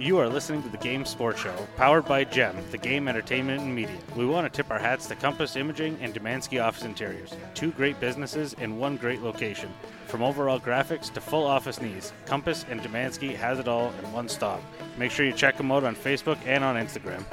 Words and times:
You 0.00 0.18
are 0.18 0.28
listening 0.28 0.62
to 0.62 0.68
the 0.68 0.76
Game 0.76 1.04
Sports 1.04 1.40
Show, 1.40 1.66
powered 1.76 2.04
by 2.04 2.22
GEM, 2.22 2.54
the 2.70 2.78
Game 2.78 3.08
Entertainment 3.08 3.62
and 3.62 3.74
Media. 3.74 3.98
We 4.14 4.26
want 4.26 4.46
to 4.46 4.56
tip 4.56 4.70
our 4.70 4.78
hats 4.78 5.08
to 5.08 5.16
Compass 5.16 5.56
Imaging 5.56 5.98
and 6.00 6.14
Demansky 6.14 6.62
Office 6.62 6.84
Interiors, 6.84 7.34
two 7.54 7.72
great 7.72 7.98
businesses 7.98 8.52
in 8.60 8.78
one 8.78 8.96
great 8.96 9.22
location. 9.22 9.68
From 10.06 10.22
overall 10.22 10.60
graphics 10.60 11.12
to 11.14 11.20
full 11.20 11.44
office 11.44 11.80
needs, 11.80 12.12
Compass 12.26 12.64
and 12.70 12.80
Demansky 12.80 13.34
has 13.34 13.58
it 13.58 13.66
all 13.66 13.92
in 13.98 14.12
one 14.12 14.28
stop. 14.28 14.62
Make 14.96 15.10
sure 15.10 15.26
you 15.26 15.32
check 15.32 15.56
them 15.56 15.72
out 15.72 15.82
on 15.82 15.96
Facebook 15.96 16.38
and 16.46 16.62
on 16.62 16.76
Instagram. 16.76 17.24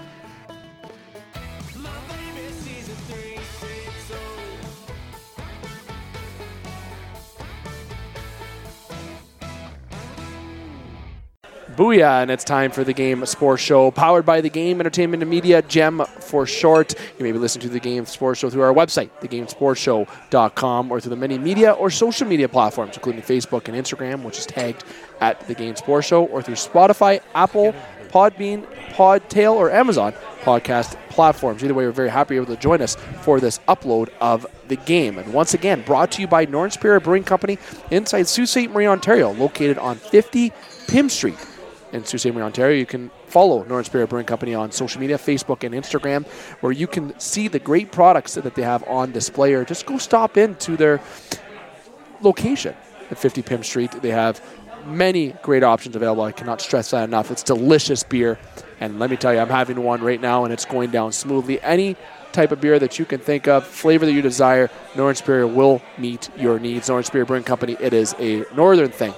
Booyah, 11.75 12.21
and 12.21 12.31
it's 12.31 12.45
time 12.45 12.71
for 12.71 12.85
the 12.85 12.93
Game 12.93 13.25
Sports 13.25 13.61
Show, 13.61 13.91
powered 13.91 14.25
by 14.25 14.39
the 14.39 14.49
Game 14.49 14.79
Entertainment 14.79 15.21
and 15.21 15.29
Media, 15.29 15.61
GEM 15.61 16.05
for 16.05 16.45
short. 16.45 16.95
You 17.17 17.23
may 17.23 17.33
be 17.33 17.38
listening 17.38 17.67
to 17.67 17.70
the 17.70 17.81
Game 17.81 18.05
Sports 18.05 18.39
Show 18.39 18.49
through 18.49 18.61
our 18.61 18.73
website, 18.73 19.09
thegamesportshow.com, 19.20 20.91
or 20.91 21.02
through 21.02 21.09
the 21.09 21.16
many 21.17 21.38
media 21.38 21.73
or 21.73 21.89
social 21.89 22.27
media 22.27 22.47
platforms, 22.47 22.95
including 22.95 23.21
Facebook 23.21 23.67
and 23.67 23.75
Instagram, 23.75 24.23
which 24.23 24.39
is 24.39 24.45
tagged 24.45 24.85
at 25.19 25.39
the 25.47 25.53
Game 25.53 25.75
Sports 25.75 26.07
Show, 26.07 26.25
or 26.25 26.41
through 26.41 26.55
Spotify, 26.55 27.19
Apple, 27.33 27.75
Podbean, 28.07 28.66
Podtail, 28.91 29.55
or 29.55 29.69
Amazon 29.69 30.13
podcast 30.44 30.97
platforms. 31.09 31.61
Either 31.61 31.73
way, 31.73 31.85
we're 31.85 31.91
very 31.91 32.09
happy 32.09 32.35
you're 32.35 32.44
able 32.44 32.55
to 32.55 32.61
join 32.61 32.81
us 32.81 32.95
for 33.21 33.41
this 33.41 33.59
upload 33.67 34.09
of 34.21 34.45
the 34.69 34.77
game. 34.77 35.17
And 35.17 35.33
once 35.33 35.53
again, 35.53 35.81
brought 35.81 36.11
to 36.13 36.21
you 36.21 36.27
by 36.27 36.45
Northern 36.45 36.71
Superior 36.71 37.02
Brewing 37.02 37.23
Company 37.23 37.57
inside 37.91 38.27
Sault 38.27 38.47
Ste. 38.47 38.69
Marie, 38.69 38.88
Ontario, 38.88 39.31
located 39.33 39.77
on 39.77 39.97
50 39.97 40.53
Pim 40.88 41.09
Street 41.09 41.35
in 41.95 42.05
Sault 42.05 42.22
Ste. 42.22 42.34
Marie, 42.34 42.44
Ontario. 42.44 42.77
You 42.77 42.85
can 42.85 43.09
follow 43.27 43.59
Northern 43.59 43.85
Superior 43.85 44.08
Brewing 44.08 44.26
Company 44.26 44.53
on 44.53 44.72
social 44.72 45.02
media, 45.02 45.17
Facebook 45.17 45.63
and 45.63 45.73
Instagram, 45.73 46.27
where 46.61 46.72
you 46.72 46.88
can 46.88 47.17
see 47.19 47.47
the 47.47 47.59
great 47.59 47.92
products 47.92 48.36
that 48.36 48.56
they 48.56 48.61
have 48.61 48.83
on 48.88 49.11
display. 49.11 49.53
Or 49.53 49.66
just 49.66 49.86
go 49.86 49.97
stop 49.97 50.38
into 50.38 50.78
their 50.78 51.02
location 52.22 52.75
at 53.09 53.17
50 53.17 53.42
Pim 53.42 53.64
Street. 53.64 53.92
They 54.02 54.11
have 54.11 54.42
many 54.86 55.30
great 55.42 55.64
options 55.64 55.95
available. 55.95 56.23
I 56.23 56.31
cannot 56.31 56.61
stress 56.61 56.92
that 56.92 57.06
enough. 57.06 57.31
It's 57.31 57.44
delicious 57.44 58.03
beer. 58.03 58.38
And 58.80 59.00
let 59.00 59.09
me 59.09 59.16
tell 59.16 59.34
you, 59.34 59.39
I'm 59.39 59.50
having 59.50 59.81
one 59.81 60.02
right 60.02 60.19
now, 60.19 60.44
and 60.44 60.53
it's 60.53 60.66
going 60.66 60.91
down 60.91 61.12
smoothly. 61.14 61.62
Any 61.62 61.95
type 62.34 62.52
of 62.52 62.59
beer 62.59 62.78
that 62.78 63.00
you 63.00 63.06
can 63.06 63.19
think 63.19 63.47
of, 63.47 63.66
flavor 63.66 64.06
that 64.06 64.12
you 64.12 64.22
desire, 64.22 64.69
Northern 64.95 65.16
Superior 65.16 65.47
will 65.47 65.81
meet 65.97 66.30
your 66.38 66.59
needs. 66.59 66.89
Northern 66.89 67.06
Superior 67.06 67.25
Brewing 67.25 67.44
Company, 67.44 67.78
it 67.80 67.94
is 67.94 68.14
a 68.19 68.44
northern 68.53 68.91
thing. 68.91 69.14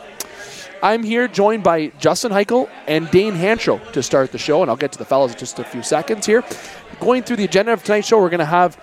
I'm 0.84 1.02
here 1.04 1.28
joined 1.28 1.64
by 1.64 1.88
Justin 2.00 2.32
Heichel 2.32 2.70
and 2.88 3.10
Dane 3.10 3.34
Hancho 3.34 3.92
to 3.94 4.04
start 4.04 4.32
the 4.32 4.38
show, 4.38 4.62
and 4.62 4.70
I'll 4.70 4.78
get 4.78 4.92
to 4.92 4.98
the 4.98 5.06
fellas 5.06 5.34
in 5.34 5.40
just 5.40 5.58
a 5.60 5.64
few 5.64 5.82
seconds 5.82 6.26
here. 6.26 6.44
Going 7.00 7.24
through 7.24 7.38
the 7.38 7.46
agenda 7.46 7.74
of 7.74 7.84
tonight's 7.84 8.08
show, 8.08 8.20
we're 8.20 8.30
going 8.30 8.40
to 8.40 8.46
have 8.46 8.76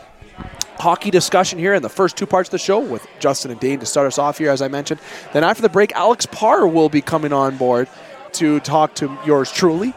hockey 0.78 1.10
discussion 1.10 1.58
here 1.58 1.74
in 1.74 1.82
the 1.82 1.88
first 1.88 2.16
two 2.16 2.26
parts 2.26 2.48
of 2.48 2.52
the 2.52 2.58
show 2.58 2.80
with 2.80 3.06
Justin 3.20 3.52
and 3.52 3.60
Dane 3.60 3.78
to 3.78 3.86
start 3.86 4.06
us 4.06 4.18
off 4.18 4.38
here, 4.38 4.50
as 4.50 4.60
I 4.60 4.68
mentioned. 4.68 5.00
Then 5.32 5.44
after 5.44 5.62
the 5.62 5.68
break, 5.68 5.92
Alex 5.92 6.26
Parr 6.26 6.66
will 6.66 6.88
be 6.88 7.00
coming 7.00 7.32
on 7.32 7.56
board 7.56 7.88
to 8.32 8.58
talk 8.60 8.94
to 8.96 9.16
yours 9.24 9.52
truly 9.52 9.94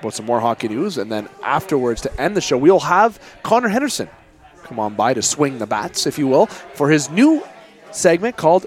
about 0.00 0.14
some 0.14 0.26
more 0.26 0.40
hockey 0.40 0.68
news. 0.68 0.98
And 0.98 1.10
then 1.10 1.28
afterwards, 1.42 2.02
to 2.02 2.20
end 2.20 2.36
the 2.36 2.40
show, 2.42 2.58
we'll 2.58 2.80
have 2.80 3.18
Connor 3.42 3.68
Henderson 3.68 4.08
come 4.64 4.78
on 4.78 4.94
by 4.94 5.14
to 5.14 5.22
swing 5.22 5.58
the 5.58 5.66
bats, 5.66 6.06
if 6.06 6.18
you 6.18 6.26
will, 6.26 6.46
for 6.46 6.90
his 6.90 7.08
new 7.08 7.42
segment 7.90 8.36
called 8.36 8.66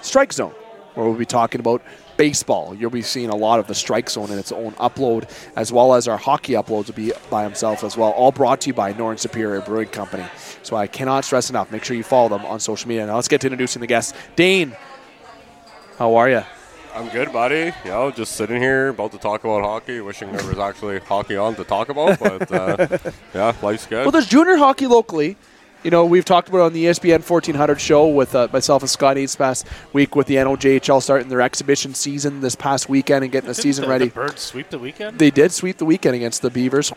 Strike 0.00 0.32
Zone, 0.32 0.54
where 0.94 1.06
we'll 1.06 1.18
be 1.18 1.26
talking 1.26 1.60
about 1.60 1.82
baseball. 2.16 2.74
You'll 2.74 2.90
be 2.90 3.02
seeing 3.02 3.28
a 3.28 3.36
lot 3.36 3.58
of 3.58 3.66
the 3.66 3.74
strike 3.74 4.10
zone 4.10 4.30
in 4.30 4.38
its 4.38 4.52
own 4.52 4.72
upload, 4.72 5.28
as 5.56 5.72
well 5.72 5.94
as 5.94 6.08
our 6.08 6.16
hockey 6.16 6.52
uploads 6.54 6.86
will 6.86 6.94
be 6.94 7.12
by 7.30 7.42
himself 7.42 7.84
as 7.84 7.96
well. 7.96 8.10
All 8.10 8.32
brought 8.32 8.60
to 8.62 8.68
you 8.68 8.74
by 8.74 8.92
Northern 8.92 9.18
Superior 9.18 9.60
Brewing 9.60 9.88
Company. 9.88 10.24
So 10.62 10.76
I 10.76 10.86
cannot 10.86 11.24
stress 11.24 11.50
enough. 11.50 11.70
Make 11.70 11.84
sure 11.84 11.96
you 11.96 12.02
follow 12.02 12.28
them 12.28 12.44
on 12.46 12.60
social 12.60 12.88
media. 12.88 13.06
Now 13.06 13.16
let's 13.16 13.28
get 13.28 13.40
to 13.42 13.46
introducing 13.46 13.80
the 13.80 13.86
guests. 13.86 14.12
Dane, 14.36 14.76
how 15.98 16.14
are 16.16 16.28
you? 16.28 16.42
I'm 16.94 17.08
good, 17.08 17.32
buddy. 17.32 17.72
You 17.84 17.90
know, 17.90 18.10
just 18.12 18.36
sitting 18.36 18.60
here 18.62 18.90
about 18.90 19.10
to 19.12 19.18
talk 19.18 19.42
about 19.42 19.62
hockey, 19.62 20.00
wishing 20.00 20.30
there 20.30 20.46
was 20.46 20.58
actually 20.58 21.00
hockey 21.00 21.36
on 21.36 21.56
to 21.56 21.64
talk 21.64 21.88
about, 21.88 22.20
but 22.20 22.52
uh, 22.52 22.98
yeah, 23.34 23.52
life's 23.62 23.86
good. 23.86 24.02
Well, 24.02 24.12
there's 24.12 24.28
junior 24.28 24.56
hockey 24.56 24.86
locally. 24.86 25.36
You 25.84 25.90
know, 25.90 26.06
we've 26.06 26.24
talked 26.24 26.48
about 26.48 26.60
it 26.60 26.62
on 26.62 26.72
the 26.72 26.86
ESPN 26.86 27.28
1400 27.28 27.78
show 27.78 28.08
with 28.08 28.34
uh, 28.34 28.48
myself 28.50 28.82
and 28.82 28.88
Scott 28.88 29.18
Eads 29.18 29.36
past 29.36 29.66
week 29.92 30.16
with 30.16 30.26
the 30.26 30.36
NOJHL 30.36 31.02
starting 31.02 31.28
their 31.28 31.42
exhibition 31.42 31.92
season 31.92 32.40
this 32.40 32.54
past 32.54 32.88
weekend 32.88 33.22
and 33.22 33.30
getting 33.30 33.48
the 33.48 33.54
season 33.54 33.82
the, 33.84 33.90
ready. 33.90 34.06
The 34.06 34.14
Birds 34.14 34.40
sweep 34.40 34.70
the 34.70 34.78
weekend? 34.78 35.18
They 35.18 35.30
did 35.30 35.52
sweep 35.52 35.76
the 35.76 35.84
weekend 35.84 36.16
against 36.16 36.40
the 36.40 36.48
Beavers, 36.48 36.90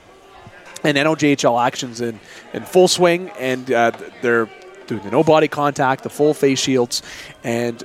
and 0.85 0.95
NOJHL 0.97 1.65
actions 1.65 1.99
in, 1.99 2.17
in 2.53 2.63
full 2.63 2.87
swing, 2.87 3.29
and 3.37 3.69
uh, 3.69 3.91
they're 4.21 4.49
doing 4.87 5.03
the 5.03 5.11
no 5.11 5.21
body 5.21 5.49
contact, 5.49 6.03
the 6.03 6.09
full 6.09 6.33
face 6.33 6.59
shields, 6.59 7.03
and 7.43 7.83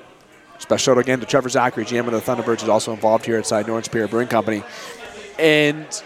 special 0.60 0.92
shout 0.92 0.98
out 0.98 1.00
again 1.00 1.18
to 1.18 1.26
Trevor 1.26 1.48
Zachary, 1.48 1.84
GM 1.84 2.06
of 2.06 2.12
the 2.12 2.20
Thunderbirds, 2.20 2.62
is 2.62 2.68
also 2.68 2.92
involved 2.92 3.26
here 3.26 3.38
inside 3.38 3.66
Northern 3.66 3.82
Superior 3.82 4.06
Brewing 4.06 4.28
Company, 4.28 4.62
and 5.36 6.00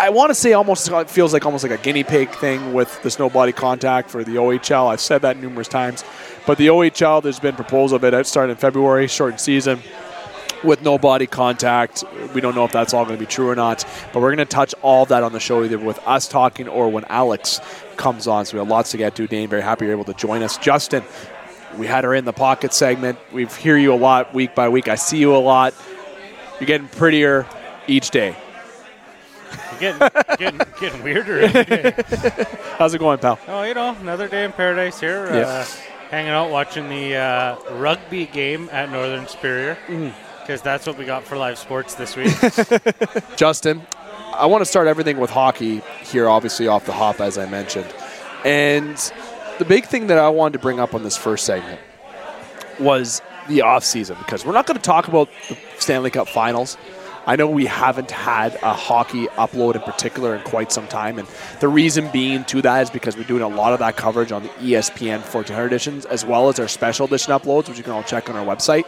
I 0.00 0.10
want 0.10 0.30
to 0.30 0.34
say 0.34 0.52
almost 0.52 0.88
it 0.88 1.10
feels 1.10 1.32
like 1.32 1.44
almost 1.44 1.64
like 1.64 1.72
a 1.72 1.82
guinea 1.82 2.04
pig 2.04 2.30
thing 2.30 2.72
with 2.72 3.02
the 3.02 3.14
no 3.18 3.28
body 3.28 3.50
contact 3.50 4.10
for 4.10 4.22
the 4.22 4.36
OHL. 4.36 4.86
I've 4.86 5.00
said 5.00 5.22
that 5.22 5.38
numerous 5.38 5.66
times, 5.66 6.04
but 6.46 6.56
the 6.56 6.68
OHL 6.68 7.20
there's 7.20 7.40
been 7.40 7.56
proposal 7.56 7.96
of 7.96 8.04
it 8.04 8.26
starting 8.26 8.52
in 8.52 8.56
February, 8.56 9.08
shortened 9.08 9.40
season 9.40 9.80
with 10.62 10.82
no 10.82 10.98
body 10.98 11.26
contact. 11.26 12.04
We 12.32 12.40
don't 12.40 12.54
know 12.54 12.64
if 12.64 12.70
that's 12.70 12.94
all 12.94 13.04
going 13.04 13.16
to 13.16 13.20
be 13.20 13.26
true 13.26 13.48
or 13.48 13.56
not, 13.56 13.84
but 14.12 14.20
we're 14.20 14.34
going 14.34 14.38
to 14.38 14.44
touch 14.44 14.72
all 14.82 15.04
that 15.06 15.24
on 15.24 15.32
the 15.32 15.40
show 15.40 15.64
either 15.64 15.78
with 15.78 15.98
us 16.06 16.28
talking 16.28 16.68
or 16.68 16.88
when 16.88 17.04
Alex 17.06 17.60
comes 17.96 18.28
on. 18.28 18.44
So 18.44 18.54
we 18.54 18.60
have 18.60 18.68
lots 18.68 18.92
to 18.92 18.96
get 18.98 19.16
to. 19.16 19.26
Dane, 19.26 19.48
very 19.48 19.62
happy 19.62 19.86
you're 19.86 19.94
able 19.94 20.04
to 20.04 20.14
join 20.14 20.44
us. 20.44 20.58
Justin, 20.58 21.02
we 21.76 21.88
had 21.88 22.04
her 22.04 22.14
in 22.14 22.24
the 22.24 22.32
pocket 22.32 22.72
segment. 22.72 23.18
We 23.32 23.46
hear 23.46 23.76
you 23.76 23.92
a 23.92 23.96
lot 23.96 24.32
week 24.32 24.54
by 24.54 24.68
week. 24.68 24.86
I 24.86 24.94
see 24.94 25.18
you 25.18 25.34
a 25.34 25.38
lot. 25.38 25.74
You're 26.60 26.68
getting 26.68 26.88
prettier 26.88 27.46
each 27.88 28.10
day. 28.10 28.36
You're 29.80 29.98
getting, 29.98 30.36
getting, 30.38 30.60
getting 30.80 31.02
weirder 31.02 31.40
every 31.40 31.64
day. 31.64 31.92
How's 32.78 32.94
it 32.94 32.98
going, 32.98 33.18
pal? 33.18 33.38
Oh, 33.48 33.62
you 33.62 33.74
know, 33.74 33.94
another 34.00 34.28
day 34.28 34.44
in 34.44 34.52
paradise 34.52 34.98
here. 35.00 35.26
Yeah. 35.26 35.40
Uh, 35.46 35.64
hanging 36.10 36.30
out 36.30 36.50
watching 36.50 36.88
the 36.88 37.14
uh, 37.16 37.56
rugby 37.74 38.26
game 38.26 38.68
at 38.72 38.90
Northern 38.90 39.26
Superior 39.26 39.76
Mm. 39.88 40.12
because 40.40 40.62
that's 40.62 40.86
what 40.86 40.96
we 40.98 41.04
got 41.04 41.24
for 41.24 41.36
live 41.36 41.58
sports 41.58 41.94
this 41.96 42.16
week. 42.16 42.32
Justin, 43.36 43.82
I 44.32 44.46
want 44.46 44.62
to 44.62 44.66
start 44.66 44.86
everything 44.86 45.18
with 45.18 45.30
hockey 45.30 45.82
here, 46.02 46.28
obviously 46.28 46.66
off 46.66 46.86
the 46.86 46.92
hop, 46.92 47.20
as 47.20 47.36
I 47.38 47.46
mentioned. 47.46 47.92
And 48.44 48.96
the 49.58 49.64
big 49.64 49.84
thing 49.86 50.06
that 50.06 50.18
I 50.18 50.28
wanted 50.28 50.54
to 50.54 50.58
bring 50.60 50.80
up 50.80 50.94
on 50.94 51.02
this 51.02 51.16
first 51.16 51.44
segment 51.44 51.80
was 52.80 53.20
the 53.48 53.62
off 53.62 53.84
season 53.84 54.16
because 54.18 54.46
we're 54.46 54.52
not 54.52 54.66
going 54.66 54.76
to 54.76 54.82
talk 54.82 55.08
about 55.08 55.28
the 55.48 55.56
Stanley 55.78 56.10
Cup 56.10 56.28
finals. 56.28 56.76
I 57.28 57.36
know 57.36 57.46
we 57.46 57.66
haven't 57.66 58.10
had 58.10 58.54
a 58.62 58.72
hockey 58.72 59.26
upload 59.36 59.74
in 59.74 59.82
particular 59.82 60.34
in 60.34 60.40
quite 60.44 60.72
some 60.72 60.88
time, 60.88 61.18
and 61.18 61.28
the 61.60 61.68
reason 61.68 62.08
being 62.10 62.42
to 62.46 62.62
that 62.62 62.84
is 62.84 62.88
because 62.88 63.18
we're 63.18 63.24
doing 63.24 63.42
a 63.42 63.48
lot 63.48 63.74
of 63.74 63.80
that 63.80 63.98
coverage 63.98 64.32
on 64.32 64.44
the 64.44 64.48
ESPN 64.48 65.20
1400 65.20 65.66
editions 65.66 66.06
as 66.06 66.24
well 66.24 66.48
as 66.48 66.58
our 66.58 66.66
special 66.66 67.04
edition 67.04 67.34
uploads, 67.34 67.68
which 67.68 67.76
you 67.76 67.84
can 67.84 67.92
all 67.92 68.02
check 68.02 68.30
on 68.30 68.36
our 68.36 68.46
website. 68.46 68.86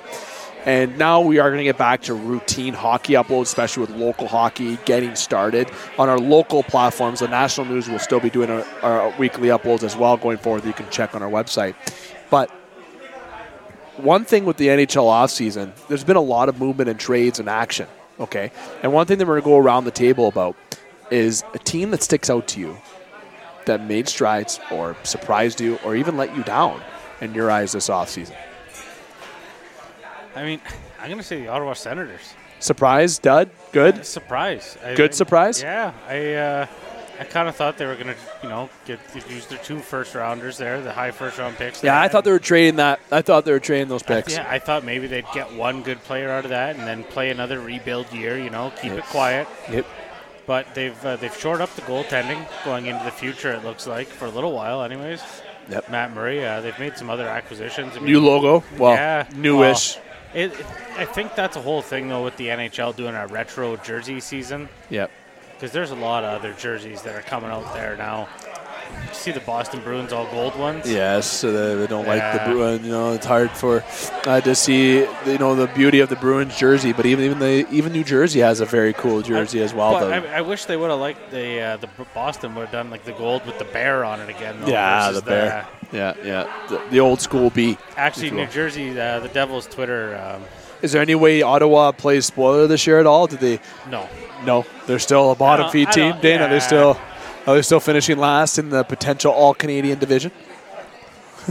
And 0.65 0.97
now 0.97 1.21
we 1.21 1.39
are 1.39 1.51
going 1.51 1.59
to 1.59 1.65
get 1.65 1.77
back 1.77 2.01
to 2.05 2.15
routine 2.15 2.73
hockey 2.73 3.13
uploads, 3.13 3.43
especially 3.43 3.83
with 3.83 3.91
local 3.91 4.27
hockey 4.27 4.79
getting 4.87 5.17
started 5.17 5.71
on 5.99 6.09
our 6.09 6.19
local 6.19 6.63
platforms. 6.63 7.21
The 7.21 7.29
national 7.29 7.67
news 7.67 7.91
will 7.91 7.99
still 7.99 8.21
be 8.21 8.31
doing 8.31 8.49
our, 8.49 8.65
our 8.83 9.19
weekly 9.19 9.49
uploads 9.49 9.83
as 9.83 9.97
well 9.97 10.17
going 10.17 10.39
forward 10.39 10.65
you 10.65 10.73
can 10.73 10.89
check 10.89 11.15
on 11.15 11.23
our 11.23 11.31
website. 11.31 11.75
But 12.31 12.49
one 13.99 14.25
thing 14.25 14.47
with 14.47 14.57
the 14.57 14.69
NHL 14.69 15.05
offseason, 15.05 15.73
there's 15.89 16.05
been 16.05 16.17
a 16.17 16.23
lot 16.23 16.49
of 16.49 16.59
movement 16.59 16.89
and 16.89 16.99
trades 16.99 17.39
and 17.39 17.47
action. 17.47 17.87
Okay. 18.21 18.53
And 18.83 18.93
one 18.93 19.07
thing 19.07 19.19
that 19.19 19.27
we're 19.27 19.41
going 19.41 19.43
to 19.43 19.49
go 19.51 19.57
around 19.59 19.85
the 19.85 19.91
table 19.91 20.29
about 20.29 20.57
is 21.11 21.43
a 21.55 21.59
team 21.59 21.91
that 21.91 22.03
sticks 22.03 22.31
out 22.31 22.47
to 22.49 22.61
you 22.61 22.77
that 23.67 23.85
made 23.87 24.09
strides 24.09 24.61
or 24.71 24.97
surprised 25.03 25.61
you 25.61 25.79
or 25.85 25.97
even 25.97 26.17
let 26.17 26.35
you 26.37 26.43
down 26.45 26.81
in 27.21 27.35
your 27.35 27.51
eyes 27.51 27.73
this 27.73 27.89
offseason. 27.89 28.37
I 30.37 30.45
mean, 30.45 30.61
I'm 31.01 31.09
going 31.09 31.19
to 31.19 31.25
say 31.25 31.41
the 31.41 31.49
Ottawa 31.49 31.73
Senators. 31.73 32.35
Surprise, 32.61 33.19
dud, 33.19 33.51
good. 33.73 34.05
Surprise. 34.05 34.77
Good 34.95 35.11
I- 35.11 35.15
surprise? 35.15 35.63
Yeah. 35.63 35.93
I 36.07 36.35
uh, 36.35 36.67
I 37.21 37.25
kind 37.25 37.51
of 37.51 37.55
thought 37.55 37.77
they 37.77 37.85
were 37.85 37.97
going 37.97 38.07
to, 38.07 38.17
you 38.43 38.49
know, 38.49 38.71
get 38.87 38.99
use 39.29 39.45
their 39.47 39.59
two 39.59 39.79
first 39.79 40.15
rounders 40.15 40.57
there, 40.57 40.81
the 40.81 40.91
high 40.93 41.11
first 41.11 41.37
round 41.39 41.57
picks. 41.57 41.83
Yeah, 41.83 42.01
I 42.01 42.09
thought 42.09 42.25
they 42.25 42.31
were 42.33 42.39
trading 42.39 42.77
that. 42.77 42.99
I 43.13 43.21
thought 43.21 43.45
they 43.45 43.53
were 43.53 43.61
trading 43.61 43.89
those 43.89 44.03
picks. 44.03 44.33
Yeah, 44.33 44.47
I 44.49 44.59
thought 44.59 44.85
maybe 44.85 45.07
they'd 45.07 45.27
get 45.35 45.53
one 45.53 45.83
good 45.83 46.03
player 46.05 46.31
out 46.31 46.45
of 46.45 46.51
that 46.51 46.77
and 46.77 46.87
then 46.87 47.05
play 47.05 47.29
another 47.31 47.61
rebuild 47.61 48.11
year. 48.11 48.39
You 48.39 48.49
know, 48.49 48.73
keep 48.81 48.93
it 48.93 49.05
quiet. 49.05 49.47
Yep. 49.71 49.85
But 50.47 50.75
they've 50.75 51.05
uh, 51.05 51.17
they've 51.17 51.37
shored 51.37 51.61
up 51.61 51.75
the 51.77 51.83
goaltending 51.83 52.45
going 52.65 52.87
into 52.87 53.05
the 53.05 53.11
future. 53.11 53.53
It 53.53 53.65
looks 53.65 53.87
like 53.87 54.09
for 54.09 54.25
a 54.25 54.31
little 54.31 54.53
while, 54.53 54.83
anyways. 54.83 55.21
Yep. 55.69 55.91
Matt 55.91 56.15
Murray. 56.15 56.45
Uh, 56.45 56.63
they've 56.63 56.79
made 56.79 56.97
some 56.97 57.11
other 57.11 57.29
acquisitions. 57.29 57.97
I 57.97 58.01
mean, 58.01 58.07
New 58.07 58.21
logo. 58.21 58.65
Well, 58.79 58.95
Yeah. 58.95 59.27
newish. 59.35 59.99
It, 60.33 60.53
it, 60.59 60.67
I 60.97 61.05
think 61.05 61.35
that's 61.35 61.57
a 61.57 61.61
whole 61.61 61.83
thing 61.83 62.09
though 62.09 62.25
with 62.25 62.37
the 62.39 62.47
NHL 62.49 62.97
doing 62.97 63.15
a 63.15 63.27
retro 63.27 63.77
jersey 63.77 64.21
season 64.21 64.69
Yep. 64.89 65.11
Because 65.61 65.73
there's 65.73 65.91
a 65.91 65.97
lot 65.97 66.25
of 66.25 66.31
other 66.41 66.55
jerseys 66.55 67.03
that 67.03 67.15
are 67.15 67.21
coming 67.21 67.51
out 67.51 67.75
there 67.75 67.95
now. 67.95 68.27
You 69.07 69.15
see 69.15 69.31
the 69.31 69.41
Boston 69.41 69.81
Bruins 69.81 70.11
all 70.11 70.25
gold 70.31 70.59
ones. 70.59 70.91
Yes, 70.91 71.31
so 71.31 71.53
they, 71.53 71.79
they 71.79 71.87
don't 71.87 72.07
like 72.07 72.23
the 72.33 72.51
Bruins. 72.51 72.85
You 72.85 72.93
know, 72.93 73.13
it's 73.13 73.27
hard 73.27 73.51
for 73.51 73.85
uh, 74.25 74.41
to 74.41 74.55
see 74.55 75.01
you 75.01 75.39
know 75.39 75.55
the 75.55 75.67
beauty 75.69 76.01
of 76.01 76.09
the 76.09 76.17
Bruins 76.17 76.57
jersey, 76.57 76.95
but 76.95 77.05
even 77.05 77.27
even 77.27 77.39
the 77.39 77.69
even 77.71 77.93
New 77.93 78.03
Jersey 78.03 78.41
has 78.41 78.61
a 78.61 78.65
very 78.65 78.95
cool 78.95 79.21
jersey 79.21 79.61
as 79.61 79.75
well. 79.75 80.01
Though. 80.01 80.11
I, 80.11 80.39
I 80.39 80.41
wish 80.41 80.65
they 80.65 80.79
would 80.79 80.91
have 80.91 80.99
liked 80.99 81.31
the 81.31 81.61
uh, 81.61 81.77
the 81.77 81.89
Boston 82.15 82.55
would 82.55 82.63
have 82.63 82.73
done 82.73 82.89
like 82.91 83.05
the 83.05 83.13
gold 83.13 83.45
with 83.45 83.59
the 83.59 83.67
bear 83.67 84.03
on 84.03 84.19
it 84.21 84.31
again. 84.31 84.61
Though, 84.63 84.69
yeah, 84.69 85.11
the 85.11 85.23
bear. 85.23 85.69
Yeah, 85.93 86.15
yeah, 86.25 86.67
the, 86.69 86.83
the 86.91 87.01
old 87.01 87.21
school 87.21 87.51
B. 87.51 87.77
Actually. 87.97 88.31
New 88.31 88.47
Jersey, 88.47 88.99
uh, 88.99 89.21
the 89.21 89.29
Devils' 89.29 89.67
Twitter. 89.67 90.17
Um, 90.17 90.43
Is 90.83 90.93
there 90.93 91.03
any 91.03 91.17
way 91.17 91.43
Ottawa 91.43 91.93
plays 91.93 92.27
spoiler 92.27 92.67
this 92.67 92.87
year 92.87 92.99
at 92.99 93.07
all? 93.07 93.27
Did 93.27 93.41
they? 93.41 93.61
no, 93.91 94.09
No, 94.45 94.65
they're 94.87 94.99
still 94.99 95.31
a 95.31 95.35
bottom 95.35 95.71
feed 95.71 95.89
I 95.89 95.93
team. 95.93 96.11
don't- 96.13 96.23
Dana, 96.23 96.45
they're 96.45 96.55
yeah. 96.55 96.59
still 96.59 97.01
are 97.47 97.55
they 97.55 97.63
still 97.63 97.81
finishing 97.81 98.19
last 98.19 98.59
in 98.59 98.69
the 98.71 98.85
potential 98.85 99.33
All 99.33 99.55
Canadian 99.55 99.99
division? 99.99 100.31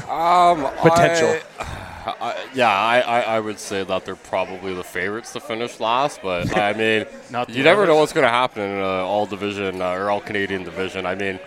Um, 0.07 0.67
Potential. 0.77 1.35
I, 1.59 1.65
I, 2.21 2.45
yeah, 2.53 2.69
I, 2.69 2.99
I, 2.99 3.19
I 3.21 3.39
would 3.39 3.59
say 3.59 3.83
that 3.83 4.05
they're 4.05 4.15
probably 4.15 4.73
the 4.73 4.83
favorites 4.83 5.33
to 5.33 5.39
finish 5.39 5.79
last, 5.79 6.21
but 6.21 6.55
I 6.57 6.73
mean, 6.77 7.05
Not 7.29 7.49
you 7.49 7.63
never 7.63 7.85
know 7.85 7.95
what's 7.95 8.13
going 8.13 8.25
to 8.25 8.29
happen 8.29 8.61
in 8.63 8.79
uh, 8.81 8.85
all 8.85 9.25
division 9.25 9.81
uh, 9.81 9.91
or 9.91 10.09
all 10.09 10.21
Canadian 10.21 10.63
division. 10.63 11.05
I 11.05 11.15
mean, 11.15 11.39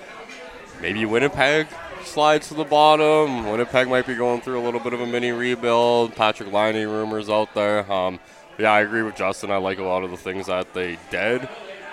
maybe 0.80 1.04
Winnipeg 1.06 1.68
slides 2.04 2.48
to 2.48 2.54
the 2.54 2.64
bottom. 2.64 3.48
Winnipeg 3.48 3.88
might 3.88 4.06
be 4.06 4.14
going 4.14 4.40
through 4.40 4.60
a 4.60 4.64
little 4.64 4.80
bit 4.80 4.92
of 4.92 5.00
a 5.00 5.06
mini 5.06 5.30
rebuild. 5.30 6.14
Patrik 6.14 6.52
Laine 6.52 6.86
rumors 6.88 7.30
out 7.30 7.54
there. 7.54 7.90
Um, 7.90 8.18
but 8.18 8.41
yeah, 8.62 8.72
I 8.72 8.80
agree 8.82 9.02
with 9.02 9.16
Justin. 9.16 9.50
I 9.50 9.56
like 9.56 9.78
a 9.78 9.82
lot 9.82 10.04
of 10.04 10.12
the 10.12 10.16
things 10.16 10.46
that 10.46 10.72
they 10.72 10.96
did. 11.10 11.48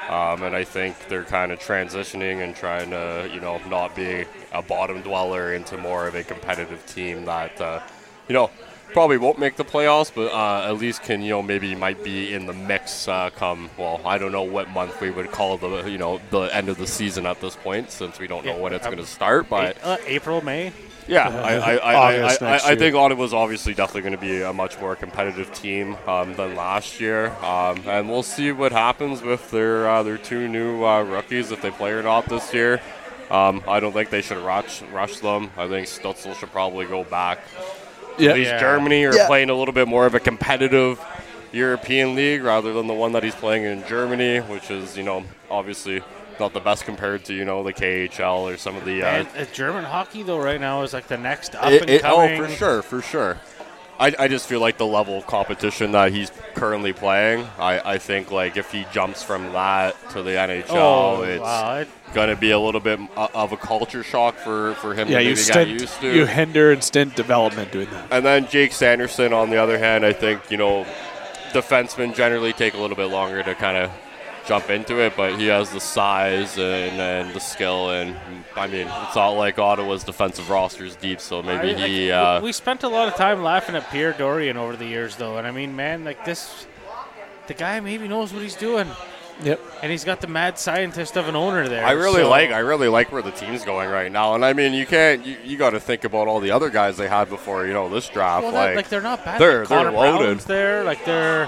Um, 0.07 0.43
and 0.43 0.55
I 0.55 0.63
think 0.63 1.07
they're 1.07 1.23
kind 1.23 1.51
of 1.51 1.59
transitioning 1.59 2.43
and 2.43 2.55
trying 2.55 2.91
to, 2.91 3.27
you 3.33 3.39
know, 3.39 3.59
not 3.69 3.95
be 3.95 4.25
a 4.53 4.61
bottom 4.61 5.01
dweller 5.01 5.53
into 5.53 5.77
more 5.77 6.07
of 6.07 6.13
a 6.13 6.23
competitive 6.23 6.83
team 6.85 7.25
that, 7.25 7.59
uh, 7.59 7.79
you 8.27 8.33
know, 8.33 8.51
probably 8.93 9.17
won't 9.17 9.39
make 9.39 9.55
the 9.55 9.65
playoffs, 9.65 10.11
but 10.13 10.31
uh, 10.31 10.69
at 10.69 10.77
least 10.77 11.01
can, 11.01 11.23
you 11.23 11.29
know, 11.29 11.41
maybe 11.41 11.73
might 11.73 12.03
be 12.03 12.33
in 12.33 12.45
the 12.45 12.53
mix 12.53 13.07
uh, 13.07 13.31
come, 13.31 13.69
well, 13.77 13.99
I 14.05 14.19
don't 14.19 14.31
know 14.31 14.43
what 14.43 14.69
month 14.69 15.01
we 15.01 15.09
would 15.09 15.31
call 15.31 15.57
the, 15.57 15.89
you 15.89 15.97
know, 15.97 16.21
the 16.29 16.55
end 16.55 16.69
of 16.69 16.77
the 16.77 16.87
season 16.87 17.25
at 17.25 17.41
this 17.41 17.55
point 17.55 17.89
since 17.89 18.19
we 18.19 18.27
don't 18.27 18.45
know 18.45 18.55
Yeah, 18.55 18.61
when 18.61 18.73
it's 18.73 18.85
um, 18.85 18.93
going 18.93 19.03
to 19.03 19.09
start. 19.09 19.49
But 19.49 19.77
uh, 19.83 19.97
April, 20.05 20.41
May. 20.43 20.71
Yeah, 21.09 21.27
I, 21.29 21.55
I, 21.55 21.75
I, 21.75 21.95
August 21.95 22.41
I, 22.41 22.45
I, 22.45 22.51
next 22.51 22.65
I 22.65 22.69
year. 22.69 22.77
think 22.79 22.95
Ottawa's 22.95 23.33
obviously 23.33 23.73
definitely 23.73 24.01
going 24.01 24.13
to 24.13 24.17
be 24.19 24.41
a 24.41 24.53
much 24.53 24.79
more 24.79 24.95
competitive 24.95 25.51
team 25.53 25.97
um, 26.07 26.35
than 26.35 26.55
last 26.55 26.99
year, 26.99 27.31
um, 27.43 27.81
and 27.87 28.07
we'll 28.09 28.23
see 28.23 28.51
what 28.51 28.71
happens 28.71 29.21
with 29.21 29.49
their 29.51 29.89
uh, 29.89 30.03
their 30.03 30.17
two 30.17 30.47
new 30.47 30.85
uh, 30.85 31.01
rookies 31.03 31.51
if 31.51 31.61
they 31.61 31.71
play 31.71 31.91
or 31.91 32.03
not 32.03 32.25
this 32.27 32.53
year. 32.53 32.81
Um, 33.31 33.63
I 33.67 33.79
don't 33.79 33.93
think 33.93 34.09
they 34.09 34.21
should 34.21 34.37
rush 34.43 34.81
rush 34.93 35.19
them. 35.19 35.49
I 35.57 35.67
think 35.67 35.87
Stützle 35.87 36.35
should 36.35 36.51
probably 36.51 36.85
go 36.85 37.03
back. 37.03 37.39
Yeah, 38.17 38.31
At 38.31 38.35
least 38.35 38.49
Yeah. 38.51 38.59
Germany 38.59 39.05
are 39.05 39.15
Yeah. 39.15 39.27
playing 39.27 39.49
a 39.49 39.55
little 39.55 39.73
bit 39.73 39.87
more 39.87 40.05
of 40.05 40.13
a 40.15 40.19
competitive 40.19 40.99
European 41.51 42.15
league 42.15 42.43
rather 42.43 42.73
than 42.73 42.85
the 42.87 42.93
one 42.93 43.13
that 43.13 43.23
he's 43.23 43.35
playing 43.35 43.63
in 43.63 43.85
Germany, 43.87 44.39
which 44.39 44.69
is 44.69 44.95
you 44.97 45.03
know 45.03 45.23
obviously 45.49 46.01
not 46.39 46.53
the 46.53 46.59
best 46.59 46.85
compared 46.85 47.25
to 47.25 47.33
you 47.33 47.45
know 47.45 47.63
the 47.63 47.73
KHL 47.73 48.41
or 48.53 48.57
some 48.57 48.75
of 48.75 48.85
the 48.85 49.03
uh, 49.03 49.07
And 49.07 49.27
uh, 49.37 49.45
German 49.53 49.83
hockey 49.83 50.23
though 50.23 50.39
right 50.39 50.59
now 50.59 50.83
is 50.83 50.93
like 50.93 51.07
the 51.07 51.17
next 51.17 51.55
up 51.55 51.71
it- 51.71 51.81
and 51.81 51.89
it- 51.89 52.01
oh, 52.05 52.27
for 52.37 52.47
sure, 52.49 52.81
for 52.81 53.01
sure. 53.01 53.37
I, 54.01 54.15
I 54.17 54.27
just 54.29 54.47
feel 54.47 54.61
like 54.61 54.77
the 54.77 54.85
level 54.85 55.17
of 55.17 55.27
competition 55.27 55.91
that 55.91 56.13
he's 56.13 56.31
currently 56.53 56.93
playing, 56.93 57.45
I, 57.59 57.81
I 57.95 57.97
think 57.97 58.31
like 58.31 58.55
if 58.55 58.71
he 58.71 58.85
jumps 58.93 59.23
from 59.23 59.51
that 59.51 59.93
to 60.11 60.23
the 60.23 60.31
NHL, 60.31 60.67
Oh, 60.69 61.23
it's 61.23 61.41
wow. 61.41 61.83
Gonna 62.13 62.37
be 62.37 62.51
a 62.51 62.59
little 62.59 62.79
bit 62.79 62.97
of 63.17 63.51
a 63.51 63.57
culture 63.57 64.01
shock 64.01 64.35
for, 64.37 64.75
for 64.75 64.93
him 64.93 65.09
yeah. 65.09 65.17
to 65.17 65.23
You 65.23 65.29
maybe 65.31 65.35
get 65.35 65.43
stint, 65.53 65.69
used 65.81 65.99
to. 65.99 66.15
you 66.15 66.25
hinder 66.25 66.71
and 66.71 66.81
stint 66.81 67.17
development 67.17 67.73
doing 67.73 67.89
that. 67.89 68.07
and 68.09 68.25
then 68.25 68.47
Jake 68.47 68.71
Sanderson, 68.71 69.33
on 69.33 69.49
the 69.49 69.57
other 69.57 69.77
hand, 69.77 70.05
I 70.05 70.13
think 70.13 70.49
you 70.49 70.55
know, 70.55 70.85
defensemen 71.51 72.15
generally 72.15 72.53
take 72.53 72.75
a 72.75 72.77
little 72.77 72.95
bit 72.97 73.07
longer 73.07 73.43
to 73.43 73.53
kind 73.55 73.75
of 73.77 73.91
jump 74.49 74.69
into 74.71 74.99
it, 74.99 75.13
but 75.15 75.39
he 75.39 75.45
has 75.47 75.69
the 75.69 75.79
size 75.79 76.57
and, 76.57 76.99
and 76.99 77.33
the 77.35 77.39
skill, 77.39 77.91
and 77.91 78.15
I 78.55 78.65
mean, 78.67 78.87
it's 79.03 79.15
not 79.15 79.29
like 79.29 79.59
Ottawa's 79.59 80.03
defensive 80.03 80.49
roster 80.49 80.83
is 80.83 80.95
deep, 80.95 81.21
so 81.21 81.41
maybe 81.43 81.75
I- 81.75 81.83
I- 81.83 81.87
he. 81.87 81.99
we- 82.07 82.11
Uh, 82.11 82.41
we 82.41 82.51
spent 82.51 82.83
a 82.83 82.89
lot 82.89 83.07
of 83.07 83.15
time 83.15 83.43
laughing 83.43 83.75
at 83.75 83.89
Pierre 83.91 84.11
Dorion 84.13 84.57
over 84.57 84.75
the 84.75 84.85
years, 84.87 85.15
though, 85.17 85.37
and 85.37 85.45
I 85.47 85.51
mean, 85.51 85.75
man, 85.75 86.03
like 86.03 86.25
this, 86.25 86.65
the 87.47 87.53
guy 87.53 87.79
maybe 87.79 88.07
knows 88.07 88.33
what 88.33 88.41
he's 88.41 88.55
doing, 88.55 88.87
Yep. 89.43 89.59
and 89.83 89.91
he's 89.91 90.03
got 90.03 90.19
the 90.19 90.27
mad 90.27 90.57
scientist 90.57 91.15
of 91.15 91.27
an 91.27 91.35
owner 91.35 91.67
there. 91.69 91.85
I 91.85 91.91
really 91.91 92.23
so- 92.23 92.29
like 92.29 92.51
I 92.51 92.59
really 92.59 92.87
like 92.87 93.11
where 93.11 93.21
the 93.21 93.31
team's 93.31 93.63
going 93.63 93.87
right 93.89 94.11
now, 94.11 94.33
and 94.33 94.43
I 94.43 94.53
mean 94.53 94.73
you 94.73 94.85
can't 94.87 95.23
you, 95.25 95.37
you 95.45 95.57
got 95.57 95.69
to 95.71 95.79
think 95.79 96.03
about 96.05 96.27
all 96.27 96.39
the 96.39 96.51
other 96.51 96.69
guys 96.71 96.97
they 96.97 97.07
had 97.07 97.29
before 97.29 97.67
you 97.67 97.73
know 97.73 97.87
this 97.87 98.09
draft. 98.09 98.43
Well, 98.43 98.51
like, 98.53 98.69
like, 98.69 98.75
like 98.77 98.89
they're 98.89 99.01
not 99.01 99.23
bad. 99.23 99.39
they're- 99.39 99.59
Like, 99.59 99.69
they're 99.69 99.91
loaded. 99.91 100.19
Brown's 100.25 100.45
there, 100.45 100.83
like 100.83 101.05
they're. 101.05 101.47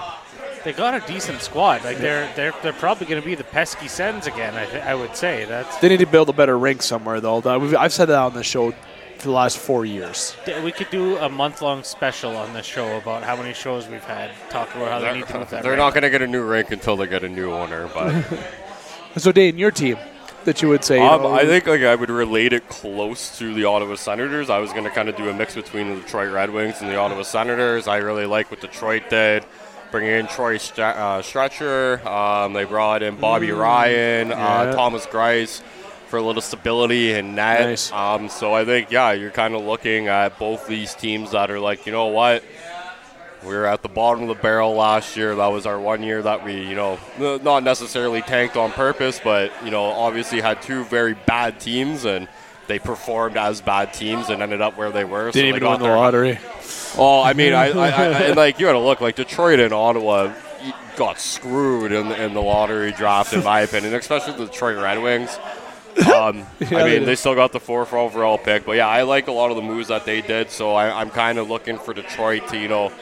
They 0.63 0.73
got 0.73 0.93
a 0.93 1.05
decent 1.07 1.41
squad. 1.41 1.83
Like 1.83 1.97
they're 1.97 2.31
they're 2.35 2.53
they're 2.61 2.73
probably 2.73 3.07
going 3.07 3.21
to 3.21 3.25
be 3.25 3.35
the 3.35 3.43
pesky 3.43 3.87
Sens 3.87 4.27
again. 4.27 4.55
I, 4.55 4.65
th- 4.65 4.83
I 4.83 4.95
would 4.95 5.15
say 5.15 5.45
that's 5.45 5.77
They 5.77 5.89
need 5.89 5.99
to 5.99 6.05
build 6.05 6.29
a 6.29 6.33
better 6.33 6.57
rink 6.57 6.81
somewhere, 6.81 7.19
though. 7.19 7.41
I've 7.77 7.93
said 7.93 8.05
that 8.05 8.19
on 8.19 8.33
the 8.33 8.43
show 8.43 8.71
for 8.71 9.27
the 9.27 9.31
last 9.31 9.57
four 9.57 9.85
years. 9.85 10.35
we 10.63 10.71
could 10.71 10.89
do 10.89 11.17
a 11.17 11.29
month 11.29 11.61
long 11.61 11.83
special 11.83 12.35
on 12.35 12.53
this 12.53 12.65
show 12.65 12.97
about 12.97 13.23
how 13.23 13.35
many 13.35 13.53
shows 13.53 13.87
we've 13.87 14.03
had 14.03 14.31
talk 14.49 14.73
about 14.75 14.89
how 14.89 14.99
they 14.99 15.05
they're, 15.05 15.15
need 15.15 15.27
to 15.27 15.37
move 15.37 15.49
that. 15.51 15.61
they're 15.61 15.73
rink. 15.73 15.79
not 15.79 15.93
going 15.93 16.03
to 16.03 16.09
get 16.09 16.21
a 16.23 16.27
new 16.27 16.43
rink 16.43 16.71
until 16.71 16.97
they 16.97 17.05
get 17.07 17.23
a 17.23 17.29
new 17.29 17.51
owner. 17.51 17.87
But 17.93 18.23
So, 19.17 19.31
Dane, 19.31 19.57
your 19.57 19.71
team 19.71 19.97
that 20.45 20.61
you 20.61 20.69
would 20.69 20.83
say? 20.83 20.97
you 20.97 21.03
um, 21.03 21.21
know, 21.21 21.33
I 21.33 21.45
think 21.45 21.67
like 21.67 21.81
I 21.81 21.93
would 21.95 22.09
relate 22.09 22.53
it 22.53 22.67
close 22.69 23.37
to 23.39 23.53
the 23.53 23.65
Ottawa 23.65 23.95
Senators. 23.95 24.49
I 24.49 24.59
was 24.59 24.71
going 24.71 24.85
to 24.85 24.89
kind 24.89 25.09
of 25.09 25.15
do 25.15 25.29
a 25.29 25.33
mix 25.33 25.53
between 25.53 25.89
the 25.89 26.01
Detroit 26.01 26.31
Red 26.31 26.49
Wings 26.49 26.81
and 26.81 26.89
the 26.89 26.95
Ottawa 26.95 27.23
Senators. 27.23 27.87
I 27.87 27.97
really 27.97 28.25
like 28.25 28.49
what 28.49 28.61
Detroit 28.61 29.03
did. 29.09 29.43
Bringing 29.91 30.11
in 30.11 30.27
Troy 30.27 30.57
Stre- 30.57 30.95
uh, 30.95 31.21
Stecher, 31.21 32.05
um, 32.05 32.53
they 32.53 32.63
brought 32.63 33.03
in 33.03 33.17
Bobby 33.17 33.51
Ryan, 33.51 34.29
yeah. 34.29 34.47
uh, 34.47 34.73
Thomas 34.73 35.05
Greiss 35.05 35.61
for 36.07 36.17
a 36.17 36.21
little 36.21 36.41
stability 36.41 37.11
in 37.11 37.35
net. 37.35 37.67
Nice. 37.67 37.91
Um, 37.91 38.29
so 38.29 38.53
I 38.53 38.63
think 38.63 38.89
yeah, 38.89 39.11
you're 39.11 39.31
kind 39.31 39.53
of 39.53 39.63
looking 39.63 40.07
at 40.07 40.39
both 40.39 40.65
these 40.65 40.95
teams 40.95 41.31
that 41.31 41.51
are 41.51 41.59
like, 41.59 41.85
you 41.85 41.91
know 41.91 42.07
what, 42.07 42.41
we 43.43 43.49
were 43.49 43.65
at 43.65 43.81
the 43.81 43.89
bottom 43.89 44.23
of 44.23 44.29
the 44.29 44.41
barrel 44.41 44.75
last 44.75 45.17
year. 45.17 45.35
That 45.35 45.47
was 45.47 45.65
our 45.65 45.79
one 45.79 46.03
year 46.03 46.21
that 46.21 46.45
we, 46.45 46.65
you 46.65 46.75
know, 46.75 46.97
not 47.19 47.63
necessarily 47.63 48.21
tanked 48.21 48.55
on 48.55 48.71
purpose, 48.71 49.19
but 49.21 49.51
you 49.63 49.71
know, 49.71 49.83
obviously 49.83 50.39
had 50.39 50.61
two 50.61 50.85
very 50.85 51.15
bad 51.25 51.59
teams 51.59 52.05
and. 52.05 52.29
They 52.71 52.79
performed 52.79 53.35
as 53.35 53.59
bad 53.59 53.93
teams 53.93 54.29
and 54.29 54.41
ended 54.41 54.61
up 54.61 54.77
where 54.77 54.91
they 54.91 55.03
were. 55.03 55.29
so 55.29 55.33
didn't 55.33 55.51
they 55.51 55.57
even 55.57 55.69
win 55.69 55.81
the 55.81 55.89
lottery. 55.89 56.39
Oh, 56.97 57.21
I 57.21 57.33
mean, 57.33 57.51
I, 57.51 57.67
I, 57.71 57.89
I 57.89 58.05
and 58.27 58.37
like 58.37 58.61
you 58.61 58.65
got 58.65 58.71
to 58.71 58.79
look 58.79 59.01
like 59.01 59.17
Detroit 59.17 59.59
and 59.59 59.73
Ottawa 59.73 60.33
got 60.95 61.19
screwed 61.19 61.91
in 61.91 62.07
the, 62.07 62.23
in 62.23 62.33
the 62.33 62.41
lottery 62.41 62.93
draft, 62.93 63.33
in 63.33 63.43
my 63.43 63.59
opinion, 63.59 63.93
especially 63.93 64.37
the 64.37 64.45
Detroit 64.45 64.81
Red 64.81 65.03
Wings. 65.03 65.37
Um, 66.07 66.45
Yeah, 66.61 66.77
I 66.79 66.83
mean, 66.85 66.99
did. 66.99 67.05
they 67.05 67.15
still 67.15 67.35
got 67.35 67.51
the 67.51 67.59
fourth 67.59 67.91
overall 67.91 68.37
pick, 68.37 68.65
but 68.65 68.77
yeah, 68.77 68.87
I 68.87 69.01
like 69.01 69.27
a 69.27 69.33
lot 69.33 69.49
of 69.51 69.57
the 69.57 69.61
moves 69.61 69.89
that 69.89 70.05
they 70.05 70.21
did. 70.21 70.49
So 70.49 70.73
I, 70.73 71.01
I'm 71.01 71.09
kind 71.09 71.37
of 71.37 71.49
looking 71.49 71.77
for 71.77 71.93
Detroit 71.93 72.47
to, 72.47 72.57
you 72.57 72.69
know, 72.69 72.93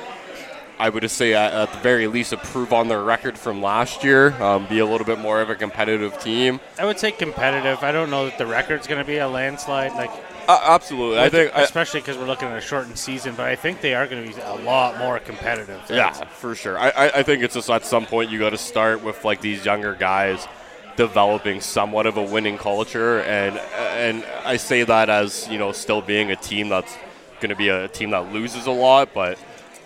I 0.80 0.90
would 0.90 1.02
just 1.02 1.18
say 1.18 1.34
at, 1.34 1.54
at 1.54 1.74
the 1.74 1.80
very 1.80 2.08
least 2.08 2.32
improve 2.32 2.72
on 2.72 2.88
their 2.88 3.04
record 3.04 3.38
from 3.38 3.62
last 3.62 4.04
year, 4.04 4.32
um, 4.42 4.66
be 4.68 4.80
a 4.80 4.86
little 4.86 5.06
bit 5.06 5.20
more 5.20 5.42
of 5.42 5.50
a 5.50 5.56
competitive 5.56 6.18
team. 6.20 6.60
I 6.78 6.86
would 6.86 6.98
say 6.98 7.12
competitive. 7.12 7.84
I 7.84 7.92
don't 7.92 8.10
know 8.10 8.26
that 8.26 8.38
the 8.38 8.46
record's 8.46 8.88
going 8.88 9.00
to 9.02 9.06
be 9.06 9.18
a 9.18 9.28
landslide. 9.28 9.94
Like 9.94 10.10
Uh, 10.48 10.60
absolutely, 10.64 11.20
I 11.20 11.30
think. 11.30 11.52
Especially 11.54 12.00
because 12.00 12.18
we're 12.18 12.26
looking 12.28 12.48
at 12.48 12.58
a 12.58 12.62
shortened 12.62 12.98
season, 12.98 13.36
but 13.36 13.46
I 13.48 13.56
think 13.56 13.82
they 13.82 13.94
are 13.94 14.08
going 14.08 14.26
to 14.26 14.36
be 14.36 14.42
a 14.42 14.56
lot 14.56 14.98
more 14.98 15.20
competitive. 15.20 15.82
Yeah, 15.90 16.12
for 16.12 16.56
sure. 16.56 16.80
I, 16.80 16.90
I, 16.90 17.06
I 17.20 17.24
think 17.24 17.44
it's 17.44 17.56
just 17.56 17.70
at 17.70 17.86
some 17.86 18.06
point 18.06 18.32
you 18.32 18.40
got 18.40 18.52
to 18.52 18.58
start 18.58 19.04
with 19.04 19.26
like 19.26 19.42
these 19.42 19.66
younger 19.66 19.94
guys 19.96 20.48
developing 20.96 21.62
somewhat 21.62 22.06
of 22.08 22.18
a 22.18 22.24
winning 22.24 22.58
culture, 22.58 23.20
and 23.22 23.58
and 23.58 24.26
I 24.46 24.58
say 24.58 24.84
that 24.84 25.10
as 25.10 25.48
you 25.50 25.58
know 25.58 25.72
still 25.74 26.02
being 26.02 26.32
a 26.32 26.36
team 26.38 26.70
that's 26.70 26.96
going 27.42 27.50
to 27.50 27.56
be 27.56 27.70
a 27.70 27.88
team 27.90 28.12
that 28.12 28.34
loses 28.34 28.66
a 28.66 28.72
lot, 28.72 29.14
but 29.14 29.38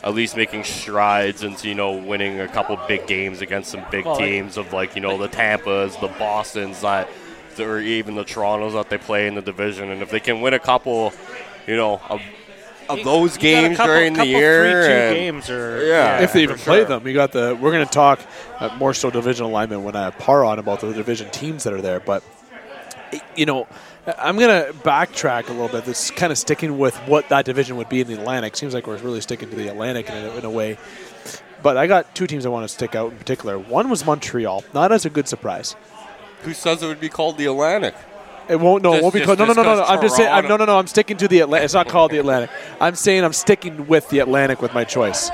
at 0.04 0.14
least 0.14 0.36
making 0.36 0.64
strides 0.64 1.44
into 1.44 1.68
you 1.70 1.76
know 1.76 1.94
winning 1.94 2.40
a 2.40 2.48
couple 2.48 2.78
big 2.88 3.08
games 3.08 3.42
against 3.42 3.72
some 3.72 3.84
big 3.92 4.06
Well, 4.06 4.16
like- 4.16 4.24
teams 4.26 4.58
of 4.58 4.74
like 4.74 4.96
you 4.96 5.02
know 5.02 5.18
the 5.18 5.28
Tampa's, 5.28 5.96
the 5.98 6.08
Boston's 6.20 6.82
that, 6.82 7.10
or 7.60 7.80
even 7.80 8.16
the 8.16 8.24
Toronto's 8.26 8.74
that 8.74 8.90
they 8.90 8.98
play 8.98 9.28
in 9.28 9.36
the 9.36 9.42
division, 9.42 9.90
and 9.92 10.02
if 10.02 10.10
they 10.10 10.20
can 10.20 10.42
win 10.42 10.54
a 10.54 10.60
couple, 10.60 11.14
you 11.68 11.76
know. 11.76 12.02
Of, 12.10 12.22
of 12.90 13.02
those 13.06 13.38
You 13.38 13.42
games 13.42 13.78
couple- 13.78 13.94
during 13.96 14.14
the 14.14 14.26
year, 14.26 14.66
3-2 14.66 14.90
and- 14.90 15.16
games 15.16 15.50
or 15.50 15.86
Yeah. 15.86 16.20
if 16.22 16.34
they 16.34 16.44
even 16.44 16.58
play 16.58 16.80
sure. 16.80 16.86
them. 16.86 17.04
We 17.04 17.14
got 17.14 17.32
the. 17.32 17.58
We're 17.60 17.72
going 17.72 17.86
to 17.86 17.92
talk 17.92 18.20
uh, 18.60 18.76
more 18.78 18.94
so 18.94 19.10
division 19.10 19.46
alignment 19.46 19.84
when 19.84 19.96
I 19.96 20.02
have 20.04 20.18
Parr 20.20 20.44
on 20.44 20.60
about 20.60 20.82
the 20.82 20.92
division 20.92 21.30
teams 21.30 21.64
that 21.64 21.72
are 21.72 21.82
there. 21.82 22.02
But 22.02 22.24
you 23.38 23.46
know, 23.46 23.68
I'm 24.06 24.38
going 24.38 24.66
to 24.66 24.74
backtrack 24.80 25.48
a 25.48 25.54
little 25.54 25.70
bit. 25.70 25.86
This 25.86 26.12
kind 26.12 26.32
of 26.32 26.38
sticking 26.38 26.78
with 26.78 26.96
what 27.08 27.30
that 27.30 27.46
division 27.46 27.78
would 27.78 27.88
be 27.88 28.02
in 28.02 28.08
the 28.08 28.16
Atlantic. 28.16 28.58
Seems 28.58 28.74
like 28.74 28.86
we're 28.86 28.98
really 28.98 29.22
sticking 29.22 29.50
to 29.50 29.56
the 29.56 29.70
Atlantic 29.70 30.10
in 30.10 30.16
a, 30.16 30.36
in 30.36 30.46
a 30.46 30.50
way. 30.50 30.78
But 31.62 31.78
I 31.78 31.88
got 31.88 32.14
two 32.14 32.28
teams 32.28 32.46
I 32.46 32.50
want 32.50 32.68
to 32.68 32.74
stick 32.74 32.96
out 32.96 33.14
in 33.14 33.18
particular. 33.18 33.58
One 33.58 33.90
was 33.90 34.06
Montreal, 34.06 34.66
not 34.74 34.92
as 34.92 35.06
a 35.06 35.10
good 35.10 35.30
surprise. 35.30 35.78
Who 36.42 36.54
says 36.54 36.84
it 36.84 36.88
would 36.88 37.00
be 37.00 37.08
called 37.08 37.38
the 37.38 37.46
Atlantic? 37.46 37.96
It 38.50 38.60
won't. 38.60 38.84
No, 38.84 38.94
it 38.94 39.02
won't 39.02 39.14
be 39.14 39.22
just- 39.22 39.28
called. 39.28 39.40
No, 39.40 39.46
no, 39.46 39.54
just 39.54 39.58
no, 39.58 39.64
no, 39.64 39.76
no. 39.78 39.84
I'm 39.86 40.02
just 40.02 40.18
saying. 40.18 40.30
I'm, 40.30 40.48
no, 40.50 40.58
no, 40.58 40.66
no. 40.66 40.78
I'm 40.78 40.88
sticking 40.88 41.16
to 41.16 41.30
the 41.30 41.40
Atlantic. 41.40 41.64
It's 41.64 41.74
not 41.74 41.88
called 41.88 42.12
the 42.12 42.18
Atlantic. 42.18 42.50
I'm 42.82 42.96
saying 42.96 43.24
I'm 43.24 43.32
sticking 43.32 43.88
with 43.88 44.10
the 44.10 44.20
Atlantic 44.20 44.62
with 44.62 44.74
my 44.74 44.84
choice. 44.84 45.32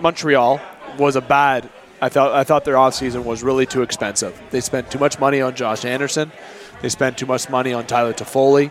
Montreal 0.00 0.60
was 0.98 1.16
a 1.16 1.22
bad. 1.22 1.70
I 2.02 2.10
thought. 2.10 2.32
I 2.32 2.44
thought 2.44 2.66
their 2.66 2.74
offseason 2.74 3.24
was 3.24 3.42
really 3.42 3.64
too 3.64 3.80
expensive. 3.80 4.38
They 4.50 4.60
spent 4.60 4.90
too 4.90 4.98
much 4.98 5.18
money 5.18 5.40
on 5.40 5.54
Josh 5.54 5.86
Anderson. 5.86 6.30
They 6.82 6.88
spent 6.88 7.18
too 7.18 7.26
much 7.26 7.48
money 7.48 7.72
on 7.72 7.86
Tyler 7.86 8.12
Toffoli. 8.12 8.70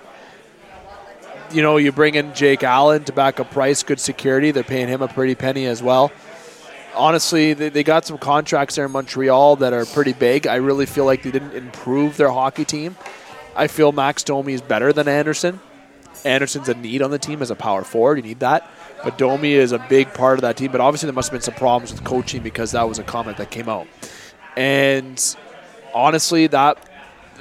You 1.52 1.62
know, 1.62 1.78
you 1.78 1.92
bring 1.92 2.16
in 2.16 2.34
Jake 2.34 2.64
Allen 2.64 3.04
to 3.06 3.14
back 3.14 3.40
up 3.40 3.52
Price, 3.52 3.84
good 3.84 4.00
security. 4.00 4.52
They're 4.52 4.64
paying 4.64 4.88
him 4.88 5.02
a 5.02 5.08
pretty 5.08 5.36
penny 5.36 5.66
as 5.66 5.82
well 5.82 6.12
honestly, 6.98 7.54
they, 7.54 7.70
they 7.70 7.84
got 7.84 8.06
some 8.06 8.18
contracts 8.18 8.76
there 8.76 8.86
in 8.86 8.92
Montreal 8.92 9.58
that 9.58 9.74
are 9.74 9.86
pretty 9.86 10.14
big. 10.14 10.48
I 10.48 10.56
really 10.56 10.86
feel 10.86 11.06
like 11.06 11.24
they 11.24 11.32
didn't 11.32 11.54
improve 11.54 12.18
their 12.18 12.32
hockey 12.32 12.66
team. 12.66 12.98
I 13.56 13.68
feel 13.68 13.92
Max 13.92 14.24
Domi 14.24 14.54
is 14.54 14.62
better 14.62 14.92
than 14.92 15.08
Anderson. 15.08 15.60
Anderson's 16.26 16.68
a 16.68 16.74
need 16.74 17.02
on 17.02 17.12
the 17.12 17.20
team 17.20 17.42
as 17.42 17.52
a 17.52 17.56
power 17.56 17.84
forward. 17.84 18.18
You 18.18 18.24
need 18.24 18.40
that. 18.40 18.70
But 19.04 19.18
Domi 19.18 19.54
is 19.54 19.72
a 19.72 19.80
big 19.90 20.14
part 20.14 20.38
of 20.38 20.42
that 20.42 20.58
team. 20.58 20.72
But 20.72 20.82
obviously, 20.82 21.08
there 21.08 21.14
must 21.14 21.30
have 21.30 21.34
been 21.34 21.42
some 21.42 21.54
problems 21.54 21.92
with 21.92 22.04
coaching 22.04 22.42
because 22.42 22.72
that 22.72 22.84
was 22.84 23.00
a 23.00 23.04
comment 23.04 23.38
that 23.38 23.52
came 23.52 23.70
out. 23.70 23.88
And 24.56 25.36
honestly, 25.94 26.48
that 26.48 26.87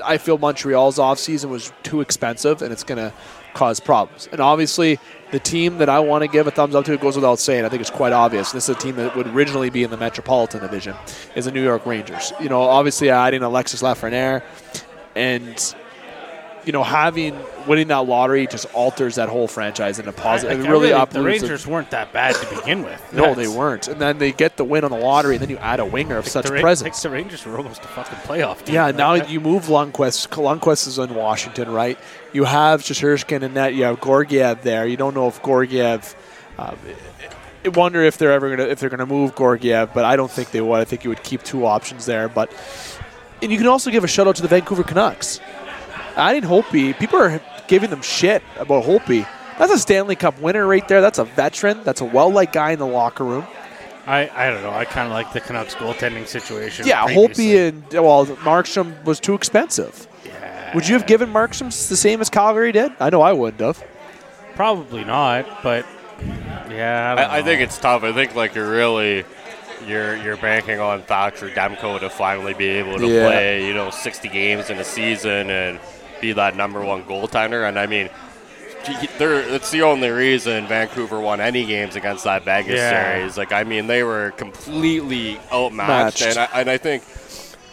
I 0.04 0.18
feel 0.18 0.38
Montreal's 0.38 0.98
offseason 0.98 1.48
was 1.48 1.72
too 1.82 2.00
expensive 2.00 2.62
and 2.62 2.72
it's 2.72 2.84
going 2.84 2.98
to 2.98 3.12
cause 3.54 3.80
problems. 3.80 4.28
And 4.30 4.40
obviously, 4.40 4.98
the 5.30 5.38
team 5.38 5.78
that 5.78 5.88
I 5.88 5.98
want 5.98 6.22
to 6.22 6.28
give 6.28 6.46
a 6.46 6.50
thumbs 6.50 6.74
up 6.74 6.84
to, 6.84 6.92
it 6.92 7.00
goes 7.00 7.16
without 7.16 7.38
saying, 7.38 7.64
I 7.64 7.68
think 7.68 7.80
it's 7.80 7.90
quite 7.90 8.12
obvious. 8.12 8.52
This 8.52 8.68
is 8.68 8.76
a 8.76 8.78
team 8.78 8.96
that 8.96 9.16
would 9.16 9.26
originally 9.28 9.70
be 9.70 9.82
in 9.82 9.90
the 9.90 9.96
Metropolitan 9.96 10.60
Division, 10.60 10.94
is 11.34 11.46
the 11.46 11.52
New 11.52 11.62
York 11.62 11.86
Rangers. 11.86 12.32
You 12.40 12.48
know, 12.48 12.62
obviously 12.62 13.10
adding 13.10 13.42
Alexis 13.42 13.82
Lafreniere 13.82 14.42
and 15.14 15.74
you 16.66 16.72
know, 16.72 16.82
having 16.82 17.38
winning 17.66 17.88
that 17.88 18.06
lottery 18.06 18.46
just 18.48 18.66
alters 18.74 19.14
that 19.14 19.28
whole 19.28 19.46
franchise 19.48 19.98
in 20.00 20.08
a 20.08 20.12
positive. 20.12 20.58
I- 20.58 20.62
it 20.62 20.66
I 20.66 20.70
really 20.70 20.88
the 20.88 21.00
uproots 21.00 21.16
it. 21.16 21.42
Rangers 21.42 21.66
weren't 21.66 21.90
that 21.92 22.12
bad 22.12 22.34
to 22.34 22.54
begin 22.56 22.82
with. 22.82 23.00
No, 23.12 23.34
they 23.34 23.48
weren't. 23.48 23.88
And 23.88 24.00
then 24.00 24.18
they 24.18 24.32
get 24.32 24.56
the 24.58 24.64
win 24.64 24.84
on 24.84 24.90
the 24.90 24.98
lottery, 24.98 25.36
and 25.36 25.42
then 25.42 25.48
you 25.48 25.56
add 25.58 25.80
a 25.80 25.84
winger 25.86 26.18
of 26.18 26.26
such 26.28 26.46
the 26.46 26.60
presence. 26.60 27.00
The 27.00 27.08
Rangers 27.10 27.46
were 27.46 27.56
almost 27.56 27.82
a 27.84 27.86
fucking 27.88 28.18
playoff 28.18 28.64
team. 28.64 28.74
Yeah, 28.74 28.86
Like, 28.86 28.96
now 28.96 29.16
that- 29.16 29.30
you 29.30 29.40
move 29.40 29.66
Lundqvist. 29.66 30.28
Lundqvist 30.28 30.88
is 30.88 30.98
in 30.98 31.14
Washington, 31.14 31.70
right? 31.72 31.98
You 32.32 32.44
have 32.44 32.82
Shesterkin 32.82 33.42
and 33.42 33.54
that. 33.56 33.74
You 33.74 33.84
have 33.84 34.02
Georgiev 34.02 34.62
there. 34.62 34.86
You 34.86 34.96
don't 34.98 35.14
know 35.14 35.28
if 35.28 35.42
Georgiev. 35.42 36.14
Uh, 36.58 36.74
I 37.64 37.68
wonder 37.68 38.02
if 38.02 38.16
they're 38.18 38.32
ever 38.32 38.50
gonna 38.54 38.68
if 38.68 38.78
they're 38.80 38.90
gonna 38.90 39.06
move 39.06 39.34
Georgiev, 39.36 39.92
but 39.94 40.04
I 40.04 40.16
don't 40.16 40.30
think 40.30 40.50
they 40.50 40.60
would. 40.60 40.80
I 40.80 40.84
think 40.84 41.04
you 41.04 41.10
would 41.10 41.22
keep 41.22 41.42
two 41.42 41.64
options 41.66 42.06
there. 42.06 42.28
But 42.28 42.50
and 43.42 43.50
you 43.50 43.58
can 43.58 43.66
also 43.66 43.90
give 43.90 44.04
a 44.04 44.08
shout 44.08 44.26
out 44.28 44.36
to 44.36 44.42
the 44.42 44.48
Vancouver 44.48 44.82
Canucks. 44.84 45.40
Adding 46.16 46.42
Holtby, 46.42 46.98
people 46.98 47.18
are 47.20 47.40
giving 47.68 47.90
them 47.90 48.02
shit 48.02 48.42
about 48.58 48.84
Holtby. 48.84 49.28
That's 49.58 49.72
a 49.72 49.78
Stanley 49.78 50.16
Cup 50.16 50.38
winner 50.40 50.66
right 50.66 50.86
there. 50.88 51.00
That's 51.00 51.18
a 51.18 51.24
veteran. 51.24 51.82
That's 51.84 52.00
a 52.00 52.04
well-liked 52.04 52.52
guy 52.52 52.72
in 52.72 52.78
the 52.78 52.86
locker 52.86 53.24
room. 53.24 53.46
I, 54.06 54.30
I 54.34 54.50
don't 54.50 54.62
know. 54.62 54.70
I 54.70 54.84
kind 54.84 55.06
of 55.06 55.12
like 55.12 55.32
the 55.32 55.40
Canucks 55.40 55.74
goaltending 55.74 56.26
situation. 56.26 56.86
Yeah, 56.86 57.04
previously. 57.04 57.44
Holtby 57.46 57.68
and 57.68 57.92
well, 57.92 58.26
Markstrom 58.26 59.04
was 59.04 59.18
too 59.18 59.34
expensive. 59.34 60.06
Yeah, 60.24 60.74
Would 60.74 60.86
you 60.86 60.94
have 60.94 61.06
given 61.06 61.32
Markstrom 61.32 61.66
the 61.88 61.96
same 61.96 62.20
as 62.20 62.30
Calgary 62.30 62.70
did? 62.72 62.92
I 63.00 63.10
know 63.10 63.20
I 63.22 63.32
wouldn't 63.32 63.60
have. 63.60 63.82
Probably 64.54 65.04
not, 65.04 65.46
but 65.62 65.84
yeah. 66.70 67.14
I, 67.16 67.20
don't 67.20 67.30
I, 67.30 67.36
I 67.38 67.42
think 67.42 67.60
it's 67.60 67.78
tough. 67.78 68.04
I 68.04 68.12
think 68.12 68.34
like 68.34 68.54
you're 68.54 68.70
really 68.70 69.24
you're 69.86 70.16
you're 70.18 70.36
banking 70.36 70.78
on 70.80 71.02
Thatcher 71.02 71.50
Demko 71.50 72.00
to 72.00 72.08
finally 72.08 72.54
be 72.54 72.66
able 72.68 72.96
to 72.98 73.06
Yeah. 73.06 73.26
play, 73.28 73.66
you 73.66 73.74
know, 73.74 73.90
60 73.90 74.28
games 74.28 74.70
in 74.70 74.78
a 74.78 74.84
season 74.84 75.50
and 75.50 75.78
be 76.26 76.32
that 76.34 76.56
number 76.56 76.82
one 76.84 77.04
goaltender. 77.04 77.68
And 77.68 77.78
I 77.78 77.86
mean, 77.86 78.10
it's 78.88 79.70
the 79.70 79.82
only 79.82 80.10
reason 80.10 80.66
Vancouver 80.66 81.20
won 81.20 81.40
any 81.40 81.64
games 81.64 81.96
against 81.96 82.24
that 82.24 82.44
Vegas 82.44 82.76
Yeah. 82.76 83.16
series. 83.16 83.38
Like, 83.38 83.52
I 83.52 83.64
mean, 83.64 83.86
they 83.86 84.02
were 84.02 84.32
completely 84.36 85.38
outmatched, 85.52 86.20
Matched. 86.20 86.36
and 86.36 86.38
I, 86.38 86.60
and 86.60 86.70
I 86.70 86.78
think. 86.78 87.02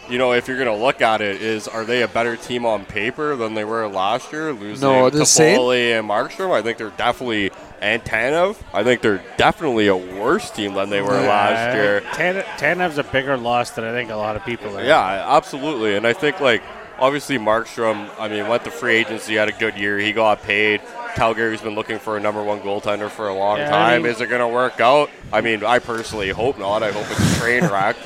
You 0.06 0.18
know, 0.18 0.34
if 0.34 0.48
you're 0.48 0.58
going 0.58 0.68
to 0.68 0.84
look 0.84 1.00
at 1.00 1.22
it, 1.22 1.40
is 1.40 1.66
are 1.66 1.82
they 1.82 2.02
a 2.02 2.08
better 2.08 2.36
team 2.36 2.66
on 2.66 2.84
paper 2.84 3.36
than 3.36 3.54
they 3.54 3.64
were 3.64 3.88
last 3.88 4.30
year? 4.34 4.52
Losing 4.52 4.86
No, 4.86 5.08
the 5.08 5.24
same. 5.24 5.58
And 5.58 6.06
Markstrom, 6.06 6.52
I 6.52 6.60
think 6.60 6.76
they're 6.76 6.90
definitely 6.90 7.50
and 7.80 8.04
Tanev. 8.04 8.56
I 8.74 8.84
think 8.84 9.00
they're 9.00 9.24
definitely 9.38 9.86
a 9.86 9.96
worse 9.96 10.50
team 10.50 10.74
than 10.74 10.90
they 10.90 11.00
were 11.00 11.18
last 11.22 11.74
year. 11.74 12.02
Tan- 12.12 12.44
Tanev's 12.58 12.98
a 12.98 13.02
bigger 13.02 13.38
loss 13.38 13.70
than 13.70 13.84
I 13.84 13.92
think 13.92 14.10
a 14.10 14.16
lot 14.16 14.36
of 14.36 14.44
people 14.44 14.76
are. 14.76 14.84
Yeah, 14.84 15.24
absolutely. 15.38 15.96
And 15.96 16.06
I 16.06 16.12
think 16.12 16.38
like 16.38 16.62
obviously 16.98 17.38
Markstrom, 17.38 18.08
I 18.18 18.28
mean, 18.28 18.48
went 18.48 18.64
to 18.64 18.70
free 18.70 18.96
agency, 18.96 19.34
had 19.34 19.48
a 19.48 19.52
good 19.52 19.76
year. 19.76 19.98
He 19.98 20.12
got 20.12 20.42
paid. 20.42 20.80
Calgary's 21.14 21.60
been 21.60 21.74
looking 21.74 21.98
for 21.98 22.16
a 22.16 22.20
number 22.20 22.42
one 22.42 22.60
goaltender 22.60 23.08
for 23.08 23.28
a 23.28 23.34
long 23.34 23.58
Yeah, 23.58 23.68
I 23.68 23.70
time. 23.92 24.02
mean- 24.02 24.12
Is 24.12 24.20
it 24.20 24.26
going 24.28 24.40
to 24.40 24.48
work 24.48 24.80
out? 24.80 25.10
I 25.32 25.40
mean, 25.40 25.64
I 25.64 25.78
personally 25.78 26.30
hope 26.30 26.58
not. 26.58 26.82
I 26.82 26.90
hope 26.92 27.06
it's 27.10 27.36
a 27.36 27.40
train 27.40 27.64
wreck 27.66 27.96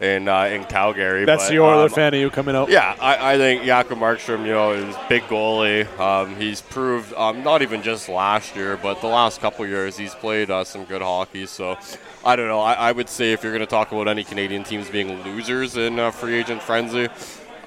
in 0.00 0.28
uh, 0.28 0.44
in 0.44 0.64
Calgary. 0.64 1.24
That's 1.24 1.44
but, 1.44 1.50
the 1.50 1.58
Oiler 1.60 1.84
um, 1.84 1.90
fan 1.90 2.14
of 2.14 2.20
you 2.20 2.30
coming 2.30 2.54
out. 2.54 2.68
Yeah, 2.68 2.94
I, 3.00 3.34
I 3.34 3.36
think 3.36 3.64
Jakob 3.64 3.98
Markstrom, 3.98 4.40
you 4.46 4.52
know, 4.52 4.72
is 4.72 4.94
big 5.08 5.22
goalie. 5.24 5.86
Um, 5.98 6.36
he's 6.36 6.60
proved, 6.60 7.12
um, 7.14 7.42
not 7.42 7.62
even 7.62 7.82
just 7.82 8.08
last 8.08 8.54
year, 8.56 8.76
but 8.76 9.00
the 9.00 9.08
last 9.08 9.40
couple 9.40 9.66
years, 9.66 9.96
he's 9.96 10.14
played 10.14 10.50
uh, 10.50 10.64
some 10.64 10.84
good 10.84 11.02
hockey. 11.02 11.46
So, 11.46 11.76
I 12.24 12.36
don't 12.36 12.48
know. 12.48 12.60
I, 12.60 12.74
I 12.74 12.92
would 12.92 13.08
say 13.08 13.32
if 13.32 13.42
you're 13.42 13.52
going 13.52 13.60
to 13.60 13.66
talk 13.66 13.90
about 13.92 14.06
any 14.08 14.22
Canadian 14.24 14.62
teams 14.64 14.88
being 14.88 15.22
losers 15.24 15.76
in 15.76 15.98
uh, 15.98 16.10
free 16.12 16.34
agent 16.34 16.62
frenzy, 16.62 17.08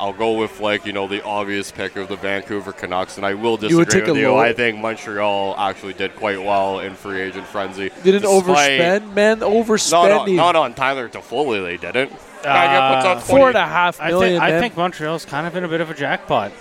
I'll 0.02 0.14
go 0.14 0.32
with 0.34 0.60
like 0.60 0.86
you 0.88 0.94
know 0.94 1.08
the 1.08 1.24
obvious 1.24 1.72
pick 1.72 1.96
of 1.96 2.08
the 2.08 2.16
Vancouver 2.16 2.74
Canucks, 2.74 3.18
and 3.18 3.26
I 3.26 3.36
will 3.36 3.60
You 3.64 3.78
would 3.78 3.86
disagree 3.88 4.02
take 4.02 4.08
a 4.10 4.14
with 4.14 4.22
you. 4.22 4.32
low- 4.32 4.40
I 4.40 4.52
think 4.52 4.80
Montreal 4.80 5.56
actually 5.60 5.94
did 5.94 6.16
quite 6.16 6.42
well 6.42 6.80
in 6.80 6.96
free 6.96 7.22
agent 7.22 7.46
frenzy. 7.46 7.92
Didn't 8.04 8.24
despite- 8.24 8.82
overspend, 8.82 9.14
man. 9.14 9.40
Not 9.40 10.12
on, 10.12 10.36
not 10.36 10.56
on 10.56 10.74
Tyler 10.74 11.08
Toffoli, 11.08 11.64
they 11.64 11.78
didn't. 11.78 12.12
Guy 12.42 12.76
Uh, 12.76 12.96
puts 12.96 13.06
out 13.06 13.24
Four 13.24 13.38
20 13.38 13.48
and 13.50 13.58
a 13.58 13.68
half 13.68 14.02
I, 14.02 14.10
think 14.20 14.42
I 14.42 14.60
think 14.60 14.76
Montreal's 14.76 15.24
kind 15.26 15.46
of 15.46 15.56
in 15.56 15.64
a 15.64 15.68
bit 15.68 15.80
of 15.82 15.92
a 15.92 15.94
jackpot. 15.94 16.52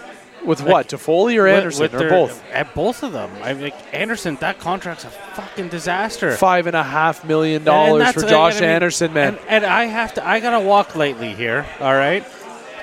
with 0.45 0.63
what? 0.63 0.89
Toffoli 0.89 1.39
or 1.39 1.47
Anderson 1.47 1.83
with 1.83 1.95
or 1.95 1.99
their- 2.01 2.09
both? 2.11 2.43
At 2.53 2.75
both 2.75 3.03
of 3.03 3.13
them. 3.13 3.31
I 3.43 3.55
mean, 3.55 3.73
Anderson, 3.95 4.37
that 4.41 4.59
contract's 4.61 5.05
a 5.05 5.09
fucking 5.09 5.69
disaster. 5.69 6.33
Five 6.37 6.67
and 6.67 6.77
a 6.77 6.83
half 6.83 7.25
million 7.25 7.57
And 7.57 7.65
dollars 7.65 8.13
for 8.13 8.23
Josh 8.23 8.57
I 8.59 8.61
mean, 8.61 8.69
Anderson, 8.71 9.13
man. 9.15 9.39
And, 9.49 9.65
and 9.65 9.67
I 9.67 9.85
have 9.87 10.15
to, 10.15 10.27
I 10.27 10.41
gotta 10.41 10.61
walk 10.61 10.95
lightly 10.95 11.33
here. 11.35 11.65
All 11.81 11.95
right, 11.95 12.25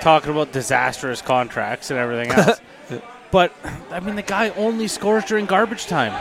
talking 0.01 0.32
about 0.32 0.51
disastrous 0.51 1.22
contracts 1.22 1.92
and 1.92 2.00
everything 2.00 2.32
else. 2.32 2.62
but 3.32 3.54
I 3.92 4.00
mean, 4.00 4.16
the 4.16 4.22
guy 4.22 4.50
only 4.51 4.88
scores 4.88 5.25
during 5.25 5.46
garbage 5.46 5.86
time. 5.86 6.13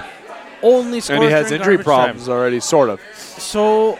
Only 0.62 1.00
scores 1.00 1.16
and 1.18 1.24
he 1.24 1.30
has 1.30 1.52
injury 1.52 1.76
garbage 1.76 1.84
problems 1.84 2.28
already, 2.28 2.60
sort 2.60 2.88
of. 2.90 2.98
Time. 3.00 3.08
So, 3.14 3.98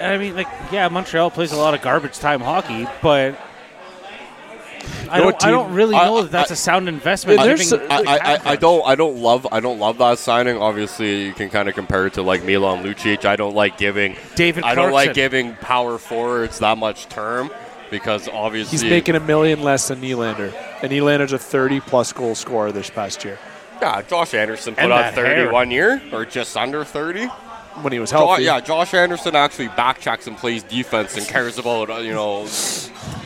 I 0.00 0.16
mean, 0.18 0.34
like, 0.34 0.48
yeah, 0.72 0.88
Montreal 0.88 1.30
plays 1.30 1.52
a 1.52 1.56
lot 1.56 1.74
of 1.74 1.82
garbage 1.82 2.18
time 2.18 2.40
hockey, 2.40 2.86
but. 3.02 3.38
I 5.10 5.18
don't, 5.18 5.26
what 5.26 5.44
I 5.44 5.50
don't 5.50 5.74
really 5.74 5.94
I- 5.94 6.06
know 6.06 6.22
that 6.22 6.30
that's 6.30 6.50
I- 6.50 6.54
a 6.54 6.56
sound 6.56 6.88
investment. 6.88 7.40
And 7.40 7.48
there's 7.48 7.70
giving 7.70 7.86
a- 7.90 7.92
I, 7.92 8.02
the 8.02 8.08
I, 8.08 8.16
I, 8.16 8.40
I 8.52 8.56
don't 8.56 8.86
I 8.86 8.94
don't 8.94 9.16
love 9.18 9.46
I 9.52 9.60
don't 9.60 9.78
love 9.78 9.98
that 9.98 10.18
signing. 10.18 10.56
Obviously, 10.56 11.26
you 11.26 11.34
can 11.34 11.50
kind 11.50 11.68
of 11.68 11.74
compare 11.74 12.06
it 12.06 12.14
to 12.14 12.22
like 12.22 12.44
Milan 12.44 12.82
Lucic. 12.82 13.24
I 13.24 13.36
don't 13.36 13.54
like 13.54 13.76
giving 13.76 14.16
David 14.36 14.64
I 14.64 14.74
don't 14.74 14.92
like 14.92 15.12
giving 15.12 15.54
power 15.56 15.98
forwards 15.98 16.60
that 16.60 16.78
much 16.78 17.08
term 17.08 17.50
because 17.90 18.28
obviously 18.28 18.70
He's 18.72 18.84
making 18.84 19.16
a 19.16 19.20
million 19.20 19.62
less 19.62 19.88
than 19.88 20.00
Nylander, 20.00 20.52
and 20.82 20.90
Nylander's 20.92 21.32
a 21.32 21.38
30 21.38 21.80
plus 21.80 22.12
goal 22.12 22.34
scorer 22.34 22.72
this 22.72 22.90
past 22.90 23.24
year 23.24 23.38
yeah. 23.80 24.02
Josh 24.02 24.34
Anderson 24.34 24.74
put 24.74 24.84
And 24.84 24.92
out 24.92 25.14
thirty 25.14 25.50
one 25.50 25.70
year 25.70 26.02
or 26.12 26.26
just 26.26 26.54
under 26.54 26.84
thirty. 26.84 27.24
when 27.80 27.94
he 27.94 27.98
was 27.98 28.10
Jo- 28.10 28.26
healthy. 28.26 28.42
yeah, 28.42 28.60
Josh 28.60 28.92
Anderson 28.92 29.34
actually 29.34 29.68
backchecks 29.68 30.26
and 30.26 30.36
plays 30.36 30.62
defense 30.62 31.16
and 31.16 31.26
cares 31.26 31.56
about 31.56 31.88
uh, 31.88 31.94
you 31.96 32.12
know 32.12 32.46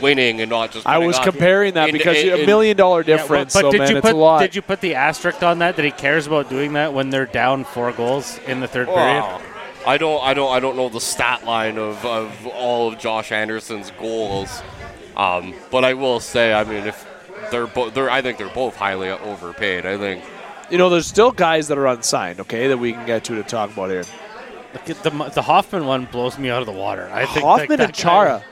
winning 0.01 0.39
and 0.39 0.49
not 0.49 0.71
just. 0.71 0.87
I 0.87 0.97
was 0.99 1.17
up. 1.17 1.25
comparing 1.25 1.73
that 1.73 1.89
In- 1.89 1.93
because 1.97 2.17
in- 2.23 2.31
a 2.41 2.45
million 2.45 2.77
dollar 2.77 3.01
Yeah, 3.01 3.15
well, 3.15 3.23
difference. 3.23 3.53
but 3.53 3.61
so 3.63 3.71
did 3.71 3.79
man, 3.79 3.91
you 3.91 3.97
it's 3.97 4.05
put 4.05 4.13
a 4.13 4.17
lot. 4.17 4.39
did 4.39 4.55
you 4.55 4.61
put 4.61 4.79
the 4.79 4.95
asterisk 4.95 5.43
on 5.43 5.59
that 5.59 5.75
that 5.75 5.83
he 5.83 5.91
cares 5.91 6.25
about 6.25 6.49
doing 6.49 6.71
that 6.73 6.93
when 6.93 7.09
they're 7.09 7.25
down 7.25 7.65
four 7.65 7.91
goals 7.91 8.39
in 8.47 8.61
the 8.61 8.67
third 8.67 8.87
period? 8.87 9.23
Wow. 9.85 9.91
I 9.93 9.97
don't, 9.97 10.23
I 10.23 10.33
don't, 10.33 10.51
I 10.53 10.59
don't 10.59 10.75
know 10.77 10.89
the 10.89 11.01
stat 11.01 11.45
line 11.45 11.77
of, 11.77 12.03
of 12.05 12.47
all 12.47 12.89
of 12.91 12.99
Josh 12.99 13.31
Anderson's 13.31 13.91
goals, 13.91 14.61
um, 15.15 15.53
but 15.71 15.83
I 15.85 15.93
will 15.93 16.19
say, 16.19 16.53
I 16.53 16.63
mean, 16.63 16.85
if 16.87 17.07
they're 17.51 17.67
both, 17.67 17.93
they're, 17.93 18.09
I 18.09 18.21
think 18.21 18.37
they're 18.37 18.49
both 18.49 18.75
highly 18.75 19.09
overpaid. 19.09 19.85
I 19.85 19.97
think 19.97 20.23
you 20.71 20.77
know, 20.79 20.89
there's 20.89 21.05
still 21.05 21.31
guys 21.31 21.67
that 21.67 21.77
are 21.77 21.85
unsigned. 21.87 22.39
Okay, 22.39 22.67
that 22.67 22.77
we 22.77 22.93
can 22.93 23.05
get 23.05 23.23
to 23.25 23.35
to 23.35 23.43
talk 23.43 23.71
about 23.71 23.89
here. 23.91 24.03
Look 24.73 24.89
at 24.89 25.03
The, 25.03 25.11
the 25.35 25.41
Hoffman 25.43 25.85
one 25.85 26.05
blows 26.05 26.37
me 26.39 26.49
out 26.49 26.61
of 26.61 26.65
the 26.65 26.71
water. 26.73 27.07
I 27.13 27.25
think 27.27 27.45
Hoffman 27.45 27.79
like, 27.79 27.87
and 27.89 27.93
Chara. 27.93 28.39
guy- 28.39 28.45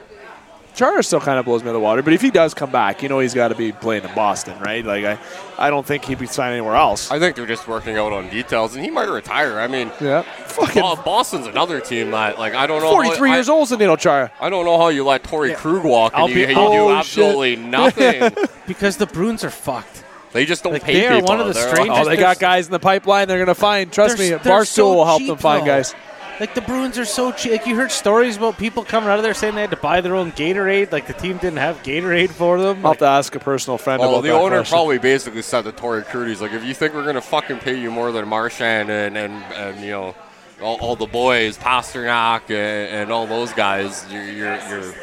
Chara 0.76 1.04
still 1.04 1.20
kind 1.20 1.38
of 1.40 1.46
blows 1.46 1.62
me 1.64 1.68
out 1.70 1.72
of 1.72 1.74
the 1.76 1.80
water. 1.80 2.02
But 2.02 2.14
if 2.14 2.22
he 2.22 2.32
does 2.32 2.54
come 2.54 2.72
back, 2.72 3.04
you 3.04 3.10
know 3.10 3.20
he's 3.20 3.34
got 3.34 3.50
to 3.50 3.56
be 3.56 3.72
playing 3.72 4.04
in 4.04 4.14
Boston, 4.16 4.60
right? 4.60 4.84
Like 4.84 5.06
I, 5.06 5.18
I 5.58 5.70
don't 5.70 5.86
think 5.86 6.06
he'd 6.06 6.18
be 6.20 6.26
signed 6.26 6.54
anywhere 6.54 6.76
else. 6.76 7.12
I 7.12 7.20
think 7.20 7.36
they're 7.36 7.46
just 7.46 7.68
working 7.68 7.98
out 7.98 8.12
on 8.12 8.30
details, 8.30 8.76
and 8.76 8.84
he 8.84 8.90
might 8.90 9.08
retire. 9.10 9.60
I 9.60 9.68
mean, 9.68 9.92
yeah, 10.02 10.24
fucking 10.24 10.82
Boston's 11.06 11.46
another 11.48 11.80
team 11.80 12.12
that, 12.12 12.40
like, 12.40 12.54
I 12.56 12.66
don't 12.68 12.82
know. 12.82 12.88
how- 12.90 13.04
43 13.04 13.32
years 13.32 13.50
I, 13.50 13.54
old, 13.54 13.70
Zdeno 13.70 13.98
Chara. 14.00 14.32
I 14.42 14.50
don't 14.50 14.66
know 14.66 14.78
how 14.78 14.88
you 14.90 15.04
let 15.06 15.24
Torey 15.24 15.56
Krug 15.56 15.84
walk 15.84 16.14
and 16.14 16.24
I'll 16.24 16.30
you, 16.30 16.48
be- 16.48 16.52
you 16.54 16.58
Oh, 16.58 16.72
do 16.90 16.90
shit. 16.90 16.98
absolutely 17.00 17.56
nothing. 17.58 18.32
Because 18.66 18.96
the 18.98 19.06
Bruins 19.08 19.44
are 19.44 19.50
fucked. 19.50 20.06
they 20.32 20.46
just 20.46 20.64
don't 20.64 20.72
Like, 20.74 20.84
pay 20.84 20.94
they 20.94 21.08
are 21.08 21.16
people. 21.16 21.28
one 21.28 21.42
of 21.42 21.48
the 21.48 21.54
They're 21.54 21.70
strangest- 21.76 22.00
Oh, 22.02 22.06
they 22.10 22.16
got 22.16 22.40
guys 22.40 22.66
in 22.66 22.72
the 22.72 22.80
pipeline. 22.80 23.28
They're 23.28 23.38
gonna 23.40 23.54
find. 23.54 23.92
Trust 23.92 24.18
They're- 24.18 24.38
me, 24.38 24.44
they're 24.44 24.54
Barstool 24.54 24.66
so 24.68 24.94
will 24.96 25.06
help 25.06 25.20
cheap, 25.20 25.28
them 25.28 25.38
find 25.38 25.62
though. 25.64 25.66
guys. 25.68 25.94
Like 26.40 26.56
the 26.56 26.62
Bruins 26.62 26.98
are 26.98 27.06
so 27.06 27.32
cheap. 27.32 27.52
Like 27.52 27.68
you 27.68 27.76
heard 27.76 27.92
stories 27.92 28.38
about 28.38 28.58
people 28.58 28.84
coming 28.84 29.10
out 29.10 29.18
of 29.18 29.24
there 29.24 29.34
saying 29.34 29.56
they 29.56 29.62
had 29.62 29.70
to 29.70 29.78
buy 29.78 30.02
their 30.02 30.16
own 30.16 30.32
Gatorade. 30.32 30.92
Like 30.92 31.08
the 31.08 31.14
team 31.14 31.38
didn't 31.38 31.58
have 31.60 31.82
Gatorade 31.84 32.32
for 32.32 32.60
them. 32.60 32.86
I'll 32.86 32.94
have 32.94 33.00
to 33.00 33.06
ask 33.06 33.34
a 33.36 33.40
personal 33.40 33.78
friend 33.78 34.00
Well, 34.00 34.10
about 34.10 34.22
the 34.24 34.30
that 34.30 34.36
owner 34.42 34.58
question. 34.58 34.74
probably 34.74 34.98
basically 34.98 35.42
said 35.44 35.64
to 35.66 35.72
Torey 35.72 36.04
Krug, 36.06 36.28
he's 36.28 36.42
like, 36.42 36.52
if 36.54 36.64
you 36.64 36.74
think 36.74 36.94
we're 36.96 37.06
gonna 37.06 37.22
fucking 37.22 37.60
pay 37.60 37.80
you 37.80 37.92
more 37.92 38.12
than 38.12 38.28
Marchand 38.28 38.90
and 38.90 39.16
and, 39.18 39.34
and 39.54 39.80
you 39.82 39.92
know 39.92 40.16
all, 40.62 40.78
all 40.80 40.96
the 40.96 41.06
boys, 41.06 41.58
Pastrnak 41.58 42.50
and, 42.50 42.96
and 42.96 43.12
all 43.12 43.28
those 43.28 43.54
guys, 43.54 44.06
you're 44.12 44.24
you're 44.24 44.60
you're 44.70 44.94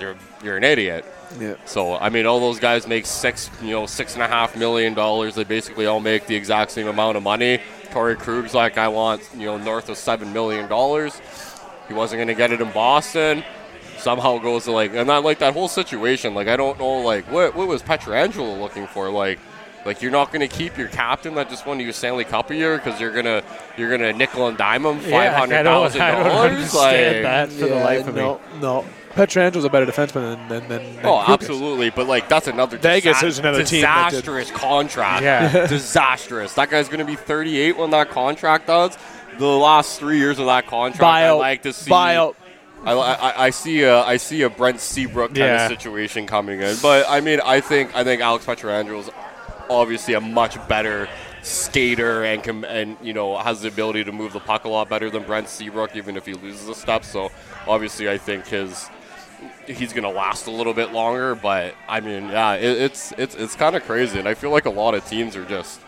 you're, 0.00 0.16
you're 0.42 0.56
an 0.56 0.64
idiot. 0.64 1.04
Yeah. 1.40 1.54
So 1.64 1.96
I 1.96 2.08
mean, 2.10 2.26
all 2.26 2.38
those 2.38 2.60
guys 2.60 2.86
make 2.86 3.06
six, 3.06 3.50
you 3.60 3.70
know, 3.70 3.86
six 3.86 4.14
and 4.14 4.22
a 4.22 4.28
half 4.28 4.56
million 4.56 4.94
dollars. 4.94 5.34
They 5.34 5.44
basically 5.44 5.86
all 5.86 6.00
make 6.00 6.26
the 6.26 6.36
exact 6.36 6.70
same 6.70 6.86
amount 6.86 7.16
of 7.16 7.22
money. 7.24 7.60
Torey 7.86 8.16
Krug's 8.16 8.54
like, 8.54 8.78
I 8.78 8.88
want, 8.88 9.22
you 9.34 9.46
know, 9.46 9.58
north 9.58 9.88
of 9.88 9.96
seven 9.96 10.32
million 10.32 10.68
dollars. 10.68 11.20
He 11.88 11.94
wasn't 11.94 12.18
going 12.18 12.28
to 12.28 12.34
get 12.34 12.52
it 12.52 12.60
in 12.60 12.70
Boston. 12.72 13.44
Somehow 13.98 14.38
goes 14.38 14.64
to 14.64 14.72
like, 14.72 14.92
and 14.94 15.06
not 15.06 15.24
like 15.24 15.38
that 15.38 15.54
whole 15.54 15.68
situation. 15.68 16.34
Like, 16.34 16.48
I 16.48 16.56
don't 16.56 16.78
know, 16.78 16.98
like, 16.98 17.30
what 17.30 17.54
what 17.54 17.66
was 17.66 17.82
Pietrangelo 17.82 18.60
looking 18.60 18.86
for? 18.86 19.10
Like, 19.10 19.38
like 19.84 20.02
you're 20.02 20.10
not 20.10 20.32
going 20.32 20.46
to 20.46 20.54
keep 20.54 20.76
your 20.76 20.88
captain 20.88 21.34
that 21.36 21.48
just 21.48 21.66
won 21.66 21.80
you 21.80 21.88
a 21.88 21.92
Stanley 21.92 22.24
Cup 22.24 22.50
a 22.50 22.54
year 22.54 22.76
because 22.76 23.00
you're 23.00 23.12
gonna 23.12 23.42
you're 23.76 23.90
gonna 23.90 24.12
nickel 24.12 24.48
and 24.48 24.58
dime 24.58 24.84
him 24.84 24.98
yeah, 25.00 25.10
five 25.10 25.32
hundred 25.32 25.56
I 25.56 25.62
don't, 25.62 25.84
thousand 25.84 26.00
I 26.02 26.10
don't 26.12 26.24
dollars. 26.24 26.52
understand 26.52 27.24
that 27.24 27.48
for 27.50 27.66
the 27.68 27.74
life 27.76 28.08
of 28.08 28.14
no, 28.14 28.34
me. 28.34 28.60
no. 28.60 28.84
Pietrangelo 29.16 29.64
a 29.64 29.68
better 29.70 29.86
defenseman 29.86 30.36
than 30.36 30.48
than, 30.48 30.68
than, 30.68 30.96
than 30.96 31.06
Oh, 31.06 31.24
absolutely. 31.26 31.90
But 31.90 32.06
like 32.06 32.28
that's 32.28 32.46
another 32.46 32.78
Vegas 32.78 33.16
disa- 33.16 33.26
is 33.26 33.38
another 33.38 33.64
team 33.64 33.80
disastrous 33.80 34.50
contract. 34.50 35.22
Yeah. 35.22 35.66
disastrous. 35.68 36.54
That 36.54 36.70
guy's 36.70 36.88
going 36.88 37.00
to 37.00 37.04
be 37.04 37.16
38 37.16 37.76
when 37.76 37.90
that 37.90 38.10
contract 38.10 38.66
does. 38.66 38.96
The 39.38 39.46
last 39.46 39.98
three 39.98 40.18
years 40.18 40.38
of 40.38 40.46
that 40.46 40.66
contract, 40.66 41.02
I 41.02 41.30
like 41.32 41.62
to 41.62 41.72
see. 41.72 41.90
Buyout. 41.90 42.34
I, 42.84 42.92
I, 42.92 43.44
I 43.46 43.50
see 43.50 43.82
a 43.82 44.00
I 44.02 44.16
see 44.18 44.42
a 44.42 44.50
Brent 44.50 44.80
Seabrook 44.80 45.28
kind 45.30 45.38
Yeah. 45.38 45.64
of 45.66 45.72
situation 45.72 46.26
coming 46.26 46.60
in, 46.60 46.76
but 46.80 47.06
I 47.08 47.20
mean 47.20 47.40
I 47.44 47.60
think 47.60 47.94
I 47.96 48.04
think 48.04 48.22
Alex 48.22 48.44
Pietrangelo 48.46 49.00
is 49.00 49.10
obviously 49.68 50.14
a 50.14 50.20
much 50.20 50.56
better 50.68 51.08
skater 51.42 52.24
and 52.24 52.42
can 52.42 52.64
and 52.64 52.96
you 53.02 53.12
know 53.12 53.36
has 53.38 53.62
the 53.62 53.68
ability 53.68 54.04
to 54.04 54.12
move 54.12 54.32
the 54.32 54.40
puck 54.40 54.64
a 54.64 54.68
lot 54.68 54.88
better 54.88 55.10
than 55.10 55.22
Brent 55.24 55.48
Seabrook, 55.48 55.96
even 55.96 56.16
if 56.16 56.26
he 56.26 56.34
loses 56.34 56.68
a 56.68 56.74
step. 56.74 57.04
So 57.04 57.30
obviously 57.66 58.08
I 58.08 58.18
think 58.18 58.46
his 58.46 58.88
he's 59.66 59.92
going 59.92 60.04
to 60.04 60.10
last 60.10 60.46
a 60.46 60.50
little 60.50 60.74
bit 60.74 60.92
longer. 60.92 61.34
But 61.34 61.74
I 61.88 62.00
mean, 62.00 62.28
yeah, 62.28 62.54
it, 62.54 62.80
it's 62.80 63.12
it's 63.12 63.34
it's 63.34 63.54
kind 63.54 63.76
of 63.76 63.84
crazy, 63.84 64.18
and 64.18 64.28
I 64.28 64.34
feel 64.34 64.50
like 64.50 64.66
a 64.66 64.70
lot 64.70 64.94
of 64.94 65.06
teams 65.06 65.36
are 65.36 65.44
just 65.44 65.80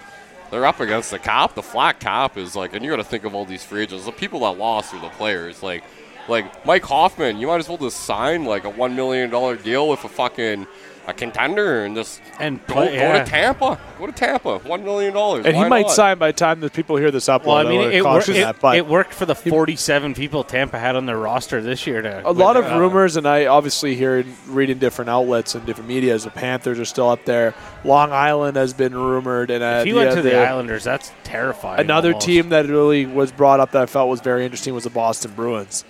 they're 0.50 0.66
up 0.66 0.80
against 0.80 1.11
the 1.11 1.18
cap. 1.18 1.54
The 1.54 1.62
flat 1.62 2.00
cap 2.00 2.37
is 2.37 2.56
like, 2.56 2.75
and 2.75 2.85
you 2.85 2.90
got 2.90 2.97
to 2.97 3.04
think 3.04 3.25
of 3.25 3.35
all 3.35 3.44
these 3.44 3.64
free 3.64 3.82
agents. 3.82 4.04
The 4.04 4.12
people 4.12 4.40
that 4.40 4.58
lost 4.58 4.94
are 4.94 5.00
the 5.00 5.11
players. 5.11 5.62
Like, 5.62 5.85
like 6.28 6.64
Mike 6.64 6.85
Hoffman, 6.85 7.38
you 7.38 7.47
might 7.47 7.58
as 7.58 7.68
well 7.68 7.78
just 7.78 8.00
sign 8.00 8.44
like 8.44 8.64
a 8.64 8.70
one 8.70 8.97
million 8.97 9.30
dollar 9.30 9.56
deal 9.56 9.88
with 9.88 10.04
a 10.04 10.08
fucking 10.08 10.66
a 11.09 11.15
contender 11.15 11.85
and 11.87 11.97
just 11.97 12.21
And 12.38 12.65
go, 12.67 12.75
play- 12.75 12.87
go 12.88 12.93
yeah. 12.93 13.25
to 13.25 13.31
Tampa. 13.31 13.81
Go 13.99 14.07
to 14.07 14.12
Tampa. 14.12 14.59
One 14.59 14.85
million 14.85 15.15
dollars. 15.15 15.47
And 15.47 15.57
he 15.57 15.65
might 15.65 15.87
not? 15.87 15.91
sign 15.93 16.19
by 16.19 16.29
the 16.29 16.37
time 16.37 16.61
that 16.61 16.75
people 16.75 16.97
hear 16.97 17.11
this 17.11 17.25
upload. 17.29 17.47
Well, 17.47 17.57
I 17.57 17.65
mean, 17.65 17.81
it, 17.81 18.05
wor- 18.05 18.19
caution 18.19 18.37
it, 18.37 18.57
but 18.61 18.77
it 18.77 18.87
worked 18.87 19.15
for 19.15 19.25
the 19.25 19.35
47 19.35 20.12
people 20.15 20.45
Tampa 20.45 20.79
had 20.79 20.97
on 20.97 21.07
their 21.07 21.17
roster 21.17 21.62
this 21.62 21.87
year. 21.87 22.03
To 22.03 22.29
a 22.29 22.31
lot 22.31 22.59
of 22.59 22.67
uh, 22.67 22.79
rumors, 22.79 23.17
and 23.17 23.27
I 23.27 23.47
obviously 23.47 23.95
hear 23.97 24.23
reading 24.49 24.79
different 24.79 25.09
outlets 25.09 25.55
and 25.55 25.65
different 25.65 25.88
media. 25.88 26.15
As 26.15 26.25
the 26.25 26.31
Panthers 26.31 26.79
are 26.79 26.85
still 26.85 27.09
up 27.09 27.25
there, 27.25 27.55
Long 27.85 28.12
Island 28.12 28.56
has 28.59 28.75
been 28.75 28.95
rumored, 28.95 29.50
and 29.50 29.65
uh, 29.65 29.78
If 29.80 29.87
he 29.87 29.95
went 29.95 30.11
to 30.15 30.21
the, 30.23 30.28
the- 30.30 30.47
Islanders, 30.47 30.85
that's 30.85 31.11
terrifying. 31.25 31.80
Another 31.80 32.09
almost. 32.11 32.26
team 32.26 32.50
that 32.50 32.67
really 32.67 33.06
was 33.06 33.32
brought 33.32 33.61
up 33.61 33.71
that 33.73 33.82
I 33.82 33.87
felt 33.87 34.11
was 34.11 34.21
very 34.21 34.45
interesting 34.45 34.75
was 34.75 34.85
the 34.85 34.91
Boston 34.91 35.32
Bruins. 35.35 35.85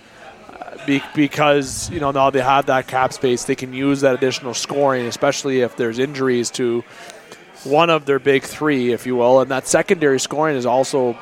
Be, 0.89 1.03
because 1.13 1.87
you 1.91 1.99
know 1.99 2.09
now 2.09 2.31
they 2.31 2.41
have 2.41 2.65
that 2.65 2.87
cap 2.87 3.13
space, 3.13 3.43
they 3.43 3.53
can 3.53 3.73
use 3.73 4.01
that 4.01 4.15
additional 4.15 4.55
scoring, 4.55 5.05
especially 5.05 5.61
if 5.61 5.75
there's 5.75 5.99
injuries 5.99 6.49
to 6.51 6.83
one 7.63 7.91
of 7.91 8.05
their 8.05 8.17
big 8.17 8.41
three, 8.41 8.91
if 8.91 9.05
you 9.05 9.15
will, 9.15 9.39
and 9.39 9.51
that 9.51 9.67
secondary 9.67 10.19
scoring 10.19 10.57
is 10.57 10.65
also 10.65 11.15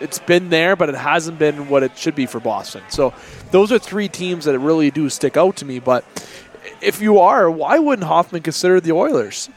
it's 0.00 0.18
been 0.18 0.48
there, 0.50 0.74
but 0.74 0.88
it 0.88 0.96
hasn't 0.96 1.38
been 1.38 1.68
what 1.68 1.84
it 1.84 1.96
should 1.96 2.16
be 2.16 2.26
for 2.26 2.40
Boston. 2.40 2.82
So 2.88 3.14
those 3.52 3.70
are 3.70 3.78
three 3.78 4.08
teams 4.08 4.46
that 4.46 4.58
really 4.58 4.90
do 4.90 5.08
stick 5.08 5.36
out 5.36 5.54
to 5.58 5.64
me. 5.64 5.78
But 5.78 6.04
if 6.80 7.00
you 7.00 7.20
are, 7.20 7.48
why 7.48 7.78
wouldn't 7.78 8.08
Hoffman 8.08 8.42
consider 8.42 8.80
the 8.80 8.90
Oilers? 8.90 9.48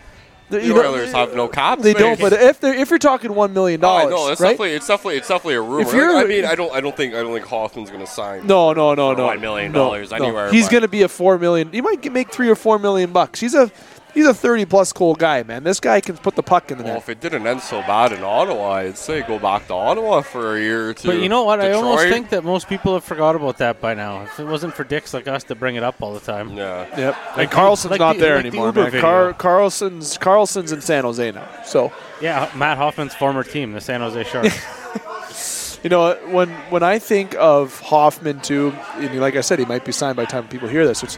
The 0.49 0.71
Oilers 0.71 1.11
have 1.11 1.35
no 1.35 1.47
cap 1.47 1.79
They 1.79 1.93
don't, 1.93 2.19
but 2.19 2.31
if 2.31 2.59
they're 2.59 2.73
if 2.73 2.89
you're 2.89 2.99
talking 2.99 3.35
one 3.35 3.53
million 3.53 3.83
oh, 3.83 3.89
I 3.89 4.01
dollars, 4.03 4.11
no, 4.11 4.31
It's 4.31 4.41
right? 4.41 4.49
definitely 4.51 4.73
it's 4.73 4.87
definitely 4.87 5.17
it's 5.17 5.27
definitely 5.27 5.55
a 5.55 5.61
rumor. 5.61 6.17
I 6.17 6.23
mean, 6.25 6.45
I 6.45 6.55
don't 6.55 6.71
I 6.73 6.79
don't 6.79 6.95
think 6.95 7.13
I 7.13 7.21
don't 7.21 7.33
think 7.33 7.45
Hoffman's 7.45 7.89
going 7.89 8.05
to 8.05 8.11
sign. 8.11 8.47
No, 8.47 8.71
no, 8.71 8.93
no, 8.93 9.11
for 9.11 9.17
no. 9.17 9.25
1 9.25 9.41
million 9.41 9.71
no, 9.73 9.79
dollars 9.79 10.11
no. 10.11 10.17
anywhere, 10.17 10.51
He's 10.51 10.69
going 10.69 10.83
to 10.83 10.87
be 10.87 11.01
a 11.01 11.09
four 11.09 11.37
million. 11.37 11.71
He 11.71 11.81
might 11.81 12.11
make 12.11 12.31
three 12.31 12.49
or 12.49 12.55
four 12.55 12.79
million 12.79 13.11
bucks. 13.11 13.39
He's 13.39 13.55
a 13.55 13.71
he's 14.13 14.25
a 14.25 14.33
thirty 14.33 14.65
plus 14.65 14.91
goal 14.93 15.15
guy, 15.15 15.43
man. 15.43 15.63
This 15.63 15.79
guy 15.79 16.01
can 16.01 16.17
put 16.17 16.35
the 16.35 16.43
puck 16.43 16.71
in 16.71 16.77
the 16.77 16.83
Well, 16.83 16.93
net. 16.93 17.03
if 17.03 17.09
it 17.09 17.19
didn't 17.21 17.45
end 17.45 17.61
so 17.61 17.81
bad 17.81 18.11
in 18.11 18.23
Ottawa, 18.23 18.73
I'd 18.73 18.97
say 18.97 19.21
go 19.21 19.39
back 19.39 19.67
to 19.67 19.73
Ottawa 19.73 20.21
for 20.21 20.55
a 20.57 20.59
year 20.59 20.89
or 20.89 20.93
two. 20.93 21.07
But 21.09 21.19
you 21.19 21.29
know 21.29 21.43
what? 21.43 21.59
I 21.61 21.71
almost 21.71 22.07
think 22.07 22.29
that 22.29 22.43
most 22.43 22.67
people 22.69 22.93
have 22.93 23.03
forgot 23.03 23.35
about 23.35 23.57
that 23.59 23.79
by 23.81 23.93
now. 23.93 24.23
If 24.23 24.39
it 24.39 24.45
wasn't 24.45 24.73
for 24.75 24.83
dicks 24.83 25.13
like 25.13 25.27
us 25.27 25.43
to 25.45 25.55
bring 25.55 25.75
it 25.75 25.83
up 25.83 26.01
all 26.01 26.13
the 26.13 26.19
time. 26.19 26.51
Yeah. 26.57 26.85
Yep. 26.97 27.15
Like 27.15 27.37
and 27.37 27.51
Karlsson's 27.51 27.89
the- 27.89 27.97
not 27.97 28.15
the- 28.15 28.21
there 28.21 28.35
like 28.37 28.45
anymore, 28.45 28.67
Uber 28.67 28.91
man. 28.91 29.01
Car- 29.01 29.33
Karlsson's 29.33 30.17
Karlsson's 30.17 30.71
in 30.71 30.81
San 30.81 31.03
Jose 31.03 31.31
now. 31.31 31.47
So 31.65 31.91
Yeah, 32.21 32.49
Matt 32.55 32.77
Hoffman's 32.77 33.13
former 33.13 33.43
team, 33.43 33.73
the 33.73 33.81
San 33.81 34.01
Jose 34.01 34.23
Sharks. 34.23 35.79
you 35.83 35.89
know 35.89 36.15
when 36.31 36.49
when 36.69 36.81
I 36.83 36.97
think 36.99 37.35
of 37.35 37.79
Hoffman 37.81 38.39
too, 38.39 38.73
and 38.95 39.19
like 39.19 39.35
I 39.35 39.41
said, 39.41 39.59
he 39.59 39.65
might 39.65 39.85
be 39.85 39.91
signed 39.91 40.15
by 40.15 40.23
the 40.25 40.31
time 40.31 40.47
people 40.47 40.67
hear 40.67 40.85
this. 40.87 41.03
It's 41.03 41.17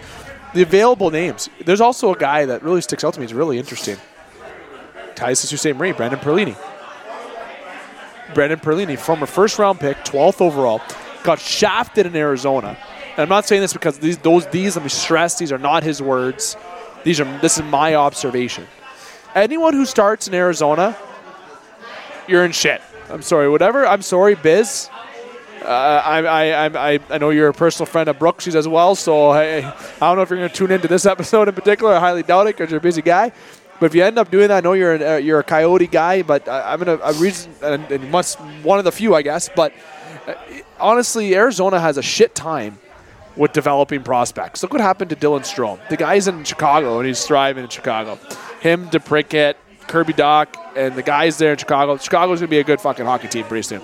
the 0.53 0.61
available 0.61 1.11
names. 1.11 1.49
There's 1.63 1.81
also 1.81 2.13
a 2.13 2.17
guy 2.17 2.45
that 2.45 2.63
really 2.63 2.81
sticks 2.81 3.03
out 3.03 3.13
to 3.13 3.19
me. 3.19 3.25
He's 3.25 3.33
really 3.33 3.57
interesting. 3.57 3.97
Ties 5.15 5.41
to 5.41 5.57
Ste. 5.57 5.75
Marie, 5.75 5.91
Brendan 5.91 6.19
Perlini. 6.19 6.57
Brendan 8.33 8.59
Perlini, 8.59 8.97
former 8.97 9.25
first 9.25 9.59
round 9.59 9.79
pick, 9.79 9.97
12th 9.97 10.41
overall, 10.41 10.81
got 11.23 11.39
shafted 11.39 12.05
in 12.05 12.15
Arizona. 12.15 12.77
And 13.11 13.19
I'm 13.19 13.29
not 13.29 13.45
saying 13.45 13.61
this 13.61 13.73
because 13.73 13.99
these 13.99 14.17
those 14.19 14.47
these 14.47 14.75
let 14.75 14.83
me 14.83 14.89
stress 14.89 15.37
these 15.37 15.51
are 15.51 15.57
not 15.57 15.83
his 15.83 16.01
words. 16.01 16.55
These 17.03 17.19
are 17.19 17.39
this 17.39 17.57
is 17.57 17.63
my 17.63 17.95
observation. 17.95 18.65
Anyone 19.35 19.73
who 19.73 19.85
starts 19.85 20.27
in 20.27 20.33
Arizona, 20.33 20.95
you're 22.27 22.45
in 22.45 22.51
shit. 22.51 22.81
I'm 23.09 23.21
sorry, 23.21 23.49
whatever. 23.49 23.85
I'm 23.85 24.01
sorry, 24.01 24.35
Biz. 24.35 24.89
Uh, 25.61 26.01
I, 26.05 26.19
I, 26.23 26.65
I, 26.95 26.99
I- 27.09 27.17
know 27.17 27.29
you're 27.31 27.49
a 27.49 27.53
personal 27.53 27.85
friend 27.85 28.07
of 28.09 28.17
Brooks's 28.19 28.55
as 28.55 28.67
well, 28.67 28.95
so 28.95 29.29
I, 29.29 29.57
I 29.67 29.73
don't 29.99 30.15
know 30.15 30.21
if 30.21 30.29
you're 30.29 30.39
going 30.39 30.49
to 30.49 30.55
tune 30.55 30.71
into 30.71 30.87
this 30.87 31.05
episode 31.13 31.47
in 31.47 31.55
particular. 31.55 31.93
I 31.93 31.99
highly 31.99 32.23
doubt 32.23 32.47
it 32.47 32.55
because 32.57 32.71
you're 32.71 32.79
a 32.79 32.81
busy 32.81 33.01
guy. 33.01 33.31
But 33.79 33.87
if 33.87 33.95
you 33.95 34.03
end 34.03 34.17
up 34.19 34.29
doing 34.29 34.49
that, 34.49 34.57
I 34.57 34.59
know 34.61 34.73
you're 34.73 34.93
an, 34.95 35.03
uh, 35.03 35.15
you're 35.15 35.39
a 35.39 35.43
Coyote 35.43 35.87
guy, 35.87 36.21
but 36.21 36.47
I, 36.49 36.73
I'm 36.73 36.79
gonna 36.79 36.99
a 37.01 37.13
reason 37.13 37.53
and, 37.61 37.89
and 37.91 38.11
must 38.11 38.37
one 38.61 38.77
of 38.77 38.83
the 38.85 38.91
few, 38.91 39.15
I 39.15 39.21
guess. 39.21 39.49
But 39.55 39.71
uh, 40.27 40.33
honestly, 40.79 41.33
Arizona 41.35 41.79
has 41.79 41.97
a 41.97 42.01
shit 42.01 42.35
time 42.35 42.77
with 43.37 43.53
developing 43.53 44.03
prospects. 44.03 44.61
Look 44.63 44.73
what 44.73 44.81
happened 44.81 45.11
to 45.11 45.15
Dylan 45.15 45.41
Strome. 45.41 45.79
The 45.87 45.95
guy's 45.95 46.27
in 46.27 46.43
Chicago 46.43 46.99
and 46.99 47.07
he's 47.07 47.25
thriving 47.25 47.63
in 47.63 47.69
Chicago. 47.69 48.15
Him, 48.59 48.89
DeBrincat, 48.89 49.55
Kirby 49.87 50.11
Dach, 50.11 50.47
and 50.75 50.93
the 50.95 51.03
guys 51.03 51.37
there 51.37 51.53
in 51.53 51.57
Chicago. 51.57 51.95
Chicago's 51.95 52.39
gonna 52.41 52.49
be 52.49 52.59
a 52.59 52.65
good 52.65 52.81
fucking 52.81 53.05
hockey 53.05 53.29
team 53.29 53.45
pretty 53.45 53.63
soon. 53.63 53.81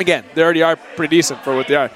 Again, 0.00 0.24
they 0.34 0.42
already 0.42 0.62
are 0.62 0.76
pretty 0.96 1.14
decent 1.16 1.44
for 1.44 1.54
what 1.54 1.68
they 1.68 1.76
are. 1.76 1.90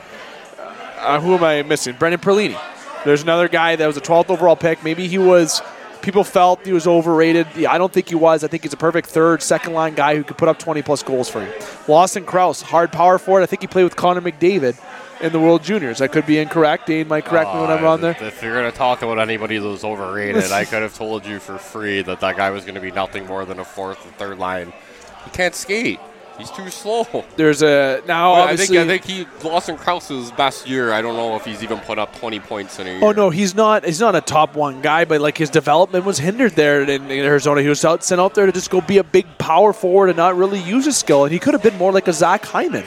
Uh, 0.99 1.21
who 1.21 1.35
am 1.35 1.43
I 1.43 1.62
missing? 1.62 1.97
Brendan 1.99 2.21
Perlini. 2.21 2.59
There's 3.05 3.23
another 3.23 3.49
guy 3.49 3.77
that 3.77 3.87
was 3.87 3.97
a 3.97 4.01
12th 4.01 4.31
overall 4.31 4.57
pick. 4.57 4.85
Maybe 4.85 5.09
he 5.09 5.19
was. 5.19 5.61
People 6.03 6.23
felt 6.23 6.64
he 6.67 6.73
was 6.73 6.87
overrated. 6.87 7.47
Yeah, 7.57 7.73
I 7.73 7.79
don't 7.79 7.90
think 7.93 8.09
he 8.11 8.14
was. 8.14 8.45
I 8.45 8.49
think 8.49 8.62
he's 8.62 8.75
a 8.75 8.77
perfect 8.79 9.09
third, 9.09 9.43
second 9.43 9.73
line 9.73 9.95
guy 9.95 10.17
who 10.17 10.23
could 10.23 10.37
put 10.37 10.49
up 10.49 10.59
20 10.59 10.83
plus 10.83 11.03
goals 11.03 11.31
for 11.31 11.43
you. 11.43 11.51
Lawson 11.88 12.25
Crouse, 12.27 12.61
hard 12.61 12.93
power 12.93 13.19
forward. 13.19 13.43
I 13.43 13.47
think 13.47 13.62
he 13.62 13.67
played 13.69 13.85
with 13.85 13.97
Connor 13.97 14.21
McDavid 14.21 14.79
in 15.23 15.33
the 15.33 15.40
World 15.40 15.62
Juniors. 15.62 16.03
I 16.03 16.09
could 16.09 16.27
be 16.27 16.38
incorrect. 16.38 16.87
Dane 16.87 17.09
might 17.09 17.25
correct 17.25 17.55
me 17.55 17.61
when 17.62 17.71
I'm 17.71 17.79
Uh, 17.79 17.83
wrong 17.83 18.01
there. 18.03 18.17
If 18.21 18.43
you're 18.43 18.53
going 18.55 18.71
to 18.71 18.77
talk 18.77 19.01
about 19.01 19.19
anybody 19.19 19.57
that 19.57 19.67
was 19.67 19.83
overrated, 19.85 20.53
I 20.53 20.67
could 20.67 20.83
have 20.83 20.95
told 20.95 21.25
you 21.25 21.38
for 21.38 21.57
free 21.57 22.03
that 22.03 22.21
that 22.21 22.37
guy 22.37 22.51
was 22.51 22.64
going 22.64 22.75
to 22.75 22.83
be 22.83 22.90
nothing 22.90 23.27
more 23.27 23.47
than 23.47 23.59
a 23.59 23.64
fourth 23.64 24.05
or 24.07 24.11
third 24.19 24.38
line. 24.38 24.75
He 25.25 25.31
can't 25.31 25.55
skate. 25.55 26.01
He's 26.38 26.51
too 26.51 26.68
slow. 26.68 27.25
There's 27.37 27.62
a 27.62 28.03
now 28.07 28.33
Well, 28.33 28.49
I 28.49 28.57
think 28.57 28.73
I 28.73 28.87
think 28.87 29.05
he 29.05 29.27
Lawson 29.44 29.77
Crouse's 29.77 30.33
best 30.33 30.68
year. 30.68 30.92
I 30.92 31.01
don't 31.01 31.16
know 31.16 31.37
if 31.37 31.44
he's 31.44 31.62
even 31.62 31.79
put 31.81 31.99
up 31.99 32.16
20 32.18 32.40
points 32.40 32.79
in 32.81 32.87
a 32.87 32.90
oh, 32.90 32.92
year. 32.92 33.05
Oh 33.05 33.12
no, 33.12 33.31
he's 33.31 33.55
not. 33.55 33.85
He's 33.85 34.01
not 34.01 34.16
a 34.16 34.20
top 34.20 34.57
one 34.57 34.81
guy, 34.81 35.05
but 35.05 35.20
like 35.20 35.38
his 35.38 35.49
development 35.49 36.05
was 36.05 36.18
hindered 36.18 36.53
there 36.53 36.83
in, 36.83 36.90
in 36.90 37.25
Arizona. 37.25 37.62
He 37.62 37.68
was 37.68 37.85
out, 37.85 38.03
sent 38.03 38.20
out 38.20 38.35
there 38.35 38.47
to 38.47 38.53
just 38.53 38.70
go 38.70 38.81
be 38.81 38.99
a 38.99 39.05
big 39.05 39.27
power 39.38 39.73
forward 39.73 40.09
and 40.09 40.16
not 40.16 40.37
really 40.37 40.59
use 40.59 40.85
his 40.87 40.97
skill. 40.97 41.25
And 41.25 41.33
he 41.33 41.38
could 41.38 41.55
have 41.55 41.62
been 41.62 41.79
more 41.79 41.92
like 41.92 42.09
a 42.09 42.12
Zach 42.12 42.44
Hyman. 42.44 42.85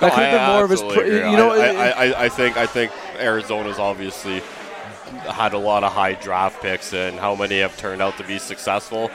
That 0.00 0.12
could 0.12 0.22
have 0.24 0.38
been 0.38 0.54
more 0.54 0.64
of 0.64 0.70
his. 0.70 0.82
pr- 0.82 1.04
You 1.04 1.36
know, 1.36 1.52
I, 1.52 1.68
I, 1.68 1.88
I, 1.88 2.24
I 2.24 2.28
think 2.28 2.56
I 2.58 2.66
think 2.66 2.92
Arizona's 3.18 3.78
obviously 3.78 4.42
had 5.30 5.54
a 5.54 5.58
lot 5.58 5.82
of 5.82 5.92
high 5.92 6.14
draft 6.14 6.60
picks, 6.60 6.92
and 6.92 7.18
how 7.18 7.34
many 7.34 7.60
have 7.60 7.76
turned 7.78 8.02
out 8.02 8.18
to 8.18 8.24
be 8.24 8.38
successful? 8.38 9.10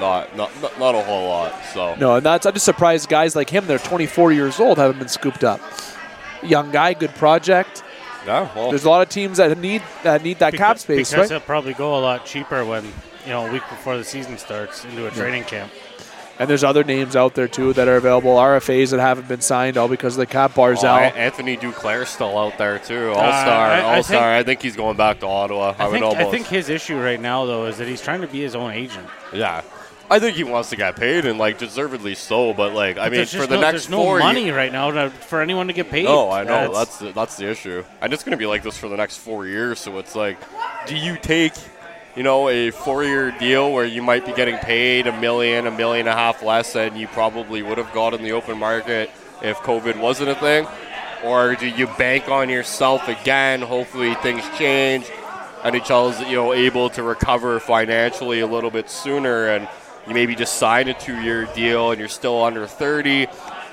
Not 0.00 0.34
not 0.36 0.50
not, 0.62 0.78
not 0.78 0.94
a 0.94 1.02
whole 1.02 1.28
lot. 1.28 1.52
So 1.72 1.94
no, 1.96 2.16
and 2.16 2.26
that's 2.26 2.46
I'm 2.46 2.52
just 2.54 2.64
surprised 2.64 3.08
guys 3.08 3.36
like 3.36 3.50
him. 3.50 3.66
They're 3.66 3.78
24 3.78 4.32
years 4.32 4.58
old, 4.60 4.78
haven't 4.78 4.98
been 4.98 5.08
scooped 5.08 5.44
up. 5.44 5.60
Young 6.42 6.70
guy, 6.72 6.94
good 6.94 7.14
project. 7.14 7.82
yeah, 8.26 8.48
well, 8.54 8.70
There's 8.70 8.84
a 8.84 8.90
lot 8.90 9.02
of 9.02 9.08
teams 9.08 9.36
that 9.38 9.56
need 9.58 9.82
that 10.02 10.22
need 10.22 10.38
that 10.40 10.54
cap 10.54 10.76
Because- 10.76 10.80
space, 10.82 11.10
because 11.10 11.20
right? 11.24 11.28
they'll 11.28 11.40
probably 11.40 11.74
go 11.74 11.96
a 11.96 12.00
lot 12.00 12.24
cheaper 12.26 12.64
when 12.64 12.84
you 12.84 13.28
know 13.30 13.46
a 13.46 13.52
week 13.52 13.62
before 13.68 13.96
the 13.96 14.04
season 14.04 14.38
starts 14.38 14.84
into 14.84 15.06
a 15.06 15.10
training 15.10 15.44
camp. 15.44 15.70
And 16.38 16.48
there's 16.50 16.64
other 16.64 16.82
names 16.82 17.14
out 17.14 17.34
there 17.34 17.46
too 17.46 17.72
that 17.74 17.86
are 17.86 17.96
available, 17.96 18.32
RFAs 18.36 18.90
that 18.90 18.98
haven't 18.98 19.28
been 19.28 19.42
signed, 19.42 19.76
all 19.76 19.86
because 19.86 20.14
of 20.14 20.18
the 20.18 20.26
cap. 20.26 20.54
Barzal. 20.54 20.84
Oh, 20.84 20.96
An- 20.96 21.14
Anthony 21.14 21.56
Duclair's 21.56 22.08
still 22.08 22.36
out 22.36 22.56
there 22.58 22.78
too. 22.80 23.10
All 23.14 23.20
Uh, 23.20 23.42
star, 23.42 23.66
I- 23.70 23.78
I 23.80 23.96
all 23.96 24.02
star. 24.02 24.16
think- 24.16 24.22
I 24.24 24.42
think 24.42 24.62
he's 24.62 24.74
going 24.74 24.96
back 24.96 25.20
to 25.20 25.26
Ottawa. 25.26 25.74
I, 25.78 25.84
I 25.84 25.86
would 25.86 25.92
think, 25.92 26.04
almost. 26.04 26.26
I 26.26 26.30
think 26.30 26.46
his 26.48 26.68
issue 26.70 26.98
right 26.98 27.20
now 27.20 27.44
though 27.44 27.66
is 27.66 27.76
that 27.76 27.86
he's 27.86 28.00
trying 28.00 28.22
to 28.22 28.26
be 28.26 28.40
his 28.40 28.56
own 28.56 28.72
agent. 28.72 29.06
yeah. 29.32 29.60
I 30.12 30.18
think 30.18 30.36
he 30.36 30.44
wants 30.44 30.68
to 30.68 30.76
get 30.76 30.94
paid 30.96 31.24
and 31.24 31.38
like 31.38 31.56
deservedly 31.56 32.14
so. 32.14 32.52
But 32.52 32.74
like, 32.74 32.98
I 32.98 33.08
mean, 33.08 33.24
for 33.24 33.46
the 33.46 33.54
no, 33.54 33.60
next 33.62 33.72
there's 33.72 33.88
no 33.88 33.96
four 33.96 34.18
ye- 34.18 34.24
money 34.24 34.50
right 34.50 34.70
now 34.70 34.90
to, 34.90 35.08
for 35.08 35.40
anyone 35.40 35.68
to 35.68 35.72
get 35.72 35.88
paid. 35.88 36.04
No, 36.04 36.30
I 36.30 36.44
know 36.44 36.50
That's- 36.50 36.76
that's 36.76 36.98
the, 36.98 37.12
that's 37.12 37.36
the 37.38 37.50
issue, 37.50 37.82
and 38.02 38.12
it's 38.12 38.22
going 38.22 38.32
to 38.32 38.36
be 38.36 38.44
like 38.44 38.62
this 38.62 38.76
for 38.76 38.90
the 38.90 38.96
next 38.98 39.16
four 39.16 39.46
years. 39.46 39.78
So 39.80 39.96
it's 39.96 40.14
like, 40.14 40.36
do 40.86 40.96
you 40.96 41.16
take, 41.16 41.54
you 42.14 42.22
know, 42.22 42.50
a 42.50 42.70
four-year 42.70 43.30
deal 43.38 43.72
where 43.72 43.86
you 43.86 44.02
might 44.02 44.26
be 44.26 44.34
getting 44.34 44.58
paid 44.58 45.06
a 45.06 45.18
million, 45.18 45.66
a 45.66 45.70
million 45.70 46.06
and 46.06 46.14
a 46.14 46.18
half 46.20 46.42
less 46.42 46.74
than 46.74 46.94
you 46.94 47.06
probably 47.08 47.62
would 47.62 47.78
have 47.78 47.90
got 47.94 48.12
in 48.12 48.22
the 48.22 48.32
open 48.32 48.58
market 48.58 49.10
if 49.40 49.56
COVID 49.60 49.98
wasn't 49.98 50.28
a 50.28 50.34
thing, 50.34 50.66
or 51.24 51.54
do 51.54 51.66
you 51.66 51.86
bank 51.96 52.28
on 52.28 52.50
yourself 52.50 53.08
again? 53.08 53.62
Hopefully 53.62 54.14
things 54.16 54.44
change, 54.58 55.06
NHL's 55.62 56.20
you 56.28 56.36
know 56.36 56.52
able 56.52 56.90
to 56.90 57.02
recover 57.02 57.58
financially 57.60 58.40
a 58.40 58.46
little 58.46 58.70
bit 58.70 58.90
sooner, 58.90 59.48
and 59.48 59.66
you 60.06 60.14
maybe 60.14 60.34
just 60.34 60.54
sign 60.58 60.88
a 60.88 60.94
two-year 60.94 61.46
deal 61.54 61.90
and 61.90 61.98
you're 62.00 62.08
still 62.08 62.42
under 62.42 62.66
30 62.66 63.26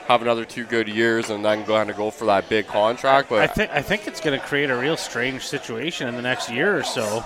have 0.08 0.22
another 0.24 0.44
two 0.46 0.66
good 0.66 0.88
years 0.88 1.30
and 1.30 1.46
then 1.46 1.64
go 1.66 1.84
to 1.86 1.94
go 1.94 2.10
for 2.10 2.26
that 2.26 2.50
big 2.50 2.66
contract. 2.66 3.30
But 3.30 3.42
I 3.42 3.48
think 3.48 3.70
I 3.72 3.82
think 3.84 4.08
it's 4.08 4.20
going 4.20 4.40
to 4.40 4.44
create 4.46 4.72
a 4.72 4.76
real 4.76 4.98
strange 4.98 5.46
situation 5.46 6.08
in 6.08 6.16
the 6.16 6.24
next 6.24 6.50
year 6.50 6.76
or 6.76 6.82
so, 6.84 7.24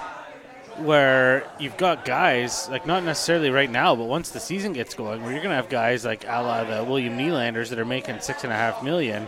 where 0.78 1.48
you've 1.60 1.78
got 1.78 2.04
guys 2.04 2.68
like 2.70 2.86
not 2.86 3.04
necessarily 3.04 3.50
right 3.52 3.70
now, 3.72 3.96
but 3.96 4.06
once 4.06 4.32
the 4.32 4.40
season 4.40 4.74
gets 4.74 4.94
going, 4.96 5.22
where 5.22 5.32
you're 5.32 5.42
going 5.42 5.52
to 5.52 5.56
have 5.56 5.70
guys 5.70 6.04
like 6.04 6.26
a 6.26 6.42
la 6.42 6.64
the 6.64 6.84
William 6.84 7.18
Nylanders 7.18 7.70
that 7.70 7.80
are 7.80 7.86
making 7.86 8.20
six 8.20 8.44
and 8.44 8.52
a 8.52 8.56
half 8.56 8.84
million, 8.84 9.28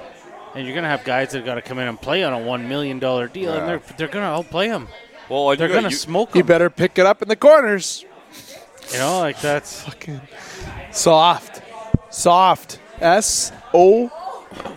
and 0.53 0.65
you're 0.65 0.73
going 0.73 0.83
to 0.83 0.89
have 0.89 1.03
guys 1.03 1.31
that 1.31 1.45
got 1.45 1.55
to 1.55 1.61
come 1.61 1.79
in 1.79 1.87
and 1.87 2.01
play 2.01 2.23
on 2.23 2.33
a 2.33 2.39
one 2.39 2.67
million 2.67 2.99
dollar 2.99 3.27
deal, 3.27 3.53
and 3.53 3.67
they're 3.67 3.81
they're 3.97 4.07
going 4.07 4.23
to 4.23 4.29
outplay 4.31 4.67
them. 4.67 4.87
well, 5.29 5.55
They're 5.55 5.67
going 5.67 5.83
to 5.83 5.89
you- 5.91 5.95
smoke 5.95 6.35
you 6.35 6.41
them. 6.41 6.47
better 6.47 6.69
pick 6.69 6.97
it 6.97 7.05
up 7.05 7.21
in 7.21 7.29
the 7.29 7.35
corners. 7.35 8.03
You 8.91 8.99
know, 8.99 9.19
like 9.19 9.39
that's 9.41 9.81
Fucking 9.83 10.21
soft, 10.91 11.61
soft. 12.09 12.79
S 13.01 13.51
O 13.73 14.09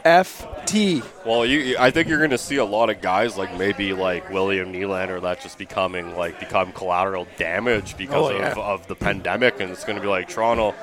F 0.04 0.44
T. 0.66 1.02
Well, 1.24 1.46
you, 1.46 1.58
you- 1.60 1.76
I 1.78 1.90
think 1.92 2.08
you're 2.08 2.18
going 2.18 2.30
to 2.30 2.38
see 2.38 2.56
a 2.56 2.64
lot 2.64 2.90
of 2.90 3.00
guys 3.00 3.36
like 3.36 3.56
maybe 3.56 3.92
like 3.92 4.28
William 4.30 4.72
Nylander 4.72 5.22
that 5.22 5.40
just 5.40 5.56
becoming 5.56 6.16
like 6.16 6.40
become 6.40 6.72
collateral 6.72 7.28
damage 7.36 7.96
because 7.96 8.32
Oh, 8.32 8.36
yeah. 8.36 8.50
of, 8.52 8.58
of 8.58 8.86
the 8.88 8.96
pandemic, 8.96 9.60
and 9.60 9.70
it's 9.70 9.84
going 9.84 9.96
to 9.96 10.02
be 10.02 10.08
like 10.08 10.28
Toronto. 10.28 10.74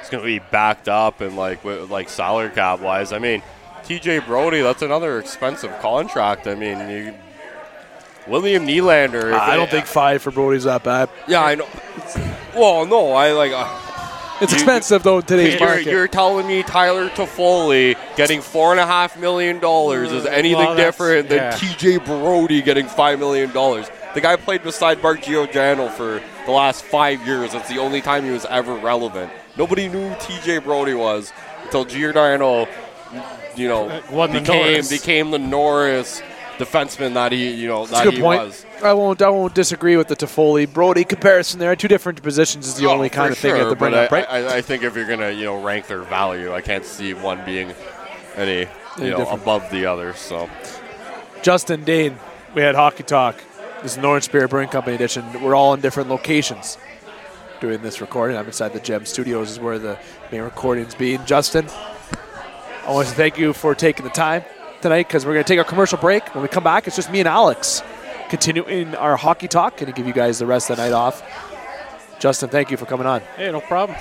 It's 0.00 0.08
going 0.10 0.22
to 0.22 0.26
be 0.26 0.38
backed 0.38 0.88
up 0.88 1.20
and 1.20 1.36
like 1.36 1.64
with, 1.64 1.90
like 1.90 2.08
salary 2.08 2.50
cap 2.50 2.78
wise. 2.80 3.12
I 3.12 3.18
mean, 3.18 3.42
T.J. 3.84 4.20
Brodie, 4.20 4.60
that's 4.62 4.82
another 4.82 5.18
expensive 5.18 5.76
contract. 5.80 6.46
I 6.46 6.54
mean, 6.54 6.78
you, 6.88 7.14
William 8.26 8.66
Nylander. 8.66 9.28
if 9.34 9.40
I 9.40 9.56
don't 9.56 9.70
think 9.70 9.86
five 9.86 10.22
for 10.22 10.30
Brodie's 10.30 10.64
that 10.64 10.82
bad. 10.82 11.08
Yeah, 11.28 11.42
I 11.42 11.54
know. 11.56 11.66
Well, 12.54 12.86
no, 12.86 13.12
I 13.12 13.32
like. 13.32 13.52
Uh, 13.52 13.68
It's 14.40 14.50
You- 14.52 14.56
expensive 14.58 15.04
though 15.04 15.18
in 15.18 15.22
today's 15.22 15.54
You're, 15.54 15.68
market. 15.68 15.86
you're 15.86 16.08
telling 16.08 16.46
me 16.48 16.64
Tyler 16.64 17.08
Toffoli 17.08 17.96
getting 18.16 18.40
four 18.42 18.72
and 18.72 18.80
a 18.80 18.86
half 18.86 19.16
million 19.16 19.60
dollars 19.60 20.10
is 20.10 20.26
anything 20.26 20.58
Well, 20.58 20.74
different 20.74 21.28
than 21.28 21.38
yeah. 21.38 21.50
TJ 21.52 21.98
Brodie 22.04 22.60
getting 22.60 22.86
five 22.86 23.20
million 23.20 23.52
dollars? 23.52 23.86
The 24.14 24.20
guy 24.20 24.34
played 24.34 24.64
beside 24.64 25.00
Mark 25.00 25.22
Giordano 25.22 25.88
for 25.88 26.20
the 26.46 26.50
last 26.50 26.84
five 26.84 27.24
years. 27.24 27.52
That's 27.52 27.68
the 27.68 27.78
only 27.78 28.00
time 28.00 28.24
he 28.24 28.30
was 28.32 28.44
ever 28.46 28.74
relevant. 28.74 29.30
Nobody 29.56 29.88
knew 29.88 30.08
who 30.08 30.14
TJ 30.16 30.64
Brodie 30.64 30.94
was 30.94 31.32
until 31.62 31.84
Giordano, 31.84 32.66
you 33.54 33.68
know, 33.68 34.02
became 34.32 34.84
became 34.88 35.30
the 35.30 35.38
Norris 35.38 36.22
defenseman 36.58 37.14
that 37.14 37.32
he, 37.32 37.50
you 37.52 37.68
know, 37.68 37.80
That's 37.86 37.92
that 37.92 38.02
a 38.02 38.10
good 38.10 38.14
he 38.14 38.20
point. 38.20 38.42
was. 38.42 38.66
I 38.82 38.92
won't. 38.92 39.20
I 39.22 39.28
won't 39.30 39.54
disagree 39.54 39.96
with 39.96 40.08
the 40.08 40.16
Toffoli 40.16 40.70
Brodie 40.72 41.04
comparison. 41.04 41.58
There, 41.60 41.74
two 41.76 41.88
different 41.88 42.22
positions 42.22 42.66
is 42.68 42.74
the 42.76 42.86
Oh, 42.86 42.90
only 42.92 43.08
kind 43.08 43.32
of 43.32 43.38
thing 43.38 43.54
you 43.56 43.62
have 43.62 43.70
to 43.70 43.76
bring 43.76 43.94
up, 43.94 44.12
I, 44.12 44.14
right? 44.16 44.26
I, 44.30 44.56
I 44.56 44.60
think 44.62 44.82
if 44.82 44.94
you're 44.94 45.06
gonna, 45.06 45.30
you 45.30 45.44
know, 45.44 45.62
rank 45.62 45.86
their 45.86 46.02
value, 46.02 46.52
I 46.52 46.60
can't 46.60 46.84
see 46.84 47.14
one 47.14 47.44
being 47.44 47.72
any, 48.36 48.66
Any 48.96 49.04
you 49.06 49.10
know, 49.10 49.18
different. 49.18 49.42
above 49.42 49.70
the 49.70 49.86
other. 49.86 50.12
So 50.14 50.48
Justin 51.42 51.84
Dean, 51.84 52.16
we 52.54 52.62
had 52.62 52.74
hockey 52.74 53.02
talk. 53.02 53.36
This 53.82 53.92
is 53.92 53.98
Northern 53.98 54.22
Superior 54.22 54.48
Brewing 54.48 54.68
Company 54.68 54.94
edition. 54.96 55.42
We're 55.42 55.54
all 55.54 55.74
in 55.74 55.80
different 55.80 56.08
locations 56.08 56.78
doing 57.60 57.82
this 57.82 58.00
recording. 58.00 58.36
I'm 58.36 58.46
inside 58.46 58.72
the 58.72 58.80
Gem 58.80 59.06
Studios, 59.06 59.50
is 59.52 59.60
where 59.60 59.78
the 59.78 59.98
main 60.32 60.42
recording's 60.42 60.94
being. 60.94 61.24
Justin, 61.26 61.66
I 62.86 62.90
want 62.92 63.08
to 63.08 63.14
thank 63.14 63.38
you 63.38 63.52
for 63.52 63.74
taking 63.74 64.04
the 64.04 64.10
time 64.10 64.42
tonight 64.84 65.08
because 65.08 65.24
we're 65.24 65.32
going 65.32 65.42
to 65.42 65.48
take 65.48 65.58
our 65.58 65.64
commercial 65.64 65.96
break. 65.96 66.34
When 66.34 66.42
we 66.42 66.48
come 66.48 66.62
back, 66.62 66.86
it's 66.86 66.94
just 66.94 67.10
me 67.10 67.18
and 67.18 67.26
Alex 67.26 67.82
continuing 68.28 68.94
our 68.96 69.16
hockey 69.16 69.48
talk 69.48 69.80
and 69.80 69.94
give 69.94 70.06
you 70.06 70.12
guys 70.12 70.38
the 70.38 70.44
rest 70.44 70.68
of 70.68 70.76
the 70.76 70.82
night 70.82 70.92
off. 70.92 71.22
Justin, 72.20 72.50
thank 72.50 72.70
you 72.70 72.76
for 72.76 72.84
coming 72.84 73.06
on. 73.06 73.22
hey, 73.38 73.50
no 73.50 73.62
problem. 73.62 73.98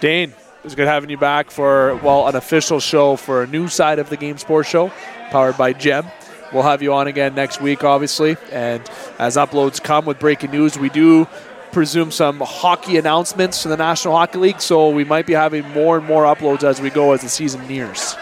Dane, 0.00 0.30
it 0.30 0.64
was 0.64 0.74
good 0.74 0.88
having 0.88 1.10
you 1.10 1.18
back 1.18 1.50
for, 1.50 1.96
well, 1.96 2.26
an 2.26 2.34
official 2.34 2.80
show 2.80 3.16
for 3.16 3.42
a 3.42 3.46
new 3.46 3.68
side 3.68 3.98
of 3.98 4.08
the 4.08 4.16
Game 4.16 4.38
Sports 4.38 4.70
Show, 4.70 4.90
powered 5.30 5.58
by 5.58 5.74
Gem. 5.74 6.06
We'll 6.50 6.62
have 6.62 6.80
you 6.80 6.94
on 6.94 7.06
again 7.06 7.34
next 7.34 7.60
week, 7.60 7.84
obviously. 7.84 8.38
And 8.52 8.82
as 9.18 9.36
uploads 9.36 9.82
come 9.82 10.06
with 10.06 10.18
breaking 10.18 10.50
news, 10.50 10.78
we 10.78 10.88
do 10.88 11.26
presume 11.72 12.10
some 12.10 12.40
hockey 12.40 12.96
announcements 12.96 13.60
from 13.60 13.70
the 13.72 13.76
National 13.76 14.16
Hockey 14.16 14.38
League, 14.38 14.62
so 14.62 14.88
we 14.88 15.04
might 15.04 15.26
be 15.26 15.34
having 15.34 15.68
more 15.72 15.98
and 15.98 16.06
more 16.06 16.24
uploads 16.24 16.62
as 16.62 16.80
we 16.80 16.88
go 16.88 17.12
as 17.12 17.20
the 17.20 17.28
season 17.28 17.66
nears. 17.68 18.16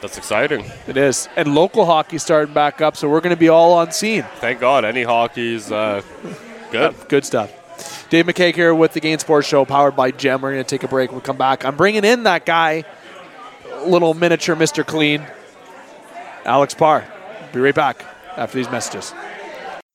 That's 0.00 0.18
exciting. 0.18 0.64
It 0.86 0.96
is. 0.96 1.28
And 1.36 1.54
local 1.54 1.84
hockey 1.84 2.18
starting 2.18 2.54
back 2.54 2.80
up, 2.80 2.96
so 2.96 3.08
we're 3.08 3.20
going 3.20 3.34
to 3.34 3.40
be 3.40 3.48
all 3.48 3.72
on 3.72 3.92
scene. 3.92 4.24
Thank 4.36 4.60
God, 4.60 4.84
any 4.84 5.02
hockey's 5.02 5.70
uh, 5.70 6.02
good. 6.70 6.94
Good 7.08 7.24
stuff. 7.24 7.56
Dave 8.10 8.26
McKay 8.26 8.54
here 8.54 8.74
with 8.74 8.92
the 8.92 9.00
Game 9.00 9.18
Sports 9.18 9.46
Show, 9.46 9.64
powered 9.64 9.96
by 9.96 10.10
Gem. 10.10 10.42
We're 10.42 10.52
going 10.52 10.64
to 10.64 10.68
take 10.68 10.82
a 10.82 10.88
break. 10.88 11.12
We'll 11.12 11.20
come 11.20 11.36
back. 11.36 11.64
I'm 11.64 11.76
bringing 11.76 12.04
in 12.04 12.24
that 12.24 12.44
guy, 12.44 12.84
little 13.84 14.14
miniature 14.14 14.56
Mr. 14.56 14.84
Clean, 14.84 15.24
Alex 16.44 16.74
Parr. 16.74 17.04
Be 17.52 17.60
right 17.60 17.74
back 17.74 18.04
after 18.36 18.56
these 18.56 18.70
messages. 18.70 19.14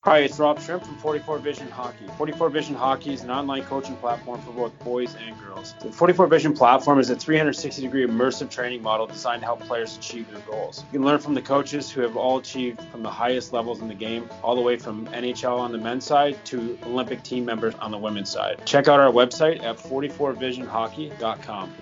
Hi, 0.06 0.20
it's 0.20 0.38
Rob 0.38 0.62
Shrimp 0.62 0.84
from 0.84 0.98
44 0.98 1.40
Vision 1.40 1.68
Hockey. 1.68 2.06
44 2.16 2.52
Vision 2.52 2.76
Hockey 2.76 3.12
is 3.12 3.24
an 3.24 3.32
online 3.32 3.64
coaching 3.64 3.96
platform 3.96 4.40
for 4.40 4.52
both 4.52 4.80
boys 4.84 5.16
and 5.16 5.36
girls. 5.40 5.74
The 5.82 5.92
44 5.92 6.28
Vision 6.28 6.54
platform 6.54 7.00
is 7.00 7.10
a 7.10 7.16
360 7.16 7.82
degree 7.82 8.06
immersive 8.06 8.52
training 8.52 8.84
model 8.84 9.08
designed 9.08 9.42
to 9.42 9.48
help 9.48 9.62
players 9.62 9.98
achieve 9.98 10.32
their 10.32 10.42
goals. 10.42 10.84
You 10.94 11.00
can 11.00 11.08
learn 11.08 11.18
from 11.18 11.34
the 11.34 11.42
coaches 11.42 11.90
who 11.90 12.02
have 12.02 12.16
all 12.16 12.38
achieved 12.38 12.82
from 12.92 13.02
the 13.02 13.10
highest 13.10 13.52
levels 13.52 13.82
in 13.82 13.88
the 13.88 13.96
game, 13.96 14.30
all 14.44 14.54
the 14.54 14.62
way 14.62 14.78
from 14.78 15.08
NHL 15.08 15.58
on 15.58 15.72
the 15.72 15.80
men's 15.80 16.06
side 16.06 16.38
to 16.46 16.78
Olympic 16.86 17.24
team 17.24 17.44
members 17.44 17.74
on 17.82 17.90
the 17.90 17.98
women's 17.98 18.30
side. 18.30 18.62
Check 18.64 18.88
out 18.88 19.00
our 19.00 19.12
website 19.12 19.64
at 19.64 19.78
44visionhockey.com. 19.78 21.74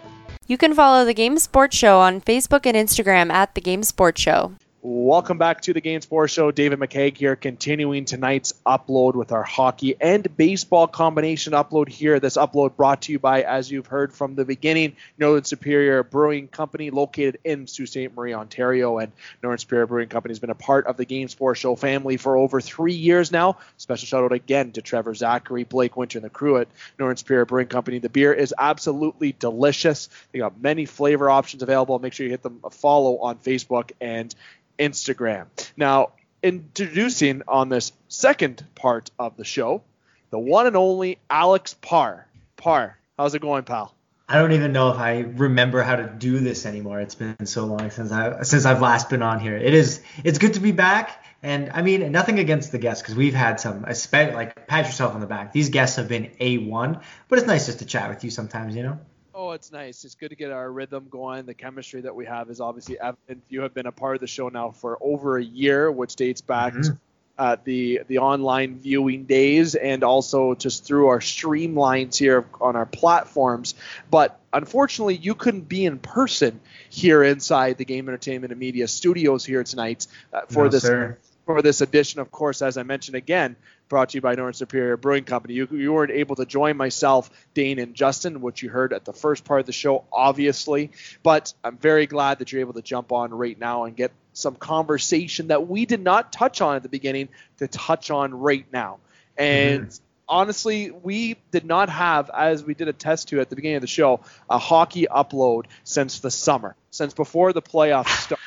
You 0.48 0.58
can 0.58 0.74
follow 0.74 1.04
the 1.04 1.14
Game 1.14 1.38
Sports 1.40 1.76
Show 1.76 2.00
on 2.00 2.22
Facebook 2.22 2.66
and 2.66 2.78
Instagram 2.78 3.34
at 3.34 3.54
the 3.54 3.60
Game 3.60 3.84
Sports 3.84 4.22
Show. 4.22 4.54
Welcome 4.86 5.38
back 5.38 5.62
to 5.62 5.72
the 5.72 5.80
Games 5.80 6.04
Sports 6.04 6.34
Show. 6.34 6.52
David 6.52 6.78
McCaig 6.78 7.16
here, 7.16 7.38
continuing 7.38 8.04
tonight's 8.04 8.54
upload 8.66 9.16
with 9.16 9.32
our 9.32 9.42
hockey 9.42 9.96
and 10.02 10.36
baseball 10.36 10.88
combination 10.88 11.54
upload 11.54 11.88
here. 11.88 12.20
This 12.20 12.36
upload 12.36 12.76
brought 12.76 13.04
to 13.04 13.14
you 13.14 13.18
by, 13.18 13.44
as 13.44 13.72
you've 13.72 13.88
heard 13.88 14.14
from 14.14 14.36
the 14.36 14.44
beginning, 14.44 14.98
Northern 15.18 15.46
Superior 15.46 16.04
Brewing 16.04 16.50
Company, 16.50 16.90
located 16.90 17.40
in 17.46 17.66
Sault 17.66 17.88
Ste. 17.88 18.14
Marie, 18.14 18.34
Ontario. 18.34 18.98
And 18.98 19.14
Northern 19.42 19.58
Superior 19.58 19.88
Brewing 19.88 20.10
Company 20.10 20.34
has 20.34 20.40
been 20.40 20.50
a 20.50 20.56
part 20.56 20.86
of 20.86 20.98
the 20.98 21.06
Games 21.06 21.32
Sports 21.32 21.62
Show 21.62 21.78
family 21.78 22.18
for 22.18 22.36
over 22.36 22.60
three 22.60 22.96
years 22.96 23.32
now. 23.32 23.60
Special 23.78 24.06
shout 24.06 24.26
out 24.26 24.34
again 24.34 24.74
to 24.74 24.82
Trevor 24.82 25.16
Zachary, 25.16 25.64
Blake 25.64 25.96
Winter, 25.96 26.18
and 26.18 26.26
the 26.26 26.30
crew 26.30 26.58
at 26.58 26.68
Northern 27.00 27.16
Superior 27.16 27.46
Brewing 27.46 27.68
Company. 27.68 28.00
The 28.00 28.10
beer 28.10 28.34
is 28.34 28.54
absolutely 28.58 29.34
delicious. 29.40 30.10
They 30.34 30.40
got 30.40 30.60
many 30.60 30.86
flavor 30.86 31.30
options 31.30 31.64
available. 31.64 32.00
Make 32.00 32.12
sure 32.12 32.26
you 32.26 32.32
hit 32.32 32.44
them 32.44 32.60
a 32.66 32.70
follow 32.70 33.20
on 33.20 33.38
Facebook 33.38 33.92
and 34.02 34.36
Instagram. 34.78 35.48
Now, 35.78 36.12
introducing 36.42 37.42
on 37.48 37.70
this 37.70 37.92
second 38.08 38.66
part 38.76 39.12
of 39.18 39.38
the 39.38 39.46
show, 39.46 39.84
the 40.30 40.40
one 40.40 40.68
and 40.68 40.76
only 40.76 41.20
Alex 41.30 41.76
Parr. 41.82 42.28
Parr, 42.58 42.98
how's 43.18 43.36
it 43.36 43.42
going, 43.42 43.64
pal? 43.64 43.96
I 44.28 44.38
don't 44.38 44.54
even 44.54 44.72
know 44.72 44.90
if 44.90 44.98
I 44.98 45.20
remember 45.20 45.84
how 45.84 45.98
to 45.98 46.08
do 46.08 46.40
this 46.40 46.66
anymore. 46.66 47.02
It's 47.02 47.16
been 47.16 47.46
so 47.46 47.66
long 47.66 47.92
since 47.92 48.12
I 48.12 48.42
since 48.44 48.66
I've 48.66 48.82
last 48.82 49.10
been 49.10 49.22
on 49.22 49.40
here. 49.40 49.58
It 49.58 49.74
is 49.74 50.02
it's 50.24 50.38
good 50.38 50.54
to 50.54 50.60
be 50.60 50.72
back. 50.72 51.24
And 51.44 51.72
I 51.74 51.82
mean, 51.82 52.10
nothing 52.14 52.40
against 52.40 52.72
the 52.72 52.78
guests 52.78 53.02
because 53.02 53.16
we've 53.16 53.34
had 53.34 53.60
some, 53.60 53.82
like 53.84 54.66
pat 54.66 54.86
yourself 54.86 55.14
on 55.14 55.20
the 55.20 55.28
back. 55.28 55.52
These 55.52 55.70
guests 55.70 55.98
have 55.98 56.08
been 56.08 56.32
a1, 56.40 57.04
but 57.28 57.38
it's 57.38 57.48
nice 57.48 57.66
just 57.66 57.80
to 57.80 57.86
chat 57.86 58.10
with 58.10 58.24
you 58.24 58.32
sometimes, 58.32 58.78
you 58.78 58.84
know. 58.84 59.00
Oh, 59.36 59.52
it's 59.52 59.72
nice. 59.72 60.06
It's 60.06 60.16
good 60.16 60.30
to 60.30 60.36
get 60.36 60.52
our 60.52 60.72
rhythm 60.72 61.08
going. 61.10 61.46
The 61.46 61.56
chemistry 61.56 62.02
that 62.02 62.16
we 62.16 62.26
have 62.26 62.50
is 62.50 62.62
obviously 62.62 63.00
evident. 63.00 63.42
You 63.50 63.62
have 63.62 63.74
been 63.74 63.88
a 63.88 63.92
part 63.92 64.16
of 64.16 64.22
the 64.22 64.28
show 64.28 64.50
now 64.50 64.72
for 64.72 64.98
over 65.02 65.38
a 65.38 65.44
year, 65.44 65.92
which 65.92 66.16
dates 66.16 66.42
back 66.42 66.74
mm-hmm. 66.74 66.94
uh, 67.40 67.58
the 67.64 68.02
the 68.08 68.20
online 68.20 68.78
viewing 68.78 69.24
days 69.24 69.74
and 69.74 70.04
also 70.04 70.54
just 70.54 70.86
through 70.86 71.08
our 71.08 71.20
streamlines 71.20 72.16
here 72.16 72.46
on 72.62 72.76
our 72.76 72.86
platforms. 72.86 73.74
But 74.12 74.40
unfortunately, 74.52 75.16
you 75.16 75.34
couldn't 75.34 75.68
be 75.68 75.86
in 75.86 75.98
person 75.98 76.60
here 76.92 77.24
inside 77.24 77.78
the 77.78 77.86
Game 77.86 78.08
Entertainment 78.08 78.52
and 78.52 78.60
Media 78.60 78.88
studios 78.88 79.44
here 79.44 79.64
tonight 79.64 80.06
uh, 80.32 80.42
for 80.48 80.66
no, 80.66 80.70
this 80.70 80.84
sir. 80.84 81.18
For 81.46 81.62
this 81.62 81.82
edition. 81.82 82.20
Of 82.20 82.32
course, 82.32 82.62
as 82.62 82.78
I 82.78 82.84
mentioned 82.84 83.16
again, 83.16 83.56
brought 83.90 84.10
to 84.10 84.18
you 84.18 84.22
by 84.22 84.36
Northern 84.36 84.54
Superior 84.54 84.98
Brewing 84.98 85.24
Company. 85.24 85.54
You, 85.54 85.68
you 85.72 85.94
weren't 85.94 86.12
able 86.12 86.36
to 86.38 86.46
join 86.46 86.78
myself, 86.78 87.30
Dane, 87.54 87.80
and 87.80 87.94
Justin, 87.94 88.42
which 88.42 88.64
you 88.64 88.70
heard 88.70 88.94
at 88.94 89.06
the 89.06 89.14
first 89.14 89.46
part 89.46 89.60
of 89.60 89.66
the 89.66 89.74
show, 89.74 90.06
obviously. 90.12 90.92
But 91.22 91.54
I'm 91.64 91.78
very 91.78 92.08
glad 92.08 92.40
that 92.40 92.52
you're 92.52 92.62
able 92.62 92.74
to 92.74 92.82
jump 92.82 93.12
on 93.12 93.34
right 93.34 93.60
now 93.60 93.84
and 93.84 93.96
get 93.96 94.12
some 94.34 94.56
conversation 94.56 95.48
that 95.48 95.68
we 95.68 95.86
did 95.86 96.02
not 96.02 96.32
touch 96.34 96.62
on 96.62 96.76
at 96.76 96.84
the 96.84 96.90
beginning 96.90 97.30
to 97.58 97.68
touch 97.68 98.10
on 98.10 98.34
right 98.34 98.66
now. 98.74 98.98
And 99.38 99.88
mm-hmm. 99.88 100.04
honestly, 100.28 100.92
we 100.92 101.38
did 101.52 101.66
not 101.66 101.90
have, 101.90 102.32
as 102.34 102.64
we 102.64 102.74
did 102.74 102.88
a 102.88 102.94
test 102.94 103.30
to 103.30 103.42
at 103.42 103.50
the 103.50 103.56
beginning 103.56 103.78
of 103.78 103.82
the 103.82 103.88
show, 103.88 104.22
a 104.50 104.58
hockey 104.58 105.08
upload 105.10 105.66
since 105.84 106.20
the 106.20 106.32
summer, 106.32 106.76
since 106.90 107.14
before 107.14 107.54
the 107.54 107.62
playoffs 107.62 108.08
started 108.24 108.44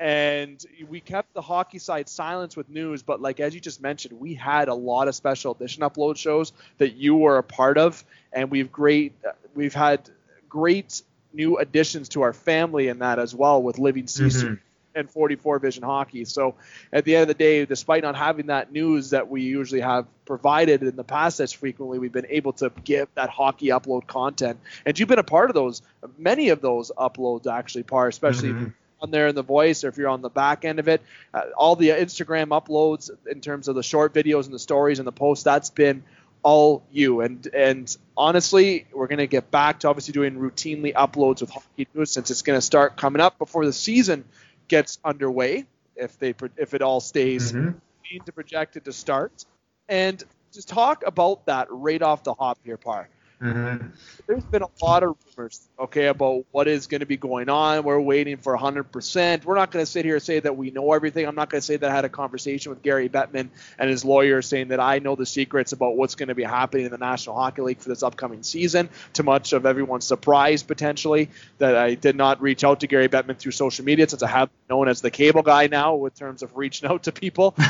and 0.00 0.64
we 0.88 1.00
kept 1.00 1.34
the 1.34 1.42
hockey 1.42 1.78
side 1.78 2.08
silence 2.08 2.56
with 2.56 2.68
news 2.68 3.02
but 3.02 3.20
like 3.20 3.40
as 3.40 3.54
you 3.54 3.60
just 3.60 3.82
mentioned 3.82 4.18
we 4.20 4.34
had 4.34 4.68
a 4.68 4.74
lot 4.74 5.08
of 5.08 5.14
special 5.14 5.52
edition 5.52 5.82
upload 5.82 6.16
shows 6.16 6.52
that 6.78 6.94
you 6.94 7.16
were 7.16 7.38
a 7.38 7.42
part 7.42 7.78
of. 7.78 8.04
And 8.32 8.50
we've 8.50 8.70
great 8.70 9.14
we've 9.54 9.74
had 9.74 10.08
great 10.48 11.02
new 11.32 11.58
additions 11.58 12.10
to 12.10 12.22
our 12.22 12.32
family 12.32 12.88
in 12.88 13.00
that 13.00 13.18
as 13.18 13.34
well 13.34 13.62
with 13.62 13.78
living 13.78 14.06
season 14.06 14.48
mm-hmm. 14.48 14.98
and 14.98 15.10
44 15.10 15.58
vision 15.58 15.82
hockey. 15.82 16.24
So 16.24 16.54
at 16.92 17.04
the 17.04 17.16
end 17.16 17.22
of 17.22 17.28
the 17.28 17.34
day 17.34 17.64
despite 17.64 18.02
not 18.02 18.16
having 18.16 18.46
that 18.46 18.72
news 18.72 19.10
that 19.10 19.28
we 19.28 19.42
usually 19.42 19.80
have 19.80 20.06
provided 20.24 20.82
in 20.82 20.96
the 20.96 21.04
past 21.04 21.40
as 21.40 21.52
frequently 21.52 21.98
we've 21.98 22.12
been 22.12 22.26
able 22.28 22.52
to 22.54 22.70
give 22.84 23.08
that 23.14 23.30
hockey 23.30 23.68
upload 23.68 24.06
content. 24.06 24.58
And 24.86 24.98
you've 24.98 25.08
been 25.08 25.18
a 25.18 25.24
part 25.24 25.50
of 25.50 25.54
those 25.54 25.82
many 26.16 26.50
of 26.50 26.60
those 26.60 26.92
uploads 26.96 27.46
actually 27.46 27.82
Parr 27.82 28.08
especially 28.08 28.50
mm-hmm 28.50 28.68
on 29.00 29.10
there 29.10 29.28
in 29.28 29.34
the 29.34 29.42
voice 29.42 29.84
or 29.84 29.88
if 29.88 29.96
you're 29.96 30.08
on 30.08 30.22
the 30.22 30.30
back 30.30 30.64
end 30.64 30.78
of 30.78 30.88
it. 30.88 31.02
Uh, 31.32 31.42
all 31.56 31.76
the 31.76 31.90
Instagram 31.90 32.48
uploads 32.48 33.10
in 33.30 33.40
terms 33.40 33.68
of 33.68 33.74
the 33.74 33.82
short 33.82 34.12
videos 34.14 34.44
and 34.44 34.54
the 34.54 34.58
stories 34.58 34.98
and 34.98 35.06
the 35.06 35.12
posts, 35.12 35.44
that's 35.44 35.70
been 35.70 36.02
all 36.42 36.82
you. 36.90 37.20
And 37.20 37.46
and 37.52 37.96
honestly, 38.16 38.86
we're 38.92 39.06
going 39.06 39.18
to 39.18 39.26
get 39.26 39.50
back 39.50 39.80
to 39.80 39.88
obviously 39.88 40.12
doing 40.12 40.36
routinely 40.36 40.92
uploads 40.94 41.40
with 41.40 41.50
hockey 41.50 41.88
news 41.94 42.10
since 42.10 42.30
it's 42.30 42.42
going 42.42 42.56
to 42.56 42.62
start 42.62 42.96
coming 42.96 43.20
up 43.20 43.38
before 43.38 43.64
the 43.64 43.72
season 43.72 44.24
gets 44.68 44.98
underway. 45.04 45.66
If 45.96 46.18
they 46.18 46.34
if 46.56 46.74
it 46.74 46.82
all 46.82 47.00
stays 47.00 47.52
mm-hmm. 47.52 48.24
to 48.24 48.32
projected 48.32 48.84
to 48.84 48.92
start, 48.92 49.44
and 49.88 50.22
just 50.52 50.68
talk 50.68 51.02
about 51.04 51.46
that 51.46 51.66
right 51.70 52.00
off 52.00 52.22
the 52.22 52.34
hop 52.34 52.58
here, 52.64 52.76
Parr. 52.76 53.08
Mm-hmm. 53.40 53.86
There's 54.26 54.44
been 54.44 54.62
a 54.62 54.84
lot 54.84 55.04
of 55.04 55.16
rumors, 55.36 55.68
okay, 55.78 56.06
about 56.06 56.44
what 56.50 56.66
is 56.66 56.88
going 56.88 57.00
to 57.00 57.06
be 57.06 57.16
going 57.16 57.48
on. 57.48 57.84
We're 57.84 58.00
waiting 58.00 58.36
for 58.36 58.56
100%. 58.56 59.44
We're 59.44 59.54
not 59.54 59.70
going 59.70 59.84
to 59.84 59.90
sit 59.90 60.04
here 60.04 60.16
and 60.16 60.22
say 60.22 60.40
that 60.40 60.56
we 60.56 60.72
know 60.72 60.92
everything. 60.92 61.26
I'm 61.26 61.36
not 61.36 61.48
going 61.48 61.60
to 61.60 61.64
say 61.64 61.76
that 61.76 61.88
I 61.88 61.94
had 61.94 62.04
a 62.04 62.08
conversation 62.08 62.70
with 62.70 62.82
Gary 62.82 63.08
Bettman 63.08 63.50
and 63.78 63.88
his 63.88 64.04
lawyer 64.04 64.42
saying 64.42 64.68
that 64.68 64.80
I 64.80 64.98
know 64.98 65.14
the 65.14 65.24
secrets 65.24 65.72
about 65.72 65.96
what's 65.96 66.16
going 66.16 66.30
to 66.30 66.34
be 66.34 66.42
happening 66.42 66.86
in 66.86 66.90
the 66.90 66.98
National 66.98 67.36
Hockey 67.36 67.62
League 67.62 67.78
for 67.78 67.88
this 67.88 68.02
upcoming 68.02 68.42
season. 68.42 68.88
To 69.14 69.22
much 69.22 69.52
of 69.52 69.66
everyone's 69.66 70.06
surprise, 70.06 70.64
potentially, 70.64 71.30
that 71.58 71.76
I 71.76 71.94
did 71.94 72.16
not 72.16 72.42
reach 72.42 72.64
out 72.64 72.80
to 72.80 72.88
Gary 72.88 73.08
Bettman 73.08 73.38
through 73.38 73.52
social 73.52 73.84
media 73.84 74.08
since 74.08 74.22
I 74.24 74.28
have 74.28 74.50
known 74.68 74.88
as 74.88 75.00
the 75.00 75.12
cable 75.12 75.42
guy 75.42 75.68
now, 75.68 75.94
with 75.94 76.16
terms 76.16 76.42
of 76.42 76.56
reaching 76.56 76.88
out 76.88 77.04
to 77.04 77.12
people. 77.12 77.54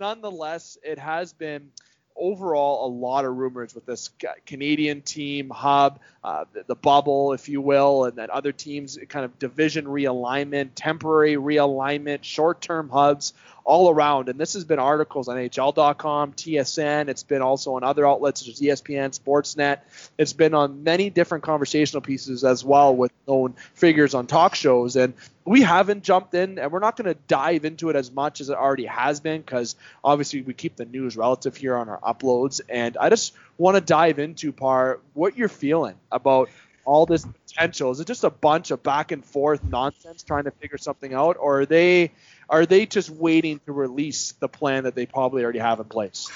Nonetheless, 0.00 0.76
it 0.82 0.98
has 0.98 1.32
been 1.32 1.70
overall 2.16 2.86
a 2.86 2.90
lot 2.90 3.24
of 3.24 3.36
rumors 3.36 3.74
with 3.74 3.86
this 3.86 4.10
Canadian 4.46 5.02
team 5.02 5.50
hub, 5.50 6.00
uh, 6.22 6.44
the, 6.52 6.64
the, 6.68 6.74
bubble, 6.74 7.32
if 7.32 7.48
you 7.48 7.60
will, 7.60 8.04
and 8.04 8.16
then 8.16 8.28
other 8.30 8.52
teams 8.52 8.98
kind 9.08 9.24
of 9.24 9.38
division 9.38 9.84
realignment, 9.84 10.70
temporary 10.74 11.34
realignment, 11.34 12.22
short-term 12.22 12.88
hubs 12.88 13.32
all 13.64 13.90
around. 13.90 14.28
And 14.28 14.38
this 14.38 14.52
has 14.52 14.64
been 14.64 14.78
articles 14.78 15.28
on 15.28 15.36
NHL.com, 15.36 16.32
TSN. 16.32 17.08
It's 17.08 17.22
been 17.22 17.42
also 17.42 17.74
on 17.74 17.82
other 17.82 18.06
outlets 18.06 18.40
such 18.40 18.50
as 18.50 18.60
ESPN, 18.60 19.18
Sportsnet. 19.18 19.78
It's 20.18 20.34
been 20.34 20.54
on 20.54 20.84
many 20.84 21.08
different 21.10 21.44
conversational 21.44 22.02
pieces 22.02 22.44
as 22.44 22.64
well 22.64 22.94
with 22.94 23.10
known 23.26 23.54
figures 23.74 24.14
on 24.14 24.26
talk 24.26 24.54
shows. 24.54 24.96
And 24.96 25.14
we 25.46 25.62
haven't 25.62 26.04
jumped 26.04 26.34
in, 26.34 26.58
and 26.58 26.70
we're 26.70 26.78
not 26.78 26.96
going 26.96 27.12
to 27.12 27.18
dive 27.26 27.64
into 27.64 27.88
it 27.88 27.96
as 27.96 28.12
much 28.12 28.40
as 28.40 28.50
it 28.50 28.56
already 28.56 28.86
has 28.86 29.20
been 29.20 29.40
because 29.40 29.76
obviously 30.02 30.42
we 30.42 30.52
keep 30.52 30.76
the 30.76 30.84
news 30.84 31.16
relative 31.16 31.56
here 31.56 31.76
on 31.76 31.88
our 31.88 32.00
uploads. 32.00 32.60
And 32.68 32.96
I 32.98 33.08
just 33.08 33.32
want 33.56 33.76
to 33.76 33.80
dive 33.80 34.18
into 34.18 34.52
Parr 34.52 35.00
what 35.14 35.38
you're 35.38 35.48
feeling 35.48 35.96
about 36.12 36.50
all 36.84 37.06
this 37.06 37.26
potential. 37.46 37.90
Is 37.90 38.00
it 38.00 38.06
just 38.06 38.24
a 38.24 38.30
bunch 38.30 38.70
of 38.70 38.82
back 38.82 39.12
and 39.12 39.24
forth 39.24 39.62
nonsense 39.64 40.22
trying 40.22 40.44
to 40.44 40.50
figure 40.50 40.78
something 40.78 41.14
out, 41.14 41.36
or 41.40 41.60
are 41.60 41.66
they 41.66 42.12
are 42.48 42.66
they 42.66 42.86
just 42.86 43.10
waiting 43.10 43.60
to 43.66 43.72
release 43.72 44.32
the 44.32 44.48
plan 44.48 44.84
that 44.84 44.94
they 44.94 45.06
probably 45.06 45.42
already 45.42 45.58
have 45.58 45.80
in 45.80 45.86
place? 45.86 46.30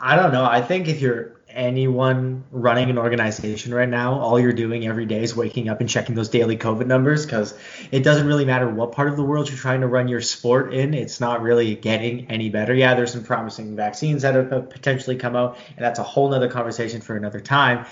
I 0.00 0.16
don't 0.16 0.32
know. 0.32 0.44
I 0.44 0.60
think 0.60 0.88
if 0.88 1.00
you're 1.00 1.40
anyone 1.48 2.42
running 2.50 2.90
an 2.90 2.98
organization 2.98 3.72
right 3.72 3.88
now, 3.88 4.18
all 4.18 4.40
you're 4.40 4.52
doing 4.52 4.86
every 4.86 5.06
day 5.06 5.22
is 5.22 5.36
waking 5.36 5.68
up 5.68 5.80
and 5.80 5.88
checking 5.88 6.14
those 6.14 6.28
daily 6.28 6.56
COVID 6.56 6.86
numbers 6.86 7.24
because 7.24 7.56
it 7.92 8.00
doesn't 8.00 8.26
really 8.26 8.44
matter 8.44 8.68
what 8.68 8.92
part 8.92 9.08
of 9.08 9.16
the 9.16 9.22
world 9.22 9.48
you're 9.48 9.56
trying 9.56 9.80
to 9.82 9.86
run 9.86 10.08
your 10.08 10.20
sport 10.20 10.74
in. 10.74 10.94
It's 10.94 11.20
not 11.20 11.42
really 11.42 11.76
getting 11.76 12.28
any 12.30 12.50
better. 12.50 12.74
Yeah, 12.74 12.94
there's 12.94 13.12
some 13.12 13.22
promising 13.22 13.76
vaccines 13.76 14.22
that 14.22 14.34
have 14.34 14.68
potentially 14.68 15.16
come 15.16 15.36
out, 15.36 15.56
and 15.76 15.84
that's 15.84 16.00
a 16.00 16.02
whole 16.02 16.28
nother 16.28 16.50
conversation 16.50 17.00
for 17.00 17.16
another 17.16 17.40
time. 17.40 17.86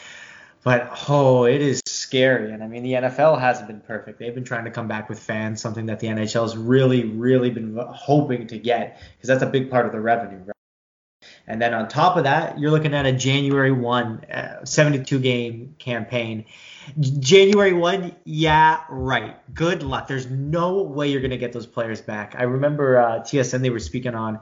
But 0.65 0.91
oh, 1.09 1.45
it 1.45 1.61
is 1.61 1.82
scary. 2.13 2.53
And 2.53 2.63
I 2.63 2.67
mean, 2.67 2.83
the 2.83 2.93
NFL 2.93 3.41
hasn't 3.41 3.69
been 3.69 3.81
perfect. 3.81 4.19
They've 4.19 4.35
been 4.35 4.45
trying 4.45 4.67
to 4.67 4.71
come 4.71 4.87
back 4.87 5.09
with 5.09 5.19
fans, 5.19 5.63
something 5.63 5.87
that 5.87 5.99
the 6.01 6.09
NHL 6.09 6.43
has 6.43 6.55
really, 6.55 7.05
really 7.05 7.49
been 7.49 7.75
hoping 7.75 8.49
to 8.49 8.59
get 8.59 9.01
because 9.17 9.29
that's 9.29 9.43
a 9.43 9.47
big 9.47 9.71
part 9.71 9.87
of 9.87 9.93
the 9.93 10.01
revenue. 10.01 10.37
Right? 10.45 10.55
And 11.47 11.61
then 11.61 11.73
on 11.73 11.89
top 11.89 12.19
of 12.19 12.25
that, 12.25 12.59
you're 12.59 12.71
looking 12.71 12.93
at 12.93 13.07
a 13.07 13.13
January 13.13 13.73
1 13.73 14.25
uh, 14.25 14.65
72 14.67 15.21
game 15.21 15.75
campaign. 15.79 16.45
January 17.01 17.73
1, 17.73 18.15
yeah, 18.25 18.81
right. 18.91 19.35
Good 19.55 19.83
luck. 19.83 20.07
There's 20.07 20.29
no 20.29 20.83
way 20.83 21.09
you're 21.09 21.23
going 21.23 21.31
to 21.31 21.39
get 21.39 21.55
those 21.55 21.67
players 21.67 22.03
back. 22.03 22.35
I 22.37 22.43
remember 22.43 22.99
uh, 22.99 23.21
TSN, 23.21 23.63
they 23.63 23.71
were 23.71 23.79
speaking 23.79 24.15
on 24.15 24.41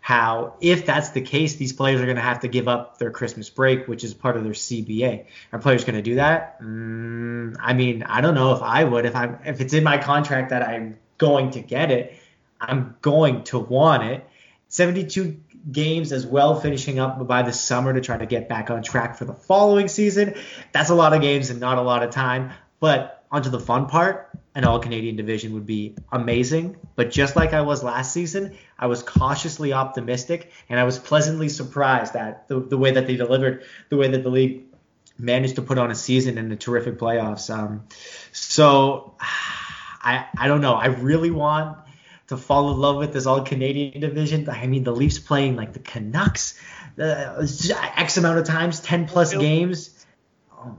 how 0.00 0.54
if 0.60 0.86
that's 0.86 1.10
the 1.10 1.20
case, 1.20 1.56
these 1.56 1.72
players 1.72 2.00
are 2.00 2.04
going 2.04 2.16
to 2.16 2.22
have 2.22 2.40
to 2.40 2.48
give 2.48 2.68
up 2.68 2.98
their 2.98 3.10
Christmas 3.10 3.50
break, 3.50 3.86
which 3.86 4.02
is 4.02 4.14
part 4.14 4.36
of 4.36 4.44
their 4.44 4.54
CBA. 4.54 5.26
Are 5.52 5.58
players 5.58 5.84
going 5.84 5.96
to 5.96 6.02
do 6.02 6.14
that? 6.16 6.60
Mm, 6.60 7.56
I 7.60 7.74
mean, 7.74 8.02
I 8.04 8.20
don't 8.22 8.34
know 8.34 8.52
if 8.54 8.62
I 8.62 8.82
would. 8.82 9.04
If 9.04 9.14
I'm 9.14 9.38
if 9.44 9.60
it's 9.60 9.74
in 9.74 9.84
my 9.84 9.98
contract 9.98 10.50
that 10.50 10.66
I'm 10.66 10.98
going 11.18 11.50
to 11.52 11.60
get 11.60 11.90
it, 11.90 12.16
I'm 12.60 12.96
going 13.02 13.44
to 13.44 13.58
want 13.58 14.04
it. 14.04 14.26
72 14.68 15.38
games 15.70 16.12
as 16.12 16.26
well, 16.26 16.58
finishing 16.58 16.98
up 16.98 17.26
by 17.26 17.42
the 17.42 17.52
summer 17.52 17.92
to 17.92 18.00
try 18.00 18.16
to 18.16 18.26
get 18.26 18.48
back 18.48 18.70
on 18.70 18.82
track 18.82 19.16
for 19.16 19.26
the 19.26 19.34
following 19.34 19.88
season. 19.88 20.34
That's 20.72 20.90
a 20.90 20.94
lot 20.94 21.12
of 21.12 21.20
games 21.20 21.50
and 21.50 21.60
not 21.60 21.76
a 21.76 21.82
lot 21.82 22.02
of 22.02 22.10
time. 22.10 22.52
But 22.78 23.24
onto 23.30 23.50
the 23.50 23.60
fun 23.60 23.86
part 23.86 24.30
an 24.54 24.64
all 24.64 24.80
Canadian 24.80 25.16
division 25.16 25.54
would 25.54 25.66
be 25.66 25.94
amazing. 26.10 26.76
But 26.96 27.10
just 27.10 27.36
like 27.36 27.52
I 27.52 27.60
was 27.60 27.84
last 27.84 28.12
season, 28.12 28.56
I 28.80 28.86
was 28.86 29.02
cautiously 29.02 29.72
optimistic 29.74 30.50
and 30.68 30.80
I 30.80 30.84
was 30.84 30.98
pleasantly 30.98 31.50
surprised 31.50 32.16
at 32.16 32.48
the, 32.48 32.58
the 32.58 32.78
way 32.78 32.92
that 32.92 33.06
they 33.06 33.16
delivered, 33.16 33.64
the 33.90 33.96
way 33.96 34.08
that 34.08 34.22
the 34.22 34.30
league 34.30 34.64
managed 35.18 35.56
to 35.56 35.62
put 35.62 35.78
on 35.78 35.90
a 35.90 35.94
season 35.94 36.38
and 36.38 36.50
the 36.50 36.56
terrific 36.56 36.98
playoffs. 36.98 37.54
Um, 37.54 37.84
so 38.32 39.14
I, 39.20 40.26
I 40.36 40.48
don't 40.48 40.62
know. 40.62 40.74
I 40.74 40.86
really 40.86 41.30
want 41.30 41.76
to 42.28 42.38
fall 42.38 42.72
in 42.72 42.78
love 42.78 42.96
with 42.96 43.12
this 43.12 43.26
all 43.26 43.42
Canadian 43.42 44.00
division. 44.00 44.48
I 44.48 44.66
mean, 44.66 44.82
the 44.82 44.92
Leafs 44.92 45.18
playing 45.18 45.56
like 45.56 45.74
the 45.74 45.80
Canucks 45.80 46.58
uh, 46.98 47.46
X 47.96 48.16
amount 48.16 48.38
of 48.38 48.46
times, 48.46 48.80
10 48.80 49.06
plus 49.06 49.34
games. 49.34 50.06
Oh, 50.52 50.78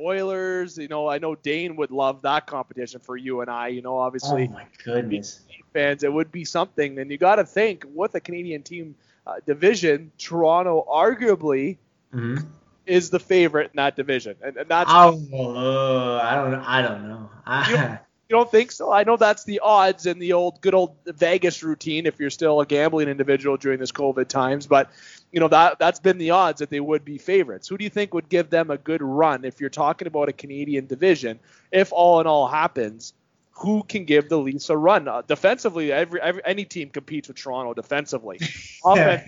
Oilers. 0.00 0.78
You 0.78 0.88
know, 0.88 1.08
I 1.08 1.18
know 1.18 1.34
Dane 1.34 1.76
would 1.76 1.90
love 1.90 2.22
that 2.22 2.46
competition 2.46 3.00
for 3.00 3.16
you 3.16 3.40
and 3.40 3.50
I. 3.50 3.68
You 3.68 3.82
know, 3.82 3.98
obviously, 3.98 4.48
oh 4.48 4.52
my 4.52 4.66
goodness, 4.84 5.40
fans, 5.72 6.02
it 6.02 6.12
would 6.12 6.32
be 6.32 6.44
something. 6.44 6.98
And 6.98 7.10
you 7.10 7.18
got 7.18 7.36
to 7.36 7.44
think 7.44 7.84
with 7.94 8.14
a 8.14 8.20
Canadian 8.20 8.62
team 8.62 8.94
uh, 9.26 9.36
division, 9.46 10.12
Toronto 10.18 10.86
arguably 10.90 11.76
mm-hmm. 12.14 12.46
is 12.86 13.10
the 13.10 13.20
favorite 13.20 13.70
in 13.72 13.76
that 13.76 13.96
division, 13.96 14.36
and, 14.42 14.56
and 14.56 14.68
that's. 14.68 14.90
Oh, 14.92 15.20
uh, 15.32 16.20
I 16.22 16.34
don't, 16.34 16.54
I 16.54 16.82
don't 16.82 17.08
know. 17.08 17.30
I, 17.46 17.98
you 18.28 18.36
don't 18.36 18.50
think 18.50 18.72
so? 18.72 18.92
I 18.92 19.04
know 19.04 19.16
that's 19.16 19.44
the 19.44 19.60
odds 19.60 20.06
and 20.06 20.20
the 20.20 20.32
old 20.32 20.60
good 20.60 20.74
old 20.74 20.96
Vegas 21.06 21.62
routine 21.62 22.06
if 22.06 22.18
you're 22.18 22.30
still 22.30 22.60
a 22.60 22.66
gambling 22.66 23.08
individual 23.08 23.56
during 23.56 23.78
this 23.78 23.92
COVID 23.92 24.28
times, 24.28 24.66
but 24.66 24.90
you 25.32 25.40
know 25.40 25.48
that 25.48 25.78
that's 25.78 26.00
been 26.00 26.18
the 26.18 26.30
odds 26.30 26.60
that 26.60 26.70
they 26.70 26.80
would 26.80 27.04
be 27.04 27.18
favorites. 27.18 27.68
Who 27.68 27.78
do 27.78 27.84
you 27.84 27.90
think 27.90 28.14
would 28.14 28.28
give 28.28 28.50
them 28.50 28.70
a 28.70 28.76
good 28.76 29.02
run 29.02 29.44
if 29.44 29.60
you're 29.60 29.70
talking 29.70 30.08
about 30.08 30.28
a 30.28 30.32
Canadian 30.32 30.86
division? 30.86 31.38
If 31.70 31.92
all 31.92 32.20
in 32.20 32.26
all 32.26 32.48
happens, 32.48 33.14
who 33.52 33.82
can 33.82 34.04
give 34.04 34.28
the 34.28 34.38
Leafs 34.38 34.70
a 34.70 34.76
run 34.76 35.06
uh, 35.06 35.22
defensively? 35.22 35.92
Every, 35.92 36.20
every, 36.20 36.42
any 36.44 36.64
team 36.64 36.90
competes 36.90 37.28
with 37.28 37.36
Toronto 37.36 37.74
defensively. 37.74 38.38
yeah. 38.86 39.24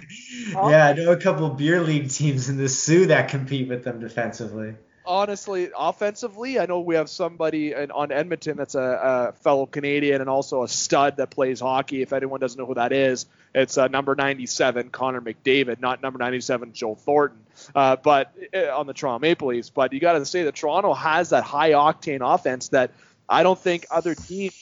yeah, 0.51 0.87
I 0.89 0.93
know 0.95 1.13
a 1.13 1.17
couple 1.17 1.49
beer 1.51 1.83
league 1.83 2.11
teams 2.11 2.49
in 2.49 2.57
the 2.57 2.69
Soo 2.69 3.07
that 3.07 3.29
compete 3.29 3.69
with 3.69 3.85
them 3.85 4.01
defensively 4.01 4.75
honestly, 5.05 5.71
offensively, 5.77 6.59
I 6.59 6.67
know 6.67 6.81
we 6.81 6.95
have 6.95 7.09
somebody 7.09 7.73
in, 7.73 7.91
on 7.91 8.13
Edmonton 8.13 8.57
that's 8.57 8.75
a, 8.75 8.81
a, 8.81 9.33
fellow 9.33 9.67
Canadian 9.67 10.21
and 10.21 10.31
also 10.31 10.63
a 10.63 10.69
stud 10.69 11.17
that 11.17 11.31
plays 11.31 11.61
hockey. 11.61 12.03
If 12.03 12.13
anyone 12.13 12.41
doesn't 12.41 12.59
know 12.59 12.67
who 12.67 12.75
that 12.75 12.93
is, 12.93 13.27
it's 13.55 13.77
uh, 13.79 13.89
number 13.89 14.15
97, 14.15 14.91
Connor 14.91 15.21
McDavid, 15.21 15.81
not 15.81 16.03
number 16.03 16.19
97, 16.19 16.73
Joe 16.73 16.95
Thornton, 16.95 17.41
uh, 17.75 17.97
but 17.97 18.33
uh, 18.55 18.77
on 18.77 18.87
the 18.87 18.95
Toronto 18.95 19.19
Maple 19.21 19.49
Leafs. 19.49 19.71
But 19.71 19.93
you 19.93 20.01
got 20.01 20.15
to 20.15 20.27
say 20.27 20.45
that 20.45 20.55
Toronto 20.55 20.95
has 20.95 21.31
that 21.31 21.45
high 21.45 21.71
octane 21.71 22.21
offense 22.23 22.69
that 22.69 22.91
I 23.29 23.43
don't 23.43 23.59
think 23.59 23.87
other 23.91 24.15
teams 24.15 24.55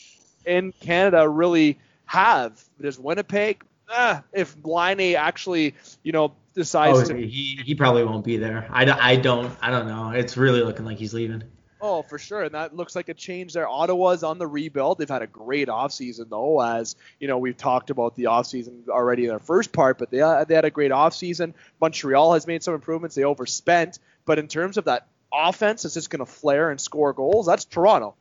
in 0.45 0.73
Canada 0.73 1.29
really 1.29 1.79
have. 2.07 2.63
There's 2.79 2.99
Winnipeg. 2.99 3.63
Ah, 3.91 4.23
if 4.33 4.57
Laine 4.63 5.17
actually, 5.17 5.75
you 6.03 6.13
know, 6.13 6.33
decides 6.55 6.99
oh, 6.99 7.05
to. 7.05 7.15
He, 7.17 7.61
he 7.65 7.75
probably 7.75 8.05
won't 8.05 8.25
be 8.25 8.37
there. 8.37 8.69
I, 8.71 8.85
I 8.85 9.17
don't 9.17 9.53
I 9.61 9.71
don't 9.71 9.89
know. 9.89 10.11
It's 10.11 10.37
really 10.37 10.63
looking 10.63 10.85
like 10.85 10.99
he's 10.99 11.13
leaving. 11.13 11.43
Oh, 11.83 12.03
for 12.03 12.19
sure. 12.19 12.43
And 12.43 12.55
that 12.55 12.77
looks 12.77 12.95
like 12.95 13.09
a 13.09 13.15
change 13.15 13.55
there. 13.55 13.67
Ottawa's 13.67 14.23
on 14.23 14.39
the 14.39 14.47
rebuild. 14.47 14.99
They've 14.99 15.09
had 15.09 15.23
a 15.23 15.27
great 15.27 15.69
offseason, 15.69 16.29
though, 16.29 16.61
as, 16.61 16.95
you 17.19 17.27
know, 17.27 17.39
we've 17.39 17.57
talked 17.57 17.89
about 17.89 18.15
the 18.17 18.25
offseason 18.25 18.89
already 18.89 19.25
in 19.25 19.31
their 19.31 19.39
first 19.39 19.73
part, 19.73 19.97
but 19.97 20.11
they, 20.11 20.21
uh, 20.21 20.45
they 20.45 20.55
had 20.55 20.67
a 20.67 20.71
great 20.71 20.91
offseason. 20.91 21.55
Montreal 21.81 22.35
has 22.35 22.47
made 22.47 22.63
some 22.63 22.75
improvements. 22.75 23.17
They 23.17 23.25
overspent. 23.25 23.99
But 24.27 24.39
in 24.39 24.47
terms 24.47 24.77
of 24.77 24.85
that 24.85 25.07
offense 25.33 25.85
that's 25.85 25.95
just 25.95 26.11
going 26.11 26.21
to 26.21 26.31
flare 26.31 26.71
and 26.71 26.79
score 26.79 27.15
goals, 27.15 27.47
that's 27.47 27.65
Toronto. 27.65 28.15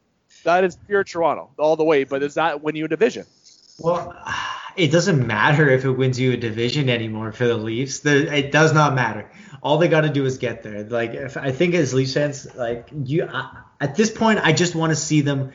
That 0.45 0.63
is 0.63 0.77
pure 0.87 1.03
Toronto 1.03 1.49
all 1.59 1.75
the 1.75 1.83
way. 1.83 2.05
But 2.05 2.19
does 2.19 2.35
that 2.35 2.63
win 2.63 2.77
you 2.77 2.85
a 2.85 2.87
division? 2.87 3.25
Well, 3.77 4.15
it 4.79 4.91
doesn't 4.91 5.27
matter 5.27 5.69
if 5.69 5.83
it 5.83 5.91
wins 5.91 6.19
you 6.19 6.31
a 6.31 6.37
division 6.37 6.89
anymore 6.89 7.33
for 7.33 7.45
the 7.45 7.57
Leafs. 7.57 7.99
The, 7.99 8.33
it 8.33 8.51
does 8.51 8.73
not 8.73 8.95
matter. 8.95 9.29
All 9.61 9.77
they 9.77 9.89
got 9.89 10.01
to 10.01 10.09
do 10.09 10.25
is 10.25 10.37
get 10.37 10.63
there. 10.63 10.83
Like 10.83 11.13
if, 11.13 11.35
I 11.35 11.51
think 11.51 11.75
as 11.75 11.93
Leafs 11.93 12.13
fans, 12.13 12.55
like 12.55 12.87
you 13.03 13.23
uh, 13.23 13.49
at 13.81 13.95
this 13.95 14.09
point, 14.09 14.39
I 14.41 14.53
just 14.53 14.75
want 14.75 14.91
to 14.91 14.95
see 14.95 15.19
them 15.19 15.51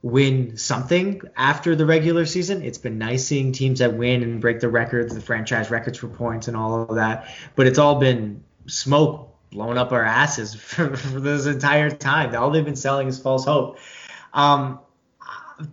win 0.00 0.56
something 0.56 1.20
after 1.36 1.74
the 1.74 1.84
regular 1.84 2.24
season. 2.24 2.62
It's 2.62 2.78
been 2.78 2.98
nice 2.98 3.24
seeing 3.24 3.50
teams 3.50 3.80
that 3.80 3.94
win 3.94 4.22
and 4.22 4.40
break 4.40 4.60
the 4.60 4.68
records, 4.68 5.12
the 5.12 5.20
franchise 5.20 5.72
records 5.72 5.98
for 5.98 6.06
points 6.06 6.46
and 6.46 6.56
all 6.56 6.82
of 6.82 6.94
that. 6.94 7.34
But 7.56 7.66
it's 7.66 7.78
all 7.78 7.96
been 7.96 8.44
smoke 8.66 9.34
blowing 9.50 9.76
up 9.76 9.90
our 9.90 10.04
asses 10.04 10.54
for, 10.60 10.96
for 10.96 11.18
this 11.18 11.46
entire 11.46 11.90
time. 11.90 12.34
All 12.36 12.50
they've 12.50 12.64
been 12.64 12.76
selling 12.76 13.08
is 13.08 13.18
false 13.18 13.44
hope. 13.44 13.78
Um, 14.32 14.78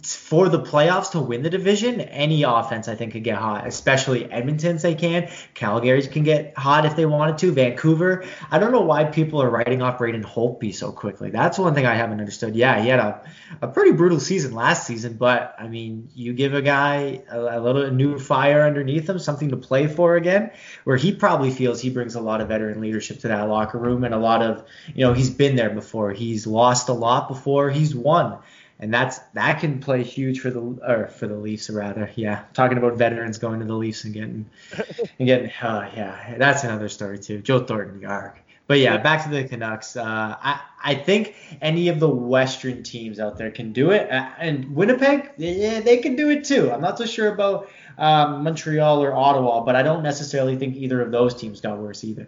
for 0.03 0.49
the 0.49 0.61
playoffs 0.61 1.11
to 1.11 1.19
win 1.19 1.43
the 1.43 1.49
division, 1.49 2.01
any 2.01 2.41
offense 2.41 2.87
I 2.87 2.95
think 2.95 3.13
could 3.13 3.23
get 3.23 3.37
hot, 3.37 3.67
especially 3.67 4.29
Edmonton's 4.31 4.81
they 4.81 4.95
can. 4.95 5.29
Calgary's 5.53 6.07
can 6.07 6.23
get 6.23 6.57
hot 6.57 6.85
if 6.85 6.95
they 6.95 7.05
wanted 7.05 7.37
to. 7.39 7.51
Vancouver. 7.51 8.25
I 8.49 8.57
don't 8.57 8.71
know 8.71 8.81
why 8.81 9.03
people 9.03 9.41
are 9.43 9.49
writing 9.49 9.83
off 9.83 9.99
Braden 9.99 10.23
Holtby 10.23 10.73
so 10.73 10.91
quickly. 10.91 11.29
That's 11.29 11.59
one 11.59 11.75
thing 11.75 11.85
I 11.85 11.93
haven't 11.93 12.19
understood. 12.19 12.55
Yeah, 12.55 12.81
he 12.81 12.89
had 12.89 12.99
a, 12.99 13.29
a 13.61 13.67
pretty 13.67 13.91
brutal 13.91 14.19
season 14.19 14.55
last 14.55 14.87
season, 14.87 15.17
but 15.17 15.55
I 15.59 15.67
mean, 15.67 16.09
you 16.15 16.33
give 16.33 16.55
a 16.55 16.63
guy 16.63 17.21
a, 17.29 17.39
a 17.39 17.59
little 17.59 17.91
new 17.91 18.17
fire 18.17 18.63
underneath 18.63 19.07
him, 19.07 19.19
something 19.19 19.49
to 19.49 19.57
play 19.57 19.85
for 19.85 20.15
again, 20.15 20.49
where 20.83 20.97
he 20.97 21.13
probably 21.13 21.51
feels 21.51 21.79
he 21.79 21.91
brings 21.91 22.15
a 22.15 22.21
lot 22.21 22.41
of 22.41 22.47
veteran 22.47 22.81
leadership 22.81 23.19
to 23.19 23.27
that 23.27 23.47
locker 23.47 23.77
room 23.77 24.03
and 24.03 24.15
a 24.15 24.19
lot 24.19 24.41
of, 24.41 24.65
you 24.95 25.05
know, 25.05 25.13
he's 25.13 25.29
been 25.29 25.55
there 25.55 25.69
before. 25.69 26.11
He's 26.11 26.47
lost 26.47 26.89
a 26.89 26.93
lot 26.93 27.27
before. 27.27 27.69
He's 27.69 27.93
won 27.93 28.39
and 28.79 28.93
that's 28.93 29.19
that 29.33 29.59
can 29.59 29.79
play 29.79 30.03
huge 30.03 30.39
for 30.39 30.49
the 30.49 30.59
or 30.59 31.07
for 31.07 31.27
the 31.27 31.35
Leafs 31.35 31.69
rather. 31.69 32.11
Yeah, 32.15 32.43
talking 32.53 32.77
about 32.77 32.97
veterans 32.97 33.37
going 33.37 33.59
to 33.59 33.65
the 33.65 33.75
Leafs 33.75 34.03
and 34.03 34.13
getting 34.13 34.49
and 35.19 35.27
getting 35.27 35.51
uh, 35.61 35.89
yeah, 35.95 36.35
that's 36.37 36.63
another 36.63 36.89
story 36.89 37.19
too. 37.19 37.41
Joe 37.41 37.63
Thornton, 37.63 38.01
Yarg. 38.01 38.33
But 38.67 38.79
yeah, 38.79 38.97
back 38.97 39.23
to 39.23 39.29
the 39.29 39.43
Canucks. 39.43 39.95
Uh, 39.95 40.03
I 40.41 40.61
I 40.83 40.95
think 40.95 41.35
any 41.61 41.89
of 41.89 41.99
the 41.99 42.09
Western 42.09 42.83
teams 42.83 43.19
out 43.19 43.37
there 43.37 43.51
can 43.51 43.73
do 43.73 43.91
it, 43.91 44.11
uh, 44.11 44.29
and 44.39 44.75
Winnipeg, 44.75 45.31
yeah, 45.37 45.81
they 45.81 45.97
can 45.97 46.15
do 46.15 46.29
it 46.29 46.43
too. 46.43 46.71
I'm 46.71 46.81
not 46.81 46.97
so 46.97 47.05
sure 47.05 47.31
about 47.31 47.69
um, 47.97 48.43
Montreal 48.43 49.03
or 49.03 49.13
Ottawa, 49.13 49.63
but 49.63 49.75
I 49.75 49.83
don't 49.83 50.03
necessarily 50.03 50.57
think 50.57 50.75
either 50.75 51.01
of 51.01 51.11
those 51.11 51.35
teams 51.35 51.61
got 51.61 51.77
worse 51.77 52.03
either. 52.03 52.27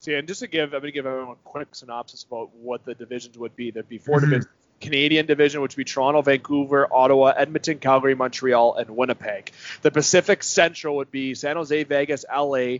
See, 0.00 0.14
and 0.14 0.26
just 0.26 0.40
to 0.40 0.48
give, 0.48 0.74
I'm 0.74 0.80
going 0.80 0.82
to 0.82 0.92
give 0.92 1.06
everyone 1.06 1.36
a 1.36 1.48
quick 1.48 1.76
synopsis 1.76 2.24
about 2.24 2.52
what 2.54 2.84
the 2.84 2.92
divisions 2.92 3.38
would 3.38 3.54
be. 3.54 3.70
There'd 3.70 3.88
be 3.88 3.98
4 3.98 4.16
mm-hmm. 4.16 4.30
divisions 4.30 4.52
Canadian 4.82 5.26
division, 5.26 5.62
which 5.62 5.76
would 5.76 5.84
be 5.84 5.90
Toronto, 5.90 6.20
Vancouver, 6.20 6.86
Ottawa, 6.92 7.32
Edmonton, 7.36 7.78
Calgary, 7.78 8.14
Montreal, 8.14 8.74
and 8.74 8.90
Winnipeg. 8.90 9.52
The 9.80 9.90
Pacific 9.90 10.42
Central 10.42 10.96
would 10.96 11.10
be 11.10 11.34
San 11.34 11.56
Jose, 11.56 11.84
Vegas, 11.84 12.24
LA, 12.30 12.78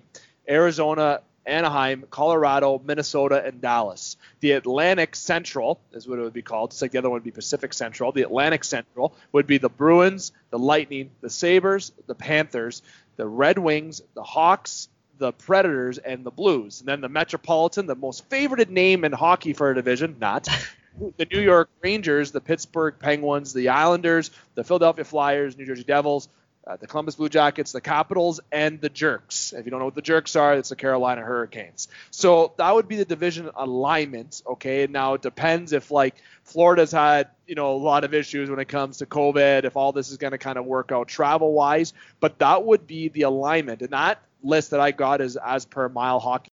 Arizona, 0.48 1.20
Anaheim, 1.46 2.04
Colorado, 2.10 2.80
Minnesota, 2.84 3.42
and 3.44 3.60
Dallas. 3.60 4.16
The 4.40 4.52
Atlantic 4.52 5.16
Central 5.16 5.80
is 5.92 6.06
what 6.06 6.18
it 6.18 6.22
would 6.22 6.32
be 6.32 6.42
called, 6.42 6.70
just 6.70 6.82
like 6.82 6.92
the 6.92 6.98
other 6.98 7.08
one 7.08 7.16
would 7.16 7.24
be 7.24 7.30
Pacific 7.30 7.72
Central. 7.72 8.12
The 8.12 8.22
Atlantic 8.22 8.64
Central 8.64 9.14
would 9.32 9.46
be 9.46 9.58
the 9.58 9.68
Bruins, 9.68 10.32
the 10.50 10.58
Lightning, 10.58 11.10
the 11.20 11.30
Sabres, 11.30 11.92
the 12.06 12.14
Panthers, 12.14 12.82
the 13.16 13.26
Red 13.26 13.58
Wings, 13.58 14.02
the 14.14 14.22
Hawks, 14.22 14.88
the 15.18 15.32
Predators, 15.32 15.98
and 15.98 16.24
the 16.24 16.30
Blues. 16.30 16.80
And 16.80 16.88
then 16.88 17.00
the 17.00 17.08
Metropolitan, 17.08 17.86
the 17.86 17.94
most 17.94 18.28
favorited 18.28 18.70
name 18.70 19.04
in 19.04 19.12
hockey 19.12 19.52
for 19.52 19.70
a 19.70 19.74
division, 19.74 20.16
not 20.20 20.48
the 21.16 21.26
New 21.30 21.40
York 21.40 21.70
Rangers, 21.82 22.32
the 22.32 22.40
Pittsburgh 22.40 22.94
Penguins, 22.98 23.52
the 23.52 23.70
Islanders, 23.70 24.30
the 24.54 24.64
Philadelphia 24.64 25.04
Flyers, 25.04 25.56
New 25.56 25.66
Jersey 25.66 25.84
Devils, 25.84 26.28
uh, 26.64 26.76
the 26.76 26.86
Columbus 26.86 27.16
Blue 27.16 27.28
Jackets, 27.28 27.72
the 27.72 27.80
Capitals, 27.80 28.40
and 28.52 28.80
the 28.80 28.88
Jerks. 28.88 29.52
If 29.52 29.64
you 29.64 29.70
don't 29.70 29.80
know 29.80 29.86
what 29.86 29.96
the 29.96 30.02
Jerks 30.02 30.36
are, 30.36 30.54
it's 30.54 30.68
the 30.68 30.76
Carolina 30.76 31.22
Hurricanes. 31.22 31.88
So 32.10 32.52
that 32.56 32.74
would 32.74 32.86
be 32.86 32.96
the 32.96 33.04
division 33.04 33.50
alignment. 33.56 34.42
Okay, 34.46 34.86
now 34.88 35.14
it 35.14 35.22
depends 35.22 35.72
if 35.72 35.90
like 35.90 36.14
Florida's 36.44 36.92
had 36.92 37.28
you 37.46 37.56
know 37.56 37.74
a 37.74 37.78
lot 37.78 38.04
of 38.04 38.14
issues 38.14 38.48
when 38.48 38.60
it 38.60 38.68
comes 38.68 38.98
to 38.98 39.06
COVID, 39.06 39.64
if 39.64 39.76
all 39.76 39.92
this 39.92 40.10
is 40.10 40.18
going 40.18 40.30
to 40.30 40.38
kind 40.38 40.56
of 40.56 40.64
work 40.64 40.92
out 40.92 41.08
travel 41.08 41.52
wise, 41.52 41.94
but 42.20 42.38
that 42.38 42.64
would 42.64 42.86
be 42.86 43.08
the 43.08 43.22
alignment, 43.22 43.82
and 43.82 43.90
that 43.90 44.22
list 44.42 44.70
that 44.70 44.80
I 44.80 44.92
got 44.92 45.20
is 45.20 45.36
as 45.36 45.64
per 45.64 45.88
Mile 45.88 46.20
Hockey 46.20 46.50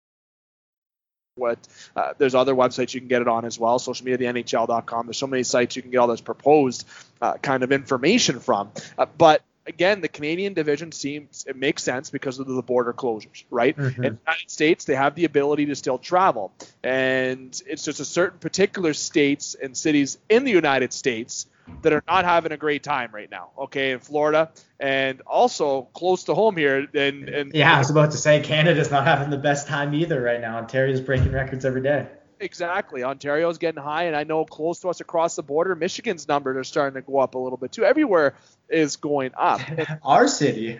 what 1.37 1.59
uh, 1.95 2.13
there's 2.17 2.35
other 2.35 2.53
websites 2.55 2.93
you 2.93 2.99
can 2.99 3.07
get 3.07 3.21
it 3.21 3.27
on 3.27 3.45
as 3.45 3.59
well 3.59 3.79
social 3.79 4.05
media 4.05 4.31
the 4.31 4.41
nhl.com 4.43 5.05
there's 5.05 5.17
so 5.17 5.27
many 5.27 5.43
sites 5.43 5.75
you 5.75 5.81
can 5.81 5.91
get 5.91 5.97
all 5.97 6.07
this 6.07 6.21
proposed 6.21 6.85
uh, 7.21 7.33
kind 7.35 7.63
of 7.63 7.71
information 7.71 8.39
from. 8.39 8.71
Uh, 8.97 9.05
but 9.17 9.43
again 9.65 10.01
the 10.01 10.07
canadian 10.07 10.53
division 10.53 10.91
seems 10.91 11.45
it 11.47 11.55
makes 11.55 11.83
sense 11.83 12.09
because 12.09 12.39
of 12.39 12.47
the 12.47 12.61
border 12.61 12.93
closures 12.93 13.43
right? 13.49 13.75
Mm-hmm. 13.75 14.03
in 14.03 14.13
the 14.13 14.19
united 14.25 14.49
states 14.49 14.85
they 14.85 14.95
have 14.95 15.15
the 15.15 15.25
ability 15.25 15.65
to 15.67 15.75
still 15.75 15.97
travel. 15.97 16.53
And 16.83 17.59
it's 17.67 17.83
just 17.83 17.99
a 17.99 18.05
certain 18.05 18.39
particular 18.39 18.93
states 18.93 19.55
and 19.61 19.75
cities 19.75 20.17
in 20.29 20.43
the 20.43 20.51
united 20.51 20.93
states 20.93 21.47
that 21.81 21.93
are 21.93 22.03
not 22.07 22.25
having 22.25 22.51
a 22.51 22.57
great 22.57 22.83
time 22.83 23.11
right 23.13 23.29
now. 23.29 23.51
Okay, 23.57 23.91
in 23.91 23.99
Florida 23.99 24.51
and 24.79 25.21
also 25.21 25.83
close 25.93 26.25
to 26.25 26.33
home 26.33 26.57
here. 26.57 26.87
And, 26.93 27.29
and 27.29 27.53
yeah, 27.53 27.75
I 27.75 27.79
was 27.79 27.89
about 27.89 28.11
to 28.11 28.17
say 28.17 28.41
Canada's 28.41 28.91
not 28.91 29.05
having 29.05 29.29
the 29.29 29.37
best 29.37 29.67
time 29.67 29.93
either 29.93 30.21
right 30.21 30.41
now. 30.41 30.57
Ontario's 30.57 31.01
breaking 31.01 31.31
records 31.31 31.65
every 31.65 31.81
day. 31.81 32.07
Exactly. 32.39 33.03
Ontario's 33.03 33.57
getting 33.57 33.81
high, 33.81 34.03
and 34.03 34.15
I 34.15 34.23
know 34.23 34.45
close 34.45 34.79
to 34.81 34.89
us 34.89 35.01
across 35.01 35.35
the 35.35 35.43
border, 35.43 35.75
Michigan's 35.75 36.27
numbers 36.27 36.55
are 36.57 36.63
starting 36.63 37.01
to 37.01 37.05
go 37.05 37.17
up 37.19 37.33
a 37.35 37.39
little 37.39 37.57
bit 37.57 37.71
too. 37.71 37.83
Everywhere 37.83 38.35
is 38.69 38.97
going 38.97 39.31
up. 39.35 39.61
Our 40.03 40.27
city. 40.27 40.79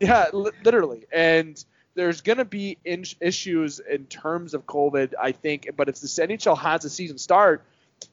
Yeah, 0.00 0.26
li- 0.32 0.50
literally. 0.64 1.06
And 1.12 1.62
there's 1.94 2.22
going 2.22 2.38
to 2.38 2.44
be 2.44 2.78
in- 2.84 3.04
issues 3.20 3.78
in 3.78 4.06
terms 4.06 4.54
of 4.54 4.66
COVID, 4.66 5.14
I 5.20 5.32
think. 5.32 5.70
But 5.76 5.88
if 5.88 6.00
the 6.00 6.08
NHL 6.08 6.58
has 6.58 6.84
a 6.84 6.90
season 6.90 7.18
start, 7.18 7.64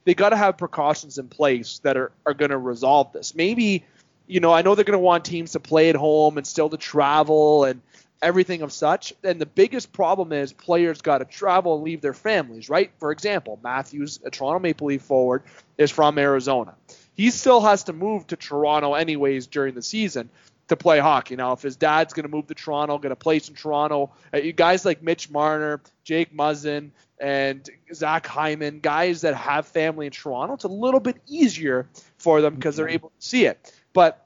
they 0.05 0.13
got 0.13 0.29
to 0.29 0.37
have 0.37 0.57
precautions 0.57 1.17
in 1.17 1.27
place 1.27 1.79
that 1.79 1.97
are, 1.97 2.11
are 2.25 2.33
going 2.33 2.51
to 2.51 2.57
resolve 2.57 3.13
this. 3.13 3.35
Maybe, 3.35 3.85
you 4.27 4.39
know, 4.39 4.53
I 4.53 4.61
know 4.61 4.75
they're 4.75 4.85
going 4.85 4.93
to 4.93 4.99
want 4.99 5.25
teams 5.25 5.53
to 5.53 5.59
play 5.59 5.89
at 5.89 5.95
home 5.95 6.37
and 6.37 6.45
still 6.45 6.69
to 6.69 6.77
travel 6.77 7.63
and 7.65 7.81
everything 8.21 8.61
of 8.61 8.71
such. 8.71 9.13
And 9.23 9.39
the 9.39 9.45
biggest 9.45 9.91
problem 9.91 10.31
is 10.31 10.53
players 10.53 11.01
got 11.01 11.19
to 11.19 11.25
travel 11.25 11.75
and 11.75 11.83
leave 11.83 12.01
their 12.01 12.13
families, 12.13 12.69
right? 12.69 12.91
For 12.97 13.11
example, 13.11 13.59
Matthews, 13.63 14.19
a 14.23 14.29
Toronto 14.29 14.59
Maple 14.59 14.87
Leaf 14.87 15.01
forward, 15.01 15.43
is 15.77 15.91
from 15.91 16.17
Arizona. 16.17 16.75
He 17.15 17.29
still 17.29 17.61
has 17.61 17.83
to 17.83 17.93
move 17.93 18.27
to 18.27 18.35
Toronto 18.35 18.93
anyways 18.93 19.47
during 19.47 19.75
the 19.75 19.81
season 19.81 20.29
to 20.69 20.77
play 20.77 20.99
hockey. 20.99 21.35
Now, 21.35 21.53
if 21.53 21.61
his 21.61 21.75
dad's 21.75 22.13
going 22.13 22.23
to 22.23 22.29
move 22.29 22.47
to 22.47 22.53
Toronto, 22.53 22.97
going 22.97 23.09
to 23.09 23.15
place 23.15 23.49
in 23.49 23.55
Toronto, 23.55 24.11
uh, 24.33 24.37
you 24.37 24.53
guys 24.53 24.85
like 24.85 25.03
Mitch 25.03 25.29
Marner, 25.29 25.81
Jake 26.03 26.35
Muzzin, 26.35 26.91
and 27.19 27.69
Zach 27.93 28.25
Hyman, 28.27 28.79
guys 28.79 29.21
that 29.21 29.35
have 29.35 29.67
family 29.67 30.07
in 30.07 30.11
Toronto, 30.11 30.53
it's 30.55 30.63
a 30.63 30.69
little 30.69 30.99
bit 30.99 31.17
easier 31.27 31.87
for 32.17 32.41
them 32.41 32.55
because 32.55 32.75
they're 32.75 32.89
able 32.89 33.09
to 33.09 33.25
see 33.27 33.45
it. 33.45 33.73
But 33.93 34.25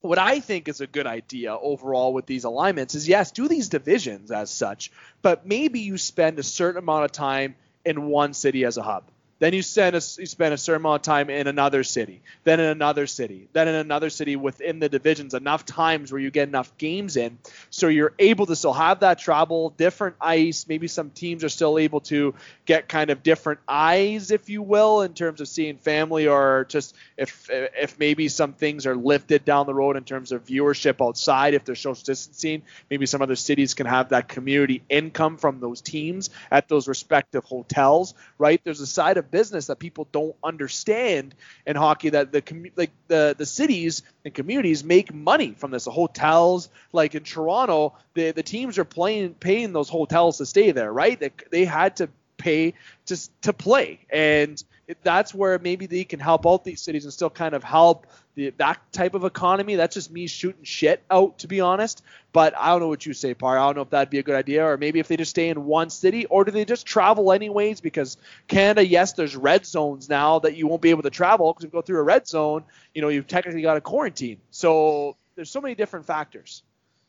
what 0.00 0.18
I 0.18 0.40
think 0.40 0.68
is 0.68 0.80
a 0.80 0.86
good 0.86 1.06
idea 1.06 1.56
overall 1.56 2.12
with 2.12 2.26
these 2.26 2.44
alignments 2.44 2.94
is 2.94 3.08
yes, 3.08 3.32
do 3.32 3.48
these 3.48 3.68
divisions 3.68 4.30
as 4.30 4.50
such, 4.50 4.92
but 5.22 5.46
maybe 5.46 5.80
you 5.80 5.98
spend 5.98 6.38
a 6.38 6.42
certain 6.42 6.78
amount 6.78 7.04
of 7.04 7.12
time 7.12 7.56
in 7.84 8.06
one 8.06 8.34
city 8.34 8.64
as 8.64 8.76
a 8.76 8.82
hub. 8.82 9.04
Then 9.40 9.52
you 9.52 9.60
a, 9.60 9.92
you 9.94 10.26
spend 10.26 10.52
a 10.52 10.58
certain 10.58 10.82
amount 10.82 11.00
of 11.00 11.02
time 11.02 11.30
in 11.30 11.46
another 11.46 11.84
city, 11.84 12.22
then 12.44 12.58
in 12.58 12.66
another 12.66 13.06
city, 13.06 13.48
then 13.52 13.68
in 13.68 13.76
another 13.76 14.10
city 14.10 14.34
within 14.34 14.80
the 14.80 14.88
divisions. 14.88 15.34
Enough 15.34 15.64
times 15.64 16.10
where 16.10 16.20
you 16.20 16.30
get 16.30 16.48
enough 16.48 16.76
games 16.76 17.16
in, 17.16 17.38
so 17.70 17.88
you're 17.88 18.14
able 18.18 18.46
to 18.46 18.56
still 18.56 18.72
have 18.72 19.00
that 19.00 19.18
travel, 19.18 19.70
different 19.70 20.16
ice. 20.20 20.66
Maybe 20.68 20.88
some 20.88 21.10
teams 21.10 21.44
are 21.44 21.48
still 21.48 21.78
able 21.78 22.00
to 22.02 22.34
get 22.66 22.88
kind 22.88 23.10
of 23.10 23.22
different 23.22 23.60
eyes, 23.68 24.30
if 24.30 24.48
you 24.48 24.62
will, 24.62 25.02
in 25.02 25.14
terms 25.14 25.40
of 25.40 25.46
seeing 25.46 25.78
family, 25.78 26.26
or 26.26 26.66
just 26.68 26.96
if 27.16 27.48
if 27.50 27.98
maybe 27.98 28.28
some 28.28 28.54
things 28.54 28.86
are 28.86 28.96
lifted 28.96 29.44
down 29.44 29.66
the 29.66 29.74
road 29.74 29.96
in 29.96 30.04
terms 30.04 30.32
of 30.32 30.44
viewership 30.44 31.04
outside, 31.06 31.54
if 31.54 31.64
there's 31.64 31.80
social 31.80 32.02
distancing. 32.04 32.62
Maybe 32.90 33.06
some 33.06 33.22
other 33.22 33.36
cities 33.36 33.74
can 33.74 33.86
have 33.86 34.08
that 34.08 34.28
community 34.28 34.82
income 34.88 35.36
from 35.36 35.60
those 35.60 35.80
teams 35.80 36.30
at 36.50 36.68
those 36.68 36.88
respective 36.88 37.44
hotels, 37.44 38.14
right? 38.38 38.60
There's 38.64 38.80
a 38.80 38.86
side 38.86 39.16
of 39.16 39.27
business 39.30 39.66
that 39.66 39.78
people 39.78 40.08
don't 40.12 40.36
understand 40.42 41.34
in 41.66 41.76
hockey 41.76 42.10
that 42.10 42.32
the 42.32 42.42
commu- 42.42 42.72
like 42.76 42.90
the 43.08 43.34
the 43.36 43.46
cities 43.46 44.02
and 44.24 44.34
communities 44.34 44.84
make 44.84 45.12
money 45.12 45.54
from 45.56 45.70
this. 45.70 45.84
The 45.84 45.90
hotels, 45.90 46.68
like 46.92 47.14
in 47.14 47.24
Toronto, 47.24 47.94
the 48.14 48.32
the 48.32 48.42
teams 48.42 48.78
are 48.78 48.84
playing 48.84 49.34
paying 49.34 49.72
those 49.72 49.88
hotels 49.88 50.38
to 50.38 50.46
stay 50.46 50.70
there, 50.72 50.92
right? 50.92 51.18
They, 51.18 51.30
they 51.50 51.64
had 51.64 51.96
to 51.96 52.08
pay 52.38 52.74
just 53.04 53.30
to 53.42 53.52
play 53.52 54.00
and 54.10 54.62
that's 55.02 55.34
where 55.34 55.58
maybe 55.58 55.86
they 55.86 56.04
can 56.04 56.18
help 56.18 56.46
out 56.46 56.64
these 56.64 56.80
cities 56.80 57.04
and 57.04 57.12
still 57.12 57.28
kind 57.28 57.54
of 57.54 57.62
help 57.62 58.06
the, 58.36 58.50
that 58.56 58.80
type 58.92 59.14
of 59.14 59.24
economy. 59.24 59.74
That's 59.74 59.94
just 59.94 60.10
me 60.10 60.26
shooting 60.26 60.64
shit 60.64 61.02
out, 61.10 61.38
to 61.40 61.48
be 61.48 61.60
honest. 61.60 62.02
But 62.32 62.54
I 62.56 62.68
don't 62.68 62.80
know 62.80 62.88
what 62.88 63.04
you 63.04 63.12
say, 63.12 63.34
Parr. 63.34 63.58
I 63.58 63.66
don't 63.66 63.76
know 63.76 63.82
if 63.82 63.90
that'd 63.90 64.10
be 64.10 64.18
a 64.18 64.22
good 64.22 64.34
idea, 64.34 64.64
or 64.64 64.76
maybe 64.76 64.98
if 64.98 65.08
they 65.08 65.16
just 65.16 65.30
stay 65.30 65.50
in 65.50 65.64
one 65.66 65.90
city, 65.90 66.24
or 66.26 66.44
do 66.44 66.50
they 66.50 66.64
just 66.64 66.86
travel 66.86 67.32
anyways? 67.32 67.80
Because 67.80 68.16
Canada, 68.46 68.86
yes, 68.86 69.12
there's 69.12 69.36
red 69.36 69.66
zones 69.66 70.08
now 70.08 70.38
that 70.38 70.56
you 70.56 70.66
won't 70.66 70.80
be 70.80 70.90
able 70.90 71.02
to 71.02 71.10
travel 71.10 71.52
because 71.52 71.64
if 71.64 71.72
you 71.72 71.78
go 71.78 71.82
through 71.82 71.98
a 71.98 72.04
red 72.04 72.26
zone, 72.26 72.64
you 72.94 73.02
know, 73.02 73.08
you've 73.08 73.26
technically 73.26 73.62
got 73.62 73.76
a 73.76 73.80
quarantine. 73.80 74.38
So 74.50 75.16
there's 75.34 75.50
so 75.50 75.60
many 75.60 75.74
different 75.74 76.06
factors. 76.06 76.62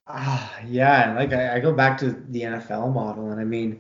Ah, 0.08 0.52
yeah, 0.68 1.14
like 1.16 1.32
I, 1.32 1.58
I 1.58 1.60
go 1.60 1.72
back 1.72 2.00
to 2.00 2.12
the 2.12 2.42
NFL 2.42 2.92
model, 2.92 3.30
and 3.30 3.40
I 3.40 3.44
mean, 3.44 3.80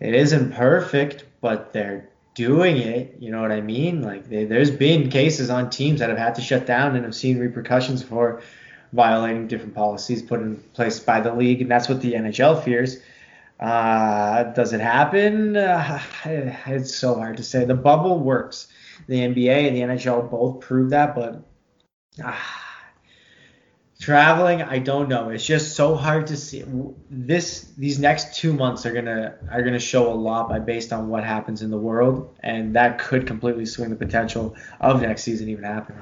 it 0.00 0.14
isn't 0.14 0.54
perfect, 0.54 1.24
but 1.40 1.72
they're 1.72 2.08
doing 2.34 2.78
it. 2.78 3.16
You 3.18 3.30
know 3.30 3.42
what 3.42 3.52
I 3.52 3.60
mean? 3.60 4.02
Like 4.02 4.28
they, 4.28 4.44
there's 4.44 4.70
been 4.70 5.10
cases 5.10 5.50
on 5.50 5.70
teams 5.70 6.00
that 6.00 6.08
have 6.08 6.18
had 6.18 6.34
to 6.36 6.42
shut 6.42 6.66
down 6.66 6.96
and 6.96 7.04
have 7.04 7.14
seen 7.14 7.38
repercussions 7.38 8.02
for 8.02 8.42
violating 8.92 9.46
different 9.46 9.74
policies 9.74 10.22
put 10.22 10.40
in 10.40 10.56
place 10.72 10.98
by 10.98 11.20
the 11.20 11.32
league, 11.34 11.60
and 11.60 11.70
that's 11.70 11.88
what 11.88 12.00
the 12.00 12.14
NHL 12.14 12.64
fears. 12.64 12.98
Uh, 13.60 14.44
does 14.54 14.72
it 14.72 14.80
happen? 14.80 15.56
Uh, 15.56 16.00
it's 16.24 16.94
so 16.94 17.14
hard 17.14 17.36
to 17.36 17.42
say. 17.42 17.64
The 17.64 17.74
bubble 17.74 18.18
works. 18.18 18.68
The 19.06 19.18
NBA 19.18 19.68
and 19.68 19.76
the 19.76 19.80
NHL 19.80 20.30
both 20.30 20.60
prove 20.60 20.90
that, 20.90 21.14
but 21.14 21.42
uh, 22.24 22.36
traveling, 24.00 24.62
I 24.62 24.78
don't 24.78 25.08
know. 25.08 25.28
It's 25.28 25.44
just 25.44 25.76
so 25.76 25.94
hard 25.94 26.26
to 26.28 26.36
see. 26.36 26.64
This 27.10 27.70
these 27.76 27.98
next 27.98 28.34
two 28.34 28.52
months 28.52 28.86
are 28.86 28.92
gonna 28.92 29.36
are 29.50 29.62
gonna 29.62 29.78
show 29.78 30.12
a 30.12 30.14
lot 30.14 30.48
by 30.48 30.58
based 30.58 30.92
on 30.92 31.08
what 31.08 31.22
happens 31.22 31.62
in 31.62 31.70
the 31.70 31.78
world, 31.78 32.34
and 32.40 32.74
that 32.74 32.98
could 32.98 33.26
completely 33.26 33.66
swing 33.66 33.90
the 33.90 33.96
potential 33.96 34.56
of 34.80 35.02
next 35.02 35.22
season 35.22 35.48
even 35.50 35.64
happening. 35.64 36.00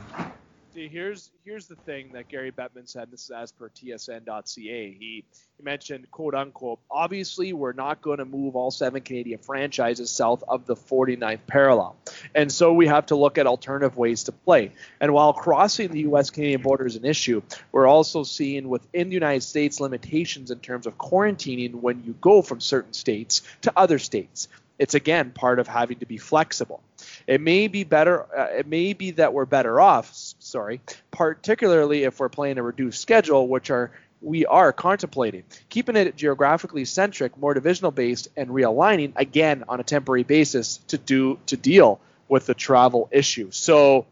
Here's 0.86 1.30
here's 1.44 1.66
the 1.66 1.74
thing 1.74 2.12
that 2.12 2.28
Gary 2.28 2.52
Bettman 2.52 2.88
said. 2.88 3.10
This 3.10 3.24
is 3.24 3.30
as 3.30 3.50
per 3.50 3.68
TSN.ca. 3.68 4.96
He, 4.98 5.24
he 5.56 5.62
mentioned, 5.62 6.08
quote 6.10 6.34
unquote, 6.34 6.78
obviously 6.90 7.52
we're 7.52 7.72
not 7.72 8.00
going 8.00 8.18
to 8.18 8.24
move 8.24 8.54
all 8.54 8.70
seven 8.70 9.02
Canadian 9.02 9.40
franchises 9.40 10.10
south 10.10 10.44
of 10.46 10.66
the 10.66 10.76
49th 10.76 11.40
parallel, 11.46 11.96
and 12.34 12.52
so 12.52 12.72
we 12.72 12.86
have 12.86 13.06
to 13.06 13.16
look 13.16 13.38
at 13.38 13.46
alternative 13.46 13.96
ways 13.96 14.24
to 14.24 14.32
play. 14.32 14.70
And 15.00 15.12
while 15.12 15.32
crossing 15.32 15.90
the 15.90 16.00
U.S. 16.00 16.30
Canadian 16.30 16.62
border 16.62 16.86
is 16.86 16.96
an 16.96 17.04
issue, 17.04 17.42
we're 17.72 17.88
also 17.88 18.22
seeing 18.22 18.68
within 18.68 19.08
the 19.08 19.14
United 19.14 19.42
States 19.42 19.80
limitations 19.80 20.50
in 20.50 20.60
terms 20.60 20.86
of 20.86 20.96
quarantining 20.96 21.74
when 21.74 22.04
you 22.04 22.14
go 22.20 22.42
from 22.42 22.60
certain 22.60 22.92
states 22.92 23.42
to 23.62 23.72
other 23.76 23.98
states. 23.98 24.48
It's 24.78 24.94
again 24.94 25.32
part 25.32 25.58
of 25.58 25.66
having 25.66 25.98
to 25.98 26.06
be 26.06 26.18
flexible. 26.18 26.80
It 27.26 27.40
may 27.40 27.66
be 27.66 27.84
better. 27.84 28.22
Uh, 28.22 28.58
it 28.58 28.66
may 28.66 28.92
be 28.92 29.12
that 29.12 29.32
we're 29.32 29.44
better 29.44 29.80
off. 29.80 30.12
Sorry, 30.48 30.80
particularly 31.10 32.04
if 32.04 32.18
we're 32.20 32.28
playing 32.30 32.58
a 32.58 32.62
reduced 32.62 33.00
schedule, 33.00 33.46
which 33.46 33.70
are 33.70 33.90
we 34.20 34.46
are 34.46 34.72
contemplating 34.72 35.44
keeping 35.68 35.94
it 35.94 36.16
geographically 36.16 36.84
centric, 36.84 37.36
more 37.38 37.54
divisional 37.54 37.90
based, 37.90 38.28
and 38.36 38.48
realigning 38.48 39.12
again 39.16 39.64
on 39.68 39.78
a 39.78 39.84
temporary 39.84 40.24
basis 40.24 40.78
to 40.88 40.98
do 40.98 41.38
to 41.46 41.56
deal 41.56 42.00
with 42.28 42.46
the 42.46 42.54
travel 42.54 43.08
issue. 43.12 43.50
So 43.50 44.06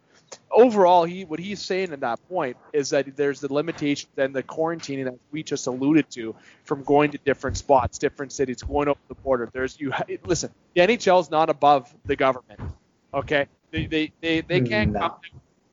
overall, 0.50 1.04
he 1.04 1.24
what 1.24 1.40
he's 1.40 1.62
saying 1.62 1.92
at 1.92 2.00
that 2.00 2.20
point 2.28 2.56
is 2.72 2.90
that 2.90 3.16
there's 3.16 3.40
the 3.40 3.52
limitations 3.52 4.12
and 4.16 4.34
the 4.34 4.42
quarantining 4.42 5.04
that 5.04 5.18
we 5.32 5.42
just 5.42 5.66
alluded 5.66 6.10
to 6.10 6.34
from 6.64 6.84
going 6.84 7.12
to 7.12 7.18
different 7.18 7.56
spots, 7.56 7.98
different 7.98 8.32
cities, 8.32 8.62
going 8.62 8.88
over 8.88 9.00
the 9.08 9.14
border. 9.14 9.48
There's 9.52 9.80
you 9.80 9.92
listen, 10.24 10.50
the 10.74 10.82
NHL 10.82 11.20
is 11.20 11.30
not 11.30 11.50
above 11.50 11.92
the 12.04 12.16
government. 12.16 12.60
Okay, 13.14 13.46
they 13.70 13.86
they 13.86 14.12
they, 14.20 14.40
they 14.42 14.60
can't 14.60 14.92
No. 14.92 15.00
come 15.00 15.14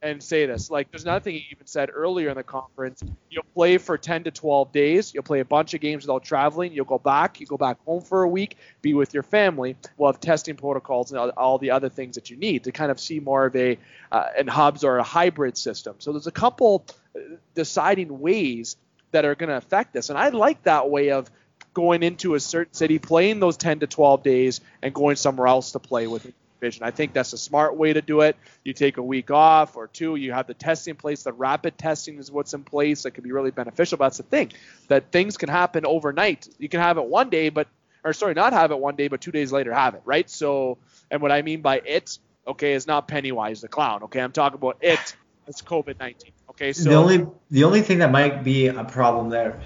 and 0.04 0.22
say 0.22 0.46
this. 0.46 0.70
Like 0.70 0.92
there's 0.92 1.06
nothing 1.06 1.36
he 1.36 1.48
even 1.52 1.66
said 1.66 1.90
earlier 1.92 2.30
in 2.30 2.36
the 2.36 2.44
conference. 2.44 3.02
You'll 3.30 3.46
play 3.56 3.78
for 3.78 3.98
10 3.98 4.26
to 4.26 4.32
12 4.32 4.72
days. 4.74 5.14
You'll 5.14 5.24
play 5.24 5.40
a 5.40 5.46
bunch 5.46 5.74
of 5.74 5.82
games 5.82 6.04
without 6.04 6.26
traveling. 6.26 6.74
You'll 6.74 6.86
go 6.86 7.00
back. 7.00 7.40
You 7.40 7.48
go 7.48 7.58
back 7.58 7.78
home 7.86 8.02
for 8.02 8.24
a 8.24 8.28
week, 8.28 8.58
be 8.82 8.94
with 8.94 9.14
your 9.14 9.24
family. 9.24 9.78
We'll 9.98 10.12
have 10.12 10.20
testing 10.20 10.58
protocols 10.58 11.12
and 11.12 11.32
all, 11.32 11.58
the 11.58 11.72
other 11.72 11.88
things 11.88 12.16
that 12.16 12.30
you 12.30 12.36
need 12.36 12.66
to 12.66 12.74
kind 12.74 12.92
of 12.92 13.00
see 13.00 13.22
more 13.22 13.46
of 13.46 13.56
a 13.56 13.78
uh, 14.12 14.26
and 14.38 14.50
hubs 14.50 14.84
or 14.84 14.98
a 14.98 15.04
hybrid 15.04 15.58
system. 15.58 15.96
So 16.00 16.12
there's 16.12 16.28
a 16.28 16.32
couple 16.32 16.86
uh, 17.16 17.20
deciding 17.56 18.20
ways 18.20 18.76
that 19.12 19.24
are 19.24 19.36
going 19.36 19.50
to 19.50 19.56
affect 19.56 19.94
this, 19.94 20.10
and 20.10 20.20
I 20.20 20.30
like 20.30 20.64
that 20.64 20.90
way 20.90 21.12
of 21.12 21.30
going 21.74 22.04
into 22.04 22.34
a 22.34 22.40
certain 22.40 22.74
city, 22.74 23.00
playing 23.00 23.40
those 23.40 23.56
10 23.56 23.80
to 23.80 23.88
12 23.88 24.24
days, 24.24 24.62
and 24.82 24.94
going 24.94 25.16
somewhere 25.16 25.48
else 25.48 25.72
to 25.72 25.80
play 25.80 26.08
with 26.08 26.26
it 26.26 26.34
division. 26.64 26.84
I 26.84 26.92
think 26.92 27.14
that's 27.14 27.34
a 27.34 27.38
smart 27.38 27.76
way 27.76 27.92
to 27.94 28.02
do 28.02 28.22
it. 28.22 28.38
You 28.64 28.74
take 28.74 28.98
a 28.98 29.04
week 29.04 29.32
off 29.32 29.76
or 29.76 29.88
two, 29.88 30.16
you 30.16 30.32
have 30.32 30.48
the 30.48 30.54
testing 30.54 30.92
in 30.92 30.96
place. 30.96 31.24
The 31.24 31.34
rapid 31.34 31.78
testing 31.78 32.18
is 32.20 32.32
what's 32.32 32.54
in 32.54 32.64
place 32.64 33.04
that 33.04 33.12
can 33.12 33.24
be 33.24 33.32
really 33.32 33.52
beneficial. 33.52 33.98
But 33.98 34.06
that's 34.06 34.18
the 34.18 34.24
thing 34.24 34.54
that 34.88 35.12
things 35.12 35.38
can 35.38 35.50
happen 35.50 35.86
overnight. 35.86 36.48
You 36.58 36.70
can 36.70 36.80
have 36.80 36.98
it 36.98 37.06
one 37.06 37.30
day, 37.30 37.50
but 37.50 37.68
or 38.04 38.14
sorry, 38.14 38.34
not 38.34 38.54
have 38.54 38.72
it 38.72 38.80
one 38.80 38.96
day, 38.96 39.08
but 39.10 39.22
two 39.22 39.32
days 39.32 39.52
later 39.52 39.74
have 39.74 39.96
it, 39.96 40.02
right? 40.06 40.30
So, 40.30 40.78
and 41.12 41.22
what 41.22 41.32
I 41.32 41.42
mean 41.42 41.62
by 41.62 41.82
it, 41.86 42.18
okay, 42.48 42.74
is 42.74 42.88
not 42.88 43.08
Pennywise 43.08 43.62
the 43.62 43.68
clown. 43.68 44.04
Okay, 44.04 44.20
I'm 44.20 44.32
talking 44.32 44.56
about 44.56 44.78
it. 44.82 45.16
It's 45.48 45.62
COVID 45.62 46.00
19. 46.00 46.32
Okay, 46.52 46.72
so 46.72 46.90
the 46.90 46.96
only 46.96 47.28
the 47.52 47.66
only 47.66 47.82
thing 47.82 48.00
that 48.00 48.12
might 48.12 48.44
be 48.44 48.68
a 48.68 48.84
problem 48.86 49.30
there 49.30 49.62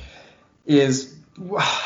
is 0.65 1.17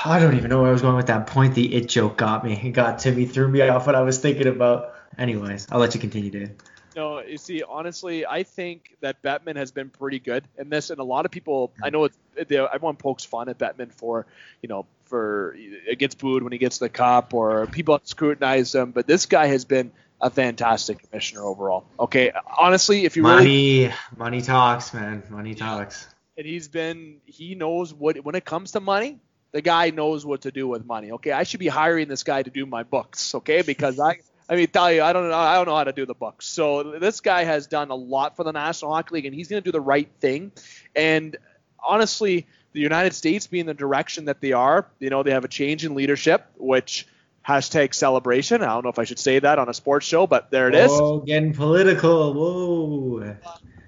I 0.06 0.20
don't 0.20 0.38
even 0.38 0.50
know 0.50 0.62
where 0.62 0.70
I 0.70 0.72
was 0.72 0.82
going 0.82 0.96
with 0.96 1.08
that 1.08 1.28
point. 1.28 1.56
The 1.56 1.76
it 1.76 1.90
joke 1.90 2.18
got 2.18 2.44
me. 2.46 2.54
It 2.54 2.72
got 2.72 3.00
to 3.00 3.12
me, 3.12 3.26
threw 3.26 3.50
me 3.50 3.62
off 3.62 3.86
what 3.86 3.96
I 3.96 4.02
was 4.02 4.18
thinking 4.20 4.48
about. 4.48 4.94
Anyways, 5.18 5.68
I'll 5.72 5.80
let 5.80 5.94
you 5.94 6.00
continue, 6.00 6.30
Dave. 6.30 6.52
No, 6.96 7.22
you 7.22 7.38
see, 7.38 7.64
honestly, 7.64 8.26
I 8.26 8.44
think 8.44 8.98
that 9.00 9.22
Bettman 9.22 9.56
has 9.56 9.72
been 9.72 9.90
pretty 9.90 10.20
good 10.20 10.44
in 10.58 10.70
this, 10.70 10.90
and 10.90 11.00
a 11.00 11.04
lot 11.04 11.26
of 11.26 11.32
people, 11.32 11.72
I 11.82 11.90
know 11.90 12.04
it's 12.04 12.18
everyone 12.38 12.98
pokes 12.98 13.24
fun 13.24 13.48
at 13.48 13.58
Bettman 13.58 13.94
for, 13.94 14.26
you 14.62 14.68
know, 14.68 14.86
for 15.06 15.56
it 15.58 16.00
gets 16.00 16.16
booed 16.16 16.44
when 16.44 16.52
he 16.52 16.58
gets 16.58 16.80
the 16.80 16.90
cup, 16.90 17.34
or 17.34 17.66
people 17.68 18.00
scrutinize 18.04 18.76
him, 18.76 18.92
but 18.92 19.08
this 19.08 19.26
guy 19.26 19.48
has 19.48 19.64
been 19.64 19.92
a 20.20 20.30
fantastic 20.30 21.10
commissioner 21.10 21.44
overall. 21.44 21.86
Okay, 22.00 22.32
honestly, 22.58 23.06
if 23.06 23.16
you 23.16 23.24
money, 23.24 23.46
really, 23.84 23.94
money 24.18 24.42
talks, 24.42 24.94
man, 24.94 25.24
money 25.30 25.56
talks. 25.56 26.08
And 26.38 26.46
he's 26.46 26.68
been, 26.68 27.18
he 27.26 27.56
knows 27.56 27.94
what 27.94 28.24
when 28.24 28.36
it 28.36 28.44
comes 28.44 28.74
to 28.74 28.80
money, 28.80 29.20
the 29.52 29.62
guy 29.62 29.90
knows 29.90 30.26
what 30.26 30.42
to 30.42 30.52
do 30.52 30.68
with 30.68 30.86
money. 30.86 31.12
Okay, 31.12 31.32
I 31.32 31.44
should 31.44 31.60
be 31.60 31.68
hiring 31.68 32.08
this 32.08 32.24
guy 32.24 32.44
to 32.44 32.50
do 32.50 32.66
my 32.66 32.84
books. 32.84 33.36
Okay, 33.36 33.62
because 33.62 34.00
I 34.00 34.20
I 34.52 34.56
mean, 34.58 34.68
tell 34.68 34.92
you, 34.92 35.02
I 35.02 35.14
don't 35.14 35.30
know, 35.30 35.38
I 35.38 35.56
don't 35.56 35.66
know 35.66 35.78
how 35.78 35.86
to 35.86 35.94
do 35.94 36.06
the 36.06 36.14
books. 36.14 36.46
So 36.46 37.00
this 37.00 37.22
guy 37.22 37.46
has 37.46 37.68
done 37.68 37.90
a 37.90 37.96
lot 37.96 38.36
for 38.36 38.44
the 38.44 38.52
National 38.52 38.94
Hockey 38.94 39.16
League, 39.16 39.26
and 39.26 39.34
he's 39.34 39.48
going 39.48 39.64
to 39.64 39.66
do 39.66 39.72
the 39.72 39.80
right 39.80 40.10
thing. 40.20 40.52
And 40.94 41.38
honestly, 41.82 42.48
the 42.74 42.82
United 42.82 43.14
States 43.14 43.48
being 43.48 43.66
the 43.66 43.74
direction 43.74 44.26
that 44.26 44.42
they 44.42 44.52
are, 44.52 44.88
you 45.00 45.10
know, 45.10 45.24
they 45.24 45.32
have 45.32 45.46
a 45.46 45.48
change 45.48 45.86
in 45.86 45.96
leadership, 45.96 46.46
which 46.58 47.08
hashtag 47.48 47.94
celebration. 47.94 48.62
I 48.62 48.74
don't 48.74 48.84
know 48.84 48.90
if 48.90 49.00
I 49.00 49.06
should 49.06 49.20
say 49.20 49.40
that 49.40 49.58
on 49.58 49.70
a 49.70 49.74
sports 49.74 50.06
show, 50.06 50.28
but 50.28 50.52
there 50.52 50.68
it 50.68 50.76
is. 50.76 50.92
Oh, 50.92 51.20
getting 51.20 51.54
political. 51.54 52.34
Whoa. 52.34 53.36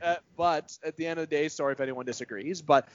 Uh, 0.02 0.16
but 0.38 0.78
at 0.86 0.96
the 0.96 1.08
end 1.08 1.20
of 1.20 1.30
the 1.30 1.36
day, 1.36 1.50
sorry 1.50 1.74
if 1.74 1.82
anyone 1.82 2.06
disagrees, 2.06 2.62
but 2.62 2.88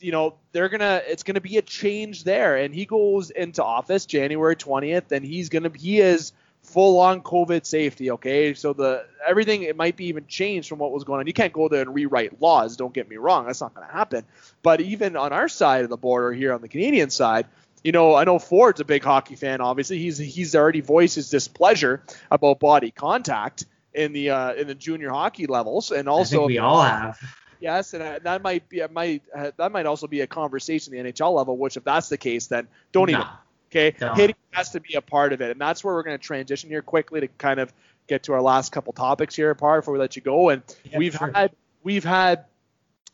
you 0.00 0.10
know 0.10 0.34
they're 0.50 0.68
gonna, 0.68 1.00
it's 1.06 1.22
gonna 1.22 1.40
be 1.40 1.58
a 1.58 1.62
change 1.62 2.24
there, 2.24 2.56
and 2.56 2.74
he 2.74 2.86
goes 2.86 3.30
into 3.30 3.62
office 3.62 4.06
January 4.06 4.56
20th, 4.56 5.12
and 5.12 5.24
he's 5.24 5.48
gonna, 5.48 5.70
he 5.76 6.00
is 6.00 6.32
full 6.66 7.00
on 7.00 7.22
COVID 7.22 7.64
safety. 7.64 8.10
Okay, 8.12 8.54
so 8.54 8.72
the 8.72 9.06
everything 9.26 9.62
it 9.62 9.76
might 9.76 9.96
be 9.96 10.06
even 10.06 10.26
changed 10.26 10.68
from 10.68 10.78
what 10.78 10.92
was 10.92 11.04
going 11.04 11.20
on. 11.20 11.26
You 11.26 11.32
can't 11.32 11.52
go 11.52 11.68
there 11.68 11.82
and 11.82 11.94
rewrite 11.94 12.40
laws. 12.40 12.76
Don't 12.76 12.92
get 12.92 13.08
me 13.08 13.16
wrong, 13.16 13.46
that's 13.46 13.60
not 13.60 13.74
going 13.74 13.86
to 13.86 13.92
happen. 13.92 14.24
But 14.62 14.80
even 14.80 15.16
on 15.16 15.32
our 15.32 15.48
side 15.48 15.84
of 15.84 15.90
the 15.90 15.96
border 15.96 16.32
here 16.32 16.52
on 16.52 16.60
the 16.60 16.68
Canadian 16.68 17.10
side, 17.10 17.46
you 17.84 17.92
know, 17.92 18.14
I 18.14 18.24
know 18.24 18.38
Ford's 18.38 18.80
a 18.80 18.84
big 18.84 19.04
hockey 19.04 19.36
fan. 19.36 19.60
Obviously, 19.60 19.98
he's 19.98 20.18
he's 20.18 20.54
already 20.54 20.80
voiced 20.80 21.14
his 21.14 21.30
displeasure 21.30 22.02
about 22.30 22.58
body 22.58 22.90
contact 22.90 23.64
in 23.94 24.12
the 24.12 24.30
uh, 24.30 24.52
in 24.54 24.66
the 24.66 24.74
junior 24.74 25.10
hockey 25.10 25.46
levels, 25.46 25.92
and 25.92 26.08
also 26.08 26.46
we 26.46 26.58
all 26.58 26.82
have. 26.82 27.18
Yes, 27.60 27.94
and 27.94 28.02
uh, 28.02 28.18
that 28.22 28.42
might 28.42 28.68
be 28.68 28.82
might 28.90 29.22
uh, 29.34 29.52
that 29.56 29.72
might 29.72 29.86
also 29.86 30.06
be 30.06 30.20
a 30.20 30.26
conversation 30.26 30.94
at 30.94 31.04
the 31.04 31.12
NHL 31.12 31.34
level. 31.34 31.56
Which, 31.56 31.76
if 31.76 31.84
that's 31.84 32.08
the 32.08 32.18
case, 32.18 32.48
then 32.48 32.68
don't 32.92 33.10
nah. 33.10 33.18
even 33.18 33.30
Okay, 33.70 33.96
no. 34.00 34.14
hitting 34.14 34.36
has 34.52 34.70
to 34.70 34.80
be 34.80 34.94
a 34.94 35.00
part 35.00 35.32
of 35.32 35.40
it, 35.40 35.50
and 35.50 35.60
that's 35.60 35.82
where 35.82 35.94
we're 35.94 36.02
going 36.02 36.18
to 36.18 36.24
transition 36.24 36.70
here 36.70 36.82
quickly 36.82 37.20
to 37.20 37.28
kind 37.28 37.60
of 37.60 37.72
get 38.06 38.24
to 38.24 38.32
our 38.32 38.42
last 38.42 38.72
couple 38.72 38.92
topics 38.92 39.34
here, 39.34 39.50
apart 39.50 39.82
before 39.82 39.94
we 39.94 40.00
let 40.00 40.16
you 40.16 40.22
go. 40.22 40.50
And 40.50 40.62
yeah, 40.84 40.98
we've 40.98 41.14
sure. 41.14 41.30
had 41.34 41.52
we've 41.82 42.04
had 42.04 42.44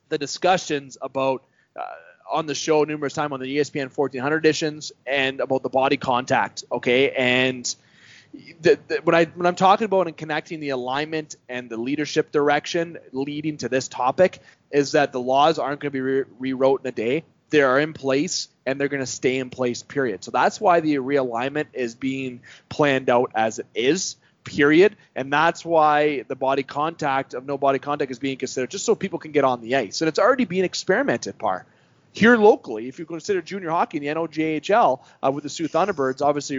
the 0.08 0.18
discussions 0.18 0.98
about 1.00 1.42
uh, 1.74 1.82
on 2.30 2.46
the 2.46 2.54
show 2.54 2.84
numerous 2.84 3.14
times 3.14 3.32
on 3.32 3.40
the 3.40 3.56
ESPN 3.56 3.96
1400 3.96 4.36
editions 4.36 4.92
and 5.06 5.40
about 5.40 5.62
the 5.62 5.70
body 5.70 5.96
contact. 5.96 6.64
Okay, 6.70 7.10
and 7.10 7.74
the, 8.60 8.78
the, 8.88 9.00
when 9.04 9.14
I 9.14 9.24
when 9.24 9.46
I'm 9.46 9.54
talking 9.54 9.84
about 9.86 10.06
and 10.06 10.16
connecting 10.16 10.60
the 10.60 10.70
alignment 10.70 11.36
and 11.48 11.70
the 11.70 11.76
leadership 11.76 12.30
direction 12.30 12.98
leading 13.12 13.58
to 13.58 13.68
this 13.68 13.88
topic 13.88 14.40
is 14.70 14.92
that 14.92 15.12
the 15.12 15.20
laws 15.20 15.58
aren't 15.58 15.80
going 15.80 15.90
to 15.90 15.92
be 15.92 16.00
re- 16.00 16.24
rewrote 16.38 16.80
in 16.82 16.86
a 16.86 16.92
day 16.92 17.24
they 17.50 17.60
are 17.60 17.78
in 17.78 17.92
place 17.92 18.48
and 18.66 18.80
they're 18.80 18.88
going 18.88 19.00
to 19.00 19.06
stay 19.06 19.38
in 19.38 19.50
place 19.50 19.82
period. 19.82 20.24
So 20.24 20.30
that's 20.30 20.60
why 20.60 20.80
the 20.80 20.96
realignment 20.96 21.66
is 21.72 21.94
being 21.94 22.40
planned 22.68 23.10
out 23.10 23.32
as 23.34 23.58
it 23.58 23.66
is 23.74 24.16
period. 24.44 24.96
And 25.14 25.32
that's 25.32 25.64
why 25.64 26.22
the 26.22 26.36
body 26.36 26.62
contact 26.62 27.34
of 27.34 27.46
no 27.46 27.58
body 27.58 27.78
contact 27.78 28.10
is 28.10 28.18
being 28.18 28.38
considered 28.38 28.70
just 28.70 28.84
so 28.84 28.94
people 28.94 29.18
can 29.18 29.32
get 29.32 29.44
on 29.44 29.60
the 29.60 29.76
ice. 29.76 30.00
And 30.00 30.08
it's 30.08 30.18
already 30.18 30.44
being 30.44 30.64
experimented 30.64 31.38
Parr. 31.38 31.66
Here 32.14 32.36
locally, 32.36 32.88
if 32.88 32.98
you 32.98 33.06
consider 33.06 33.40
junior 33.40 33.70
hockey 33.70 33.96
in 33.96 34.04
the 34.04 34.10
NOJHL 34.10 35.00
uh, 35.22 35.32
with 35.32 35.44
the 35.44 35.48
Soo 35.48 35.66
Thunderbirds, 35.66 36.20
obviously, 36.20 36.56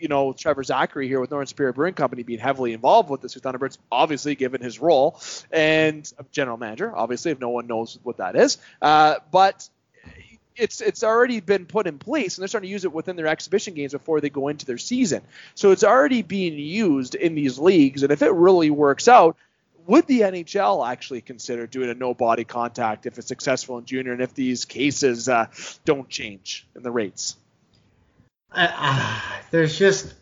you 0.00 0.08
know, 0.08 0.32
Trevor 0.32 0.64
Zachary 0.64 1.06
here 1.06 1.20
with 1.20 1.30
Northern 1.30 1.46
Superior 1.46 1.72
Brewing 1.72 1.94
Company 1.94 2.24
being 2.24 2.40
heavily 2.40 2.72
involved 2.72 3.08
with 3.08 3.20
the 3.20 3.28
Soo 3.28 3.38
Thunderbirds, 3.38 3.78
obviously, 3.92 4.34
given 4.34 4.60
his 4.60 4.80
role, 4.80 5.20
and 5.52 6.12
general 6.32 6.56
manager, 6.56 6.92
obviously, 6.94 7.30
if 7.30 7.38
no 7.38 7.50
one 7.50 7.68
knows 7.68 8.00
what 8.02 8.16
that 8.16 8.34
is. 8.34 8.58
Uh, 8.82 9.14
but 9.30 9.68
it's 10.56 10.80
it's 10.80 11.04
already 11.04 11.40
been 11.40 11.66
put 11.66 11.86
in 11.86 11.98
place 11.98 12.36
and 12.36 12.42
they're 12.42 12.48
starting 12.48 12.68
to 12.68 12.72
use 12.72 12.84
it 12.84 12.92
within 12.92 13.16
their 13.16 13.26
exhibition 13.26 13.74
games 13.74 13.92
before 13.92 14.20
they 14.20 14.30
go 14.30 14.48
into 14.48 14.66
their 14.66 14.78
season. 14.78 15.22
So 15.54 15.70
it's 15.70 15.84
already 15.84 16.22
being 16.22 16.58
used 16.58 17.14
in 17.14 17.34
these 17.34 17.58
leagues 17.58 18.02
and 18.02 18.12
if 18.12 18.22
it 18.22 18.32
really 18.32 18.70
works 18.70 19.08
out, 19.08 19.36
would 19.86 20.06
the 20.06 20.20
NHL 20.20 20.88
actually 20.88 21.20
consider 21.20 21.66
doing 21.66 21.90
a 21.90 21.94
no 21.94 22.14
body 22.14 22.44
contact 22.44 23.06
if 23.06 23.18
it's 23.18 23.28
successful 23.28 23.78
in 23.78 23.84
junior 23.84 24.12
and 24.12 24.20
if 24.20 24.34
these 24.34 24.64
cases 24.64 25.28
uh, 25.28 25.46
don't 25.84 26.08
change 26.08 26.66
in 26.74 26.82
the 26.82 26.90
rates? 26.90 27.36
Uh, 28.50 29.20
there's 29.50 29.78
just 29.78 30.14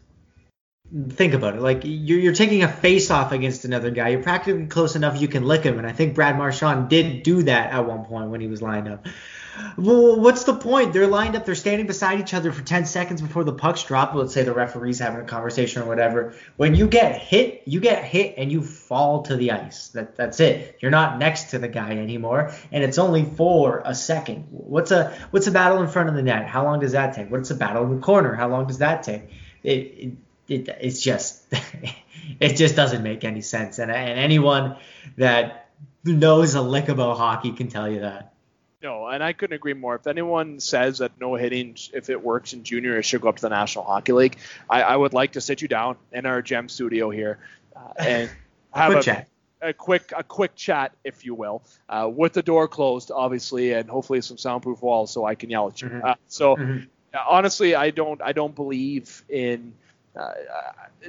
think 1.11 1.35
about 1.35 1.57
it. 1.57 1.61
Like 1.61 1.81
you're, 1.85 2.19
you're 2.19 2.35
taking 2.35 2.63
a 2.63 2.69
face 2.69 3.11
off 3.11 3.33
against 3.33 3.65
another 3.65 3.91
guy. 3.91 4.11
You're 4.11 4.23
practically 4.23 4.67
close 4.67 4.97
enough 4.97 5.21
you 5.21 5.29
can 5.29 5.45
lick 5.45 5.63
him, 5.63 5.79
and 5.79 5.87
I 5.87 5.93
think 5.93 6.15
Brad 6.15 6.37
Marchand 6.37 6.89
did 6.89 7.23
do 7.23 7.43
that 7.45 7.73
at 7.73 7.87
one 7.87 8.05
point 8.05 8.31
when 8.31 8.41
he 8.41 8.47
was 8.47 8.61
lined 8.61 8.89
up. 8.89 9.07
Well, 9.77 10.21
what's 10.21 10.45
the 10.45 10.55
point? 10.55 10.93
They're 10.93 11.07
lined 11.07 11.37
up. 11.37 11.45
They're 11.45 11.55
standing 11.55 11.87
beside 11.87 12.21
each 12.21 12.35
other 12.35 12.53
for 12.53 12.63
10 12.63 12.87
seconds 12.87 13.23
before 13.23 13.45
the 13.45 13.53
pucks 13.53 13.83
drop. 13.85 14.15
Let's 14.15 14.33
say 14.33 14.43
the 14.43 14.53
referee's 14.53 14.99
having 14.99 15.21
a 15.21 15.25
conversation 15.25 15.83
or 15.83 15.87
whatever. 15.87 16.35
When 16.57 16.75
you 16.75 16.89
get 16.89 17.21
hit, 17.21 17.63
you 17.67 17.81
get 17.81 18.05
hit 18.05 18.35
and 18.37 18.51
you 18.51 18.63
fall 18.63 19.23
to 19.25 19.37
the 19.37 19.53
ice. 19.53 19.89
That 19.89 20.17
that's 20.17 20.41
it. 20.41 20.79
You're 20.81 20.91
not 20.91 21.19
next 21.19 21.51
to 21.51 21.59
the 21.59 21.69
guy 21.69 21.93
anymore, 21.93 22.53
and 22.73 22.85
it's 22.85 22.99
only 22.99 23.25
for 23.25 23.83
a 23.85 23.95
second. 23.95 24.47
What's 24.51 24.91
a 24.91 25.17
what's 25.31 25.47
a 25.47 25.53
battle 25.53 25.83
in 25.83 25.89
front 25.89 26.09
of 26.09 26.15
the 26.15 26.23
net? 26.23 26.47
How 26.47 26.65
long 26.65 26.81
does 26.81 26.93
that 26.93 27.15
take? 27.15 27.31
What's 27.31 27.51
a 27.51 27.57
battle 27.57 27.85
in 27.85 27.97
the 27.97 28.03
corner? 28.03 28.35
How 28.35 28.49
long 28.49 28.67
does 28.67 28.79
that 28.79 29.03
take? 29.03 29.23
It, 29.63 29.71
it, 29.71 30.13
it 30.49 30.69
it's 30.81 31.01
just 31.01 31.45
it 32.41 32.55
just 32.55 32.77
doesn't 32.77 33.03
make 33.03 33.25
any 33.25 33.41
sense. 33.41 33.79
And 33.79 33.91
and 33.91 34.19
anyone 34.19 34.77
that 35.17 35.71
knows 36.05 36.55
a 36.55 36.63
lick 36.63 36.89
about 36.89 37.19
hockey 37.19 37.53
can 37.53 37.69
tell 37.69 37.89
you 37.89 38.01
that. 38.01 38.34
No, 38.85 39.07
and 39.07 39.25
I 39.25 39.33
couldn't 39.33 39.55
agree 39.55 39.73
more. 39.73 39.95
If 39.95 40.07
anyone 40.07 40.61
says 40.61 40.99
that 40.99 41.13
no 41.19 41.37
hitting, 41.37 41.79
if 41.95 42.11
it 42.11 42.23
works 42.23 42.53
in 42.53 42.65
junior, 42.65 42.99
it 42.99 43.05
should 43.05 43.23
go 43.23 43.31
up 43.31 43.37
to 43.37 43.43
the 43.43 43.49
National 43.49 43.83
Hockey 43.83 44.13
League. 44.13 44.37
I, 44.69 44.83
I 44.83 44.95
would 44.95 45.15
like 45.15 45.33
to 45.33 45.41
sit 45.41 45.63
you 45.63 45.69
down 45.69 45.97
in 46.13 46.27
our 46.27 46.43
gem 46.43 46.69
studio 46.69 47.09
here 47.09 47.39
uh, 47.75 47.95
and 47.97 48.31
have 48.75 48.93
a, 48.93 49.03
chat. 49.03 49.29
a 49.63 49.73
quick 49.73 50.13
a 50.15 50.23
quick 50.23 50.55
chat, 50.55 50.93
if 51.03 51.25
you 51.25 51.35
will, 51.35 51.63
uh, 51.89 52.11
with 52.15 52.35
the 52.35 52.43
door 52.43 52.69
closed, 52.69 53.11
obviously, 53.11 53.73
and 53.73 53.89
hopefully 53.89 54.21
some 54.21 54.37
soundproof 54.37 54.83
walls 54.83 55.11
so 55.11 55.25
I 55.25 55.35
can 55.35 55.49
yell 55.49 55.69
at 55.69 55.81
you. 55.81 55.89
Mm-hmm. 55.89 56.05
Uh, 56.05 56.15
so 56.29 56.55
mm-hmm. 56.55 56.85
honestly, 57.27 57.75
I 57.75 57.89
don't 57.89 58.21
I 58.21 58.33
don't 58.33 58.55
believe 58.55 59.25
in 59.31 59.73
uh, 60.15 60.33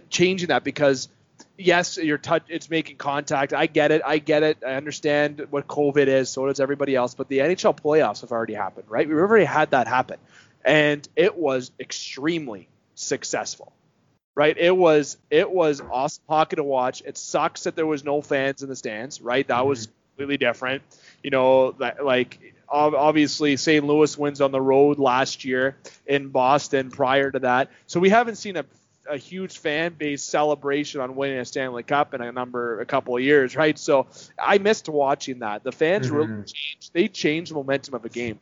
changing 0.09 0.47
that 0.47 0.63
because 0.63 1.09
yes, 1.57 1.97
you're 1.97 2.17
touch, 2.17 2.43
it's 2.49 2.69
making 2.69 2.97
contact. 2.97 3.53
I 3.53 3.67
get 3.67 3.91
it. 3.91 4.01
I 4.05 4.17
get 4.17 4.43
it. 4.43 4.57
I 4.65 4.73
understand 4.73 5.47
what 5.49 5.67
COVID 5.67 6.07
is. 6.07 6.29
So 6.29 6.45
does 6.47 6.59
everybody 6.59 6.95
else. 6.95 7.13
But 7.13 7.27
the 7.27 7.39
NHL 7.39 7.79
playoffs 7.79 8.21
have 8.21 8.31
already 8.31 8.53
happened, 8.53 8.85
right? 8.89 9.07
We've 9.07 9.17
already 9.17 9.45
had 9.45 9.71
that 9.71 9.87
happen, 9.87 10.17
and 10.63 11.07
it 11.15 11.37
was 11.37 11.71
extremely 11.79 12.67
successful, 12.95 13.73
right? 14.35 14.57
It 14.57 14.75
was 14.75 15.17
it 15.29 15.49
was 15.49 15.81
awesome 15.81 16.23
hockey 16.27 16.57
to 16.57 16.63
watch. 16.63 17.03
It 17.05 17.17
sucks 17.17 17.63
that 17.63 17.75
there 17.75 17.87
was 17.87 18.03
no 18.03 18.21
fans 18.21 18.63
in 18.63 18.69
the 18.69 18.75
stands, 18.75 19.21
right? 19.21 19.47
That 19.47 19.59
mm-hmm. 19.59 19.69
was 19.69 19.87
completely 20.15 20.37
different. 20.37 20.83
You 21.23 21.31
know, 21.31 21.71
that 21.73 22.03
like 22.03 22.39
obviously 22.67 23.57
St. 23.57 23.85
Louis 23.85 24.17
wins 24.17 24.41
on 24.41 24.51
the 24.51 24.61
road 24.61 24.99
last 24.99 25.45
year 25.45 25.77
in 26.05 26.29
Boston 26.29 26.89
prior 26.89 27.31
to 27.31 27.39
that. 27.39 27.71
So 27.87 27.99
we 27.99 28.09
haven't 28.09 28.35
seen 28.35 28.57
a 28.57 28.65
a 29.09 29.17
huge 29.17 29.57
fan 29.57 29.93
base 29.93 30.23
celebration 30.23 31.01
on 31.01 31.15
winning 31.15 31.37
a 31.37 31.45
Stanley 31.45 31.83
Cup 31.83 32.13
in 32.13 32.21
a 32.21 32.31
number 32.31 32.79
a 32.79 32.85
couple 32.85 33.15
of 33.15 33.23
years, 33.23 33.55
right? 33.55 33.77
So 33.77 34.07
I 34.39 34.57
missed 34.57 34.89
watching 34.89 35.39
that. 35.39 35.63
The 35.63 35.71
fans 35.71 36.07
mm-hmm. 36.07 36.15
really 36.15 36.43
changed. 36.43 36.93
They 36.93 37.07
changed 37.07 37.51
the 37.51 37.55
momentum 37.55 37.93
of 37.95 38.05
a 38.05 38.09
game. 38.09 38.39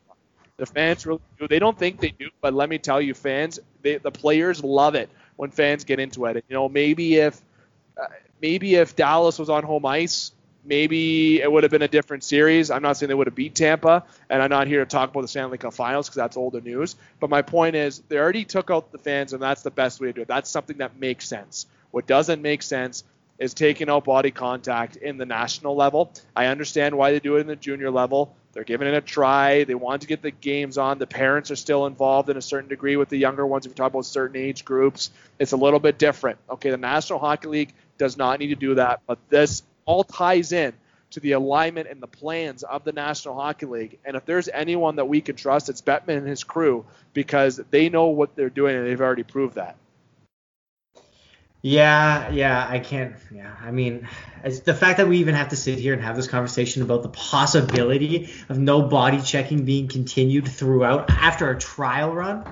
The 0.56 0.66
fans 0.66 1.04
really 1.04 1.20
do. 1.38 1.48
They 1.48 1.58
don't 1.58 1.78
think 1.78 2.00
they 2.00 2.10
do, 2.10 2.30
but 2.40 2.54
let 2.54 2.68
me 2.68 2.78
tell 2.78 3.00
you, 3.00 3.12
fans, 3.12 3.58
they, 3.82 3.96
the 3.96 4.12
players 4.12 4.62
love 4.62 4.94
it 4.94 5.10
when 5.36 5.50
fans 5.50 5.84
get 5.84 5.98
into 5.98 6.26
it. 6.26 6.44
You 6.48 6.54
know, 6.54 6.68
maybe 6.68 7.16
if 7.16 7.40
uh, 8.00 8.06
maybe 8.40 8.76
if 8.76 8.94
Dallas 8.94 9.38
was 9.38 9.50
on 9.50 9.64
home 9.64 9.84
ice, 9.84 10.32
maybe 10.64 11.40
it 11.40 11.50
would 11.50 11.62
have 11.62 11.70
been 11.70 11.82
a 11.82 11.88
different 11.88 12.24
series. 12.24 12.70
I'm 12.70 12.82
not 12.82 12.96
saying 12.96 13.08
they 13.08 13.14
would 13.14 13.26
have 13.26 13.34
beat 13.34 13.54
Tampa, 13.54 14.04
and 14.30 14.42
I'm 14.42 14.50
not 14.50 14.66
here 14.66 14.80
to 14.80 14.86
talk 14.86 15.10
about 15.10 15.22
the 15.22 15.28
Stanley 15.28 15.58
Cup 15.58 15.74
Finals 15.74 16.08
because 16.08 16.16
that's 16.16 16.36
older 16.36 16.60
news. 16.60 16.96
But 17.20 17.30
my 17.30 17.42
point 17.42 17.76
is, 17.76 18.02
they 18.08 18.18
already 18.18 18.44
took 18.44 18.70
out 18.70 18.92
the 18.92 18.98
fans, 18.98 19.32
and 19.32 19.42
that's 19.42 19.62
the 19.62 19.70
best 19.70 20.00
way 20.00 20.08
to 20.08 20.12
do 20.12 20.22
it. 20.22 20.28
That's 20.28 20.50
something 20.50 20.78
that 20.78 20.98
makes 20.98 21.26
sense. 21.26 21.66
What 21.90 22.06
doesn't 22.06 22.42
make 22.42 22.62
sense 22.62 23.04
is 23.38 23.54
taking 23.54 23.88
out 23.88 24.04
body 24.04 24.30
contact 24.30 24.96
in 24.96 25.18
the 25.18 25.26
national 25.26 25.74
level. 25.74 26.12
I 26.36 26.46
understand 26.46 26.96
why 26.96 27.12
they 27.12 27.20
do 27.20 27.36
it 27.36 27.40
in 27.40 27.46
the 27.46 27.56
junior 27.56 27.90
level. 27.90 28.34
They're 28.52 28.64
giving 28.64 28.86
it 28.86 28.94
a 28.94 29.00
try. 29.00 29.64
They 29.64 29.74
want 29.74 30.02
to 30.02 30.08
get 30.08 30.22
the 30.22 30.30
games 30.30 30.78
on. 30.78 30.98
The 30.98 31.08
parents 31.08 31.50
are 31.50 31.56
still 31.56 31.86
involved 31.86 32.30
in 32.30 32.36
a 32.36 32.42
certain 32.42 32.68
degree 32.68 32.96
with 32.96 33.08
the 33.08 33.16
younger 33.18 33.44
ones. 33.44 33.66
If 33.66 33.70
you 33.70 33.74
talk 33.74 33.92
about 33.92 34.06
certain 34.06 34.36
age 34.36 34.64
groups, 34.64 35.10
it's 35.40 35.50
a 35.50 35.56
little 35.56 35.80
bit 35.80 35.98
different. 35.98 36.38
Okay, 36.48 36.70
the 36.70 36.76
National 36.76 37.18
Hockey 37.18 37.48
League 37.48 37.74
does 37.98 38.16
not 38.16 38.38
need 38.38 38.48
to 38.48 38.54
do 38.54 38.76
that. 38.76 39.00
But 39.08 39.18
this 39.28 39.64
all 39.86 40.04
ties 40.04 40.52
in 40.52 40.72
to 41.10 41.20
the 41.20 41.32
alignment 41.32 41.88
and 41.88 42.02
the 42.02 42.08
plans 42.08 42.62
of 42.64 42.84
the 42.84 42.92
National 42.92 43.34
Hockey 43.34 43.66
League. 43.66 43.98
And 44.04 44.16
if 44.16 44.24
there's 44.24 44.48
anyone 44.48 44.96
that 44.96 45.06
we 45.06 45.20
can 45.20 45.36
trust, 45.36 45.68
it's 45.68 45.80
Bettman 45.80 46.18
and 46.18 46.26
his 46.26 46.42
crew 46.42 46.84
because 47.12 47.60
they 47.70 47.88
know 47.88 48.06
what 48.06 48.34
they're 48.34 48.50
doing 48.50 48.76
and 48.76 48.86
they've 48.86 49.00
already 49.00 49.22
proved 49.22 49.54
that. 49.54 49.76
Yeah, 51.62 52.30
yeah, 52.30 52.66
I 52.68 52.78
can't. 52.78 53.14
Yeah, 53.32 53.50
I 53.62 53.70
mean, 53.70 54.06
the 54.42 54.74
fact 54.74 54.98
that 54.98 55.08
we 55.08 55.18
even 55.18 55.34
have 55.34 55.48
to 55.48 55.56
sit 55.56 55.78
here 55.78 55.94
and 55.94 56.02
have 56.02 56.14
this 56.14 56.28
conversation 56.28 56.82
about 56.82 57.02
the 57.02 57.08
possibility 57.08 58.28
of 58.50 58.58
no 58.58 58.82
body 58.82 59.22
checking 59.22 59.64
being 59.64 59.88
continued 59.88 60.46
throughout 60.46 61.08
after 61.08 61.48
a 61.50 61.58
trial 61.58 62.12
run. 62.12 62.44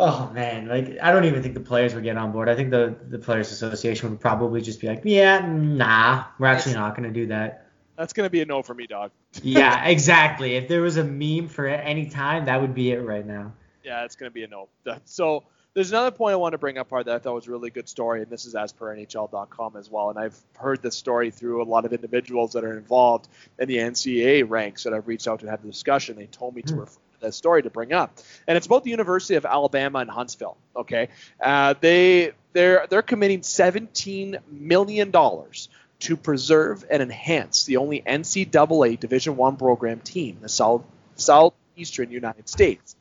Oh 0.00 0.30
man, 0.32 0.66
like 0.66 0.96
I 1.02 1.12
don't 1.12 1.26
even 1.26 1.42
think 1.42 1.52
the 1.52 1.60
players 1.60 1.94
would 1.94 2.04
get 2.04 2.16
on 2.16 2.32
board. 2.32 2.48
I 2.48 2.56
think 2.56 2.70
the 2.70 2.96
the 3.08 3.18
players 3.18 3.52
association 3.52 4.08
would 4.10 4.20
probably 4.20 4.62
just 4.62 4.80
be 4.80 4.86
like, 4.86 5.02
yeah, 5.04 5.46
nah, 5.46 6.24
we're 6.38 6.46
actually 6.46 6.74
not 6.74 6.96
going 6.96 7.06
to 7.06 7.12
do 7.12 7.26
that. 7.26 7.66
That's 7.98 8.14
going 8.14 8.24
to 8.24 8.30
be 8.30 8.40
a 8.40 8.46
no 8.46 8.62
for 8.62 8.72
me, 8.72 8.86
dog. 8.86 9.10
yeah, 9.42 9.84
exactly. 9.84 10.56
If 10.56 10.68
there 10.68 10.80
was 10.80 10.96
a 10.96 11.04
meme 11.04 11.48
for 11.48 11.66
any 11.66 12.08
time, 12.08 12.46
that 12.46 12.62
would 12.62 12.74
be 12.74 12.92
it 12.92 13.02
right 13.02 13.26
now. 13.26 13.52
Yeah, 13.84 14.04
it's 14.04 14.16
going 14.16 14.30
to 14.30 14.34
be 14.34 14.42
a 14.42 14.48
no. 14.48 14.68
So 15.04 15.44
there's 15.74 15.90
another 15.90 16.10
point 16.10 16.32
I 16.32 16.36
want 16.36 16.52
to 16.52 16.58
bring 16.58 16.78
up, 16.78 16.88
part 16.88 17.04
that 17.04 17.14
I 17.14 17.18
thought 17.18 17.34
was 17.34 17.46
a 17.46 17.50
really 17.50 17.68
good 17.68 17.90
story, 17.90 18.22
and 18.22 18.30
this 18.30 18.46
is 18.46 18.54
as 18.54 18.72
per 18.72 18.96
NHL.com 18.96 19.76
as 19.76 19.90
well. 19.90 20.08
And 20.08 20.18
I've 20.18 20.38
heard 20.56 20.80
this 20.80 20.96
story 20.96 21.30
through 21.30 21.62
a 21.62 21.64
lot 21.64 21.84
of 21.84 21.92
individuals 21.92 22.54
that 22.54 22.64
are 22.64 22.78
involved 22.78 23.28
in 23.58 23.68
the 23.68 23.76
NCAA 23.76 24.48
ranks 24.48 24.84
that 24.84 24.94
I've 24.94 25.06
reached 25.06 25.28
out 25.28 25.40
to 25.40 25.50
have 25.50 25.60
the 25.62 25.68
discussion. 25.68 26.16
They 26.16 26.26
told 26.26 26.56
me 26.56 26.62
to 26.62 26.72
hmm. 26.72 26.80
refer 26.80 27.00
this 27.20 27.36
story 27.36 27.62
to 27.62 27.70
bring 27.70 27.92
up, 27.92 28.18
and 28.46 28.56
it's 28.56 28.66
about 28.66 28.84
the 28.84 28.90
University 28.90 29.34
of 29.34 29.44
Alabama 29.44 30.00
in 30.00 30.08
Huntsville. 30.08 30.56
Okay, 30.76 31.08
uh, 31.42 31.74
they 31.80 32.32
they're 32.52 32.86
they're 32.88 33.02
committing 33.02 33.42
17 33.42 34.38
million 34.50 35.10
dollars 35.10 35.68
to 36.00 36.16
preserve 36.16 36.84
and 36.90 37.02
enhance 37.02 37.64
the 37.64 37.76
only 37.76 38.00
NCAA 38.00 38.98
Division 38.98 39.36
One 39.36 39.56
program 39.56 40.00
team 40.00 40.38
the 40.40 40.48
South 40.48 40.84
southeastern 41.16 42.10
United 42.10 42.48
States 42.48 42.96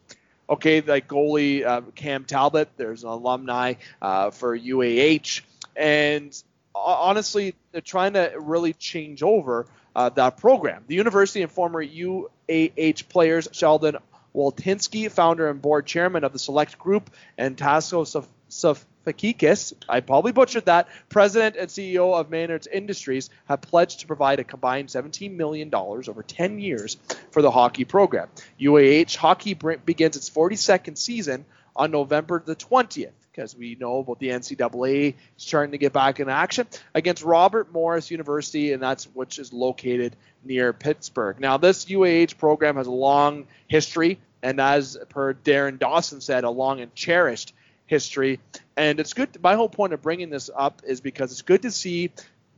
okay, 0.50 0.82
like 0.82 1.08
goalie 1.08 1.66
uh, 1.66 1.82
Cam 1.96 2.26
Talbot, 2.26 2.70
there's 2.76 3.04
an 3.04 3.10
alumni 3.10 3.76
uh, 4.02 4.32
for 4.32 4.58
UAH, 4.58 5.42
and 5.76 6.44
honestly, 6.74 7.56
they're 7.72 7.82
trying 7.82 8.14
to 8.14 8.34
really 8.38 8.74
change 8.74 9.22
over 9.22 9.68
uh, 9.96 10.10
that 10.10 10.38
program. 10.38 10.84
The 10.88 10.96
university 10.96 11.42
and 11.42 11.52
former 11.52 11.84
UAH 11.86 13.10
players 13.10 13.48
Sheldon 13.52 13.98
Waltinsky, 14.36 15.10
founder 15.10 15.50
and 15.50 15.62
board 15.62 15.86
chairman 15.86 16.24
of 16.24 16.34
the 16.34 16.40
select 16.40 16.78
group, 16.78 17.10
and 17.38 17.58
Tasso 17.58 18.04
Saf- 18.04 18.86
Fakikis, 19.06 19.74
I 19.88 20.02
probably 20.02 20.32
butchered 20.32 20.66
that, 20.66 20.88
president 21.08 21.56
and 21.56 21.70
CEO 21.70 22.20
of 22.20 22.30
Maynard's 22.30 22.68
Industries, 22.68 23.30
have 23.46 23.62
pledged 23.62 24.02
to 24.02 24.08
provide 24.08 24.40
a 24.40 24.44
combined 24.44 24.90
$17 24.90 25.36
million 25.36 25.74
over 25.74 26.24
10 26.24 26.60
years 26.60 26.98
for 27.32 27.42
the 27.42 27.52
hockey 27.52 27.86
program. 27.86 28.28
UAH 28.60 29.16
hockey 29.16 29.54
begins 29.54 30.18
its 30.18 30.30
42nd 30.30 30.98
season 30.98 31.46
on 31.76 31.92
November 31.92 32.44
the 32.46 32.56
20th 32.56 33.12
because 33.40 33.56
we 33.56 33.78
know 33.80 34.00
about 34.00 34.20
the 34.20 34.28
NCAA 34.28 35.16
starting 35.38 35.72
to 35.72 35.78
get 35.78 35.94
back 35.94 36.20
in 36.20 36.28
action 36.28 36.68
against 36.94 37.24
Robert 37.24 37.72
Morris 37.72 38.12
University, 38.12 38.74
and 38.74 38.84
that's 38.84 39.06
which 39.06 39.40
is 39.40 39.54
located 39.54 40.14
near 40.44 40.74
Pittsburgh. 40.74 41.40
Now, 41.40 41.56
this 41.56 41.86
UAH 41.86 42.38
program 42.38 42.76
has 42.76 42.88
a 42.88 42.92
long 42.92 43.48
history, 43.70 44.20
and 44.44 44.60
as 44.60 44.98
per 45.08 45.34
Darren 45.34 45.80
Dawson 45.80 46.20
said, 46.20 46.44
a 46.44 46.50
long 46.50 46.82
and 46.82 46.94
cherished 46.94 47.54
history. 47.86 48.42
And 48.76 49.00
it's 49.00 49.14
good. 49.14 49.42
My 49.42 49.56
whole 49.56 49.70
point 49.70 49.94
of 49.94 50.02
bringing 50.02 50.30
this 50.30 50.50
up 50.54 50.82
is 50.86 51.00
because 51.00 51.32
it's 51.32 51.42
good 51.42 51.62
to 51.62 51.72
see 51.72 52.12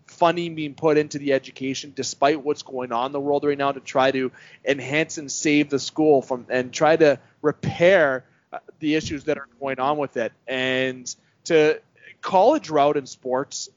funding 0.07 0.55
being 0.55 0.73
put 0.73 0.97
into 0.97 1.19
the 1.19 1.33
education 1.33 1.93
despite 1.95 2.43
what's 2.43 2.63
going 2.63 2.91
on 2.91 3.05
in 3.05 3.11
the 3.11 3.19
world 3.19 3.43
right 3.43 3.57
now 3.57 3.71
to 3.71 3.79
try 3.79 4.09
to 4.09 4.31
enhance 4.65 5.19
and 5.19 5.31
save 5.31 5.69
the 5.69 5.79
school 5.79 6.23
from 6.23 6.47
and 6.49 6.73
try 6.73 6.95
to 6.95 7.19
repair 7.41 8.25
the 8.79 8.95
issues 8.95 9.25
that 9.25 9.37
are 9.37 9.47
going 9.59 9.79
on 9.79 9.97
with 9.97 10.17
it 10.17 10.33
and 10.47 11.15
to 11.45 11.79
college 12.21 12.69
route 12.69 12.97
in 12.97 13.05
sports 13.05 13.69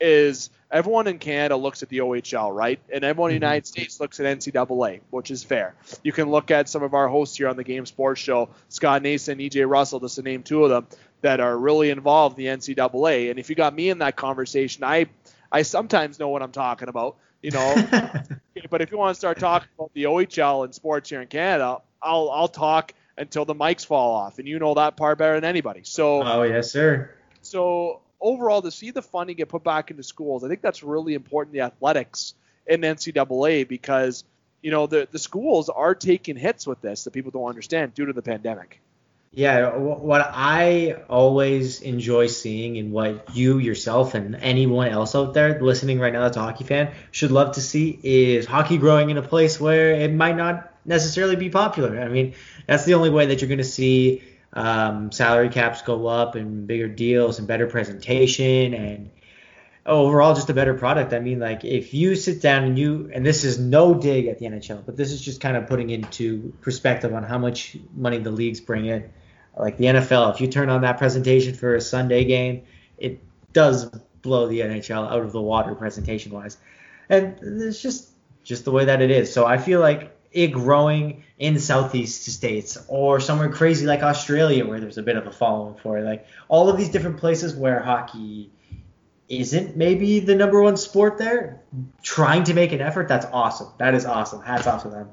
is 0.00 0.50
everyone 0.70 1.06
in 1.06 1.18
Canada 1.18 1.56
looks 1.56 1.82
at 1.82 1.88
the 1.88 1.98
OHL, 1.98 2.54
right? 2.54 2.80
And 2.92 3.04
everyone 3.04 3.30
in 3.30 3.34
the 3.34 3.44
mm-hmm. 3.44 3.50
United 3.52 3.66
States 3.66 4.00
looks 4.00 4.18
at 4.20 4.38
NCAA, 4.38 5.00
which 5.10 5.30
is 5.30 5.44
fair. 5.44 5.74
You 6.02 6.12
can 6.12 6.30
look 6.30 6.50
at 6.50 6.68
some 6.68 6.82
of 6.82 6.94
our 6.94 7.08
hosts 7.08 7.36
here 7.36 7.48
on 7.48 7.56
the 7.56 7.64
Game 7.64 7.86
Sports 7.86 8.20
Show, 8.20 8.48
Scott 8.68 9.02
Nason, 9.02 9.38
EJ 9.38 9.68
Russell, 9.68 10.00
just 10.00 10.16
to 10.16 10.22
name 10.22 10.42
two 10.42 10.64
of 10.64 10.70
them, 10.70 10.86
that 11.20 11.40
are 11.40 11.56
really 11.56 11.90
involved 11.90 12.38
in 12.38 12.44
the 12.44 12.50
NCAA. 12.50 13.30
And 13.30 13.38
if 13.38 13.50
you 13.50 13.56
got 13.56 13.74
me 13.74 13.90
in 13.90 13.98
that 13.98 14.16
conversation, 14.16 14.84
I 14.84 15.06
I 15.52 15.62
sometimes 15.62 16.18
know 16.18 16.28
what 16.28 16.42
I'm 16.42 16.52
talking 16.52 16.88
about, 16.88 17.16
you 17.42 17.50
know. 17.50 17.74
but 18.70 18.80
if 18.80 18.90
you 18.90 18.98
want 18.98 19.14
to 19.14 19.18
start 19.18 19.38
talking 19.38 19.68
about 19.76 19.92
the 19.94 20.04
OHL 20.04 20.64
and 20.64 20.74
sports 20.74 21.10
here 21.10 21.20
in 21.20 21.28
Canada, 21.28 21.78
I'll 22.00 22.30
I'll 22.30 22.48
talk 22.48 22.94
until 23.16 23.44
the 23.44 23.54
mics 23.54 23.84
fall 23.84 24.12
off, 24.14 24.38
and 24.38 24.48
you 24.48 24.58
know 24.58 24.74
that 24.74 24.96
part 24.96 25.18
better 25.18 25.34
than 25.34 25.44
anybody. 25.44 25.82
So. 25.84 26.22
Oh 26.22 26.42
yes, 26.42 26.70
sir. 26.70 27.10
So 27.42 28.00
overall, 28.20 28.62
to 28.62 28.70
see 28.70 28.90
the 28.90 29.02
funding 29.02 29.36
get 29.36 29.48
put 29.48 29.64
back 29.64 29.90
into 29.90 30.02
schools, 30.02 30.44
I 30.44 30.48
think 30.48 30.62
that's 30.62 30.82
really 30.82 31.14
important. 31.14 31.52
The 31.52 31.62
athletics 31.62 32.34
in 32.66 32.82
NCAA 32.82 33.66
because 33.66 34.24
you 34.62 34.70
know 34.70 34.86
the 34.86 35.08
the 35.10 35.18
schools 35.18 35.68
are 35.68 35.94
taking 35.94 36.36
hits 36.36 36.66
with 36.66 36.80
this 36.80 37.04
that 37.04 37.12
people 37.12 37.30
don't 37.30 37.48
understand 37.48 37.94
due 37.94 38.06
to 38.06 38.12
the 38.12 38.22
pandemic. 38.22 38.80
Yeah, 39.32 39.76
what 39.76 40.28
I 40.34 41.04
always 41.08 41.82
enjoy 41.82 42.26
seeing 42.26 42.78
and 42.78 42.90
what 42.90 43.36
you 43.36 43.58
yourself 43.58 44.14
and 44.14 44.34
anyone 44.34 44.88
else 44.88 45.14
out 45.14 45.34
there 45.34 45.60
listening 45.60 46.00
right 46.00 46.12
now 46.12 46.22
that's 46.22 46.36
a 46.36 46.40
hockey 46.40 46.64
fan 46.64 46.92
should 47.12 47.30
love 47.30 47.54
to 47.54 47.60
see 47.60 47.96
is 48.02 48.44
hockey 48.44 48.76
growing 48.76 49.08
in 49.10 49.18
a 49.18 49.22
place 49.22 49.60
where 49.60 49.92
it 49.92 50.12
might 50.12 50.36
not 50.36 50.69
necessarily 50.84 51.36
be 51.36 51.50
popular. 51.50 52.00
I 52.00 52.08
mean, 52.08 52.34
that's 52.66 52.84
the 52.84 52.94
only 52.94 53.10
way 53.10 53.26
that 53.26 53.40
you're 53.40 53.48
going 53.48 53.58
to 53.58 53.64
see 53.64 54.22
um, 54.52 55.12
salary 55.12 55.48
caps 55.48 55.82
go 55.82 56.06
up 56.06 56.34
and 56.34 56.66
bigger 56.66 56.88
deals 56.88 57.38
and 57.38 57.46
better 57.46 57.66
presentation 57.66 58.74
and 58.74 59.10
overall 59.86 60.34
just 60.34 60.50
a 60.50 60.54
better 60.54 60.74
product. 60.74 61.12
I 61.12 61.20
mean, 61.20 61.38
like 61.38 61.64
if 61.64 61.94
you 61.94 62.16
sit 62.16 62.42
down 62.42 62.64
and 62.64 62.78
you 62.78 63.10
and 63.14 63.24
this 63.24 63.44
is 63.44 63.58
no 63.58 63.94
dig 63.94 64.26
at 64.26 64.38
the 64.38 64.46
NHL, 64.46 64.84
but 64.84 64.96
this 64.96 65.12
is 65.12 65.20
just 65.20 65.40
kind 65.40 65.56
of 65.56 65.66
putting 65.66 65.90
into 65.90 66.52
perspective 66.60 67.14
on 67.14 67.22
how 67.22 67.38
much 67.38 67.76
money 67.94 68.18
the 68.18 68.30
leagues 68.30 68.60
bring 68.60 68.86
in. 68.86 69.10
Like 69.56 69.76
the 69.76 69.86
NFL, 69.86 70.34
if 70.34 70.40
you 70.40 70.46
turn 70.46 70.68
on 70.68 70.82
that 70.82 70.98
presentation 70.98 71.54
for 71.54 71.74
a 71.74 71.80
Sunday 71.80 72.24
game, 72.24 72.62
it 72.98 73.20
does 73.52 73.90
blow 74.22 74.46
the 74.46 74.60
NHL 74.60 75.10
out 75.10 75.20
of 75.20 75.32
the 75.32 75.40
water 75.40 75.74
presentation 75.74 76.32
wise. 76.32 76.56
And 77.08 77.36
it's 77.42 77.82
just 77.82 78.10
just 78.44 78.64
the 78.64 78.70
way 78.70 78.84
that 78.86 79.02
it 79.02 79.10
is. 79.10 79.32
So 79.32 79.46
I 79.46 79.58
feel 79.58 79.80
like 79.80 80.16
it 80.32 80.48
growing 80.48 81.24
in 81.38 81.58
southeast 81.58 82.24
states 82.24 82.78
or 82.88 83.20
somewhere 83.20 83.48
crazy 83.48 83.86
like 83.86 84.02
Australia 84.02 84.64
where 84.64 84.80
there's 84.80 84.98
a 84.98 85.02
bit 85.02 85.16
of 85.16 85.26
a 85.26 85.32
following 85.32 85.74
for 85.76 85.98
it. 85.98 86.04
Like 86.04 86.26
all 86.48 86.68
of 86.68 86.76
these 86.76 86.88
different 86.88 87.16
places 87.18 87.54
where 87.54 87.80
hockey 87.80 88.52
isn't 89.28 89.76
maybe 89.76 90.20
the 90.20 90.34
number 90.34 90.60
one 90.60 90.76
sport 90.76 91.18
there, 91.18 91.62
trying 92.02 92.44
to 92.44 92.54
make 92.54 92.72
an 92.72 92.80
effort, 92.80 93.08
that's 93.08 93.26
awesome. 93.32 93.68
That 93.78 93.94
is 93.94 94.04
awesome. 94.04 94.42
Hats 94.42 94.66
off 94.66 94.82
to 94.82 94.88
them. 94.88 95.10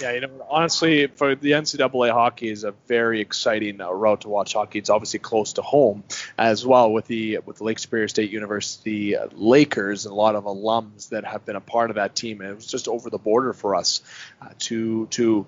Yeah, 0.00 0.12
you 0.12 0.20
know, 0.22 0.46
honestly, 0.48 1.08
for 1.08 1.34
the 1.34 1.52
NCAA 1.52 2.10
hockey 2.10 2.48
is 2.48 2.64
a 2.64 2.72
very 2.88 3.20
exciting 3.20 3.82
uh, 3.82 3.92
route 3.92 4.22
to 4.22 4.28
watch 4.28 4.54
hockey. 4.54 4.78
It's 4.78 4.88
obviously 4.88 5.18
close 5.18 5.54
to 5.54 5.62
home 5.62 6.04
as 6.38 6.64
well 6.64 6.90
with 6.90 7.06
the 7.06 7.38
with 7.44 7.58
the 7.58 7.64
Lake 7.64 7.78
Superior 7.78 8.08
State 8.08 8.30
University 8.30 9.16
uh, 9.16 9.28
Lakers 9.32 10.06
and 10.06 10.12
a 10.12 10.14
lot 10.14 10.36
of 10.36 10.44
alums 10.44 11.10
that 11.10 11.24
have 11.24 11.44
been 11.44 11.56
a 11.56 11.60
part 11.60 11.90
of 11.90 11.96
that 11.96 12.14
team. 12.14 12.40
And 12.40 12.50
it 12.50 12.54
was 12.54 12.66
just 12.66 12.88
over 12.88 13.10
the 13.10 13.18
border 13.18 13.52
for 13.52 13.74
us 13.74 14.00
uh, 14.40 14.48
to 14.60 15.06
to 15.08 15.46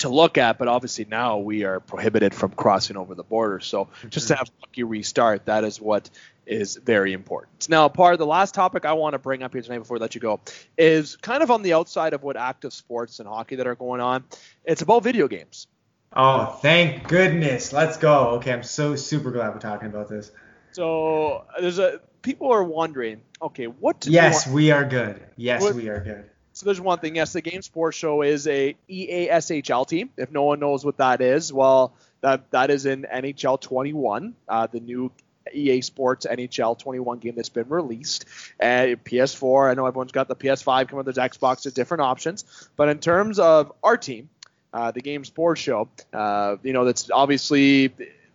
to 0.00 0.08
look 0.08 0.38
at, 0.38 0.58
but 0.58 0.68
obviously 0.68 1.06
now 1.08 1.38
we 1.38 1.64
are 1.64 1.80
prohibited 1.80 2.34
from 2.34 2.50
crossing 2.50 2.96
over 2.96 3.14
the 3.14 3.22
border. 3.22 3.60
So 3.60 3.88
just 4.08 4.28
to 4.28 4.34
mm-hmm. 4.34 4.38
have 4.40 4.50
hockey 4.60 4.82
restart, 4.82 5.46
that 5.46 5.64
is 5.64 5.80
what 5.80 6.10
is 6.46 6.76
very 6.76 7.12
important. 7.12 7.68
Now, 7.68 7.88
part 7.88 8.14
of 8.14 8.18
the 8.18 8.26
last 8.26 8.54
topic 8.54 8.84
I 8.84 8.94
want 8.94 9.12
to 9.12 9.18
bring 9.18 9.42
up 9.42 9.52
here 9.52 9.62
tonight 9.62 9.78
before 9.78 9.96
we 9.96 10.00
let 10.00 10.14
you 10.14 10.20
go 10.20 10.40
is 10.76 11.16
kind 11.16 11.42
of 11.42 11.50
on 11.50 11.62
the 11.62 11.74
outside 11.74 12.12
of 12.12 12.22
what 12.22 12.36
active 12.36 12.72
sports 12.72 13.20
and 13.20 13.28
hockey 13.28 13.56
that 13.56 13.66
are 13.66 13.76
going 13.76 14.00
on. 14.00 14.24
It's 14.64 14.82
about 14.82 15.02
video 15.02 15.28
games. 15.28 15.66
Oh, 16.12 16.58
thank 16.60 17.06
goodness. 17.06 17.72
Let's 17.72 17.96
go. 17.96 18.30
Okay, 18.36 18.52
I'm 18.52 18.64
so 18.64 18.96
super 18.96 19.30
glad 19.30 19.54
we're 19.54 19.60
talking 19.60 19.88
about 19.88 20.08
this. 20.08 20.32
So 20.72 21.44
there's 21.60 21.78
a 21.78 22.00
people 22.22 22.52
are 22.52 22.64
wondering, 22.64 23.20
okay, 23.40 23.66
what 23.66 24.06
Yes, 24.06 24.46
we 24.46 24.72
are 24.72 24.84
good. 24.84 25.22
Yes, 25.36 25.62
what, 25.62 25.74
we 25.74 25.88
are 25.88 26.00
good. 26.00 26.30
So 26.60 26.66
there's 26.66 26.78
one 26.78 26.98
thing. 26.98 27.16
Yes, 27.16 27.32
the 27.32 27.40
Game 27.40 27.62
Sports 27.62 27.96
Show 27.96 28.20
is 28.20 28.46
a 28.46 28.76
EASHL 28.86 29.88
team. 29.88 30.10
If 30.18 30.30
no 30.30 30.42
one 30.42 30.60
knows 30.60 30.84
what 30.84 30.98
that 30.98 31.22
is, 31.22 31.50
well, 31.50 31.94
that 32.20 32.50
that 32.50 32.68
is 32.68 32.84
in 32.84 33.06
NHL 33.10 33.58
21, 33.58 34.34
uh, 34.46 34.66
the 34.66 34.80
new 34.80 35.10
EA 35.54 35.80
Sports 35.80 36.26
NHL 36.30 36.78
21 36.78 37.18
game 37.20 37.34
that's 37.34 37.48
been 37.48 37.70
released. 37.70 38.26
And 38.58 39.02
PS4, 39.02 39.70
I 39.70 39.74
know 39.74 39.86
everyone's 39.86 40.12
got 40.12 40.28
the 40.28 40.36
PS5 40.36 40.88
coming, 40.88 41.04
there's 41.06 41.16
Xbox, 41.16 41.62
there's 41.62 41.72
different 41.72 42.02
options. 42.02 42.44
But 42.76 42.90
in 42.90 42.98
terms 42.98 43.38
of 43.38 43.72
our 43.82 43.96
team, 43.96 44.28
uh, 44.74 44.90
the 44.90 45.00
Game 45.00 45.24
Sports 45.24 45.62
Show, 45.62 45.88
uh, 46.12 46.56
you 46.62 46.74
know, 46.74 46.84
that's 46.84 47.10
obviously 47.10 47.90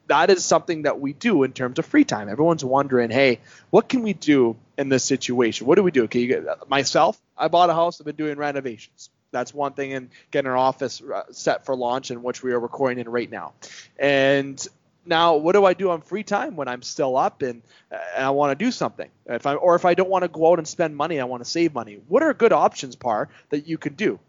that 0.08 0.32
is 0.32 0.44
something 0.44 0.82
that 0.82 1.00
we 1.00 1.14
do 1.14 1.44
in 1.44 1.54
terms 1.54 1.78
of 1.78 1.86
free 1.86 2.06
time. 2.06 2.28
Everyone's 2.28 2.66
wondering, 2.66 3.12
hey, 3.12 3.40
what 3.70 3.88
can 3.88 4.02
we 4.02 4.14
do 4.14 4.56
in 4.80 4.90
this 4.90 5.04
situation? 5.04 5.68
What 5.68 5.76
do 5.76 5.84
we 5.84 5.92
do? 5.92 6.06
Okay, 6.06 6.26
get, 6.26 6.68
myself, 6.68 7.22
I 7.38 7.48
bought 7.48 7.70
a 7.70 7.74
house. 7.74 8.00
I've 8.00 8.06
been 8.06 8.16
doing 8.16 8.38
renovations. 8.38 9.10
That's 9.32 9.54
one 9.54 9.74
thing, 9.74 9.94
and 9.94 10.10
getting 10.32 10.50
our 10.50 10.58
office 10.58 11.02
uh, 11.02 11.24
set 11.32 11.66
for 11.66 11.76
launch, 11.76 12.12
in 12.12 12.24
which 12.24 12.42
we 12.42 12.54
are 12.54 12.60
recording 12.60 13.00
in 13.00 13.10
right 13.10 13.30
now. 13.30 13.54
And 14.00 14.66
now, 15.06 15.36
what 15.36 15.54
do 15.54 15.66
I 15.66 15.74
do 15.74 15.90
on 15.92 16.02
free 16.02 16.24
time 16.24 16.56
when 16.56 16.68
I'm 16.68 16.82
still 16.82 17.18
up 17.18 17.42
and, 17.42 17.62
and 17.92 18.26
I 18.26 18.30
want 18.30 18.58
to 18.58 18.66
do 18.66 18.72
something? 18.72 19.10
If 19.26 19.46
I 19.46 19.56
or 19.56 19.76
if 19.76 19.86
I 19.86 19.94
don't 19.94 20.10
want 20.10 20.24
to 20.24 20.30
go 20.30 20.52
out 20.52 20.60
and 20.60 20.68
spend 20.68 20.96
money, 20.96 21.20
I 21.20 21.26
want 21.26 21.44
to 21.44 21.50
save 21.50 21.74
money. 21.74 22.00
What 22.08 22.24
are 22.24 22.34
good 22.34 22.54
options, 22.54 22.96
Parr, 22.96 23.30
that 23.50 23.68
you 23.68 23.78
could 23.78 23.98
do? 23.98 24.20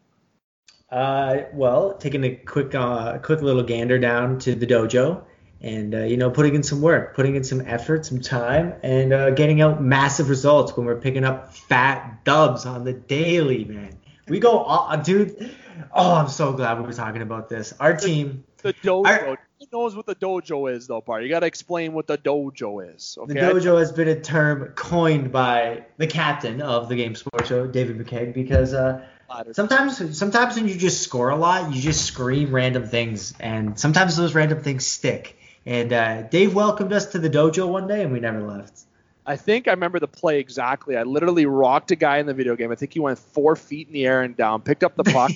Uh, 0.91 1.43
well, 1.53 1.95
taking 1.95 2.25
a 2.25 2.37
quick, 2.37 2.75
uh, 2.75 3.19
quick 3.19 3.43
little 3.43 3.63
gander 3.63 3.99
down 3.99 4.39
to 4.39 4.55
the 4.55 4.67
dojo, 4.67 5.23
and 5.67 5.95
uh, 5.95 5.99
you 6.05 6.17
know, 6.17 6.31
putting 6.31 6.55
in 6.55 6.63
some 6.63 6.81
work, 6.81 7.17
putting 7.17 7.35
in 7.35 7.43
some 7.43 7.61
effort, 7.67 8.07
some 8.07 8.21
time, 8.21 8.75
and 8.83 9.13
uh, 9.13 9.31
getting 9.31 9.61
out 9.61 9.83
massive 9.83 10.31
results 10.31 10.77
when 10.77 10.87
we're 10.87 11.01
picking 11.01 11.25
up 11.25 11.53
fat 11.53 12.25
dubs 12.25 12.65
on 12.67 12.85
the 12.85 12.93
daily, 12.93 13.65
man. 13.65 13.99
We 14.29 14.39
go, 14.39 14.63
uh, 14.63 14.97
dude. 14.97 15.55
Oh, 15.93 16.15
I'm 16.15 16.29
so 16.29 16.53
glad 16.53 16.79
we 16.79 16.87
were 16.87 16.93
talking 16.93 17.21
about 17.21 17.49
this. 17.49 17.75
Our 17.81 17.97
team. 17.97 18.45
The 18.63 18.73
dojo. 18.75 19.07
Our, 19.07 19.39
knows 19.73 19.97
what 19.97 20.07
the 20.07 20.15
dojo 20.15 20.73
is, 20.73 20.87
though, 20.87 21.01
Parr. 21.01 21.21
You 21.21 21.29
got 21.29 21.41
to 21.41 21.47
explain 21.47 21.93
what 21.93 22.07
the 22.07 22.17
dojo 22.17 22.95
is. 22.95 23.19
Okay? 23.21 23.35
The 23.35 23.41
dojo 23.41 23.79
has 23.79 23.91
been 23.91 24.09
a 24.09 24.21
term 24.21 24.73
coined 24.77 25.33
by 25.33 25.87
the 25.97 26.07
captain 26.07 26.63
of 26.63 26.89
the 26.89 26.95
Game 26.95 27.15
Sports 27.17 27.49
Show, 27.49 27.67
David 27.67 27.99
McKeag, 27.99 28.33
because 28.33 28.73
uh, 28.73 29.05
sometimes, 29.53 30.17
sometimes 30.17 30.55
when 30.55 30.69
you 30.69 30.77
just 30.77 31.03
score 31.03 31.31
a 31.31 31.37
lot, 31.37 31.75
you 31.75 31.81
just 31.81 32.05
scream 32.05 32.55
random 32.55 32.87
things, 32.87 33.35
and 33.41 33.79
sometimes 33.79 34.17
those 34.17 34.35
random 34.35 34.63
things 34.63 34.87
stick. 34.87 35.37
And 35.67 35.93
uh, 35.93 36.23
Dave 36.23 36.55
welcomed 36.55 36.93
us 36.93 37.07
to 37.07 37.19
the 37.19 37.29
dojo 37.29 37.69
one 37.69 37.89
day, 37.89 38.03
and 38.03 38.13
we 38.13 38.21
never 38.21 38.41
left. 38.41 38.83
I 39.27 39.35
think 39.35 39.67
I 39.67 39.73
remember 39.73 39.99
the 39.99 40.07
play 40.07 40.39
exactly. 40.39 40.97
I 40.97 41.03
literally 41.03 41.47
rocked 41.47 41.91
a 41.91 41.97
guy 41.97 42.19
in 42.19 42.27
the 42.27 42.35
video 42.35 42.55
game. 42.55 42.71
I 42.71 42.77
think 42.77 42.93
he 42.93 43.01
went 43.01 43.19
four 43.19 43.57
feet 43.57 43.89
in 43.89 43.93
the 43.93 44.07
air 44.07 44.23
and 44.23 44.37
down, 44.37 44.63
picked 44.63 44.85
up 44.85 44.95
the 44.95 45.03
puck, 45.03 45.33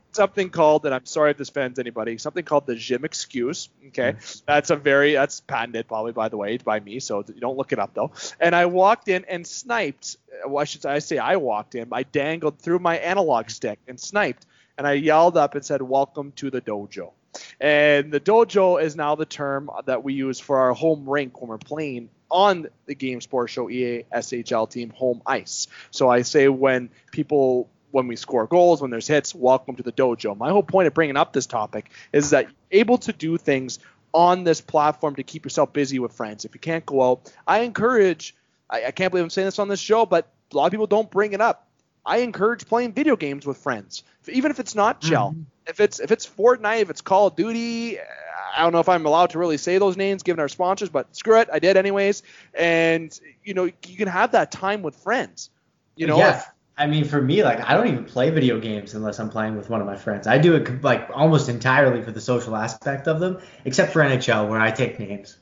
something 0.12 0.50
called, 0.50 0.84
and 0.84 0.92
I'm 0.92 1.06
sorry 1.06 1.30
if 1.30 1.36
this 1.36 1.48
offends 1.48 1.78
anybody, 1.78 2.18
something 2.18 2.44
called 2.44 2.66
the 2.66 2.74
Jim 2.74 3.04
excuse. 3.04 3.68
Okay, 3.88 4.16
that's 4.46 4.70
a 4.70 4.76
very 4.76 5.12
that's 5.12 5.38
patented 5.40 5.86
probably 5.86 6.10
by 6.10 6.28
the 6.28 6.36
way 6.36 6.56
by 6.56 6.80
me, 6.80 6.98
so 6.98 7.24
you 7.28 7.40
don't 7.40 7.56
look 7.56 7.72
it 7.72 7.78
up 7.78 7.94
though. 7.94 8.10
And 8.40 8.56
I 8.56 8.66
walked 8.66 9.06
in 9.06 9.24
and 9.26 9.46
sniped. 9.46 10.16
Well, 10.44 10.62
I 10.62 10.64
should 10.64 10.84
I 10.84 10.98
say 10.98 11.18
I 11.18 11.36
walked 11.36 11.76
in. 11.76 11.88
I 11.92 12.02
dangled 12.02 12.58
through 12.58 12.80
my 12.80 12.98
analog 12.98 13.50
stick 13.50 13.78
and 13.86 14.00
sniped, 14.00 14.44
and 14.76 14.88
I 14.88 14.94
yelled 14.94 15.36
up 15.36 15.54
and 15.54 15.64
said, 15.64 15.82
"Welcome 15.82 16.32
to 16.36 16.50
the 16.50 16.60
dojo." 16.60 17.12
And 17.60 18.12
the 18.12 18.20
dojo 18.20 18.82
is 18.82 18.96
now 18.96 19.14
the 19.14 19.26
term 19.26 19.70
that 19.86 20.02
we 20.02 20.14
use 20.14 20.40
for 20.40 20.58
our 20.58 20.72
home 20.72 21.08
rink 21.08 21.40
when 21.40 21.48
we're 21.48 21.58
playing 21.58 22.10
on 22.30 22.68
the 22.86 22.94
Game 22.94 23.20
Sports 23.20 23.52
Show 23.52 23.68
EA 23.68 24.04
SHL 24.14 24.70
team 24.70 24.90
home 24.90 25.22
ice. 25.26 25.66
So 25.90 26.08
I 26.08 26.22
say 26.22 26.48
when 26.48 26.90
people 27.10 27.68
when 27.90 28.06
we 28.06 28.16
score 28.16 28.46
goals, 28.46 28.80
when 28.80 28.90
there's 28.90 29.08
hits, 29.08 29.34
welcome 29.34 29.76
to 29.76 29.82
the 29.82 29.92
dojo. 29.92 30.36
My 30.36 30.50
whole 30.50 30.62
point 30.62 30.86
of 30.86 30.94
bringing 30.94 31.16
up 31.16 31.32
this 31.32 31.46
topic 31.46 31.90
is 32.12 32.30
that 32.30 32.46
able 32.70 32.98
to 32.98 33.12
do 33.12 33.36
things 33.36 33.80
on 34.12 34.44
this 34.44 34.60
platform 34.60 35.16
to 35.16 35.22
keep 35.22 35.44
yourself 35.44 35.72
busy 35.72 35.98
with 35.98 36.12
friends. 36.12 36.44
If 36.44 36.54
you 36.54 36.60
can't 36.60 36.84
go 36.86 37.10
out, 37.10 37.32
I 37.46 37.60
encourage, 37.60 38.34
I, 38.68 38.86
I 38.86 38.90
can't 38.90 39.10
believe 39.10 39.24
I'm 39.24 39.30
saying 39.30 39.46
this 39.46 39.58
on 39.58 39.68
this 39.68 39.80
show, 39.80 40.06
but 40.06 40.28
a 40.52 40.56
lot 40.56 40.66
of 40.66 40.70
people 40.70 40.86
don't 40.86 41.10
bring 41.10 41.32
it 41.32 41.40
up. 41.40 41.66
I 42.04 42.18
encourage 42.18 42.66
playing 42.66 42.92
video 42.92 43.16
games 43.16 43.46
with 43.46 43.58
friends, 43.58 44.04
even 44.28 44.50
if 44.50 44.58
it's 44.58 44.74
not 44.74 45.00
gel. 45.00 45.30
Mm-hmm. 45.30 45.42
If 45.70 45.80
it's 45.80 46.00
if 46.00 46.10
it's 46.10 46.26
Fortnite, 46.26 46.82
if 46.82 46.90
it's 46.90 47.00
Call 47.00 47.28
of 47.28 47.36
Duty, 47.36 47.98
I 48.00 48.62
don't 48.62 48.72
know 48.72 48.80
if 48.80 48.88
I'm 48.88 49.06
allowed 49.06 49.30
to 49.30 49.38
really 49.38 49.56
say 49.56 49.78
those 49.78 49.96
names 49.96 50.22
given 50.22 50.40
our 50.40 50.48
sponsors, 50.48 50.88
but 50.88 51.14
screw 51.16 51.40
it, 51.40 51.48
I 51.52 51.60
did 51.60 51.76
anyways. 51.76 52.22
And 52.54 53.18
you 53.44 53.54
know, 53.54 53.64
you 53.64 53.96
can 53.96 54.08
have 54.08 54.32
that 54.32 54.50
time 54.50 54.82
with 54.82 54.96
friends. 54.96 55.50
You 55.96 56.06
know, 56.06 56.18
yeah. 56.18 56.42
I 56.76 56.86
mean, 56.86 57.04
for 57.04 57.20
me, 57.20 57.44
like 57.44 57.60
I 57.60 57.74
don't 57.74 57.86
even 57.88 58.04
play 58.04 58.30
video 58.30 58.58
games 58.58 58.94
unless 58.94 59.20
I'm 59.20 59.30
playing 59.30 59.56
with 59.56 59.70
one 59.70 59.80
of 59.80 59.86
my 59.86 59.96
friends. 59.96 60.26
I 60.26 60.38
do 60.38 60.56
it 60.56 60.82
like 60.82 61.08
almost 61.14 61.48
entirely 61.48 62.02
for 62.02 62.10
the 62.10 62.20
social 62.20 62.56
aspect 62.56 63.06
of 63.06 63.20
them, 63.20 63.40
except 63.64 63.92
for 63.92 64.00
NHL 64.00 64.48
where 64.48 64.58
I 64.58 64.70
take 64.70 64.98
names. 64.98 65.36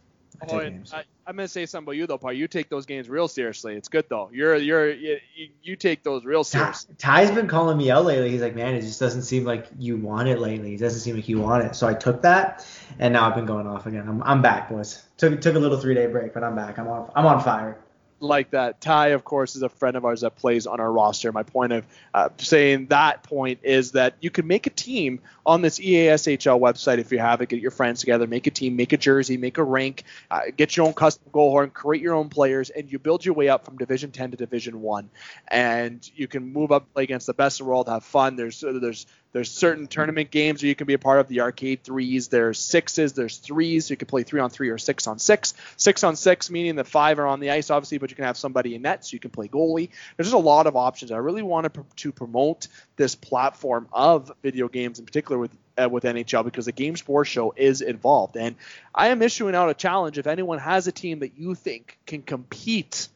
Oh. 0.46 0.58
I, 0.58 1.04
am 1.26 1.36
gonna 1.36 1.48
say 1.48 1.66
something 1.66 1.86
about 1.86 1.96
you 1.96 2.06
though, 2.06 2.18
Paul. 2.18 2.32
You 2.32 2.46
take 2.46 2.68
those 2.68 2.86
games 2.86 3.08
real 3.08 3.26
seriously. 3.26 3.74
It's 3.74 3.88
good 3.88 4.04
though. 4.08 4.30
You're 4.32 4.56
you're 4.56 4.92
you, 4.92 5.18
you 5.62 5.74
take 5.74 6.04
those 6.04 6.24
real 6.24 6.44
seriously. 6.44 6.94
Ty's 6.98 7.30
been 7.30 7.48
calling 7.48 7.76
me 7.76 7.90
out 7.90 8.04
lately. 8.04 8.30
He's 8.30 8.40
like, 8.40 8.54
man, 8.54 8.74
it 8.74 8.82
just 8.82 9.00
doesn't 9.00 9.22
seem 9.22 9.44
like 9.44 9.66
you 9.78 9.96
want 9.96 10.28
it 10.28 10.38
lately. 10.38 10.74
It 10.74 10.80
doesn't 10.80 11.00
seem 11.00 11.16
like 11.16 11.28
you 11.28 11.40
want 11.40 11.64
it. 11.64 11.74
So 11.74 11.88
I 11.88 11.94
took 11.94 12.22
that, 12.22 12.66
and 12.98 13.12
now 13.12 13.28
I've 13.28 13.34
been 13.34 13.46
going 13.46 13.66
off 13.66 13.86
again. 13.86 14.08
I'm 14.08 14.22
I'm 14.22 14.40
back, 14.40 14.68
boys. 14.68 15.02
Took 15.16 15.40
took 15.40 15.56
a 15.56 15.58
little 15.58 15.80
three 15.80 15.94
day 15.94 16.06
break, 16.06 16.34
but 16.34 16.44
I'm 16.44 16.54
back. 16.54 16.78
I'm 16.78 16.86
on 16.86 17.10
I'm 17.16 17.26
on 17.26 17.42
fire 17.42 17.78
like 18.20 18.50
that. 18.50 18.80
Ty, 18.80 19.08
of 19.08 19.24
course, 19.24 19.56
is 19.56 19.62
a 19.62 19.68
friend 19.68 19.96
of 19.96 20.04
ours 20.04 20.22
that 20.22 20.36
plays 20.36 20.66
on 20.66 20.80
our 20.80 20.90
roster. 20.90 21.32
My 21.32 21.42
point 21.42 21.72
of 21.72 21.86
uh, 22.12 22.28
saying 22.38 22.86
that 22.86 23.22
point 23.22 23.60
is 23.62 23.92
that 23.92 24.16
you 24.20 24.30
can 24.30 24.46
make 24.46 24.66
a 24.66 24.70
team 24.70 25.20
on 25.46 25.62
this 25.62 25.78
EASHL 25.78 26.60
website 26.60 26.98
if 26.98 27.12
you 27.12 27.18
have 27.18 27.40
it. 27.40 27.48
Get 27.48 27.60
your 27.60 27.70
friends 27.70 28.00
together, 28.00 28.26
make 28.26 28.46
a 28.46 28.50
team, 28.50 28.76
make 28.76 28.92
a 28.92 28.96
jersey, 28.96 29.36
make 29.36 29.58
a 29.58 29.64
rank, 29.64 30.04
uh, 30.30 30.42
get 30.56 30.76
your 30.76 30.86
own 30.86 30.94
custom 30.94 31.24
goal 31.32 31.50
horn, 31.50 31.70
create 31.70 32.02
your 32.02 32.14
own 32.14 32.28
players, 32.28 32.70
and 32.70 32.90
you 32.90 32.98
build 32.98 33.24
your 33.24 33.34
way 33.34 33.48
up 33.48 33.64
from 33.64 33.76
Division 33.76 34.10
10 34.10 34.32
to 34.32 34.36
Division 34.36 34.82
1. 34.82 35.10
And 35.48 36.10
you 36.14 36.28
can 36.28 36.52
move 36.52 36.72
up, 36.72 36.92
play 36.92 37.04
against 37.04 37.26
the 37.26 37.34
best 37.34 37.60
in 37.60 37.66
the 37.66 37.70
world, 37.70 37.88
have 37.88 38.04
fun. 38.04 38.36
There's 38.36 38.60
there's 38.60 39.06
there's 39.32 39.50
certain 39.50 39.86
tournament 39.86 40.30
games 40.30 40.62
where 40.62 40.68
you 40.68 40.74
can 40.74 40.86
be 40.86 40.94
a 40.94 40.98
part 40.98 41.20
of 41.20 41.28
the 41.28 41.40
arcade 41.40 41.82
threes. 41.82 42.28
There's 42.28 42.58
sixes, 42.58 43.12
there's 43.12 43.36
threes. 43.36 43.86
So 43.86 43.92
you 43.92 43.96
can 43.96 44.06
play 44.06 44.22
three 44.22 44.40
on 44.40 44.50
three 44.50 44.70
or 44.70 44.78
six 44.78 45.06
on 45.06 45.18
six. 45.18 45.54
Six 45.76 46.02
on 46.04 46.16
six, 46.16 46.50
meaning 46.50 46.76
the 46.76 46.84
five 46.84 47.18
are 47.18 47.26
on 47.26 47.40
the 47.40 47.50
ice, 47.50 47.70
obviously, 47.70 47.98
but 47.98 48.10
you 48.10 48.16
can 48.16 48.24
have 48.24 48.36
somebody 48.36 48.74
in 48.74 48.82
net, 48.82 49.04
so 49.04 49.14
you 49.14 49.20
can 49.20 49.30
play 49.30 49.48
goalie. 49.48 49.90
There's 50.16 50.28
just 50.28 50.34
a 50.34 50.38
lot 50.38 50.66
of 50.66 50.76
options. 50.76 51.12
I 51.12 51.18
really 51.18 51.42
wanted 51.42 51.78
to 51.96 52.12
promote 52.12 52.68
this 52.96 53.14
platform 53.14 53.88
of 53.92 54.32
video 54.42 54.68
games, 54.68 54.98
in 54.98 55.04
particular 55.04 55.38
with 55.38 55.50
uh, 55.78 55.88
with 55.88 56.04
NHL, 56.04 56.44
because 56.44 56.64
the 56.64 56.72
Game 56.72 56.96
Sports 56.96 57.30
Show 57.30 57.54
is 57.56 57.82
involved. 57.82 58.36
And 58.36 58.56
I 58.94 59.08
am 59.08 59.22
issuing 59.22 59.54
out 59.54 59.70
a 59.70 59.74
challenge. 59.74 60.18
If 60.18 60.26
anyone 60.26 60.58
has 60.58 60.86
a 60.86 60.92
team 60.92 61.20
that 61.20 61.38
you 61.38 61.54
think 61.54 61.98
can 62.06 62.22
compete 62.22 63.08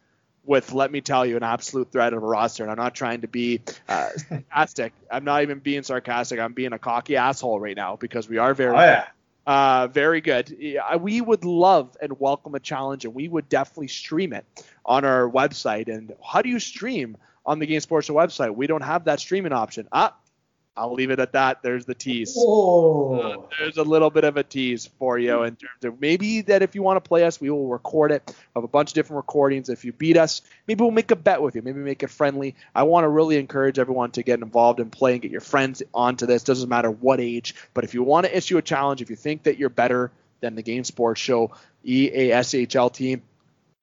with, 0.45 0.72
let 0.72 0.90
me 0.90 1.01
tell 1.01 1.24
you, 1.24 1.36
an 1.36 1.43
absolute 1.43 1.93
threat 1.93 2.12
of 2.12 2.22
a 2.22 2.26
roster. 2.26 2.64
And 2.64 2.72
I'm 2.72 2.78
not 2.78 2.95
trying 2.95 3.20
to 3.20 3.28
be 3.28 3.61
uh, 3.88 4.11
sarcastic. 4.28 4.93
I'm 5.11 5.24
not 5.24 5.43
even 5.43 5.61
being 5.61 5.82
sarcastic. 5.82 6.40
I'm 6.40 6.53
being 6.53 6.72
a 6.72 6.78
cocky 6.78 7.16
asshole 7.16 7.61
right 7.61 7.76
now 7.76 7.97
because 7.97 8.28
we 8.28 8.38
are 8.38 8.55
very. 8.55 8.76
Oh, 8.76 8.80
yeah. 8.80 9.07
Uh, 9.45 9.88
very 9.88 10.20
good. 10.20 10.57
We 11.01 11.20
would 11.20 11.45
love 11.45 11.97
and 12.01 12.20
welcome 12.20 12.55
a 12.55 12.61
challenge, 12.61 13.05
and 13.05 13.12
we 13.12 13.26
would 13.26 13.49
definitely 13.49 13.88
stream 13.88 14.32
it 14.32 14.47
on 14.84 15.05
our 15.05 15.28
website. 15.28 15.93
And 15.93 16.14
how 16.24 16.43
do 16.43 16.49
you 16.49 16.61
stream 16.61 17.16
on 17.45 17.59
the 17.59 17.66
Game 17.66 17.80
Sports 17.80 18.09
website? 18.09 18.55
We 18.55 18.68
don't 18.68 18.84
have 18.84 19.07
that 19.07 19.18
streaming 19.18 19.53
option. 19.53 19.88
Ah, 19.90 20.14
I'll 20.74 20.94
leave 20.94 21.10
it 21.10 21.20
at 21.20 21.32
that. 21.32 21.62
There's 21.62 21.84
the 21.84 21.94
tease. 21.94 22.34
Uh, 22.34 23.36
there's 23.58 23.76
a 23.76 23.82
little 23.82 24.08
bit 24.08 24.24
of 24.24 24.38
a 24.38 24.42
tease 24.42 24.86
for 24.98 25.18
you 25.18 25.42
in 25.42 25.56
terms 25.56 25.84
of 25.84 26.00
maybe 26.00 26.40
that 26.42 26.62
if 26.62 26.74
you 26.74 26.82
want 26.82 27.02
to 27.02 27.06
play 27.06 27.24
us, 27.24 27.40
we 27.40 27.50
will 27.50 27.68
record 27.68 28.10
it 28.10 28.34
of 28.56 28.64
a 28.64 28.68
bunch 28.68 28.90
of 28.90 28.94
different 28.94 29.18
recordings. 29.18 29.68
If 29.68 29.84
you 29.84 29.92
beat 29.92 30.16
us, 30.16 30.40
maybe 30.66 30.82
we'll 30.82 30.90
make 30.90 31.10
a 31.10 31.16
bet 31.16 31.42
with 31.42 31.56
you. 31.56 31.62
Maybe 31.62 31.80
make 31.80 32.02
it 32.02 32.08
friendly. 32.08 32.54
I 32.74 32.84
want 32.84 33.04
to 33.04 33.08
really 33.08 33.36
encourage 33.36 33.78
everyone 33.78 34.12
to 34.12 34.22
get 34.22 34.40
involved 34.40 34.80
and 34.80 34.90
play 34.90 35.12
and 35.12 35.20
get 35.20 35.30
your 35.30 35.42
friends 35.42 35.82
onto 35.92 36.24
this. 36.24 36.42
Doesn't 36.42 36.70
matter 36.70 36.90
what 36.90 37.20
age, 37.20 37.54
but 37.74 37.84
if 37.84 37.92
you 37.92 38.02
want 38.02 38.24
to 38.24 38.34
issue 38.34 38.56
a 38.56 38.62
challenge, 38.62 39.02
if 39.02 39.10
you 39.10 39.16
think 39.16 39.42
that 39.42 39.58
you're 39.58 39.68
better 39.68 40.10
than 40.40 40.54
the 40.54 40.62
Game 40.62 40.84
Sports 40.84 41.20
Show 41.20 41.52
EASHL 41.84 42.92
team, 42.94 43.22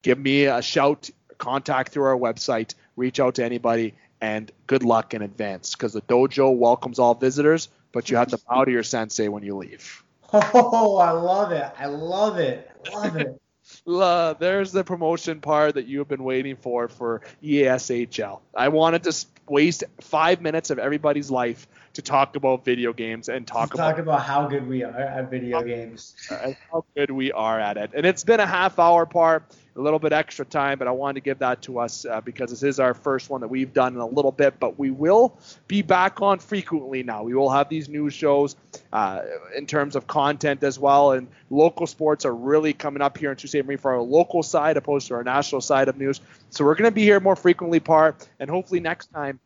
give 0.01 0.17
me 0.17 0.45
a 0.45 0.61
shout, 0.63 1.11
contact 1.37 1.91
through 1.91 2.05
our 2.05 2.17
website, 2.17 2.73
reach 2.95 3.19
out 3.19 3.35
to 3.35 3.45
anybody 3.45 3.93
and 4.21 4.51
good 4.67 4.83
luck 4.83 5.13
in 5.13 5.21
advance 5.21 5.75
because 5.75 5.93
the 5.93 6.01
dojo 6.01 6.55
welcomes 6.55 6.99
all 6.99 7.15
visitors, 7.15 7.69
but 7.91 8.09
you 8.09 8.17
have 8.17 8.29
to 8.29 8.39
bow 8.49 8.65
to 8.65 8.71
your 8.71 8.83
sensei 8.83 9.27
when 9.27 9.43
you 9.43 9.55
leave. 9.55 10.03
Oh, 10.31 10.97
I 10.97 11.09
love 11.09 11.51
it. 11.51 11.65
I 11.79 11.87
love 11.87 12.37
it. 12.37 12.69
Love 12.93 13.15
it. 13.15 13.41
uh, 13.87 14.33
there's 14.33 14.71
the 14.71 14.83
promotion 14.83 15.41
part 15.41 15.73
that 15.73 15.87
you've 15.87 16.07
been 16.07 16.23
waiting 16.23 16.55
for 16.55 16.87
for 16.87 17.21
ESHL. 17.43 18.41
I 18.55 18.67
wanted 18.67 19.03
to 19.05 19.25
waste 19.47 19.83
five 20.01 20.41
minutes 20.41 20.69
of 20.69 20.77
everybody's 20.77 21.31
life 21.31 21.67
to 21.93 22.01
talk 22.01 22.35
about 22.35 22.65
video 22.65 22.93
games 22.93 23.29
and 23.29 23.45
talk 23.47 23.73
about, 23.73 23.91
talk 23.91 23.99
about 23.99 24.21
how 24.21 24.47
good 24.47 24.67
we 24.67 24.83
are 24.83 24.91
at 24.91 25.29
video 25.29 25.61
games. 25.63 26.15
How 26.29 26.85
good 26.95 27.11
we 27.11 27.31
are 27.31 27.59
at 27.59 27.77
it. 27.77 27.91
And 27.93 28.05
it's 28.05 28.23
been 28.23 28.39
a 28.39 28.45
half 28.45 28.79
hour 28.79 29.05
part 29.05 29.43
a 29.75 29.81
little 29.81 29.99
bit 29.99 30.11
extra 30.11 30.45
time, 30.45 30.77
but 30.77 30.87
I 30.87 30.91
wanted 30.91 31.15
to 31.15 31.21
give 31.21 31.39
that 31.39 31.61
to 31.63 31.79
us 31.79 32.05
uh, 32.05 32.21
because 32.21 32.51
this 32.51 32.63
is 32.63 32.79
our 32.79 32.93
first 32.93 33.29
one 33.29 33.41
that 33.41 33.47
we've 33.47 33.73
done 33.73 33.93
in 33.95 34.01
a 34.01 34.05
little 34.05 34.31
bit. 34.31 34.59
But 34.59 34.77
we 34.77 34.91
will 34.91 35.39
be 35.67 35.81
back 35.81 36.21
on 36.21 36.39
frequently 36.39 37.01
now. 37.01 37.23
We 37.23 37.33
will 37.33 37.49
have 37.49 37.69
these 37.69 37.87
news 37.87 38.13
shows 38.13 38.55
uh, 38.91 39.21
in 39.55 39.65
terms 39.65 39.95
of 39.95 40.05
content 40.05 40.63
as 40.63 40.77
well, 40.77 41.13
and 41.13 41.27
local 41.49 41.87
sports 41.87 42.25
are 42.25 42.35
really 42.35 42.73
coming 42.73 43.01
up 43.01 43.17
here 43.17 43.31
in 43.31 43.37
Sault 43.37 43.49
Ste. 43.49 43.65
Marie 43.65 43.77
for 43.77 43.93
our 43.93 44.01
local 44.01 44.43
side 44.43 44.77
opposed 44.77 45.07
to 45.07 45.15
our 45.15 45.23
national 45.23 45.61
side 45.61 45.87
of 45.87 45.97
news. 45.97 46.19
So 46.49 46.65
we're 46.65 46.75
going 46.75 46.89
to 46.89 46.95
be 46.95 47.03
here 47.03 47.19
more 47.19 47.35
frequently, 47.35 47.79
part, 47.79 48.27
and 48.39 48.49
hopefully 48.49 48.81
next 48.81 49.07
time. 49.07 49.39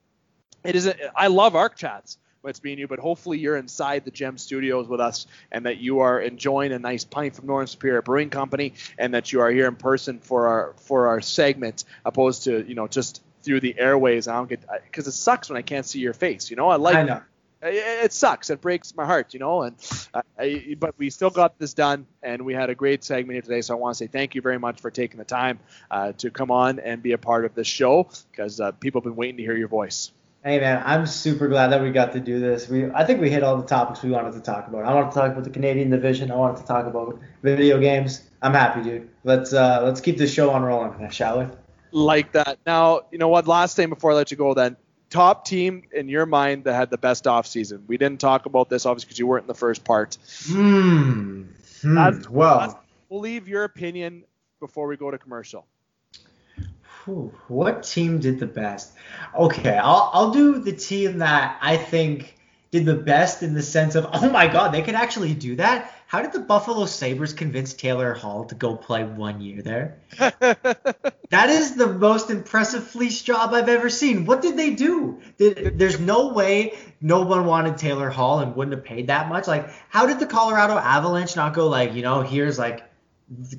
It 0.64 0.76
is. 0.76 0.88
A, 0.88 0.96
I 1.16 1.28
love 1.28 1.56
ARC 1.56 1.76
chats 1.76 2.18
it's 2.50 2.64
me 2.64 2.72
and 2.72 2.80
you, 2.80 2.88
but 2.88 3.00
hopefully 3.00 3.40
you're 3.40 3.58
inside 3.58 4.06
the 4.06 4.12
Gem 4.12 4.38
Studios 4.38 4.88
with 4.88 5.00
us 5.00 5.28
and 5.52 5.66
that 5.66 5.78
you 5.78 6.00
are 6.00 6.20
enjoying 6.20 6.72
a 6.72 6.80
nice 6.80 7.04
pint 7.04 7.36
from 7.36 7.48
Northern 7.48 7.68
Superior 7.68 8.02
Brewing 8.02 8.30
Company 8.30 8.74
and 8.98 9.14
that 9.14 9.32
you 9.32 9.42
are 9.42 9.50
here 9.50 9.68
in 9.68 9.76
person 9.76 10.20
for 10.20 10.48
our 10.48 10.74
for 10.78 11.08
our 11.08 11.22
segment, 11.22 11.86
opposed 12.06 12.44
to 12.44 12.66
you 12.68 12.76
know 12.76 12.88
just 12.88 13.22
through 13.44 13.60
the 13.60 13.78
airways. 13.78 14.28
I 14.28 14.34
don't 14.34 14.50
get 14.50 14.66
because 14.86 15.08
it 15.08 15.14
sucks 15.14 15.50
when 15.50 15.58
I 15.58 15.62
can't 15.62 15.86
see 15.86 16.00
your 16.00 16.14
face. 16.14 16.50
You 16.50 16.56
know, 16.56 16.70
I 16.70 16.76
like. 16.76 16.96
I 16.96 17.04
know. 17.04 17.22
It, 17.62 17.76
it 17.76 18.14
sucks. 18.14 18.50
It 18.50 18.60
breaks 18.60 18.94
my 18.94 19.06
heart, 19.06 19.34
you 19.34 19.40
know. 19.40 19.62
And 19.62 19.76
I, 20.38 20.76
but 20.78 20.96
we 20.98 21.10
still 21.10 21.30
got 21.30 21.58
this 21.60 21.74
done, 21.74 22.08
and 22.22 22.44
we 22.44 22.54
had 22.54 22.70
a 22.70 22.76
great 22.76 23.04
segment 23.06 23.36
here 23.36 23.42
today. 23.42 23.62
So 23.62 23.74
I 23.74 23.78
want 23.80 23.96
to 23.96 23.98
say 24.04 24.08
thank 24.08 24.36
you 24.36 24.42
very 24.42 24.60
much 24.60 24.82
for 24.82 24.92
taking 24.92 25.18
the 25.18 25.26
time 25.26 25.60
uh, 25.90 26.12
to 26.14 26.30
come 26.30 26.52
on 26.52 26.80
and 26.80 27.02
be 27.02 27.14
a 27.14 27.18
part 27.18 27.46
of 27.46 27.56
this 27.56 27.68
show 27.68 28.10
because 28.32 28.60
uh, 28.60 28.72
people 28.74 29.00
have 29.00 29.06
been 29.06 29.16
waiting 29.16 29.38
to 29.38 29.44
hear 29.44 29.56
your 29.56 29.70
voice. 29.70 30.12
Hey 30.44 30.60
man, 30.60 30.84
I'm 30.86 31.06
super 31.06 31.48
glad 31.48 31.68
that 31.70 31.82
we 31.82 31.92
got 31.92 32.12
to 32.14 32.20
do 32.20 32.40
this. 32.40 32.68
We 32.68 32.92
I 32.92 33.06
think 33.06 33.22
we 33.22 33.30
hit 33.30 33.44
all 33.44 33.56
the 33.58 33.66
topics 33.68 34.04
we 34.04 34.10
wanted 34.12 34.34
to 34.34 34.42
talk 34.42 34.68
about. 34.68 34.84
I 34.84 34.94
wanted 34.94 35.12
to 35.12 35.16
talk 35.16 35.32
about 35.32 35.46
the 35.46 35.50
Canadian 35.50 35.90
division. 35.90 36.32
I 36.32 36.36
wanted 36.36 36.58
to 36.58 36.68
talk 36.68 36.86
about 36.86 37.18
video 37.42 37.80
games. 37.80 38.30
I'm 38.42 38.54
happy, 38.54 38.84
dude. 38.84 39.10
Let's 39.24 39.54
uh 39.54 39.82
let's 39.84 40.02
keep 40.02 40.18
this 40.18 40.34
show 40.34 40.50
on 40.52 40.64
rolling, 40.64 41.10
shall 41.12 41.40
we? 41.40 41.46
Like 41.92 42.34
that. 42.34 42.60
Now, 42.66 43.02
you 43.12 43.20
know 43.20 43.30
what? 43.30 43.48
Last 43.48 43.78
thing 43.78 43.88
before 43.88 44.12
I 44.12 44.16
let 44.16 44.32
you 44.32 44.38
go, 44.38 44.54
then 44.54 44.76
top 45.10 45.46
team 45.46 45.84
in 45.94 46.10
your 46.10 46.26
mind 46.26 46.66
that 46.66 46.74
had 46.74 46.90
the 46.90 46.98
best 46.98 47.26
off 47.26 47.48
season. 47.48 47.86
We 47.88 47.98
didn't 47.98 48.20
talk 48.20 48.46
about 48.46 48.68
this 48.68 48.86
obviously 48.86 49.08
because 49.08 49.20
you 49.20 49.28
weren't 49.28 49.44
in 49.44 49.48
the 49.48 49.54
first 49.54 49.86
part. 49.86 50.18
Hmm. 50.46 51.44
hmm. 51.82 51.96
That's- 51.96 52.30
well, 52.30 52.60
that's- 52.60 52.78
We'll 53.08 53.22
leave 53.22 53.48
your 53.48 53.64
opinion 53.64 54.24
before 54.60 54.88
we 54.88 54.98
go 54.98 55.12
to 55.12 55.20
commercial. 55.20 55.68
Whew, 57.06 57.34
what 57.48 57.84
team 57.84 58.20
did 58.20 58.40
the 58.40 58.48
best? 58.48 58.94
Okay, 59.38 59.78
I'll 59.78 60.10
I'll 60.14 60.32
do 60.32 60.60
the 60.60 60.72
team 60.72 61.20
that 61.20 61.58
I 61.62 61.78
think 61.78 62.36
did 62.72 62.86
the 62.86 62.96
best 62.96 63.44
in 63.44 63.54
the 63.54 63.62
sense 63.62 63.96
of 63.96 64.08
oh 64.14 64.30
my 64.30 64.48
god, 64.48 64.74
they 64.74 64.82
could 64.82 64.96
actually 64.96 65.34
do 65.34 65.56
that. 65.58 65.94
How 66.08 66.22
did 66.22 66.32
the 66.32 66.40
Buffalo 66.40 66.86
Sabres 66.86 67.34
convince 67.34 67.74
Taylor 67.74 68.14
Hall 68.14 68.46
to 68.46 68.56
go 68.56 68.76
play 68.76 69.04
one 69.04 69.42
year 69.42 69.62
there? 69.62 69.98
That 71.34 71.50
is 71.50 71.74
the 71.74 71.88
most 71.88 72.30
impressive 72.30 72.84
fleece 72.84 73.24
job 73.24 73.56
I've 73.56 73.68
ever 73.68 73.90
seen. 73.90 74.26
What 74.28 74.44
did 74.44 74.56
they 74.56 74.76
do? 74.76 75.20
Did, 75.40 75.80
there's 75.80 76.00
no 76.00 76.32
way 76.32 76.78
no 77.02 77.24
one 77.24 77.48
wanted 77.48 77.76
Taylor 77.80 78.12
Hall 78.12 78.42
and 78.42 78.56
wouldn't 78.56 78.76
have 78.76 78.86
paid 78.86 79.08
that 79.08 79.30
much. 79.30 79.48
Like, 79.48 79.68
how 79.90 80.06
did 80.06 80.20
the 80.20 80.28
Colorado 80.28 80.78
Avalanche 80.78 81.36
not 81.36 81.56
go 81.56 81.70
like, 81.70 81.96
you 81.96 82.04
know, 82.04 82.22
here's 82.22 82.60
like 82.60 82.84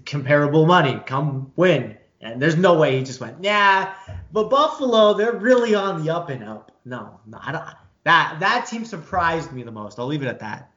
comparable 0.06 0.66
money, 0.66 1.02
come 1.04 1.50
win? 1.56 1.96
And 2.24 2.40
there's 2.40 2.56
no 2.56 2.78
way 2.78 2.98
he 2.98 3.04
just 3.04 3.20
went, 3.20 3.40
nah. 3.40 3.92
But 4.32 4.48
Buffalo, 4.48 5.12
they're 5.12 5.34
really 5.34 5.74
on 5.74 6.02
the 6.02 6.12
up 6.12 6.30
and 6.30 6.42
up. 6.42 6.72
No, 6.84 7.20
no, 7.26 7.38
I 7.40 7.52
don't. 7.52 7.64
That 8.04 8.38
that 8.40 8.66
team 8.66 8.84
surprised 8.84 9.52
me 9.52 9.62
the 9.62 9.70
most. 9.70 9.98
I'll 9.98 10.06
leave 10.06 10.22
it 10.22 10.28
at 10.28 10.40
that. 10.40 10.70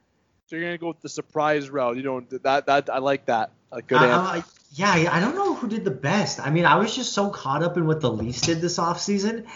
So 0.46 0.56
you're 0.56 0.66
gonna 0.66 0.78
go 0.78 0.88
with 0.88 1.00
the 1.00 1.08
surprise 1.08 1.70
route. 1.70 1.96
You 1.96 2.02
don't 2.02 2.30
that 2.42 2.66
that 2.66 2.90
I 2.90 2.98
like 2.98 3.26
that. 3.26 3.50
A 3.72 3.82
good 3.82 3.98
I- 3.98 4.36
answer. 4.36 4.48
Yeah, 4.72 4.96
yeah, 4.96 5.16
I 5.16 5.20
don't 5.20 5.34
know 5.34 5.54
who 5.54 5.66
did 5.66 5.84
the 5.84 5.90
best. 5.90 6.38
I 6.40 6.50
mean, 6.50 6.66
I 6.66 6.76
was 6.76 6.94
just 6.94 7.14
so 7.14 7.30
caught 7.30 7.62
up 7.62 7.78
in 7.78 7.86
what 7.86 8.02
the 8.02 8.12
Leafs 8.12 8.42
did 8.42 8.60
this 8.60 8.78
offseason 8.78 9.46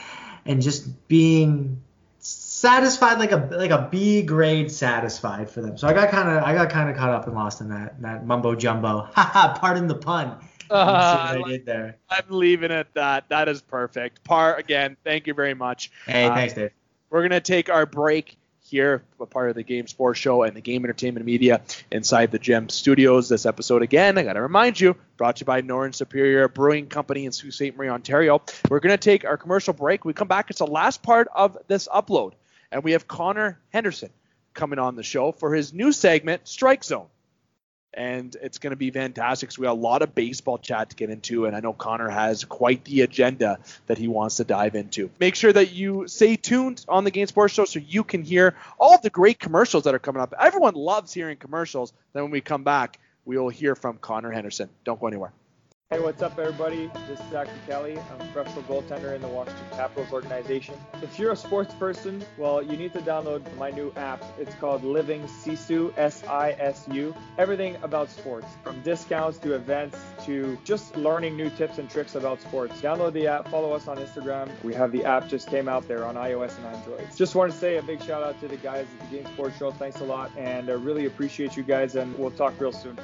and 0.47 0.62
just 0.62 1.07
being 1.07 1.82
satisfied 2.18 3.18
like 3.18 3.32
a 3.32 3.49
like 3.51 3.70
a 3.70 3.88
B 3.90 4.22
grade 4.22 4.70
satisfied 4.70 5.51
for 5.51 5.61
them. 5.61 5.76
So 5.76 5.88
I 5.88 5.93
got 5.93 6.11
kind 6.11 6.28
of 6.28 6.43
I 6.45 6.55
got 6.55 6.70
kind 6.70 6.88
of 6.88 6.97
caught 6.97 7.11
up 7.11 7.26
and 7.26 7.34
lost 7.34 7.61
in 7.61 7.68
that 7.68 8.01
that 8.01 8.26
mumbo 8.26 8.55
jumbo. 8.55 9.09
Haha, 9.14 9.59
pardon 9.59 9.86
the 9.86 9.97
pun. 9.97 10.38
Uh, 10.71 10.75
what 10.87 10.95
I 10.95 11.33
I 11.35 11.37
like- 11.37 11.47
did 11.51 11.67
there. 11.67 11.97
I'm 12.11 12.25
leaving 12.29 12.71
it 12.71 12.75
at 12.75 12.95
that. 12.95 13.29
That 13.29 13.49
is 13.49 13.61
perfect. 13.61 14.25
Parr 14.25 14.57
again. 14.57 14.97
Thank 15.05 15.27
you 15.27 15.35
very 15.35 15.55
much. 15.55 15.91
Hey, 16.07 16.25
Uh, 16.27 16.35
thanks, 16.35 16.55
Dave. 16.55 16.71
We're 17.11 17.21
going 17.21 17.31
to 17.33 17.41
take 17.41 17.69
our 17.69 17.85
break 17.87 18.37
here, 18.65 19.03
a 19.21 19.27
part 19.27 19.51
of 19.51 19.55
the 19.57 19.63
Game 19.63 19.87
Sports 19.87 20.19
Show 20.19 20.45
and 20.45 20.57
the 20.57 20.63
Game 20.63 20.83
Entertainment 20.83 21.27
Media 21.27 21.61
inside 21.91 22.31
the 22.31 22.39
Gem 22.39 22.71
Studios. 22.71 23.29
This 23.29 23.45
episode, 23.45 23.83
again, 23.83 24.17
I 24.17 24.23
got 24.23 24.33
to 24.33 24.41
remind 24.41 24.81
you, 24.81 24.97
brought 25.19 25.37
to 25.37 25.41
you 25.43 25.47
by 25.47 25.61
Northern 25.61 25.93
Superior 25.93 26.49
Brewing 26.49 26.87
Company 26.87 27.27
in 27.27 27.33
Sault 27.33 27.53
Ste. 27.53 27.77
Marie, 27.77 27.91
Ontario. 27.91 28.41
We're 28.71 28.81
going 28.81 28.97
to 28.97 28.97
take 28.97 29.27
our 29.27 29.37
commercial 29.37 29.75
break. 29.75 30.07
We 30.07 30.15
come 30.15 30.29
back. 30.29 30.49
It's 30.49 30.61
the 30.61 30.67
last 30.67 31.03
part 31.03 31.29
of 31.35 31.59
this 31.69 31.87
upload, 31.87 32.33
and 32.71 32.83
we 32.83 32.93
have 32.93 33.07
Connor 33.07 33.59
Henderson 33.75 34.09
coming 34.55 34.79
on 34.79 34.97
the 34.97 35.03
show 35.03 35.33
for 35.33 35.55
his 35.55 35.75
new 35.75 35.93
segment, 35.93 36.49
Strike 36.49 36.83
Zone 36.85 37.09
and 37.95 38.36
it's 38.43 38.59
going 38.59 38.70
to 38.70 38.76
be 38.76 38.90
fantastic. 38.90 39.53
So 39.53 39.61
we 39.61 39.66
have 39.66 39.76
a 39.76 39.80
lot 39.80 40.03
of 40.03 40.14
baseball 40.14 40.59
chat 40.59 40.90
to 40.90 40.97
get 40.97 41.11
into, 41.11 41.47
and 41.47 41.55
I 41.55 41.61
know 41.61 41.72
Connor 41.72 42.09
has 42.09 42.45
quite 42.45 42.84
the 42.84 43.03
agenda 43.03 43.59
that 43.86 43.99
he 43.99 44.09
wants 44.09 44.36
to 44.36 44.45
dive 44.45 44.74
into. 44.74 45.11
Make 45.20 45.34
sure 45.34 45.53
that 45.53 45.72
you 45.72 46.09
stay 46.09 46.36
tuned 46.36 46.84
on 46.88 47.05
the 47.05 47.11
Game 47.11 47.26
Sports 47.26 47.55
Show 47.55 47.64
so 47.64 47.80
you 47.80 48.05
can 48.05 48.22
hear 48.22 48.55
all 48.78 48.99
the 48.99 49.11
great 49.11 49.38
commercials 49.38 49.84
that 49.84 49.95
are 49.95 49.99
coming 49.99 50.22
up. 50.22 50.34
Everyone 50.38 50.74
loves 50.74 51.12
hearing 51.12 51.36
commercials. 51.36 51.93
Then 52.12 52.24
when 52.24 52.32
we 52.32 52.40
come 52.40 52.64
back, 52.64 52.99
we 53.24 53.38
will 53.38 53.51
hear 53.51 53.74
from 53.74 53.99
Connor 53.99 54.30
Henderson. 54.30 54.68
Don't 54.84 55.01
go 55.01 55.07
anywhere. 55.07 55.32
Hey, 55.93 56.01
what's 56.01 56.22
up, 56.22 56.38
everybody? 56.38 56.90
This 57.07 57.20
is 57.20 57.30
Zachary 57.30 57.53
Kelly. 57.66 57.99
I'm 57.99 58.26
a 58.26 58.32
professional 58.32 58.62
goaltender 58.62 59.14
in 59.14 59.20
the 59.20 59.28
Washington 59.28 59.66
Capitals 59.72 60.11
organization. 60.11 60.74
If 61.03 61.18
you're 61.18 61.32
a 61.32 61.36
sports 61.36 61.74
person, 61.74 62.24
well, 62.38 62.62
you 62.62 62.78
need 62.78 62.95
to 62.95 63.01
download 63.01 63.43
my 63.59 63.70
new 63.70 63.93
app. 63.97 64.24
It's 64.38 64.55
called 64.55 64.84
Living 64.84 65.20
Sisu, 65.24 65.93
S-I-S-U. 65.99 67.14
Everything 67.36 67.76
about 67.82 68.09
sports, 68.09 68.47
from 68.64 68.80
discounts 68.80 69.36
to 69.40 69.53
events 69.55 69.99
to 70.24 70.57
just 70.64 70.97
learning 70.97 71.36
new 71.36 71.51
tips 71.51 71.76
and 71.76 71.90
tricks 71.90 72.14
about 72.14 72.40
sports. 72.40 72.80
Download 72.80 73.12
the 73.12 73.26
app. 73.26 73.49
Follow 73.49 73.74
us 73.74 73.86
on 73.86 73.99
Instagram. 73.99 74.49
We 74.64 74.72
have 74.72 74.93
the 74.93 75.05
app 75.05 75.28
just 75.28 75.47
came 75.49 75.68
out 75.68 75.86
there 75.88 76.07
on 76.07 76.14
iOS 76.14 76.57
and 76.57 76.74
Android. 76.74 77.07
Just 77.14 77.34
want 77.34 77.53
to 77.53 77.59
say 77.59 77.76
a 77.76 77.82
big 77.82 78.03
shout 78.03 78.22
out 78.22 78.40
to 78.40 78.49
the 78.49 78.57
guys 78.57 78.86
at 78.99 79.11
the 79.11 79.16
Game 79.18 79.26
Sports 79.34 79.59
Show. 79.59 79.70
Thanks 79.72 80.01
a 80.01 80.05
lot, 80.05 80.30
and 80.38 80.70
I 80.70 80.72
really 80.72 81.05
appreciate 81.05 81.55
you 81.55 81.62
guys. 81.62 81.97
And 81.97 82.18
we'll 82.18 82.30
talk 82.30 82.59
real 82.59 82.72
soon. 82.72 82.99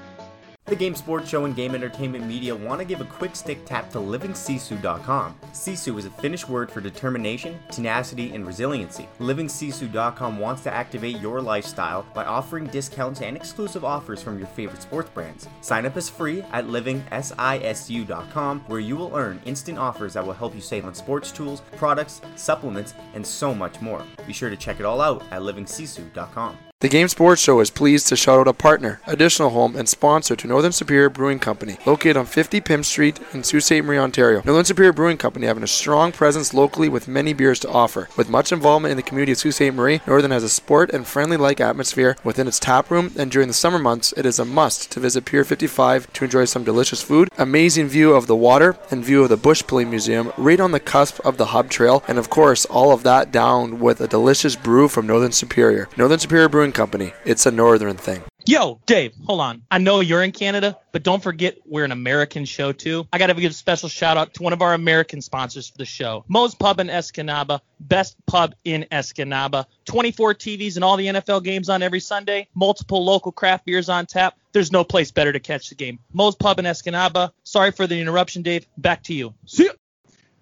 The 0.68 0.76
Game 0.76 0.94
Sports 0.94 1.30
Show 1.30 1.46
and 1.46 1.56
Game 1.56 1.74
Entertainment 1.74 2.26
Media 2.26 2.54
want 2.54 2.78
to 2.78 2.84
give 2.84 3.00
a 3.00 3.06
quick 3.06 3.34
stick 3.34 3.64
tap 3.64 3.90
to 3.92 3.98
livingsisu.com. 3.98 5.34
Sisu 5.52 5.98
is 5.98 6.04
a 6.04 6.10
Finnish 6.10 6.46
word 6.46 6.70
for 6.70 6.82
determination, 6.82 7.58
tenacity, 7.70 8.34
and 8.34 8.46
resiliency. 8.46 9.08
Livingsisu.com 9.18 10.38
wants 10.38 10.62
to 10.64 10.70
activate 10.70 11.20
your 11.20 11.40
lifestyle 11.40 12.04
by 12.12 12.26
offering 12.26 12.66
discounts 12.66 13.22
and 13.22 13.34
exclusive 13.34 13.82
offers 13.82 14.22
from 14.22 14.36
your 14.36 14.46
favorite 14.48 14.82
sports 14.82 15.08
brands. 15.08 15.48
Sign 15.62 15.86
up 15.86 15.96
is 15.96 16.10
free 16.10 16.42
at 16.52 16.66
livingsisu.com 16.66 18.60
where 18.66 18.80
you 18.80 18.96
will 18.96 19.16
earn 19.16 19.40
instant 19.46 19.78
offers 19.78 20.12
that 20.12 20.26
will 20.26 20.34
help 20.34 20.54
you 20.54 20.60
save 20.60 20.84
on 20.84 20.94
sports 20.94 21.32
tools, 21.32 21.62
products, 21.76 22.20
supplements, 22.36 22.92
and 23.14 23.26
so 23.26 23.54
much 23.54 23.80
more. 23.80 24.04
Be 24.26 24.34
sure 24.34 24.50
to 24.50 24.56
check 24.56 24.80
it 24.80 24.84
all 24.84 25.00
out 25.00 25.22
at 25.30 25.40
livingsisu.com. 25.40 26.58
The 26.80 26.88
Game 26.88 27.08
Sports 27.08 27.42
Show 27.42 27.58
is 27.58 27.70
pleased 27.70 28.06
to 28.06 28.14
shout 28.14 28.38
out 28.38 28.46
a 28.46 28.52
partner, 28.52 29.00
additional 29.04 29.50
home, 29.50 29.74
and 29.74 29.88
sponsor 29.88 30.36
to 30.36 30.46
Northern 30.46 30.70
Superior 30.70 31.10
Brewing 31.10 31.40
Company, 31.40 31.76
located 31.84 32.16
on 32.16 32.24
50 32.24 32.60
Pim 32.60 32.84
Street 32.84 33.18
in 33.32 33.42
Sault 33.42 33.64
Ste. 33.64 33.82
Marie, 33.82 33.98
Ontario. 33.98 34.42
Northern 34.44 34.64
Superior 34.64 34.92
Brewing 34.92 35.16
Company 35.16 35.48
having 35.48 35.64
a 35.64 35.66
strong 35.66 36.12
presence 36.12 36.54
locally 36.54 36.88
with 36.88 37.08
many 37.08 37.32
beers 37.32 37.58
to 37.58 37.68
offer. 37.68 38.08
With 38.16 38.30
much 38.30 38.52
involvement 38.52 38.92
in 38.92 38.96
the 38.96 39.02
community 39.02 39.32
of 39.32 39.38
Sault 39.38 39.56
Ste. 39.56 39.74
Marie, 39.74 40.00
Northern 40.06 40.30
has 40.30 40.44
a 40.44 40.48
sport 40.48 40.90
and 40.90 41.04
friendly-like 41.04 41.60
atmosphere 41.60 42.16
within 42.22 42.46
its 42.46 42.60
tap 42.60 42.92
room, 42.92 43.12
and 43.18 43.28
during 43.28 43.48
the 43.48 43.54
summer 43.54 43.80
months, 43.80 44.14
it 44.16 44.24
is 44.24 44.38
a 44.38 44.44
must 44.44 44.92
to 44.92 45.00
visit 45.00 45.24
Pier 45.24 45.42
55 45.42 46.12
to 46.12 46.24
enjoy 46.26 46.44
some 46.44 46.62
delicious 46.62 47.02
food, 47.02 47.28
amazing 47.38 47.88
view 47.88 48.12
of 48.12 48.28
the 48.28 48.36
water, 48.36 48.76
and 48.88 49.04
view 49.04 49.24
of 49.24 49.30
the 49.30 49.36
Bushplane 49.36 49.90
Museum, 49.90 50.32
right 50.36 50.60
on 50.60 50.70
the 50.70 50.78
cusp 50.78 51.18
of 51.26 51.38
the 51.38 51.46
Hub 51.46 51.70
Trail, 51.70 52.04
and 52.06 52.18
of 52.18 52.30
course, 52.30 52.66
all 52.66 52.92
of 52.92 53.02
that 53.02 53.32
down 53.32 53.80
with 53.80 54.00
a 54.00 54.06
delicious 54.06 54.54
brew 54.54 54.86
from 54.86 55.08
Northern 55.08 55.32
Superior. 55.32 55.88
Northern 55.96 56.20
Superior 56.20 56.48
Brewing 56.48 56.67
Company. 56.72 57.12
It's 57.24 57.46
a 57.46 57.50
northern 57.50 57.96
thing. 57.96 58.22
Yo, 58.48 58.80
Dave, 58.86 59.12
hold 59.26 59.40
on. 59.40 59.62
I 59.70 59.76
know 59.76 60.00
you're 60.00 60.22
in 60.22 60.32
Canada, 60.32 60.78
but 60.90 61.02
don't 61.02 61.22
forget 61.22 61.58
we're 61.66 61.84
an 61.84 61.92
American 61.92 62.46
show 62.46 62.72
too. 62.72 63.06
I 63.12 63.18
got 63.18 63.26
to 63.26 63.34
give 63.34 63.50
a 63.50 63.54
special 63.54 63.90
shout 63.90 64.16
out 64.16 64.32
to 64.34 64.42
one 64.42 64.54
of 64.54 64.62
our 64.62 64.72
American 64.72 65.20
sponsors 65.20 65.68
for 65.68 65.76
the 65.76 65.84
show, 65.84 66.24
Moe's 66.28 66.54
Pub 66.54 66.80
in 66.80 66.86
Escanaba, 66.86 67.60
best 67.78 68.16
pub 68.24 68.54
in 68.64 68.86
Escanaba. 68.90 69.66
24 69.84 70.34
TVs 70.34 70.76
and 70.76 70.84
all 70.84 70.96
the 70.96 71.08
NFL 71.08 71.44
games 71.44 71.68
on 71.68 71.82
every 71.82 72.00
Sunday, 72.00 72.48
multiple 72.54 73.04
local 73.04 73.32
craft 73.32 73.66
beers 73.66 73.90
on 73.90 74.06
tap. 74.06 74.38
There's 74.52 74.72
no 74.72 74.82
place 74.82 75.10
better 75.10 75.32
to 75.32 75.40
catch 75.40 75.68
the 75.68 75.74
game. 75.74 75.98
Moe's 76.14 76.34
Pub 76.34 76.58
in 76.58 76.64
Escanaba. 76.64 77.32
Sorry 77.44 77.70
for 77.70 77.86
the 77.86 78.00
interruption, 78.00 78.40
Dave. 78.40 78.66
Back 78.78 79.02
to 79.04 79.14
you. 79.14 79.34
See 79.44 79.66
ya. 79.66 79.72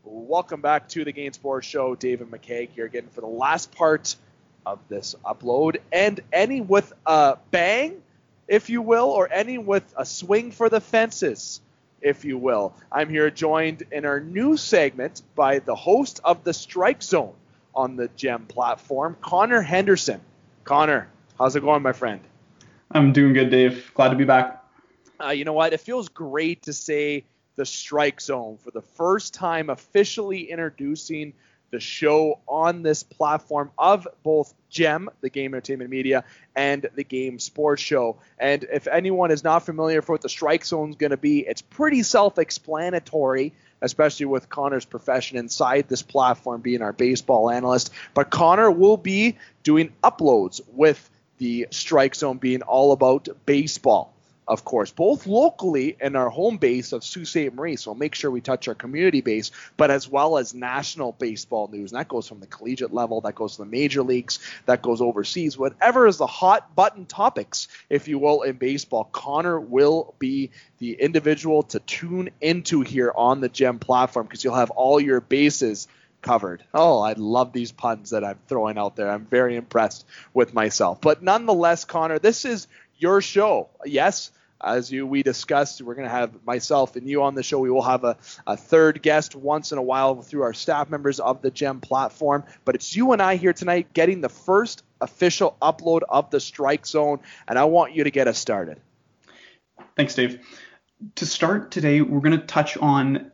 Welcome 0.05 0.61
back 0.61 0.89
to 0.91 1.05
the 1.05 1.11
Game 1.11 1.33
Sports 1.33 1.67
Show. 1.67 1.97
David 1.97 2.31
McKay 2.31 2.69
here 2.71 2.87
again 2.87 3.09
for 3.11 3.21
the 3.21 3.27
last 3.27 3.73
part 3.73 4.15
of 4.67 4.81
this 4.89 5.15
upload, 5.25 5.79
and 5.93 6.21
ending 6.33 6.67
with 6.67 6.93
a 7.07 7.39
bang, 7.53 8.03
if 8.49 8.69
you 8.69 8.83
will, 8.83 9.07
or 9.07 9.33
ending 9.33 9.65
with 9.65 9.95
a 9.97 10.05
swing 10.05 10.51
for 10.51 10.69
the 10.69 10.81
fences, 10.81 11.61
if 12.03 12.25
you 12.25 12.37
will. 12.37 12.75
I'm 12.91 13.09
here 13.09 13.31
joined 13.31 13.85
in 13.93 14.05
our 14.05 14.21
new 14.21 14.57
segment 14.57 15.23
by 15.37 15.61
the 15.61 15.77
host 15.77 16.21
of 16.25 16.43
the 16.45 16.53
Strike 16.53 17.03
Zone 17.03 17.35
on 17.75 17.97
the 17.97 18.09
Gem 18.17 18.47
platform, 18.47 19.17
Connor 19.21 19.63
Henderson. 19.63 20.21
Connor, 20.65 21.09
how's 21.39 21.55
it 21.55 21.61
going, 21.61 21.83
my 21.83 21.93
friend? 21.93 22.21
I'm 22.91 23.13
doing 23.13 23.33
good, 23.33 23.51
Dave. 23.51 23.93
Glad 23.95 24.11
to 24.11 24.17
be 24.17 24.25
back. 24.25 24.65
Uh, 25.23 25.31
you 25.31 25.45
know 25.45 25.53
what? 25.53 25.73
It 25.73 25.81
feels 25.81 26.09
great 26.09 26.63
to 26.63 26.73
say 26.73 27.25
the 27.55 27.65
strike 27.65 28.21
zone 28.21 28.59
for 28.59 28.71
the 28.71 28.83
first 28.83 29.33
time, 29.33 29.71
officially 29.71 30.51
introducing 30.51 31.33
the 31.71 31.81
show 31.81 32.41
on 32.47 32.83
this 32.83 33.03
platform 33.03 33.71
of 33.77 34.07
both 34.23 34.55
GEM, 34.71 35.11
the 35.21 35.31
Game 35.31 35.55
Entertainment 35.55 35.91
Media, 35.91 36.25
and 36.55 36.89
the 36.95 37.05
Game 37.05 37.39
Sports 37.39 37.83
Show. 37.83 38.19
And 38.39 38.65
if 38.65 38.87
anyone 38.87 39.31
is 39.31 39.45
not 39.45 39.67
familiar 39.67 40.01
with 40.01 40.09
what 40.09 40.21
the 40.23 40.29
strike 40.29 40.65
zone 40.65 40.91
is 40.91 40.97
going 40.97 41.11
to 41.11 41.17
be, 41.17 41.41
it's 41.41 41.63
pretty 41.63 42.03
self 42.03 42.39
explanatory 42.39 43.53
especially 43.83 44.25
with 44.25 44.49
Connor's 44.49 44.87
profession 44.87 45.37
inside 45.37 45.87
this 45.87 46.01
platform, 46.01 46.63
being 46.63 46.81
our 46.81 46.95
baseball 46.95 47.51
analyst. 47.51 47.93
But 48.15 48.31
Connor 48.31 48.71
will 48.71 48.97
be 48.97 49.37
doing 49.63 49.93
uploads 50.03 50.63
with 50.73 51.11
the 51.39 51.67
strike 51.71 52.15
zone 52.15 52.39
being 52.39 52.63
all 52.63 52.93
about 52.93 53.29
baseball 53.45 54.16
of 54.49 54.65
course, 54.65 54.91
both 54.93 55.27
locally 55.27 55.97
in 56.01 56.15
our 56.15 56.29
home 56.29 56.59
base 56.59 56.93
of 56.93 57.03
Sault 57.03 57.27
Ste. 57.27 57.53
Marie. 57.53 57.77
So 57.77 57.95
make 57.95 58.15
sure 58.15 58.31
we 58.31 58.41
touch 58.41 58.69
our 58.69 58.75
community 58.75 59.21
base, 59.21 59.51
but 59.77 59.91
as 59.91 60.09
well 60.09 60.39
as 60.39 60.55
national 60.55 61.13
baseball 61.13 61.69
news. 61.73 61.93
And 61.93 61.99
that 61.99 62.09
goes 62.09 62.29
from 62.29 62.41
the 62.41 62.47
collegiate 62.47 62.95
level, 62.95 63.21
that 63.23 63.35
goes 63.35 63.57
to 63.57 63.63
the 63.63 63.71
major 63.71 64.03
leagues, 64.03 64.39
that 64.67 64.83
goes 64.83 65.01
overseas. 65.01 65.59
Whatever 65.59 66.07
is 66.07 66.19
the 66.19 66.27
hot 66.27 66.75
button 66.77 67.07
topics, 67.07 67.69
if 67.91 68.07
you 68.09 68.19
will, 68.19 68.43
in 68.43 68.57
baseball, 68.57 69.09
Connor 69.11 69.59
will 69.59 70.15
be 70.19 70.51
the 70.79 70.93
individual 70.93 71.65
to 71.65 71.81
tune 71.81 72.31
into 72.41 72.83
here 72.83 73.13
on 73.17 73.41
the 73.41 73.49
GEM 73.49 73.79
platform 73.79 74.27
because 74.27 74.45
you'll 74.45 74.55
have 74.55 74.71
all 74.71 75.01
your 75.01 75.21
bases 75.21 75.89
covered. 76.23 76.65
Oh, 76.75 77.01
I 77.01 77.13
love 77.13 77.53
these 77.53 77.73
puns 77.73 78.11
that 78.11 78.25
I'm 78.25 78.39
throwing 78.49 78.79
out 78.79 78.97
there. 78.97 79.09
I'm 79.09 79.27
very 79.27 79.57
impressed 79.57 80.05
with 80.35 80.55
myself. 80.55 81.01
But 81.01 81.23
nonetheless, 81.23 81.85
Connor, 81.85 82.19
this 82.19 82.45
is 82.45 82.67
your 82.99 83.21
show. 83.21 83.71
Yes, 83.85 84.31
as 84.63 84.91
you 84.91 85.07
we 85.07 85.23
discussed, 85.23 85.83
we're 85.83 85.95
going 85.95 86.09
to 86.09 86.15
have 86.15 86.45
myself 86.45 86.97
and 86.97 87.09
you 87.09 87.23
on 87.23 87.35
the 87.35 87.43
show. 87.43 87.59
We 87.59 87.71
will 87.71 87.83
have 87.83 88.05
a, 88.05 88.17
a 88.47 88.57
third 88.57 89.03
guest 89.03 89.35
once 89.35 89.73
in 89.73 89.79
a 89.79 89.83
while 89.83 90.23
through 90.23 90.43
our 90.43 90.55
staff 90.55 90.89
members 90.89 91.21
of 91.21 91.43
the 91.43 91.51
GEM 91.51 91.81
platform. 91.81 92.45
But 92.65 92.75
it's 92.75 92.97
you 92.97 93.13
and 93.13 93.21
I 93.21 93.37
here 93.37 93.53
tonight 93.53 93.93
getting 93.93 94.21
the 94.21 94.29
first 94.29 94.83
official 95.01 95.57
upload 95.61 96.03
of 96.09 96.31
the 96.31 96.41
Strike 96.41 96.87
Zone, 96.87 97.21
and 97.47 97.59
I 97.59 97.65
want 97.65 97.95
you 97.95 98.05
to 98.05 98.11
get 98.11 98.29
us 98.29 98.39
started. 98.39 98.81
Thanks, 99.97 100.15
Dave. 100.15 100.41
To 101.17 101.27
start 101.27 101.71
today, 101.71 102.01
we're 102.01 102.21
going 102.21 102.39
to 102.39 102.47
touch 102.47 102.79
on 102.79 103.31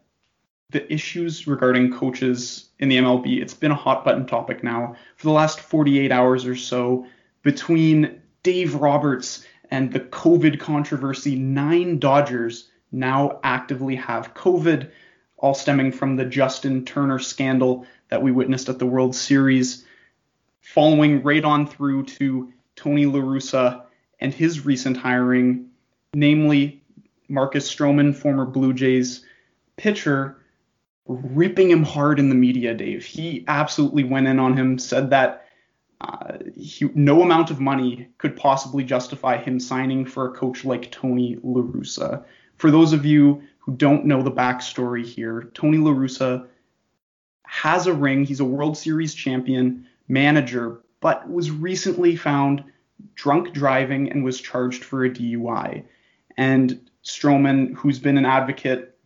the 0.71 0.93
issues 0.93 1.47
regarding 1.47 1.93
coaches 1.93 2.71
in 2.79 2.89
the 2.89 2.97
MLB. 2.97 3.41
It's 3.41 3.55
been 3.55 3.71
a 3.71 3.77
hot 3.77 4.05
button 4.05 4.27
topic 4.27 4.65
now 4.65 4.97
for 5.17 5.25
the 5.25 5.33
last 5.33 5.61
48 5.61 6.11
hours 6.11 6.47
or 6.47 6.57
so 6.57 7.07
between 7.43 8.21
Dave 8.43 8.75
Roberts 8.75 9.45
and 9.73 9.91
the 9.91 10.01
COVID 10.01 10.61
controversy, 10.61 11.35
nine 11.35 11.99
Dodgers 11.99 12.69
now 12.93 13.41
actively 13.43 13.97
have 13.97 14.35
COVID, 14.35 14.91
all 15.39 15.55
stemming 15.55 15.93
from 15.93 16.15
the 16.15 16.27
Justin 16.27 16.85
Turner 16.85 17.19
scandal 17.19 17.87
that 18.11 18.23
we 18.23 18.31
witnessed 18.31 18.69
at 18.69 18.79
the 18.79 18.85
World 18.85 19.17
Series, 19.17 19.87
following 20.61 21.23
right 21.23 21.43
on 21.43 21.67
through 21.67 22.05
to 22.05 22.53
Tony 22.77 23.07
La 23.07 23.21
Russa 23.21 23.85
and 24.21 24.35
his 24.35 24.67
recent 24.67 24.99
hiring, 24.99 25.71
namely 26.13 26.83
Marcus 27.29 27.75
Stroman, 27.75 28.15
former 28.15 28.45
Blue 28.45 28.75
Jays 28.75 29.25
pitcher, 29.79 30.37
ripping 31.07 31.71
him 31.71 31.83
hard 31.83 32.19
in 32.19 32.29
the 32.29 32.35
media, 32.35 32.75
Dave. 32.75 33.07
He 33.07 33.43
absolutely 33.49 34.05
went 34.05 34.27
in 34.27 34.39
on 34.39 34.55
him, 34.55 34.79
said 34.79 35.09
that 35.11 35.42
uh, 36.03 36.39
he, 36.57 36.91
no 36.95 37.23
amount 37.23 37.51
of 37.51 37.61
money 37.61 38.09
could 38.19 38.37
possibly 38.37 38.83
justify 38.83 39.37
him 39.37 39.61
signing 39.61 40.05
for 40.05 40.27
a 40.27 40.33
coach 40.33 40.65
like 40.65 40.91
Tony 40.91 41.39
La 41.43 41.63
Russa. 41.63 42.25
For 42.57 42.71
those 42.71 42.93
of 42.93 43.07
you 43.07 43.43
who 43.59 43.77
don't 43.77 44.05
know 44.05 44.23
the 44.23 44.31
backstory 44.31 45.05
here, 45.05 45.51
Tony 45.55 45.79
La 45.79 45.93
Russa 45.93 46.47
has 47.45 47.87
a 47.87 47.95
ring. 47.95 48.25
He's 48.25 48.41
a 48.41 48.45
World 48.45 48.77
Series 48.77 49.15
champion 49.15 49.87
manager, 50.09 50.81
but 51.01 51.31
was 51.31 51.53
recently 51.53 52.17
found 52.17 52.65
drunk 53.15 53.53
driving 53.53 54.11
and 54.11 54.25
was 54.25 54.41
charged 54.41 54.83
for 54.83 55.05
a 55.05 55.11
DUI. 55.11 55.85
And 56.37 56.91
Stroman, 57.05 57.75
who's 57.75 58.01
been 58.01 58.19
an 58.19 58.27
advocate 58.27 58.99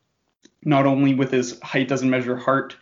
not 0.64 0.86
only 0.86 1.14
with 1.14 1.30
his 1.30 1.60
height 1.60 1.88
doesn't 1.88 2.08
measure 2.08 2.36
heart 2.36 2.76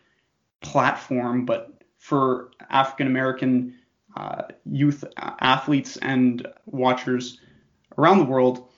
platform, 0.61 1.45
but 1.45 1.83
for 1.99 2.51
African 2.71 3.07
American 3.07 3.75
uh, 4.17 4.43
youth 4.65 5.05
athletes 5.17 5.97
and 5.99 6.47
watchers 6.67 7.41
around 7.99 8.19
the 8.19 8.25
world, 8.25 8.69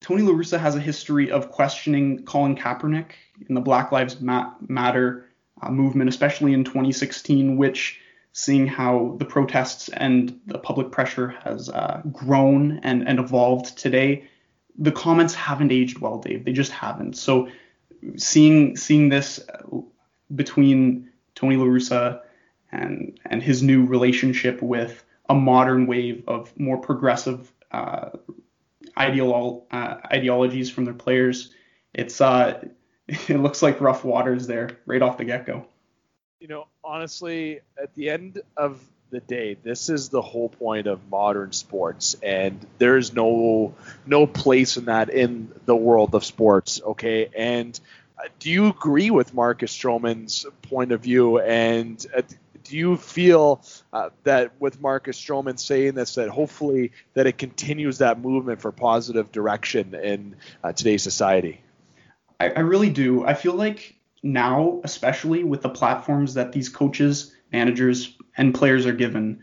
Tony 0.00 0.22
La 0.22 0.32
Russa 0.32 0.58
has 0.58 0.76
a 0.76 0.80
history 0.80 1.30
of 1.30 1.50
questioning 1.50 2.24
Colin 2.24 2.56
Kaepernick 2.56 3.12
in 3.48 3.54
the 3.54 3.60
Black 3.60 3.90
Lives 3.90 4.20
Matter 4.20 5.26
uh, 5.60 5.70
movement, 5.70 6.08
especially 6.08 6.52
in 6.52 6.64
2016, 6.64 7.56
which 7.56 8.00
seeing 8.32 8.66
how 8.66 9.16
the 9.18 9.24
protests 9.24 9.88
and 9.88 10.38
the 10.46 10.58
public 10.58 10.92
pressure 10.92 11.28
has 11.42 11.68
uh, 11.68 12.00
grown 12.12 12.78
and, 12.84 13.08
and 13.08 13.18
evolved 13.18 13.76
today, 13.76 14.28
the 14.78 14.92
comments 14.92 15.34
haven't 15.34 15.72
aged 15.72 15.98
well, 15.98 16.18
Dave. 16.18 16.44
They 16.44 16.52
just 16.52 16.70
haven't. 16.70 17.16
So 17.16 17.48
seeing 18.16 18.76
seeing 18.76 19.08
this 19.08 19.40
between 20.34 21.10
Tony 21.34 21.56
La 21.56 21.64
Russa 21.64 22.20
and 22.70 23.18
and 23.24 23.42
his 23.42 23.62
new 23.62 23.84
relationship 23.86 24.62
with 24.62 25.04
a 25.28 25.34
modern 25.34 25.86
wave 25.86 26.24
of 26.26 26.58
more 26.58 26.78
progressive 26.78 27.52
uh, 27.70 28.10
ideolo- 28.96 29.64
uh, 29.70 29.96
ideologies 30.12 30.70
from 30.70 30.84
their 30.84 30.94
players. 30.94 31.52
It's 31.94 32.20
uh, 32.20 32.64
it 33.08 33.38
looks 33.38 33.62
like 33.62 33.80
rough 33.80 34.04
waters 34.04 34.46
there 34.46 34.70
right 34.86 35.02
off 35.02 35.18
the 35.18 35.24
get 35.24 35.46
go. 35.46 35.66
You 36.40 36.48
know, 36.48 36.66
honestly, 36.84 37.60
at 37.80 37.94
the 37.94 38.10
end 38.10 38.40
of 38.56 38.80
the 39.10 39.20
day, 39.20 39.56
this 39.62 39.88
is 39.88 40.08
the 40.10 40.22
whole 40.22 40.48
point 40.48 40.86
of 40.86 41.00
modern 41.10 41.52
sports, 41.52 42.16
and 42.22 42.64
there's 42.78 43.12
no 43.12 43.74
no 44.06 44.26
place 44.26 44.76
in 44.76 44.86
that 44.86 45.10
in 45.10 45.52
the 45.66 45.76
world 45.76 46.14
of 46.14 46.24
sports. 46.24 46.80
Okay, 46.82 47.28
and 47.36 47.78
uh, 48.18 48.28
do 48.38 48.50
you 48.50 48.66
agree 48.66 49.10
with 49.10 49.34
Marcus 49.34 49.76
Stroman's 49.76 50.46
point 50.62 50.92
of 50.92 51.02
view? 51.02 51.38
And 51.40 52.04
do 52.68 52.76
you 52.76 52.96
feel 52.96 53.62
uh, 53.92 54.10
that 54.24 54.52
with 54.60 54.80
Marcus 54.80 55.18
Stroman 55.18 55.58
saying 55.58 55.94
this, 55.94 56.14
that 56.16 56.28
hopefully 56.28 56.92
that 57.14 57.26
it 57.26 57.38
continues 57.38 57.98
that 57.98 58.20
movement 58.20 58.60
for 58.60 58.70
positive 58.72 59.32
direction 59.32 59.94
in 59.94 60.36
uh, 60.62 60.72
today's 60.72 61.02
society? 61.02 61.62
I, 62.38 62.50
I 62.50 62.60
really 62.60 62.90
do. 62.90 63.24
I 63.24 63.34
feel 63.34 63.54
like 63.54 63.96
now, 64.22 64.80
especially 64.84 65.44
with 65.44 65.62
the 65.62 65.70
platforms 65.70 66.34
that 66.34 66.52
these 66.52 66.68
coaches, 66.68 67.34
managers, 67.52 68.16
and 68.36 68.54
players 68.54 68.84
are 68.84 68.92
given, 68.92 69.42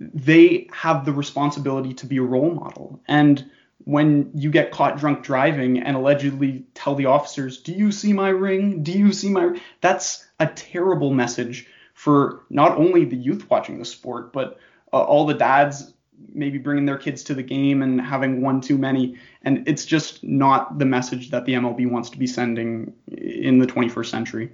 they 0.00 0.68
have 0.72 1.04
the 1.04 1.12
responsibility 1.12 1.94
to 1.94 2.06
be 2.06 2.16
a 2.16 2.22
role 2.22 2.50
model. 2.50 3.00
And 3.06 3.48
when 3.84 4.30
you 4.34 4.50
get 4.50 4.72
caught 4.72 4.98
drunk 4.98 5.22
driving 5.22 5.78
and 5.78 5.96
allegedly 5.96 6.64
tell 6.74 6.94
the 6.94 7.06
officers, 7.06 7.60
"Do 7.60 7.72
you 7.72 7.92
see 7.92 8.12
my 8.12 8.30
ring? 8.30 8.82
Do 8.82 8.92
you 8.92 9.12
see 9.12 9.28
my?" 9.28 9.60
That's 9.80 10.26
a 10.40 10.46
terrible 10.46 11.12
message 11.12 11.68
for 11.94 12.42
not 12.50 12.76
only 12.76 13.04
the 13.04 13.16
youth 13.16 13.48
watching 13.48 13.78
the 13.78 13.84
sport, 13.84 14.32
but 14.32 14.58
uh, 14.92 15.02
all 15.02 15.24
the 15.24 15.34
dads 15.34 15.94
maybe 16.32 16.58
bringing 16.58 16.86
their 16.86 16.98
kids 16.98 17.24
to 17.24 17.34
the 17.34 17.42
game 17.42 17.82
and 17.82 18.00
having 18.00 18.42
one 18.42 18.60
too 18.60 18.76
many. 18.76 19.16
And 19.42 19.66
it's 19.68 19.84
just 19.84 20.22
not 20.22 20.78
the 20.78 20.84
message 20.84 21.30
that 21.30 21.44
the 21.44 21.54
MLB 21.54 21.90
wants 21.90 22.10
to 22.10 22.18
be 22.18 22.26
sending 22.26 22.92
in 23.08 23.58
the 23.58 23.66
21st 23.66 24.06
century. 24.06 24.52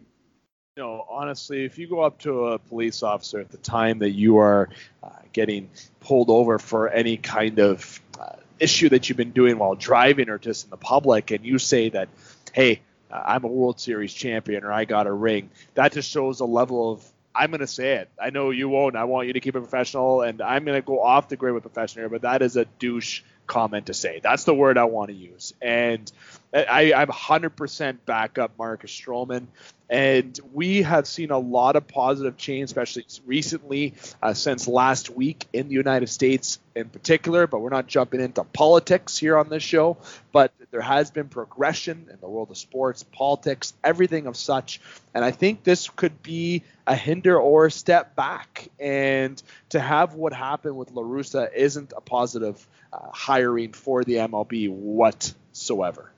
No, 0.76 1.04
honestly, 1.10 1.64
if 1.64 1.78
you 1.78 1.88
go 1.88 2.00
up 2.00 2.20
to 2.20 2.48
a 2.48 2.58
police 2.58 3.02
officer 3.02 3.40
at 3.40 3.50
the 3.50 3.58
time 3.58 3.98
that 3.98 4.10
you 4.10 4.38
are 4.38 4.68
uh, 5.02 5.10
getting 5.32 5.68
pulled 6.00 6.30
over 6.30 6.58
for 6.58 6.88
any 6.88 7.16
kind 7.16 7.58
of 7.58 8.00
uh, 8.18 8.36
issue 8.58 8.88
that 8.90 9.08
you've 9.08 9.18
been 9.18 9.32
doing 9.32 9.58
while 9.58 9.74
driving 9.74 10.28
or 10.28 10.38
just 10.38 10.64
in 10.64 10.70
the 10.70 10.76
public, 10.76 11.32
and 11.32 11.44
you 11.44 11.58
say 11.58 11.90
that, 11.90 12.08
hey, 12.52 12.80
I'm 13.10 13.44
a 13.44 13.48
World 13.48 13.80
Series 13.80 14.14
champion 14.14 14.64
or 14.64 14.72
I 14.72 14.84
got 14.84 15.06
a 15.06 15.12
ring, 15.12 15.50
that 15.74 15.92
just 15.92 16.10
shows 16.10 16.40
a 16.40 16.44
level 16.44 16.92
of 16.92 17.12
I'm 17.34 17.50
going 17.50 17.60
to 17.60 17.66
say 17.66 17.96
it. 17.96 18.10
I 18.20 18.30
know 18.30 18.50
you 18.50 18.68
won't. 18.68 18.96
I 18.96 19.04
want 19.04 19.28
you 19.28 19.34
to 19.34 19.40
keep 19.40 19.54
it 19.54 19.60
professional, 19.60 20.22
and 20.22 20.42
I'm 20.42 20.64
going 20.64 20.80
to 20.80 20.84
go 20.84 21.02
off 21.02 21.28
the 21.28 21.36
grid 21.36 21.54
with 21.54 21.62
professional 21.62 22.08
but 22.08 22.22
that 22.22 22.42
is 22.42 22.56
a 22.56 22.64
douche 22.64 23.22
comment 23.46 23.86
to 23.86 23.94
say. 23.94 24.20
That's 24.22 24.44
the 24.44 24.54
word 24.54 24.78
I 24.78 24.84
want 24.84 25.10
to 25.10 25.16
use. 25.16 25.54
And 25.60 26.10
I, 26.52 26.92
I'm 26.94 27.08
100% 27.08 27.98
back 28.06 28.38
up 28.38 28.52
Marcus 28.58 28.90
Stroman. 28.90 29.46
And 29.88 30.38
we 30.52 30.82
have 30.82 31.08
seen 31.08 31.32
a 31.32 31.38
lot 31.38 31.74
of 31.74 31.88
positive 31.88 32.36
change, 32.36 32.64
especially 32.64 33.06
recently, 33.26 33.94
uh, 34.22 34.34
since 34.34 34.68
last 34.68 35.10
week 35.10 35.46
in 35.52 35.68
the 35.68 35.74
United 35.74 36.08
States 36.08 36.60
in 36.76 36.88
particular. 36.88 37.46
But 37.46 37.60
we're 37.60 37.70
not 37.70 37.88
jumping 37.88 38.20
into 38.20 38.44
politics 38.44 39.16
here 39.16 39.36
on 39.36 39.48
this 39.48 39.62
show. 39.62 39.96
But 40.32 40.52
there 40.70 40.80
has 40.80 41.10
been 41.10 41.28
progression 41.28 42.08
in 42.12 42.18
the 42.20 42.28
world 42.28 42.50
of 42.50 42.56
sports, 42.56 43.04
politics, 43.04 43.74
everything 43.82 44.26
of 44.26 44.36
such. 44.36 44.80
And 45.14 45.24
I 45.24 45.32
think 45.32 45.64
this 45.64 45.88
could 45.88 46.22
be 46.22 46.62
a 46.86 46.94
hinder 46.94 47.38
or 47.38 47.66
a 47.66 47.70
step 47.70 48.14
back. 48.14 48.68
And 48.78 49.40
to 49.70 49.80
have 49.80 50.14
what 50.14 50.32
happened 50.32 50.76
with 50.76 50.92
La 50.92 51.02
Russa 51.02 51.52
isn't 51.52 51.92
a 51.96 52.00
positive 52.00 52.64
uh, 52.92 53.08
hiring 53.12 53.72
for 53.72 54.04
the 54.04 54.14
MLB 54.14 54.70
whatsoever. 54.70 56.12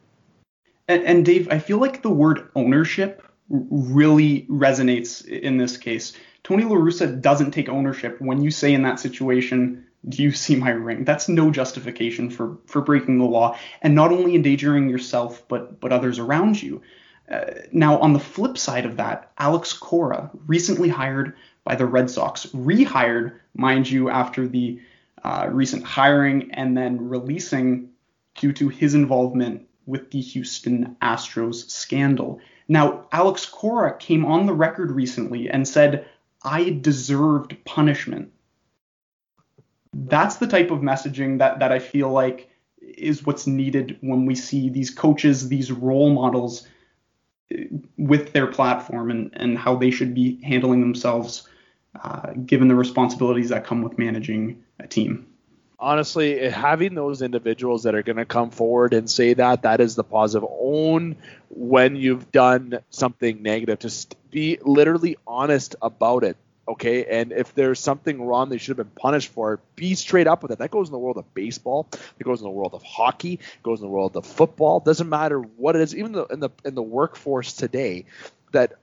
And, 0.88 1.04
and 1.04 1.24
Dave, 1.24 1.48
I 1.50 1.58
feel 1.58 1.78
like 1.78 2.02
the 2.02 2.10
word 2.10 2.50
ownership 2.54 3.26
really 3.48 4.46
resonates 4.50 5.26
in 5.26 5.56
this 5.56 5.76
case. 5.76 6.14
Tony 6.42 6.64
La 6.64 6.76
Russa 6.76 7.20
doesn't 7.20 7.52
take 7.52 7.68
ownership 7.68 8.20
when 8.20 8.42
you 8.42 8.50
say 8.50 8.72
in 8.72 8.82
that 8.82 8.98
situation, 8.98 9.84
do 10.08 10.22
you 10.22 10.32
see 10.32 10.56
my 10.56 10.70
ring? 10.70 11.04
That's 11.04 11.28
no 11.28 11.50
justification 11.50 12.30
for 12.30 12.58
for 12.66 12.80
breaking 12.80 13.18
the 13.18 13.24
law 13.24 13.56
and 13.82 13.94
not 13.94 14.10
only 14.10 14.34
endangering 14.34 14.88
yourself 14.88 15.46
but 15.48 15.80
but 15.80 15.92
others 15.92 16.18
around 16.18 16.60
you. 16.60 16.82
Uh, 17.30 17.44
now 17.70 17.98
on 17.98 18.12
the 18.12 18.18
flip 18.18 18.58
side 18.58 18.84
of 18.84 18.96
that, 18.96 19.30
Alex 19.38 19.72
Cora, 19.72 20.30
recently 20.46 20.88
hired 20.88 21.34
by 21.62 21.76
the 21.76 21.86
Red 21.86 22.10
Sox, 22.10 22.46
rehired, 22.46 23.38
mind 23.54 23.88
you, 23.88 24.10
after 24.10 24.48
the 24.48 24.80
uh, 25.22 25.48
recent 25.50 25.84
hiring 25.84 26.50
and 26.52 26.76
then 26.76 27.08
releasing 27.08 27.90
due 28.34 28.52
to 28.52 28.68
his 28.68 28.94
involvement 28.94 29.68
with 29.86 30.10
the 30.10 30.20
Houston 30.20 30.96
Astros 31.02 31.70
scandal. 31.70 32.40
Now, 32.68 33.06
Alex 33.12 33.46
Cora 33.46 33.96
came 33.96 34.24
on 34.24 34.46
the 34.46 34.52
record 34.52 34.90
recently 34.90 35.48
and 35.48 35.66
said, 35.66 36.06
I 36.44 36.78
deserved 36.80 37.56
punishment. 37.64 38.32
That's 39.92 40.36
the 40.36 40.46
type 40.46 40.70
of 40.70 40.80
messaging 40.80 41.38
that, 41.38 41.58
that 41.58 41.72
I 41.72 41.78
feel 41.78 42.10
like 42.10 42.48
is 42.80 43.24
what's 43.24 43.46
needed 43.46 43.98
when 44.00 44.26
we 44.26 44.34
see 44.34 44.68
these 44.68 44.90
coaches, 44.90 45.48
these 45.48 45.70
role 45.70 46.10
models 46.10 46.66
uh, 47.54 47.64
with 47.96 48.32
their 48.32 48.46
platform 48.46 49.10
and, 49.10 49.30
and 49.34 49.58
how 49.58 49.76
they 49.76 49.90
should 49.90 50.14
be 50.14 50.42
handling 50.42 50.80
themselves 50.80 51.48
uh, 52.02 52.32
given 52.46 52.68
the 52.68 52.74
responsibilities 52.74 53.50
that 53.50 53.66
come 53.66 53.82
with 53.82 53.98
managing 53.98 54.62
a 54.80 54.86
team 54.86 55.26
honestly, 55.82 56.48
having 56.48 56.94
those 56.94 57.20
individuals 57.20 57.82
that 57.82 57.94
are 57.94 58.02
going 58.02 58.16
to 58.16 58.24
come 58.24 58.50
forward 58.50 58.94
and 58.94 59.10
say 59.10 59.34
that, 59.34 59.62
that 59.62 59.80
is 59.80 59.96
the 59.96 60.04
positive. 60.04 60.48
Own 60.50 61.16
when 61.50 61.96
you've 61.96 62.30
done 62.30 62.78
something 62.90 63.42
negative. 63.42 63.80
Just 63.80 64.16
be 64.30 64.58
literally 64.62 65.16
honest 65.26 65.74
about 65.82 66.24
it. 66.24 66.36
Okay. 66.68 67.04
And 67.04 67.32
if 67.32 67.54
there's 67.54 67.80
something 67.80 68.24
wrong 68.24 68.48
they 68.48 68.58
should 68.58 68.78
have 68.78 68.86
been 68.86 68.96
punished 68.96 69.30
for, 69.30 69.54
It. 69.54 69.60
be 69.74 69.94
straight 69.96 70.28
up 70.28 70.42
with 70.42 70.52
it. 70.52 70.58
That 70.58 70.70
goes 70.70 70.88
in 70.88 70.92
the 70.92 70.98
world 70.98 71.18
of 71.18 71.34
baseball. 71.34 71.88
It 72.18 72.24
goes 72.24 72.40
in 72.40 72.44
the 72.44 72.50
world 72.50 72.74
of 72.74 72.82
hockey. 72.84 73.34
It 73.34 73.62
goes 73.64 73.80
in 73.80 73.86
the 73.86 73.92
world 73.92 74.16
of 74.16 74.24
football. 74.24 74.80
Doesn't 74.80 75.08
matter 75.08 75.40
what 75.40 75.74
it 75.74 75.82
is. 75.82 75.94
Even 75.94 76.12
the, 76.12 76.24
in 76.26 76.40
the 76.40 76.50
in 76.64 76.76
the 76.76 76.82
workforce 76.82 77.52
today, 77.52 78.06
that 78.52 78.74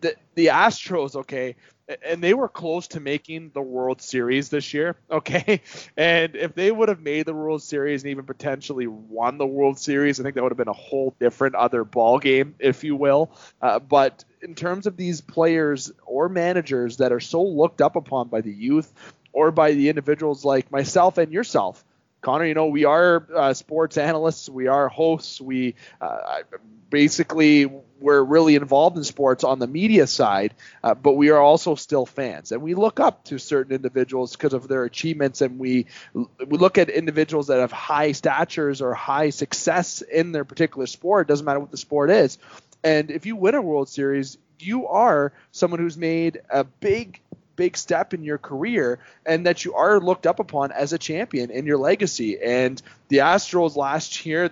the, 0.00 0.16
the 0.34 0.46
Astros, 0.46 1.14
okay, 1.14 1.54
and 2.02 2.22
they 2.22 2.34
were 2.34 2.48
close 2.48 2.88
to 2.88 3.00
making 3.00 3.50
the 3.54 3.62
World 3.62 4.02
Series 4.02 4.48
this 4.48 4.74
year, 4.74 4.96
okay? 5.10 5.60
And 5.96 6.34
if 6.34 6.54
they 6.54 6.70
would 6.70 6.88
have 6.88 7.00
made 7.00 7.26
the 7.26 7.34
World 7.34 7.62
Series 7.62 8.02
and 8.02 8.10
even 8.10 8.24
potentially 8.24 8.86
won 8.86 9.38
the 9.38 9.46
World 9.46 9.78
Series, 9.78 10.18
I 10.18 10.22
think 10.22 10.34
that 10.34 10.42
would 10.42 10.52
have 10.52 10.58
been 10.58 10.68
a 10.68 10.72
whole 10.72 11.14
different 11.20 11.54
other 11.54 11.84
ball 11.84 12.18
game, 12.18 12.54
if 12.58 12.84
you 12.84 12.96
will. 12.96 13.30
Uh, 13.60 13.78
but 13.78 14.24
in 14.42 14.54
terms 14.54 14.86
of 14.86 14.96
these 14.96 15.20
players 15.20 15.92
or 16.04 16.28
managers 16.28 16.98
that 16.98 17.12
are 17.12 17.20
so 17.20 17.42
looked 17.42 17.80
up 17.80 17.96
upon 17.96 18.28
by 18.28 18.40
the 18.40 18.52
youth 18.52 18.92
or 19.32 19.50
by 19.50 19.72
the 19.72 19.88
individuals 19.88 20.44
like 20.44 20.70
myself 20.72 21.18
and 21.18 21.32
yourself, 21.32 21.84
Connor, 22.20 22.46
you 22.46 22.54
know, 22.54 22.66
we 22.66 22.84
are 22.84 23.26
uh, 23.34 23.54
sports 23.54 23.98
analysts, 23.98 24.48
we 24.48 24.66
are 24.66 24.88
hosts, 24.88 25.40
we 25.40 25.74
uh, 26.00 26.42
basically 26.90 27.70
we're 27.98 28.22
really 28.22 28.54
involved 28.56 28.96
in 28.96 29.04
sports 29.04 29.44
on 29.44 29.58
the 29.58 29.66
media 29.66 30.06
side, 30.06 30.54
uh, 30.82 30.94
but 30.94 31.12
we 31.12 31.30
are 31.30 31.40
also 31.40 31.74
still 31.74 32.06
fans, 32.06 32.52
and 32.52 32.62
we 32.62 32.74
look 32.74 33.00
up 33.00 33.24
to 33.24 33.38
certain 33.38 33.74
individuals 33.74 34.32
because 34.32 34.52
of 34.52 34.68
their 34.68 34.84
achievements, 34.84 35.40
and 35.40 35.58
we 35.58 35.86
we 36.14 36.58
look 36.58 36.78
at 36.78 36.90
individuals 36.90 37.46
that 37.48 37.60
have 37.60 37.72
high 37.72 38.12
statures 38.12 38.82
or 38.82 38.94
high 38.94 39.30
success 39.30 40.02
in 40.02 40.32
their 40.32 40.44
particular 40.44 40.86
sport. 40.86 41.26
It 41.26 41.28
doesn't 41.28 41.46
matter 41.46 41.60
what 41.60 41.70
the 41.70 41.76
sport 41.76 42.10
is, 42.10 42.38
and 42.84 43.10
if 43.10 43.26
you 43.26 43.36
win 43.36 43.54
a 43.54 43.62
World 43.62 43.88
Series, 43.88 44.38
you 44.58 44.86
are 44.88 45.32
someone 45.52 45.80
who's 45.80 45.96
made 45.96 46.40
a 46.50 46.64
big 46.64 47.20
big 47.56 47.76
step 47.76 48.14
in 48.14 48.22
your 48.22 48.38
career 48.38 48.98
and 49.24 49.46
that 49.46 49.64
you 49.64 49.74
are 49.74 49.98
looked 49.98 50.26
up 50.26 50.38
upon 50.38 50.72
as 50.72 50.92
a 50.92 50.98
champion 50.98 51.50
in 51.50 51.66
your 51.66 51.78
legacy. 51.78 52.38
And 52.40 52.80
the 53.08 53.18
Astros 53.18 53.76
last 53.76 54.24
year, 54.26 54.50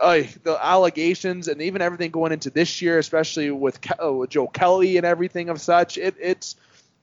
uh, 0.00 0.22
the 0.42 0.58
allegations 0.60 1.48
and 1.48 1.60
even 1.60 1.82
everything 1.82 2.10
going 2.10 2.32
into 2.32 2.50
this 2.50 2.80
year, 2.80 2.98
especially 2.98 3.50
with, 3.50 3.80
Ke- 3.80 4.02
uh, 4.02 4.12
with 4.12 4.30
Joe 4.30 4.46
Kelly 4.46 4.96
and 4.96 5.04
everything 5.04 5.48
of 5.48 5.60
such, 5.60 5.98
it, 5.98 6.14
it's 6.20 6.56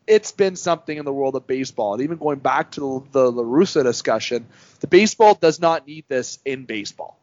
it's 0.07 0.31
been 0.31 0.55
something 0.55 0.97
in 0.97 1.03
the 1.03 1.11
world 1.11 1.35
of 1.35 1.45
baseball. 1.45 1.93
And 1.93 2.01
even 2.01 2.17
going 2.17 2.39
back 2.39 2.71
to 2.71 3.05
the, 3.11 3.29
the 3.29 3.41
La 3.41 3.83
discussion, 3.83 4.47
the 4.79 4.87
baseball 4.87 5.35
does 5.35 5.59
not 5.59 5.85
need 5.85 6.05
this 6.07 6.39
in 6.45 6.63
baseball. 6.63 7.19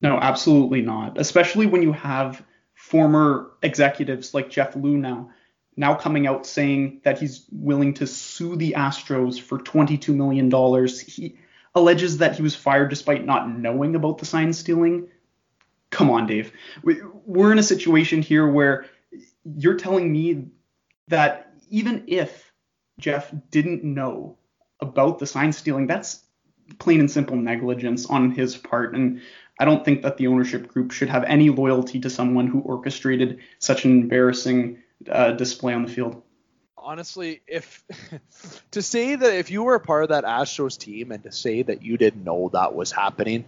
No, 0.00 0.18
absolutely 0.18 0.82
not. 0.82 1.18
Especially 1.18 1.66
when 1.66 1.82
you 1.82 1.92
have 1.92 2.42
former 2.74 3.52
executives 3.62 4.34
like 4.34 4.50
Jeff 4.50 4.74
Luhnow 4.74 5.00
now 5.00 5.30
coming 5.78 6.26
out 6.26 6.46
saying 6.46 7.00
that 7.04 7.18
he's 7.18 7.46
willing 7.50 7.94
to 7.94 8.06
sue 8.06 8.56
the 8.56 8.74
Astros 8.76 9.40
for 9.40 9.58
$22 9.58 10.14
million. 10.14 10.50
He 10.88 11.38
alleges 11.74 12.18
that 12.18 12.36
he 12.36 12.42
was 12.42 12.54
fired 12.54 12.90
despite 12.90 13.24
not 13.24 13.48
knowing 13.48 13.94
about 13.94 14.18
the 14.18 14.26
sign 14.26 14.52
stealing. 14.52 15.08
Come 15.90 16.10
on, 16.10 16.26
Dave. 16.26 16.52
We're 16.82 17.52
in 17.52 17.58
a 17.58 17.62
situation 17.62 18.22
here 18.22 18.46
where 18.46 18.86
you're 19.44 19.76
telling 19.76 20.10
me 20.10 20.48
that 21.08 21.52
even 21.70 22.04
if 22.06 22.52
Jeff 22.98 23.32
didn't 23.50 23.84
know 23.84 24.38
about 24.80 25.18
the 25.18 25.26
sign 25.26 25.52
stealing, 25.52 25.86
that's 25.86 26.22
plain 26.78 27.00
and 27.00 27.10
simple 27.10 27.36
negligence 27.36 28.06
on 28.06 28.30
his 28.30 28.56
part. 28.56 28.94
And 28.94 29.20
I 29.58 29.64
don't 29.64 29.84
think 29.84 30.02
that 30.02 30.16
the 30.16 30.28
ownership 30.28 30.68
group 30.68 30.92
should 30.92 31.08
have 31.08 31.24
any 31.24 31.50
loyalty 31.50 32.00
to 32.00 32.10
someone 32.10 32.46
who 32.46 32.60
orchestrated 32.60 33.40
such 33.58 33.84
an 33.84 33.90
embarrassing 33.92 34.78
uh, 35.10 35.32
display 35.32 35.74
on 35.74 35.84
the 35.84 35.90
field. 35.90 36.22
Honestly, 36.76 37.42
if 37.46 37.84
to 38.72 38.82
say 38.82 39.14
that 39.14 39.34
if 39.34 39.50
you 39.50 39.62
were 39.62 39.76
a 39.76 39.80
part 39.80 40.04
of 40.04 40.08
that 40.10 40.24
Astros 40.24 40.78
team 40.78 41.12
and 41.12 41.22
to 41.22 41.32
say 41.32 41.62
that 41.62 41.82
you 41.82 41.96
didn't 41.96 42.24
know 42.24 42.50
that 42.52 42.74
was 42.74 42.90
happening, 42.90 43.44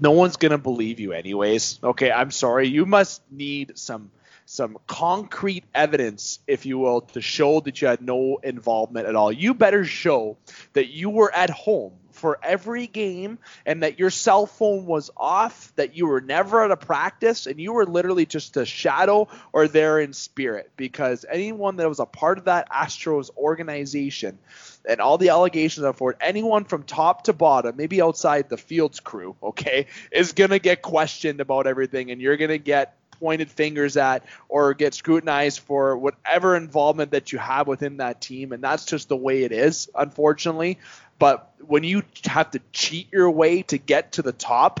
no 0.00 0.12
one's 0.12 0.36
gonna 0.36 0.58
believe 0.58 0.98
you 0.98 1.12
anyways. 1.12 1.78
Okay, 1.82 2.10
I'm 2.10 2.30
sorry. 2.30 2.68
You 2.68 2.86
must 2.86 3.22
need 3.30 3.78
some 3.78 4.10
some 4.46 4.78
concrete 4.88 5.62
evidence, 5.74 6.40
if 6.48 6.66
you 6.66 6.78
will, 6.78 7.02
to 7.02 7.20
show 7.20 7.60
that 7.60 7.80
you 7.80 7.86
had 7.86 8.02
no 8.02 8.40
involvement 8.42 9.06
at 9.06 9.14
all. 9.14 9.30
You 9.30 9.54
better 9.54 9.84
show 9.84 10.38
that 10.72 10.88
you 10.88 11.08
were 11.10 11.32
at 11.32 11.50
home 11.50 11.92
for 12.20 12.38
every 12.42 12.86
game 12.86 13.38
and 13.66 13.82
that 13.82 13.98
your 13.98 14.10
cell 14.10 14.46
phone 14.46 14.86
was 14.86 15.10
off, 15.16 15.72
that 15.76 15.96
you 15.96 16.06
were 16.06 16.20
never 16.20 16.62
at 16.62 16.70
a 16.70 16.76
practice 16.76 17.46
and 17.46 17.58
you 17.58 17.72
were 17.72 17.86
literally 17.86 18.26
just 18.26 18.56
a 18.56 18.64
shadow 18.64 19.26
or 19.52 19.66
there 19.66 19.98
in 19.98 20.12
spirit 20.12 20.70
because 20.76 21.24
anyone 21.28 21.76
that 21.76 21.88
was 21.88 21.98
a 21.98 22.06
part 22.06 22.38
of 22.38 22.44
that 22.44 22.70
Astros 22.70 23.30
organization 23.36 24.38
and 24.88 25.00
all 25.00 25.18
the 25.18 25.30
allegations 25.30 25.84
are 25.84 25.92
for 25.92 26.16
anyone 26.20 26.64
from 26.64 26.82
top 26.82 27.24
to 27.24 27.32
bottom, 27.32 27.76
maybe 27.76 28.00
outside 28.02 28.48
the 28.48 28.56
Fields 28.56 29.00
crew, 29.00 29.34
okay, 29.42 29.86
is 30.12 30.32
going 30.32 30.50
to 30.50 30.58
get 30.58 30.82
questioned 30.82 31.40
about 31.40 31.66
everything 31.66 32.10
and 32.10 32.20
you're 32.20 32.36
going 32.36 32.50
to 32.50 32.58
get 32.58 32.96
pointed 33.20 33.50
fingers 33.50 33.96
at 33.96 34.24
or 34.48 34.74
get 34.74 34.94
scrutinized 34.94 35.60
for 35.60 35.96
whatever 35.96 36.56
involvement 36.56 37.12
that 37.12 37.32
you 37.32 37.38
have 37.38 37.68
within 37.68 37.98
that 37.98 38.20
team. 38.20 38.52
And 38.52 38.64
that's 38.64 38.86
just 38.86 39.08
the 39.08 39.16
way 39.16 39.44
it 39.44 39.52
is, 39.52 39.88
unfortunately. 39.94 40.78
But 41.20 41.52
when 41.60 41.84
you 41.84 42.02
have 42.24 42.50
to 42.52 42.60
cheat 42.72 43.12
your 43.12 43.30
way 43.30 43.62
to 43.64 43.76
get 43.78 44.12
to 44.12 44.22
the 44.22 44.32
top, 44.32 44.80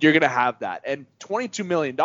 you're 0.00 0.12
going 0.12 0.22
to 0.22 0.28
have 0.28 0.58
that. 0.60 0.82
And 0.86 1.04
$22 1.20 1.66
million, 1.66 1.96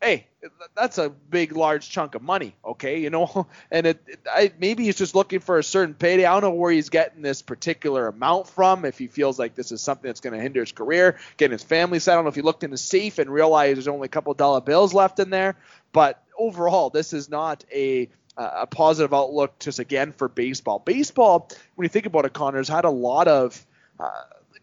hey, 0.00 0.26
that's 0.74 0.96
a 0.96 1.10
big, 1.10 1.54
large 1.54 1.90
chunk 1.90 2.14
of 2.14 2.22
money, 2.22 2.56
okay? 2.64 3.00
You 3.00 3.10
know, 3.10 3.46
and 3.70 3.86
it, 3.86 4.02
it 4.06 4.20
I, 4.26 4.52
maybe 4.58 4.84
he's 4.84 4.96
just 4.96 5.14
looking 5.14 5.40
for 5.40 5.58
a 5.58 5.62
certain 5.62 5.94
payday. 5.94 6.24
I 6.24 6.32
don't 6.32 6.40
know 6.40 6.58
where 6.58 6.72
he's 6.72 6.88
getting 6.88 7.20
this 7.20 7.42
particular 7.42 8.08
amount 8.08 8.48
from. 8.48 8.86
If 8.86 8.96
he 8.96 9.06
feels 9.06 9.38
like 9.38 9.54
this 9.54 9.70
is 9.70 9.82
something 9.82 10.08
that's 10.08 10.20
going 10.20 10.34
to 10.34 10.40
hinder 10.40 10.60
his 10.60 10.72
career, 10.72 11.18
getting 11.36 11.52
his 11.52 11.62
family 11.62 11.98
set. 11.98 12.12
I 12.12 12.14
don't 12.14 12.24
know 12.24 12.30
if 12.30 12.36
he 12.36 12.42
looked 12.42 12.64
in 12.64 12.70
the 12.70 12.78
safe 12.78 13.18
and 13.18 13.28
realized 13.28 13.76
there's 13.76 13.88
only 13.88 14.06
a 14.06 14.08
couple 14.08 14.32
dollar 14.32 14.62
bills 14.62 14.94
left 14.94 15.18
in 15.18 15.28
there. 15.28 15.56
But 15.92 16.22
overall, 16.38 16.88
this 16.88 17.12
is 17.12 17.28
not 17.28 17.64
a 17.70 18.08
a 18.38 18.66
positive 18.66 19.12
outlook 19.12 19.58
just 19.58 19.80
again 19.80 20.12
for 20.12 20.28
baseball. 20.28 20.78
Baseball, 20.78 21.48
when 21.74 21.84
you 21.84 21.88
think 21.88 22.06
about 22.06 22.24
it, 22.24 22.32
Connor's 22.32 22.68
had 22.68 22.84
a 22.84 22.90
lot 22.90 23.26
of 23.26 23.66
uh, 23.98 24.10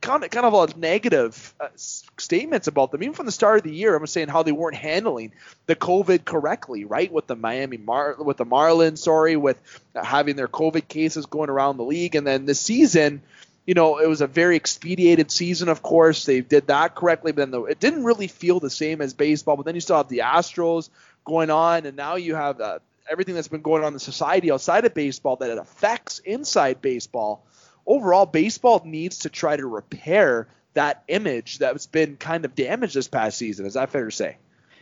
kind 0.01 0.23
of 0.23 0.29
kind 0.29 0.45
of 0.45 0.53
a 0.53 0.79
negative 0.79 1.53
uh, 1.59 1.67
statements 1.75 2.67
about 2.67 2.91
them, 2.91 3.03
even 3.03 3.13
from 3.13 3.25
the 3.25 3.31
start 3.31 3.57
of 3.57 3.63
the 3.63 3.73
year. 3.73 3.95
I'm 3.95 4.07
saying 4.07 4.29
how 4.29 4.43
they 4.43 4.51
weren't 4.51 4.77
handling 4.77 5.33
the 5.65 5.75
COVID 5.75 6.23
correctly, 6.23 6.85
right? 6.85 7.11
With 7.11 7.27
the 7.27 7.35
Miami 7.35 7.77
Mar 7.77 8.15
with 8.17 8.37
the 8.37 8.45
Marlins, 8.45 8.99
sorry, 8.99 9.35
with 9.35 9.57
having 9.93 10.35
their 10.35 10.47
COVID 10.47 10.87
cases 10.87 11.25
going 11.25 11.49
around 11.49 11.77
the 11.77 11.83
league, 11.83 12.15
and 12.15 12.25
then 12.25 12.45
this 12.45 12.61
season. 12.61 13.21
You 13.67 13.73
know, 13.73 13.97
it 13.97 14.07
was 14.07 14.21
a 14.21 14.27
very 14.27 14.55
expedited 14.57 15.31
season, 15.31 15.69
of 15.69 15.81
course. 15.81 16.25
They 16.25 16.41
did 16.41 16.67
that 16.67 16.93
correctly, 16.93 17.31
but 17.31 17.37
then 17.37 17.49
the, 17.49 17.63
it 17.63 17.79
didn't 17.79 18.03
really 18.03 18.27
feel 18.27 18.59
the 18.59 18.69
same 18.69 19.01
as 19.01 19.15
baseball. 19.15 19.55
But 19.55 19.65
then 19.65 19.73
you 19.73 19.81
still 19.81 19.97
have 19.97 20.07
the 20.07 20.19
Astros 20.19 20.89
going 21.25 21.49
on, 21.49 21.87
and 21.87 21.97
now 21.97 22.13
you 22.13 22.35
have 22.35 22.61
uh, 22.61 22.77
everything 23.09 23.35
that's 23.35 23.47
been 23.47 23.61
going 23.61 23.83
on 23.83 23.93
in 23.93 23.99
society 23.99 24.51
outside 24.51 24.85
of 24.85 24.93
baseball 24.93 25.35
that 25.37 25.49
it 25.49 25.57
affects 25.57 26.19
inside 26.19 26.81
baseball. 26.81 27.45
Overall, 27.85 28.25
baseball 28.25 28.81
needs 28.85 29.19
to 29.19 29.29
try 29.29 29.55
to 29.55 29.65
repair 29.65 30.47
that 30.73 31.03
image 31.07 31.59
that's 31.59 31.85
been 31.85 32.17
kind 32.17 32.45
of 32.45 32.55
damaged 32.55 32.95
this 32.95 33.07
past 33.07 33.37
season. 33.37 33.65
Is 33.65 33.75
that 33.75 33.89
fair 33.89 34.05
to 34.05 34.11
say? 34.11 34.37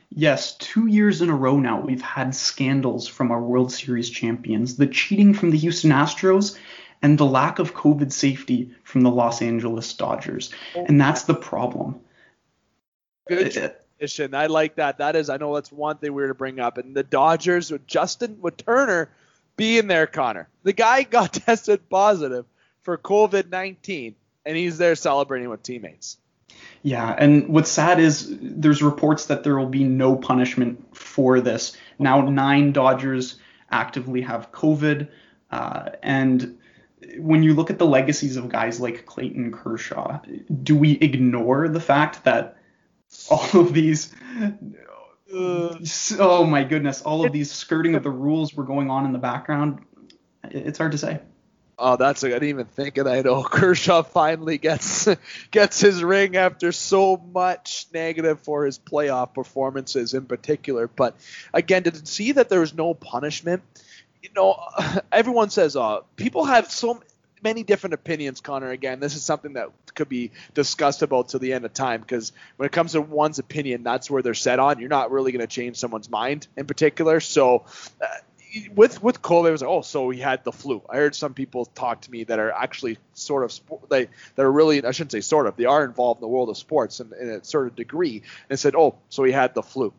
Yes, 0.10 0.56
two 0.58 0.88
years 0.88 1.22
in 1.22 1.30
a 1.30 1.36
row 1.36 1.60
now, 1.60 1.82
we've 1.82 2.02
had 2.02 2.36
scandals 2.36 3.08
from 3.08 3.32
our 3.32 3.42
World 3.42 3.72
Series 3.72 4.10
champions. 4.10 4.76
The 4.76 4.88
cheating 4.88 5.34
from 5.34 5.50
the 5.50 5.58
Houston 5.58 5.92
Astros 5.92 6.58
and 7.02 7.18
the 7.18 7.26
lack 7.26 7.60
of 7.60 7.74
COVID 7.74 8.12
safety 8.12 8.72
from 8.84 9.02
the 9.02 9.10
Los 9.10 9.42
Angeles 9.42 9.94
Dodgers. 9.94 10.52
And 10.76 11.02
that's 11.02 11.24
the 11.24 11.34
problem. 11.34 12.00
Good 13.28 13.58
uh, 13.58 13.70
I 14.02 14.48
like 14.48 14.76
that. 14.76 14.98
That 14.98 15.16
is, 15.16 15.30
I 15.30 15.38
know 15.38 15.56
that's 15.56 15.72
one 15.72 15.98
thing 15.98 16.14
we 16.14 16.22
were 16.22 16.28
to 16.30 16.34
bring 16.34 16.60
up. 16.60 16.78
And 16.78 16.96
the 16.96 17.04
Dodgers 17.04 17.72
with 17.72 17.88
Justin, 17.88 18.40
with 18.42 18.58
Turner 18.58 19.10
being 19.56 19.88
there, 19.88 20.08
Connor. 20.08 20.50
The 20.64 20.74
guy 20.74 21.04
got 21.04 21.34
tested 21.46 21.90
positive 21.90 22.46
for 22.82 22.98
COVID 22.98 23.50
19, 23.50 24.16
and 24.46 24.58
he's 24.58 24.78
there 24.78 24.96
celebrating 24.96 25.50
with 25.50 25.64
teammates. 25.64 26.18
Yeah, 26.84 27.16
and 27.18 27.48
what's 27.48 27.72
sad 27.72 28.00
is 28.00 28.38
there's 28.42 28.84
reports 28.84 29.28
that 29.28 29.44
there 29.44 29.58
will 29.58 29.66
be 29.66 29.86
no 29.86 30.16
punishment 30.16 30.96
for 30.96 31.40
this. 31.40 31.76
Now, 31.98 32.22
nine 32.22 32.74
Dodgers 32.74 33.38
actively 33.72 34.22
have 34.22 34.52
COVID, 34.52 35.08
uh, 35.50 35.90
and 36.04 36.58
when 37.18 37.44
you 37.44 37.54
look 37.54 37.70
at 37.70 37.80
the 37.80 37.86
legacies 37.86 38.38
of 38.38 38.50
guys 38.50 38.80
like 38.80 39.06
Clayton 39.06 39.52
Kershaw, 39.52 40.20
do 40.64 40.76
we 40.76 40.94
ignore 40.94 41.68
the 41.68 41.80
fact 41.80 42.24
that 42.26 42.58
all 43.30 43.62
of 43.62 43.74
these 43.74 44.14
oh 45.34 46.46
my 46.46 46.64
goodness, 46.64 47.02
all 47.02 47.26
of 47.26 47.32
these 47.32 47.52
skirting 47.52 47.96
of 47.96 48.04
the 48.04 48.10
rules 48.10 48.54
were 48.54 48.64
going 48.64 48.90
on 48.90 49.06
in 49.06 49.12
the 49.12 49.20
background? 49.20 49.80
It's 50.44 50.78
hard 50.78 50.92
to 50.92 50.98
say. 50.98 51.20
Oh, 51.78 51.96
that's 51.98 52.24
I 52.24 52.30
didn't 52.30 52.50
even 52.50 52.66
think 52.66 52.98
of 52.98 53.06
that. 53.06 53.26
Oh, 53.26 53.44
Kershaw 53.44 54.04
finally 54.04 54.58
gets 54.58 55.08
gets 55.52 55.80
his 55.80 56.04
ring 56.04 56.38
after 56.38 56.72
so 56.72 57.18
much 57.18 57.88
negative 57.94 58.42
for 58.42 58.66
his 58.66 58.78
playoff 58.78 59.34
performances 59.34 60.14
in 60.14 60.26
particular. 60.26 60.88
But 60.88 61.16
again, 61.54 61.84
to 61.84 62.06
see 62.06 62.34
that 62.34 62.50
there 62.50 62.60
was 62.60 62.74
no 62.74 62.94
punishment, 62.94 63.64
you 64.22 64.30
know, 64.36 64.60
everyone 65.12 65.50
says 65.50 65.76
uh 65.76 66.02
people 66.16 66.46
have 66.46 66.70
so 66.70 67.02
many 67.42 67.64
different 67.64 67.96
opinions, 67.96 68.40
Connor. 68.40 68.70
Again, 68.70 69.00
this 69.00 69.16
is 69.16 69.24
something 69.24 69.54
that 69.54 69.70
could 69.96 70.10
be 70.10 70.32
discussed 70.54 71.02
about 71.02 71.30
till 71.30 71.40
the 71.40 71.54
end 71.54 71.66
of 71.66 71.74
time 71.74 72.02
because 72.02 72.32
when 72.58 72.66
it 72.66 72.72
comes 72.72 72.94
to 72.94 73.02
one's 73.02 73.40
opinion, 73.40 73.84
that's 73.84 74.10
where 74.10 74.22
they're 74.22 74.34
set 74.34 74.60
on. 74.60 74.80
You're 74.80 74.90
not 74.90 75.12
really 75.12 75.32
going 75.32 75.42
to 75.42 75.48
change 75.48 75.78
someone's 75.78 76.10
mind 76.10 76.48
in 76.58 76.66
particular. 76.66 77.20
So. 77.20 77.66
Uh, 78.02 78.08
with 78.76 79.02
with 79.02 79.22
COVID, 79.22 79.48
it 79.48 79.52
was 79.52 79.62
like, 79.62 79.70
oh, 79.70 79.82
so 79.82 80.10
he 80.10 80.20
had 80.20 80.44
the 80.44 80.52
flu. 80.52 80.84
I 80.90 80.98
heard 80.98 81.16
some 81.16 81.34
people 81.34 81.66
talk 81.66 82.02
to 82.02 82.12
me 82.12 82.24
that 82.26 82.40
are 82.40 82.52
actually 82.52 82.98
sort 83.14 83.44
of 83.44 83.90
they 83.90 84.10
that 84.36 84.46
are 84.46 84.52
really 84.52 84.86
I 84.86 84.92
shouldn't 84.92 85.12
say 85.12 85.22
sort 85.22 85.48
of 85.48 85.56
they 85.56 85.66
are 85.66 85.84
involved 85.84 86.20
in 86.20 86.22
the 86.22 86.28
world 86.28 86.50
of 86.50 86.58
sports 86.58 87.00
in, 87.00 87.12
in 87.20 87.30
a 87.30 87.44
sort 87.44 87.68
of 87.68 87.76
degree 87.76 88.22
and 88.50 88.60
said, 88.60 88.76
oh, 88.76 88.96
so 89.10 89.24
he 89.24 89.32
had 89.32 89.56
the 89.56 89.64
flu. 89.64 89.92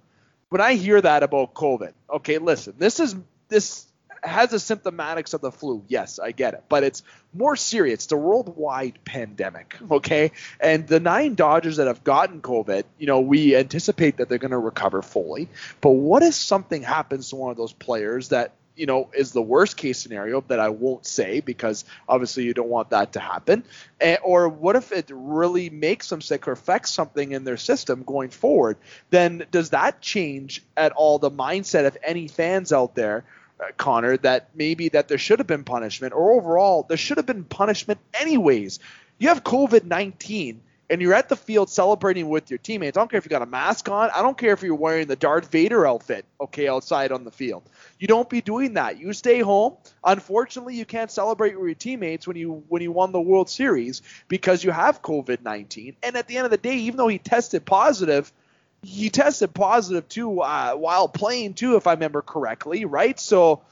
When 0.50 0.60
I 0.60 0.74
hear 0.74 1.00
that 1.00 1.24
about 1.24 1.54
COVID, 1.54 1.92
okay, 2.08 2.38
listen, 2.38 2.74
this 2.78 3.00
is 3.00 3.16
this 3.48 3.86
has 4.24 4.50
the 4.50 4.56
symptomatics 4.56 5.34
of 5.34 5.40
the 5.40 5.52
flu. 5.52 5.84
Yes, 5.88 6.18
I 6.18 6.32
get 6.32 6.54
it, 6.54 6.64
but 6.68 6.82
it's 6.82 7.02
more 7.32 7.56
serious. 7.56 8.04
It's 8.04 8.12
a 8.12 8.16
worldwide 8.16 8.98
pandemic, 9.04 9.76
okay? 9.90 10.32
And 10.60 10.86
the 10.86 11.00
nine 11.00 11.34
Dodgers 11.34 11.76
that 11.76 11.86
have 11.86 12.04
gotten 12.04 12.40
COVID, 12.40 12.84
you 12.98 13.06
know, 13.06 13.20
we 13.20 13.56
anticipate 13.56 14.18
that 14.18 14.28
they're 14.28 14.38
going 14.38 14.50
to 14.50 14.58
recover 14.58 15.02
fully. 15.02 15.48
But 15.80 15.90
what 15.90 16.22
if 16.22 16.34
something 16.34 16.82
happens 16.82 17.30
to 17.30 17.36
one 17.36 17.50
of 17.50 17.56
those 17.56 17.72
players 17.72 18.28
that 18.30 18.52
you 18.76 18.86
know, 18.86 19.08
is 19.16 19.32
the 19.32 19.42
worst 19.42 19.76
case 19.76 19.98
scenario 19.98 20.40
that 20.48 20.58
I 20.58 20.68
won't 20.70 21.06
say 21.06 21.40
because 21.40 21.84
obviously 22.08 22.44
you 22.44 22.54
don't 22.54 22.68
want 22.68 22.90
that 22.90 23.12
to 23.12 23.20
happen. 23.20 23.64
And, 24.00 24.18
or 24.22 24.48
what 24.48 24.76
if 24.76 24.90
it 24.90 25.10
really 25.10 25.70
makes 25.70 26.08
them 26.08 26.20
sick 26.20 26.48
or 26.48 26.52
affects 26.52 26.90
something 26.90 27.32
in 27.32 27.44
their 27.44 27.56
system 27.56 28.02
going 28.02 28.30
forward? 28.30 28.76
Then 29.10 29.46
does 29.50 29.70
that 29.70 30.00
change 30.00 30.62
at 30.76 30.92
all 30.92 31.18
the 31.18 31.30
mindset 31.30 31.86
of 31.86 31.96
any 32.02 32.28
fans 32.28 32.72
out 32.72 32.94
there 32.94 33.24
Uh, 33.60 33.66
Connor, 33.76 34.16
that 34.16 34.48
maybe 34.56 34.88
that 34.88 35.06
there 35.06 35.16
should 35.16 35.38
have 35.38 35.46
been 35.46 35.62
punishment, 35.62 36.12
or 36.12 36.32
overall 36.32 36.84
there 36.88 36.96
should 36.96 37.18
have 37.18 37.26
been 37.26 37.44
punishment 37.44 38.00
anyways. 38.14 38.80
You 39.18 39.28
have 39.28 39.44
COVID 39.44 39.84
nineteen, 39.84 40.60
and 40.90 41.00
you're 41.00 41.14
at 41.14 41.28
the 41.28 41.36
field 41.36 41.70
celebrating 41.70 42.28
with 42.28 42.50
your 42.50 42.58
teammates. 42.58 42.96
I 42.96 43.00
don't 43.00 43.08
care 43.08 43.18
if 43.18 43.24
you 43.24 43.30
got 43.30 43.42
a 43.42 43.46
mask 43.46 43.88
on. 43.88 44.10
I 44.12 44.22
don't 44.22 44.36
care 44.36 44.52
if 44.52 44.62
you're 44.64 44.74
wearing 44.74 45.06
the 45.06 45.14
Darth 45.14 45.52
Vader 45.52 45.86
outfit, 45.86 46.24
okay, 46.40 46.66
outside 46.66 47.12
on 47.12 47.22
the 47.22 47.30
field. 47.30 47.62
You 48.00 48.08
don't 48.08 48.28
be 48.28 48.40
doing 48.40 48.74
that. 48.74 48.98
You 48.98 49.12
stay 49.12 49.38
home. 49.38 49.76
Unfortunately, 50.02 50.74
you 50.74 50.84
can't 50.84 51.10
celebrate 51.12 51.54
with 51.56 51.64
your 51.64 51.74
teammates 51.76 52.26
when 52.26 52.36
you 52.36 52.64
when 52.68 52.82
you 52.82 52.90
won 52.90 53.12
the 53.12 53.20
World 53.20 53.48
Series 53.48 54.02
because 54.26 54.64
you 54.64 54.72
have 54.72 55.00
COVID 55.00 55.42
nineteen. 55.42 55.94
And 56.02 56.16
at 56.16 56.26
the 56.26 56.38
end 56.38 56.44
of 56.46 56.50
the 56.50 56.56
day, 56.56 56.74
even 56.78 56.96
though 56.96 57.06
he 57.06 57.18
tested 57.18 57.64
positive 57.64 58.32
he 58.84 59.10
tested 59.10 59.54
positive 59.54 60.08
too 60.08 60.40
uh, 60.40 60.74
while 60.74 61.08
playing 61.08 61.54
too, 61.54 61.76
if 61.76 61.86
I 61.86 61.92
remember 61.92 62.22
correctly, 62.22 62.84
right? 62.84 63.18
So 63.18 63.62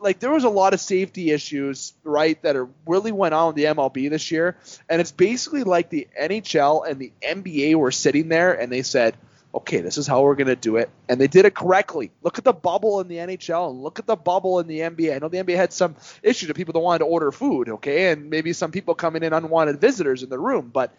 like 0.00 0.18
there 0.18 0.30
was 0.30 0.44
a 0.44 0.48
lot 0.48 0.74
of 0.74 0.80
safety 0.80 1.30
issues, 1.30 1.92
right, 2.04 2.40
that 2.42 2.56
are, 2.56 2.68
really 2.86 3.12
went 3.12 3.34
on 3.34 3.50
in 3.50 3.54
the 3.54 3.64
MLB 3.64 4.10
this 4.10 4.30
year, 4.30 4.56
and 4.88 5.00
it's 5.00 5.12
basically 5.12 5.64
like 5.64 5.88
the 5.88 6.08
NHL 6.20 6.88
and 6.88 7.00
the 7.00 7.12
NBA 7.22 7.74
were 7.74 7.90
sitting 7.90 8.28
there 8.28 8.52
and 8.52 8.70
they 8.70 8.82
said, 8.82 9.16
okay, 9.54 9.80
this 9.80 9.98
is 9.98 10.06
how 10.06 10.22
we're 10.22 10.34
going 10.34 10.46
to 10.46 10.56
do 10.56 10.76
it. 10.76 10.88
And 11.08 11.20
they 11.20 11.26
did 11.26 11.44
it 11.44 11.54
correctly. 11.54 12.10
Look 12.22 12.38
at 12.38 12.44
the 12.44 12.52
bubble 12.52 13.00
in 13.00 13.08
the 13.08 13.16
NHL 13.16 13.70
and 13.70 13.82
look 13.82 13.98
at 13.98 14.06
the 14.06 14.16
bubble 14.16 14.58
in 14.60 14.66
the 14.66 14.80
NBA. 14.80 15.14
I 15.14 15.18
know 15.18 15.28
the 15.28 15.38
NBA 15.38 15.56
had 15.56 15.72
some 15.72 15.96
issues 16.22 16.48
of 16.48 16.56
people 16.56 16.72
that 16.72 16.80
wanted 16.80 17.00
to 17.00 17.04
order 17.04 17.30
food, 17.30 17.68
okay, 17.68 18.10
and 18.10 18.30
maybe 18.30 18.52
some 18.52 18.72
people 18.72 18.94
coming 18.94 19.22
in 19.22 19.32
unwanted 19.32 19.80
visitors 19.80 20.22
in 20.22 20.30
the 20.30 20.38
room, 20.38 20.70
but 20.72 20.94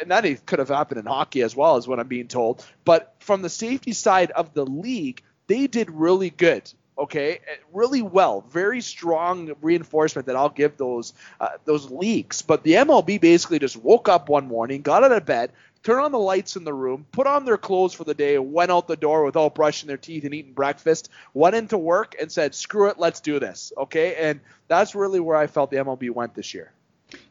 and 0.00 0.10
that 0.10 0.46
could 0.46 0.58
have 0.58 0.68
happened 0.68 1.00
in 1.00 1.06
hockey 1.06 1.42
as 1.42 1.56
well, 1.56 1.76
as 1.76 1.88
what 1.88 1.98
I'm 1.98 2.08
being 2.08 2.28
told. 2.28 2.64
But 2.84 3.14
from 3.20 3.42
the 3.42 3.50
safety 3.50 3.92
side 3.92 4.30
of 4.30 4.54
the 4.54 4.64
league, 4.64 5.22
they 5.48 5.66
did 5.66 5.90
really 5.90 6.30
good 6.30 6.70
okay 6.98 7.38
really 7.72 8.02
well 8.02 8.40
very 8.50 8.80
strong 8.80 9.52
reinforcement 9.62 10.26
that 10.26 10.34
i'll 10.34 10.48
give 10.48 10.76
those 10.76 11.12
uh, 11.40 11.50
those 11.64 11.90
leagues 11.90 12.42
but 12.42 12.64
the 12.64 12.72
mlb 12.72 13.20
basically 13.20 13.58
just 13.58 13.76
woke 13.76 14.08
up 14.08 14.28
one 14.28 14.48
morning 14.48 14.82
got 14.82 15.04
out 15.04 15.12
of 15.12 15.24
bed 15.24 15.52
turned 15.88 16.04
on 16.04 16.12
the 16.12 16.18
lights 16.18 16.54
in 16.54 16.64
the 16.64 16.74
room, 16.74 17.06
put 17.12 17.26
on 17.26 17.46
their 17.46 17.56
clothes 17.56 17.94
for 17.94 18.04
the 18.04 18.12
day, 18.12 18.38
went 18.38 18.70
out 18.70 18.86
the 18.86 18.96
door 18.96 19.24
without 19.24 19.54
brushing 19.54 19.86
their 19.86 19.96
teeth 19.96 20.24
and 20.24 20.34
eating 20.34 20.52
breakfast, 20.52 21.08
went 21.32 21.56
into 21.56 21.78
work 21.78 22.14
and 22.20 22.30
said, 22.30 22.54
"Screw 22.54 22.88
it, 22.90 22.98
let's 22.98 23.20
do 23.20 23.40
this." 23.40 23.72
Okay, 23.78 24.14
and 24.16 24.38
that's 24.66 24.94
really 24.94 25.18
where 25.18 25.36
I 25.36 25.46
felt 25.46 25.70
the 25.70 25.78
MLB 25.78 26.10
went 26.10 26.34
this 26.34 26.52
year. 26.52 26.72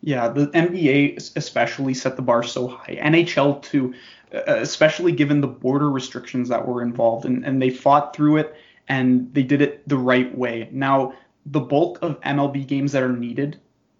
Yeah, 0.01 0.29
the 0.29 0.47
NBA 0.47 1.35
especially 1.35 1.93
set 1.93 2.15
the 2.15 2.23
bar 2.23 2.41
so 2.41 2.67
high. 2.67 2.95
NHL 2.95 3.61
too, 3.61 3.93
uh, 4.33 4.41
especially 4.47 5.11
given 5.11 5.39
the 5.39 5.47
border 5.47 5.91
restrictions 5.91 6.49
that 6.49 6.67
were 6.67 6.81
involved, 6.81 7.25
and, 7.25 7.45
and 7.45 7.61
they 7.61 7.69
fought 7.69 8.15
through 8.15 8.37
it 8.37 8.55
and 8.87 9.31
they 9.35 9.43
did 9.43 9.61
it 9.61 9.87
the 9.87 9.97
right 9.97 10.35
way. 10.35 10.67
Now, 10.71 11.13
the 11.45 11.59
bulk 11.59 11.99
of 12.01 12.19
MLB 12.21 12.65
games 12.65 12.93
that 12.93 13.03
are 13.03 13.13
needed 13.13 13.59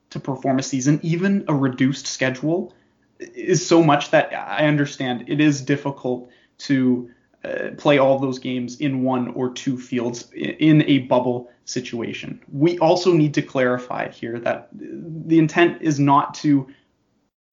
to 0.10 0.20
perform 0.20 0.58
a 0.58 0.64
season, 0.64 1.00
even 1.04 1.46
a 1.48 1.54
reduced 1.54 2.08
schedule, 2.08 2.74
is 3.20 3.66
so 3.66 3.84
much 3.84 4.12
that 4.12 4.34
I 4.34 4.68
understand 4.68 5.26
it 5.28 5.40
is 5.40 5.62
difficult 5.62 6.30
to 6.60 7.10
uh, 7.44 7.70
play 7.78 7.98
all 7.98 8.20
those 8.20 8.40
games 8.40 8.80
in 8.80 9.04
one 9.04 9.30
or 9.30 9.52
two 9.52 9.78
fields 9.78 10.30
in 10.34 10.84
a 10.84 11.00
bubble 11.00 11.50
situation. 11.66 12.42
We 12.52 12.80
also 12.80 13.14
need 13.14 13.34
to 13.36 13.42
clarify 13.42 14.10
here 14.10 14.40
that 14.40 14.70
the 14.74 15.38
intent 15.38 15.82
is 15.82 16.00
not 16.00 16.34
to 16.36 16.68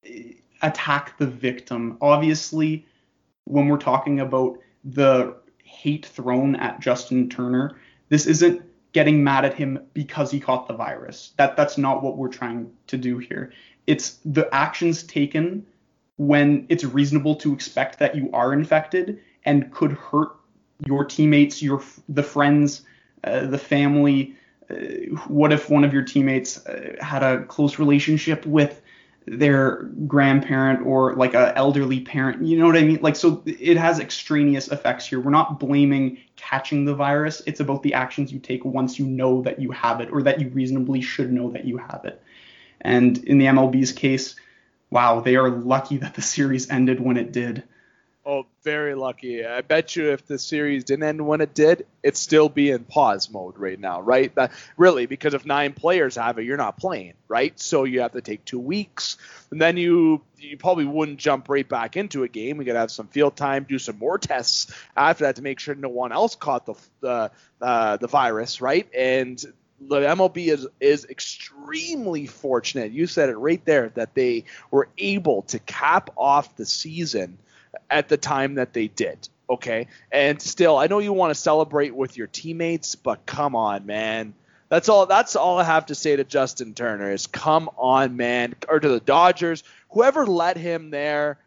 uh, 0.06 0.10
attack 0.62 1.18
the 1.18 1.26
victim. 1.26 1.98
Obviously, 2.00 2.86
when 3.44 3.68
we're 3.68 3.76
talking 3.76 4.20
about 4.20 4.58
the 4.84 5.36
hate 5.62 6.06
thrown 6.06 6.56
at 6.56 6.80
Justin 6.80 7.28
Turner, 7.28 7.76
this 8.08 8.26
isn't 8.26 8.62
getting 8.92 9.22
mad 9.22 9.44
at 9.44 9.54
him 9.54 9.80
because 9.92 10.30
he 10.30 10.40
caught 10.40 10.66
the 10.66 10.74
virus. 10.74 11.32
That 11.36 11.56
that's 11.56 11.76
not 11.76 12.02
what 12.02 12.16
we're 12.16 12.28
trying 12.28 12.72
to 12.86 12.96
do 12.96 13.18
here. 13.18 13.52
It's 13.86 14.18
the 14.24 14.48
actions 14.54 15.02
taken 15.02 15.66
when 16.16 16.66
it's 16.68 16.84
reasonable 16.84 17.34
to 17.36 17.52
expect 17.52 17.98
that 17.98 18.14
you 18.14 18.30
are 18.32 18.52
infected 18.52 19.20
and 19.44 19.70
could 19.72 19.92
hurt 19.92 20.36
your 20.86 21.04
teammates, 21.04 21.62
your 21.62 21.82
the 22.08 22.22
friends, 22.22 22.82
uh, 23.24 23.46
the 23.46 23.58
family. 23.58 24.34
Uh, 24.70 24.74
what 25.28 25.52
if 25.52 25.68
one 25.68 25.84
of 25.84 25.92
your 25.92 26.02
teammates 26.02 26.64
uh, 26.66 26.96
had 27.00 27.22
a 27.22 27.44
close 27.44 27.78
relationship 27.78 28.46
with 28.46 28.80
their 29.26 29.84
grandparent 30.06 30.86
or 30.86 31.14
like 31.14 31.34
a 31.34 31.56
elderly 31.56 32.00
parent? 32.00 32.44
You 32.44 32.58
know 32.58 32.66
what 32.66 32.76
I 32.76 32.82
mean? 32.82 33.00
Like 33.02 33.16
so, 33.16 33.42
it 33.44 33.76
has 33.76 34.00
extraneous 34.00 34.68
effects 34.68 35.06
here. 35.06 35.20
We're 35.20 35.30
not 35.30 35.58
blaming 35.60 36.18
catching 36.36 36.84
the 36.84 36.94
virus. 36.94 37.42
It's 37.46 37.60
about 37.60 37.82
the 37.82 37.94
actions 37.94 38.32
you 38.32 38.38
take 38.38 38.64
once 38.64 38.98
you 38.98 39.06
know 39.06 39.42
that 39.42 39.60
you 39.60 39.70
have 39.72 40.00
it 40.00 40.10
or 40.10 40.22
that 40.22 40.40
you 40.40 40.48
reasonably 40.50 41.00
should 41.00 41.32
know 41.32 41.50
that 41.50 41.64
you 41.64 41.76
have 41.76 42.02
it. 42.04 42.22
And 42.80 43.18
in 43.24 43.38
the 43.38 43.46
MLB's 43.46 43.92
case, 43.92 44.36
wow, 44.90 45.20
they 45.20 45.36
are 45.36 45.50
lucky 45.50 45.98
that 45.98 46.14
the 46.14 46.22
series 46.22 46.70
ended 46.70 47.00
when 47.00 47.16
it 47.16 47.32
did. 47.32 47.64
Oh, 48.26 48.46
very 48.62 48.94
lucky. 48.94 49.44
I 49.44 49.60
bet 49.60 49.96
you 49.96 50.12
if 50.12 50.26
the 50.26 50.38
series 50.38 50.84
didn't 50.84 51.02
end 51.02 51.26
when 51.26 51.42
it 51.42 51.52
did, 51.52 51.86
it'd 52.02 52.16
still 52.16 52.48
be 52.48 52.70
in 52.70 52.84
pause 52.84 53.28
mode 53.30 53.58
right 53.58 53.78
now, 53.78 54.00
right? 54.00 54.34
That 54.34 54.52
really 54.78 55.04
because 55.04 55.34
if 55.34 55.44
nine 55.44 55.74
players 55.74 56.16
have 56.16 56.38
it, 56.38 56.44
you're 56.44 56.56
not 56.56 56.78
playing, 56.78 57.12
right? 57.28 57.58
So 57.60 57.84
you 57.84 58.00
have 58.00 58.12
to 58.12 58.22
take 58.22 58.42
two 58.46 58.58
weeks, 58.58 59.18
and 59.50 59.60
then 59.60 59.76
you 59.76 60.22
you 60.38 60.56
probably 60.56 60.86
wouldn't 60.86 61.18
jump 61.18 61.50
right 61.50 61.68
back 61.68 61.98
into 61.98 62.22
a 62.22 62.28
game. 62.28 62.56
We 62.56 62.64
got 62.64 62.72
to 62.72 62.78
have 62.78 62.90
some 62.90 63.08
field 63.08 63.36
time, 63.36 63.66
do 63.68 63.78
some 63.78 63.98
more 63.98 64.16
tests 64.16 64.74
after 64.96 65.24
that 65.24 65.36
to 65.36 65.42
make 65.42 65.60
sure 65.60 65.74
no 65.74 65.90
one 65.90 66.12
else 66.12 66.34
caught 66.34 66.64
the 66.64 66.74
the 67.00 67.30
uh, 67.60 67.98
the 67.98 68.08
virus, 68.08 68.62
right? 68.62 68.88
And 68.94 69.44
the 69.80 70.00
MLB 70.00 70.48
is 70.48 70.66
is 70.80 71.04
extremely 71.06 72.26
fortunate. 72.26 72.92
You 72.92 73.06
said 73.06 73.28
it 73.28 73.36
right 73.36 73.64
there 73.64 73.90
that 73.90 74.14
they 74.14 74.44
were 74.70 74.88
able 74.98 75.42
to 75.42 75.58
cap 75.58 76.10
off 76.16 76.56
the 76.56 76.66
season 76.66 77.38
at 77.90 78.08
the 78.08 78.16
time 78.16 78.54
that 78.54 78.72
they 78.72 78.88
did. 78.88 79.28
Okay. 79.48 79.88
And 80.10 80.40
still, 80.40 80.78
I 80.78 80.86
know 80.86 81.00
you 81.00 81.12
want 81.12 81.30
to 81.30 81.40
celebrate 81.40 81.94
with 81.94 82.16
your 82.16 82.26
teammates, 82.26 82.94
but 82.94 83.26
come 83.26 83.54
on, 83.54 83.84
man. 83.86 84.34
That's 84.68 84.88
all 84.88 85.06
that's 85.06 85.36
all 85.36 85.58
I 85.58 85.64
have 85.64 85.86
to 85.86 85.94
say 85.94 86.16
to 86.16 86.24
Justin 86.24 86.74
Turner 86.74 87.12
is 87.12 87.26
come 87.26 87.70
on, 87.76 88.16
man. 88.16 88.54
Or 88.68 88.80
to 88.80 88.88
the 88.88 89.00
Dodgers. 89.00 89.62
Whoever 89.90 90.26
let 90.26 90.56
him 90.56 90.90
there, 90.90 91.38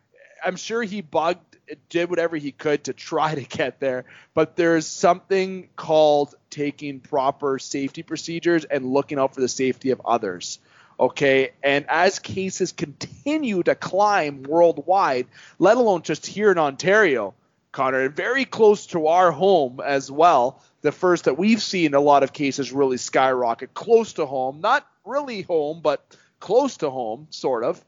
I'm 0.44 0.56
sure 0.56 0.84
he 0.84 1.02
bugged 1.02 1.47
did 1.90 2.10
whatever 2.10 2.36
he 2.38 2.52
could 2.52 2.86
to 2.86 2.94
try 2.94 3.36
to 3.36 3.42
get 3.42 3.80
there, 3.80 4.06
but 4.34 4.56
there's 4.56 4.88
something 4.88 5.70
called 5.76 6.36
taking 6.50 7.00
proper 7.00 7.60
safety 7.60 8.04
procedures 8.04 8.66
and 8.66 8.86
looking 8.86 9.20
out 9.20 9.34
for 9.36 9.42
the 9.42 9.48
safety 9.48 9.92
of 9.92 10.02
others. 10.06 10.60
Okay, 11.00 11.52
and 11.62 11.86
as 11.90 12.18
cases 12.18 12.72
continue 12.72 13.62
to 13.62 13.76
climb 13.76 14.44
worldwide, 14.44 15.28
let 15.60 15.78
alone 15.78 16.02
just 16.02 16.26
here 16.26 16.52
in 16.52 16.58
Ontario, 16.58 17.36
Connor, 17.72 18.06
and 18.06 18.16
very 18.16 18.46
close 18.46 18.88
to 18.88 19.08
our 19.08 19.32
home 19.32 19.80
as 19.80 20.10
well, 20.10 20.60
the 20.82 20.92
first 20.92 21.26
that 21.26 21.38
we've 21.38 21.62
seen 21.62 21.94
a 21.94 22.00
lot 22.00 22.24
of 22.24 22.34
cases 22.34 22.72
really 22.72 22.98
skyrocket 22.98 23.76
close 23.76 24.14
to 24.14 24.26
home, 24.26 24.62
not 24.62 24.88
really 25.06 25.44
home, 25.44 25.82
but 25.84 26.04
close 26.40 26.78
to 26.78 26.90
home, 26.90 27.28
sort 27.30 27.64
of. 27.64 27.84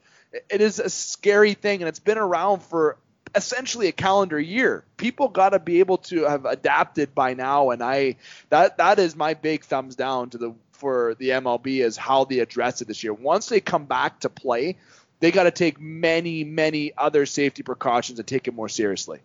It 0.50 0.62
is 0.62 0.80
a 0.80 0.90
scary 0.90 1.56
thing, 1.56 1.82
and 1.82 1.90
it's 1.90 2.00
been 2.00 2.20
around 2.20 2.62
for 2.62 2.98
essentially 3.36 3.88
a 3.88 3.92
calendar 3.92 4.40
year. 4.40 4.84
People 4.98 5.30
got 5.30 5.50
to 5.50 5.60
be 5.60 5.80
able 5.80 5.98
to 5.98 6.24
have 6.24 6.46
adapted 6.46 7.14
by 7.14 7.34
now, 7.34 7.72
and 7.72 7.84
I 7.84 8.16
that 8.50 8.78
that 8.78 9.00
is 9.00 9.16
my 9.16 9.34
big 9.34 9.64
thumbs 9.64 9.96
down 9.96 10.30
to 10.32 10.38
the 10.38 10.56
for 10.72 11.16
the 11.20 11.30
MLB 11.30 11.84
is 11.84 11.98
how 11.98 12.26
they 12.26 12.40
address 12.40 12.82
it 12.82 12.88
this 12.88 13.04
year. 13.04 13.14
Once 13.14 13.50
they 13.50 13.60
come 13.60 13.86
back 13.86 14.22
to 14.22 14.30
play, 14.30 14.78
they 15.20 15.32
got 15.32 15.44
to 15.44 15.52
take 15.52 15.80
many, 15.80 16.44
many 16.44 16.94
other 16.98 17.26
safety 17.26 17.64
precautions 17.64 18.18
and 18.18 18.28
take 18.28 18.48
it 18.48 18.54
more 18.54 18.70
seriously. 18.70 19.20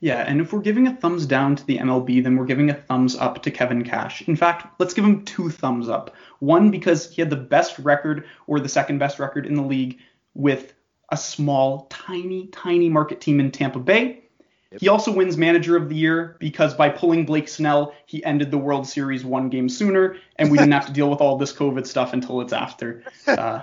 Yeah, 0.00 0.22
and 0.26 0.40
if 0.40 0.52
we're 0.52 0.60
giving 0.60 0.86
a 0.86 0.94
thumbs 0.94 1.24
down 1.24 1.56
to 1.56 1.66
the 1.66 1.78
MLB, 1.78 2.22
then 2.22 2.36
we're 2.36 2.44
giving 2.44 2.68
a 2.68 2.74
thumbs 2.74 3.16
up 3.16 3.42
to 3.42 3.50
Kevin 3.50 3.82
Cash. 3.82 4.22
In 4.28 4.36
fact, 4.36 4.78
let's 4.78 4.92
give 4.92 5.04
him 5.04 5.24
two 5.24 5.48
thumbs 5.48 5.88
up. 5.88 6.14
One, 6.38 6.70
because 6.70 7.10
he 7.10 7.22
had 7.22 7.30
the 7.30 7.36
best 7.36 7.78
record 7.78 8.26
or 8.46 8.60
the 8.60 8.68
second 8.68 8.98
best 8.98 9.18
record 9.18 9.46
in 9.46 9.54
the 9.54 9.62
league 9.62 9.98
with 10.34 10.74
a 11.10 11.16
small, 11.16 11.86
tiny, 11.90 12.48
tiny 12.48 12.88
market 12.88 13.20
team 13.20 13.40
in 13.40 13.50
Tampa 13.50 13.78
Bay. 13.78 14.22
Yep. 14.72 14.80
He 14.80 14.88
also 14.88 15.12
wins 15.12 15.36
Manager 15.36 15.76
of 15.76 15.88
the 15.88 15.94
Year 15.94 16.36
because 16.40 16.74
by 16.74 16.88
pulling 16.88 17.24
Blake 17.24 17.48
Snell, 17.48 17.94
he 18.06 18.24
ended 18.24 18.50
the 18.50 18.58
World 18.58 18.86
Series 18.86 19.24
one 19.24 19.48
game 19.48 19.68
sooner, 19.68 20.16
and 20.36 20.50
we 20.50 20.58
didn't 20.58 20.72
have 20.72 20.86
to 20.86 20.92
deal 20.92 21.08
with 21.08 21.20
all 21.20 21.38
this 21.38 21.52
COVID 21.52 21.86
stuff 21.86 22.12
until 22.12 22.40
it's 22.40 22.52
after 22.52 23.04
uh, 23.28 23.60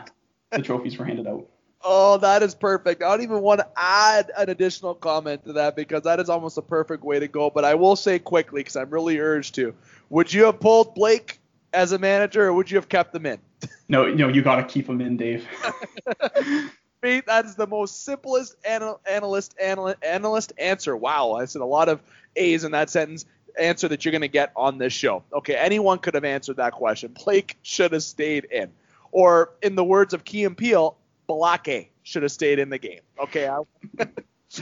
the 0.51 0.61
trophies 0.61 0.97
were 0.97 1.05
handed 1.05 1.27
out. 1.27 1.47
Oh, 1.83 2.17
that 2.19 2.41
is 2.41 2.55
perfect. 2.55 3.03
I 3.03 3.09
don't 3.09 3.23
even 3.23 3.41
want 3.41 3.59
to 3.59 3.67
add 3.75 4.31
an 4.37 4.49
additional 4.49 4.95
comment 4.95 5.43
to 5.43 5.53
that 5.53 5.75
because 5.75 6.03
that 6.03 6.21
is 6.21 6.29
almost 6.29 6.57
a 6.57 6.61
perfect 6.61 7.03
way 7.03 7.19
to 7.19 7.27
go. 7.27 7.49
But 7.49 7.65
I 7.65 7.75
will 7.75 7.97
say 7.97 8.19
quickly 8.19 8.61
because 8.61 8.77
I'm 8.77 8.89
really 8.89 9.19
urged 9.19 9.55
to. 9.55 9.75
Would 10.09 10.31
you 10.31 10.45
have 10.45 10.61
pulled 10.61 10.95
Blake 10.95 11.41
as 11.73 11.91
a 11.91 11.99
manager, 11.99 12.45
or 12.45 12.53
would 12.53 12.71
you 12.71 12.77
have 12.77 12.87
kept 12.87 13.13
him 13.13 13.25
in? 13.25 13.39
No, 13.89 14.05
no, 14.05 14.29
you 14.29 14.41
got 14.41 14.55
to 14.55 14.63
keep 14.63 14.87
him 14.87 15.01
in, 15.01 15.17
Dave. 15.17 15.45
that 17.03 17.45
is 17.45 17.55
the 17.55 17.67
most 17.67 18.03
simplest 18.03 18.55
anal- 18.65 18.99
analyst 19.05 19.55
anal- 19.59 19.95
analyst 20.01 20.53
answer. 20.57 20.95
Wow, 20.95 21.33
I 21.33 21.45
said 21.45 21.61
a 21.61 21.65
lot 21.65 21.89
of 21.89 22.01
A's 22.35 22.63
in 22.63 22.71
that 22.71 22.89
sentence. 22.89 23.25
Answer 23.59 23.87
that 23.89 24.03
you're 24.03 24.11
going 24.11 24.21
to 24.21 24.27
get 24.27 24.51
on 24.55 24.79
this 24.79 24.93
show. 24.93 25.23
Okay, 25.31 25.55
anyone 25.55 25.99
could 25.99 26.15
have 26.15 26.23
answered 26.23 26.57
that 26.57 26.73
question. 26.73 27.15
Blake 27.23 27.57
should 27.61 27.93
have 27.93 28.01
stayed 28.01 28.45
in, 28.45 28.71
or 29.11 29.51
in 29.61 29.75
the 29.75 29.83
words 29.83 30.13
of 30.13 30.23
Key 30.23 30.45
and 30.45 30.57
Peele, 30.57 30.97
Balake 31.29 31.89
should 32.01 32.23
have 32.23 32.31
stayed 32.31 32.57
in 32.57 32.69
the 32.69 32.79
game. 32.79 33.01
Okay, 33.19 33.47
I 33.47 33.57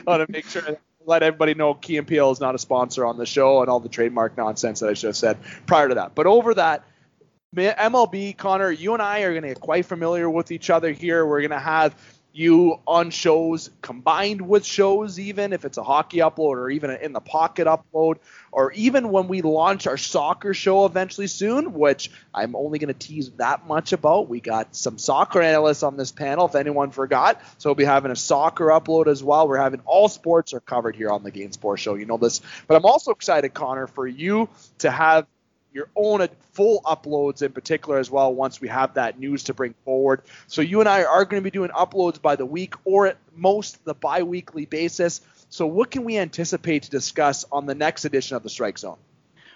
want 0.05 0.26
to 0.26 0.26
make 0.27 0.45
sure 0.45 0.77
let 1.05 1.23
everybody 1.23 1.53
know 1.53 1.73
Key 1.73 1.97
and 1.97 2.07
Peele 2.07 2.31
is 2.31 2.39
not 2.39 2.53
a 2.55 2.59
sponsor 2.59 3.05
on 3.05 3.18
the 3.18 3.26
show 3.26 3.61
and 3.61 3.69
all 3.69 3.80
the 3.80 3.89
trademark 3.89 4.38
nonsense 4.38 4.81
that 4.81 4.89
I 4.89 4.93
should 4.93 5.07
have 5.07 5.18
said 5.18 5.38
prior 5.65 5.89
to 5.89 5.95
that. 5.95 6.15
But 6.15 6.27
over 6.27 6.53
that, 6.55 6.84
MLB, 7.55 8.38
Connor, 8.38 8.72
you 8.72 8.93
and 8.93 9.01
I 9.01 9.22
are 9.22 9.31
going 9.31 9.43
to 9.43 9.49
get 9.49 9.59
quite 9.59 9.85
familiar 9.85 10.30
with 10.30 10.51
each 10.51 10.69
other 10.69 10.91
here. 10.91 11.26
We're 11.26 11.41
going 11.41 11.51
to 11.51 11.59
have 11.59 11.95
you 12.34 12.80
on 12.88 13.10
shows 13.10 13.70
combined 13.82 14.41
with 14.41 14.66
shows 14.66 15.20
even 15.20 15.53
if 15.53 15.66
it's 15.66 15.78
a 15.78 15.84
hockey 15.84 16.18
upload 16.18 16.56
or 16.56 16.70
even 16.70 16.91
in 16.91 17.14
the 17.14 17.20
pocket 17.20 17.68
upload 17.68 18.18
or 18.52 18.72
even 18.74 19.10
when 19.10 19.28
we 19.28 19.41
launch 19.41 19.88
our 19.88 19.98
soccer 19.98 20.53
show 20.53 20.86
eventually 20.86 21.28
soon 21.28 21.74
which 21.74 22.12
i'm 22.34 22.56
only 22.56 22.80
going 22.80 22.94
to 22.94 23.08
tease 23.08 23.32
that 23.32 23.68
much 23.68 23.94
about. 23.94 24.30
We 24.30 24.40
got 24.40 24.76
some 24.76 24.98
soccer 24.98 25.41
analysts 25.41 25.84
on 25.84 25.98
this 25.98 26.12
panel 26.12 26.45
if 26.45 26.56
anyone 26.56 26.91
forgot. 26.91 27.41
So 27.58 27.70
we'll 27.70 27.76
be 27.76 27.86
having 27.86 28.12
a 28.12 28.16
soccer 28.16 28.68
upload 28.68 29.08
as 29.08 29.24
well. 29.24 29.48
We're 29.48 29.58
having 29.58 29.82
all 29.86 30.10
sports 30.10 30.53
are 30.53 30.60
covered 30.60 30.95
here 30.95 31.10
on 31.10 31.24
the 31.24 31.32
game 31.32 31.52
sports 31.52 31.82
show. 31.82 31.95
You 31.95 32.06
know 32.06 32.18
this. 32.18 32.41
But 32.68 32.76
i'm 32.76 32.86
also 32.86 33.12
excited 33.12 33.53
connor 33.53 33.88
for 33.88 34.08
you 34.08 34.49
to 34.80 34.91
have 34.91 35.26
your 35.73 35.89
own 35.95 36.27
full 36.53 36.81
uploads 36.81 37.41
in 37.41 37.52
particular 37.52 37.98
as 37.98 38.11
well 38.11 38.34
once 38.34 38.60
we 38.60 38.68
have 38.68 38.95
that 38.95 39.19
news 39.19 39.43
to 39.43 39.53
bring 39.53 39.73
forward. 39.85 40.22
So 40.48 40.61
you 40.61 40.80
and 40.80 40.89
I 40.89 41.03
are 41.03 41.26
going 41.26 41.41
to 41.41 41.43
be 41.43 41.52
doing 41.52 41.69
uploads 41.72 42.22
by 42.22 42.35
the 42.35 42.45
week 42.45 42.73
or 42.84 43.07
at 43.07 43.18
most 43.35 43.84
the 43.85 43.93
bi-weekly 43.93 44.65
basis. 44.65 45.22
So 45.49 45.65
what 45.68 45.91
can 45.91 46.03
we 46.03 46.18
anticipate 46.18 46.84
to 46.84 46.89
discuss 46.89 47.45
on 47.52 47.65
the 47.65 47.76
next 47.76 48.06
edition 48.06 48.35
of 48.35 48.43
the 48.43 48.49
Strike 48.49 48.77
Zone? 48.77 48.98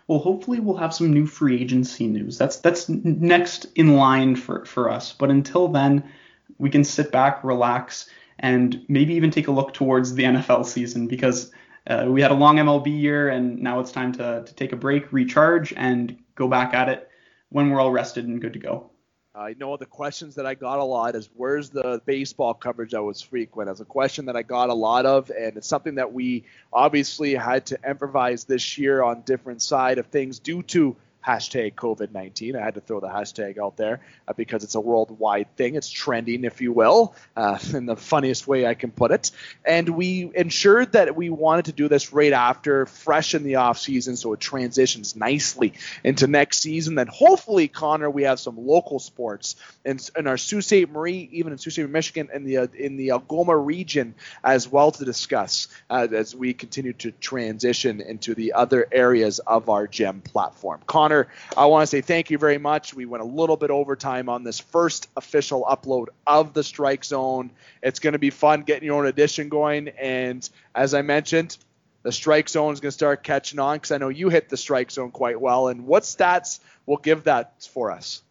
Well, 0.08 0.20
hopefully 0.20 0.60
we'll 0.60 0.78
have 0.78 0.94
some 0.94 1.14
new 1.14 1.26
free 1.26 1.60
agency 1.62 2.08
news. 2.08 2.38
That's 2.38 2.58
that's 2.58 2.88
next 2.88 3.66
in 3.76 3.96
line 3.96 4.36
for, 4.36 4.64
for 4.66 4.90
us. 4.90 5.14
But 5.14 5.32
until 5.32 5.68
then, 5.68 6.12
we 6.60 6.70
can 6.70 6.84
sit 6.84 7.12
back, 7.12 7.44
relax, 7.44 8.08
and 8.38 8.86
maybe 8.88 9.16
even 9.16 9.32
take 9.32 9.48
a 9.48 9.52
look 9.52 9.74
towards 9.74 10.14
the 10.14 10.24
NFL 10.24 10.66
season 10.66 11.08
because– 11.08 11.52
uh, 11.88 12.06
we 12.08 12.22
had 12.22 12.32
a 12.32 12.36
long 12.36 12.58
MLB 12.58 12.88
year, 12.88 13.30
and 13.30 13.60
now 13.62 13.80
it's 13.80 13.92
time 13.92 14.12
to, 14.14 14.44
to 14.46 14.54
take 14.56 14.72
a 14.72 14.76
break, 14.76 15.12
recharge, 15.14 15.74
and 15.76 16.18
go 16.36 16.48
back 16.48 16.74
at 16.74 16.90
it 16.90 17.10
when 17.50 17.70
we're 17.70 17.80
all 17.80 17.92
rested 17.92 18.26
and 18.26 18.42
good 18.42 18.54
to 18.54 18.60
go. 18.60 18.90
I 19.36 19.54
know 19.60 19.76
the 19.76 19.86
questions 19.86 20.36
that 20.36 20.46
I 20.46 20.56
got 20.56 20.80
a 20.80 20.84
lot 20.84 21.14
is 21.16 21.30
where's 21.36 21.70
the 21.70 22.02
baseball 22.06 22.54
coverage 22.54 22.92
that 22.92 23.04
was 23.04 23.22
frequent? 23.22 23.70
As 23.70 23.82
a 23.82 23.86
question 23.86 24.26
that 24.28 24.38
I 24.38 24.44
got 24.44 24.70
a 24.70 24.74
lot 24.74 25.06
of, 25.06 25.30
and 25.30 25.58
it's 25.58 25.68
something 25.68 25.96
that 25.96 26.14
we 26.14 26.46
obviously 26.72 27.36
had 27.36 27.66
to 27.68 27.80
improvise 27.88 28.46
this 28.46 28.78
year 28.78 29.04
on 29.04 29.22
different 29.24 29.62
side 29.62 29.98
of 29.98 30.08
things 30.08 30.40
due 30.40 30.64
to 30.64 30.96
hashtag 31.26 31.74
COVID 31.76 32.12
19. 32.12 32.56
I 32.56 32.62
had 32.62 32.76
to 32.76 32.82
throw 32.82 33.00
the 33.00 33.08
hashtag 33.08 33.58
out 33.58 33.78
there 33.78 34.02
uh, 34.28 34.34
because 34.34 34.64
it's 34.64 34.76
a 34.76 34.80
worldwide 34.80 35.56
thing. 35.56 35.76
It's 35.76 35.90
trending, 35.90 36.44
if 36.44 36.62
you 36.62 36.72
will, 36.72 37.16
uh, 37.36 37.58
in 37.74 37.86
the 37.86 37.96
funniest 37.96 38.48
way 38.48 38.66
I 38.66 38.74
can 38.74 38.92
put 38.92 39.12
it. 39.12 39.32
And 39.66 39.90
we 39.90 40.32
ensured 40.36 40.94
that 40.94 41.16
we 41.16 41.30
wanted 41.30 41.66
to 41.66 41.72
do 41.72 41.88
this 41.88 42.14
right 42.14 42.34
after, 42.34 42.86
fresh 42.86 43.34
in 43.34 43.44
the 43.44 43.56
off 43.56 43.80
season, 43.80 44.16
so 44.16 44.34
it 44.34 44.40
transitions 44.40 45.16
nicely 45.16 45.74
into 46.04 46.28
next 46.28 46.60
season. 46.60 46.96
Then 46.96 47.08
hopefully, 47.08 47.68
Connor, 47.68 48.10
we 48.10 48.24
have 48.24 48.40
some 48.40 48.58
local 48.58 49.00
sports 49.00 49.56
in, 49.84 50.00
in 50.18 50.28
our 50.28 50.38
Sault 50.38 50.64
Ste. 50.64 50.90
Marie, 50.90 51.30
even 51.32 51.52
in 51.52 51.58
Sault 51.58 51.74
Ste. 51.74 51.90
Michigan, 51.90 52.30
in 52.34 52.44
the 52.44 52.58
uh, 52.58 52.68
in 52.78 52.98
the 52.98 53.12
Algoma 53.12 53.58
region 53.58 54.16
as 54.44 54.68
well 54.68 54.92
to 54.92 55.06
discuss 55.06 55.68
uh, 55.90 56.08
as 56.12 56.36
we 56.36 56.54
continue 56.54 56.94
to 56.94 57.12
transition 57.12 58.02
into 58.02 58.36
the 58.36 58.54
other 58.54 58.88
areas 58.92 59.40
of 59.40 59.70
our 59.70 59.88
GEM 59.88 60.22
platform. 60.22 60.82
Connor 60.86 61.15
Connor, 61.24 61.28
I 61.58 61.66
want 61.66 61.84
to 61.84 61.88
say 61.88 62.02
thank 62.02 62.30
you 62.30 62.38
very 62.38 62.58
much. 62.58 62.94
We 62.94 63.06
went 63.06 63.24
a 63.24 63.28
little 63.28 63.58
bit 63.58 63.70
overtime 63.70 64.30
on 64.30 64.44
this 64.44 64.60
first 64.60 65.10
official 65.16 65.66
upload 65.70 66.08
of 66.28 66.54
the 66.54 66.64
Strike 66.64 67.04
Zone. 67.04 67.52
It's 67.82 68.00
going 68.00 68.14
to 68.14 68.20
be 68.20 68.30
fun 68.30 68.64
getting 68.64 68.86
your 68.86 69.00
own 69.00 69.08
edition 69.08 69.50
going. 69.50 69.90
And 69.90 70.48
as 70.74 70.94
I 70.94 71.02
mentioned, 71.02 71.58
the 72.04 72.12
Strike 72.12 72.50
Zone 72.50 72.74
is 72.74 72.80
going 72.80 72.90
to 72.90 72.94
start 72.94 73.24
catching 73.24 73.60
on 73.60 73.78
because 73.78 73.92
I 73.92 73.98
know 73.98 74.10
you 74.10 74.30
hit 74.30 74.50
the 74.50 74.58
Strike 74.58 74.92
Zone 74.92 75.12
quite 75.12 75.40
well. 75.40 75.70
And 75.70 75.86
what 75.86 76.04
stats 76.04 76.60
will 76.86 76.98
give 76.98 77.24
that 77.24 77.68
for 77.72 77.92
us? 77.92 78.22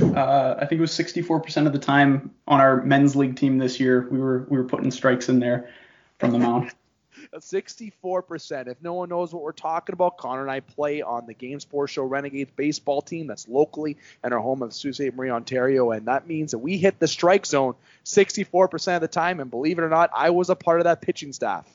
Uh, 0.00 0.56
I 0.58 0.66
think 0.66 0.80
it 0.80 0.80
was 0.80 0.90
64% 0.90 1.66
of 1.66 1.72
the 1.72 1.78
time 1.78 2.32
on 2.48 2.60
our 2.60 2.82
men's 2.82 3.14
league 3.14 3.36
team 3.36 3.58
this 3.58 3.78
year. 3.78 4.08
We 4.10 4.18
were 4.18 4.44
we 4.48 4.58
were 4.58 4.64
putting 4.64 4.90
strikes 4.90 5.28
in 5.28 5.38
there 5.38 5.70
from 6.18 6.32
the 6.32 6.38
mound. 6.38 6.72
64%. 7.32 8.68
If 8.68 8.82
no 8.82 8.94
one 8.94 9.08
knows 9.08 9.32
what 9.32 9.42
we're 9.42 9.52
talking 9.52 9.92
about, 9.92 10.16
Connor 10.18 10.42
and 10.42 10.50
I 10.50 10.60
play 10.60 11.02
on 11.02 11.26
the 11.26 11.34
Game 11.34 11.60
Sports 11.60 11.92
Show 11.92 12.04
Renegades 12.04 12.50
baseball 12.54 13.02
team 13.02 13.26
that's 13.26 13.48
locally 13.48 13.96
in 14.22 14.32
our 14.32 14.40
home 14.40 14.62
of 14.62 14.72
Sault 14.72 14.94
Ste. 14.94 15.14
Marie, 15.14 15.30
Ontario. 15.30 15.90
And 15.90 16.06
that 16.06 16.26
means 16.26 16.52
that 16.52 16.58
we 16.58 16.76
hit 16.76 16.98
the 16.98 17.08
strike 17.08 17.46
zone 17.46 17.74
64% 18.04 18.96
of 18.96 19.00
the 19.00 19.08
time. 19.08 19.40
And 19.40 19.50
believe 19.50 19.78
it 19.78 19.82
or 19.82 19.88
not, 19.88 20.10
I 20.14 20.30
was 20.30 20.50
a 20.50 20.56
part 20.56 20.80
of 20.80 20.84
that 20.84 21.00
pitching 21.00 21.32
staff. 21.32 21.66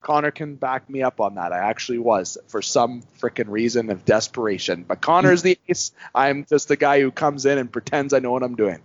Connor 0.00 0.30
can 0.30 0.54
back 0.54 0.88
me 0.88 1.02
up 1.02 1.20
on 1.20 1.34
that. 1.34 1.52
I 1.52 1.58
actually 1.58 1.98
was 1.98 2.38
for 2.46 2.62
some 2.62 3.02
freaking 3.18 3.48
reason 3.48 3.90
of 3.90 4.04
desperation. 4.04 4.84
But 4.86 5.00
Connor's 5.00 5.42
the 5.42 5.58
ace. 5.68 5.92
I'm 6.14 6.44
just 6.44 6.68
the 6.68 6.76
guy 6.76 7.00
who 7.00 7.10
comes 7.10 7.44
in 7.44 7.58
and 7.58 7.72
pretends 7.72 8.14
I 8.14 8.20
know 8.20 8.30
what 8.30 8.44
I'm 8.44 8.54
doing. 8.54 8.80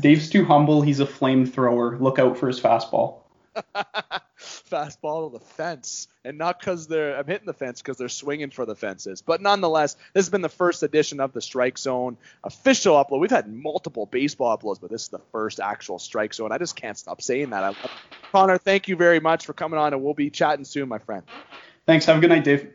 Dave's 0.00 0.30
too 0.30 0.44
humble. 0.44 0.80
He's 0.80 1.00
a 1.00 1.06
flamethrower. 1.06 2.00
Look 2.00 2.18
out 2.18 2.38
for 2.38 2.48
his 2.48 2.58
fastball. 2.58 3.18
Fastball 4.70 5.30
to 5.30 5.38
the 5.38 5.44
fence, 5.44 6.08
and 6.24 6.38
not 6.38 6.58
because 6.58 6.86
they're 6.86 7.16
I'm 7.16 7.26
hitting 7.26 7.46
the 7.46 7.52
fence 7.52 7.80
because 7.80 7.96
they're 7.96 8.08
swinging 8.08 8.50
for 8.50 8.66
the 8.66 8.74
fences. 8.74 9.22
But 9.22 9.40
nonetheless, 9.40 9.94
this 10.12 10.26
has 10.26 10.30
been 10.30 10.42
the 10.42 10.48
first 10.48 10.82
edition 10.82 11.20
of 11.20 11.32
the 11.32 11.40
Strike 11.40 11.78
Zone 11.78 12.16
official 12.44 12.94
upload. 12.94 13.20
We've 13.20 13.30
had 13.30 13.52
multiple 13.52 14.06
baseball 14.06 14.56
uploads, 14.56 14.80
but 14.80 14.90
this 14.90 15.02
is 15.02 15.08
the 15.08 15.20
first 15.32 15.60
actual 15.60 15.98
Strike 15.98 16.34
Zone. 16.34 16.52
I 16.52 16.58
just 16.58 16.76
can't 16.76 16.98
stop 16.98 17.22
saying 17.22 17.50
that. 17.50 17.62
I 17.62 17.68
love 17.68 17.78
it. 17.84 17.90
Connor, 18.32 18.58
thank 18.58 18.88
you 18.88 18.96
very 18.96 19.20
much 19.20 19.46
for 19.46 19.52
coming 19.52 19.78
on, 19.78 19.92
and 19.92 20.02
we'll 20.02 20.14
be 20.14 20.30
chatting 20.30 20.64
soon, 20.64 20.88
my 20.88 20.98
friend. 20.98 21.22
Thanks. 21.86 22.04
Have 22.06 22.18
a 22.18 22.20
good 22.20 22.30
night, 22.30 22.44
Dave. 22.44 22.72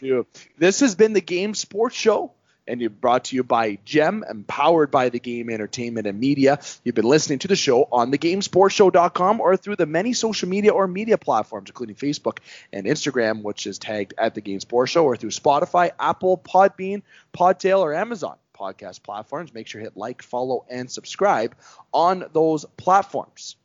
You. 0.00 0.26
This 0.58 0.80
has 0.80 0.94
been 0.94 1.12
the 1.12 1.20
Game 1.20 1.54
Sports 1.54 1.96
Show 1.96 2.32
and 2.66 2.80
you're 2.80 2.90
brought 2.90 3.24
to 3.24 3.36
you 3.36 3.42
by 3.42 3.78
GEM, 3.84 4.24
empowered 4.28 4.90
by 4.90 5.08
the 5.08 5.18
game 5.18 5.50
entertainment 5.50 6.06
and 6.06 6.18
media. 6.18 6.58
You've 6.82 6.94
been 6.94 7.04
listening 7.04 7.40
to 7.40 7.48
the 7.48 7.56
show 7.56 7.88
on 7.90 8.10
thegamesportshow.com 8.10 9.40
or 9.40 9.56
through 9.56 9.76
the 9.76 9.86
many 9.86 10.12
social 10.12 10.48
media 10.48 10.72
or 10.72 10.86
media 10.86 11.18
platforms, 11.18 11.70
including 11.70 11.96
Facebook 11.96 12.38
and 12.72 12.86
Instagram, 12.86 13.42
which 13.42 13.66
is 13.66 13.78
tagged 13.78 14.14
at 14.18 14.34
the 14.34 14.40
Game 14.40 14.60
Sports 14.60 14.92
Show, 14.92 15.04
or 15.04 15.16
through 15.16 15.30
Spotify, 15.30 15.90
Apple, 15.98 16.38
Podbean, 16.38 17.02
Podtail, 17.32 17.80
or 17.80 17.94
Amazon 17.94 18.36
podcast 18.58 19.02
platforms. 19.02 19.52
Make 19.52 19.66
sure 19.66 19.80
you 19.80 19.86
hit 19.86 19.96
like, 19.96 20.22
follow, 20.22 20.64
and 20.70 20.90
subscribe 20.90 21.56
on 21.92 22.24
those 22.32 22.64
platforms. 22.76 23.56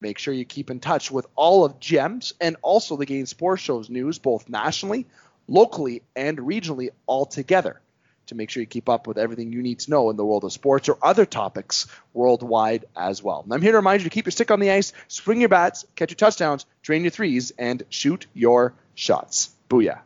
Make 0.00 0.18
sure 0.18 0.32
you 0.32 0.44
keep 0.44 0.70
in 0.70 0.78
touch 0.78 1.10
with 1.10 1.26
all 1.34 1.64
of 1.64 1.80
GEMS 1.80 2.34
and 2.40 2.56
also 2.62 2.96
the 2.96 3.06
Game 3.06 3.26
Sports 3.26 3.62
Show's 3.62 3.90
news, 3.90 4.18
both 4.18 4.48
nationally, 4.48 5.06
locally, 5.48 6.02
and 6.14 6.38
regionally 6.38 6.90
all 7.06 7.26
together 7.26 7.80
to 8.28 8.34
make 8.34 8.50
sure 8.50 8.60
you 8.60 8.66
keep 8.66 8.88
up 8.88 9.06
with 9.06 9.18
everything 9.18 9.52
you 9.52 9.62
need 9.62 9.80
to 9.80 9.90
know 9.90 10.10
in 10.10 10.16
the 10.16 10.24
world 10.24 10.44
of 10.44 10.52
sports 10.52 10.88
or 10.88 10.98
other 11.02 11.26
topics 11.26 11.86
worldwide 12.12 12.86
as 12.96 13.22
well. 13.22 13.42
And 13.42 13.52
I'm 13.52 13.62
here 13.62 13.72
to 13.72 13.78
remind 13.78 14.00
you 14.00 14.04
to 14.04 14.14
keep 14.14 14.26
your 14.26 14.32
stick 14.32 14.50
on 14.50 14.60
the 14.60 14.70
ice, 14.70 14.92
swing 15.08 15.40
your 15.40 15.48
bats, 15.48 15.84
catch 15.96 16.10
your 16.10 16.16
touchdowns, 16.16 16.66
drain 16.82 17.02
your 17.02 17.10
threes, 17.10 17.52
and 17.58 17.82
shoot 17.90 18.26
your 18.34 18.74
shots. 18.94 19.50
Booyah. 19.68 20.00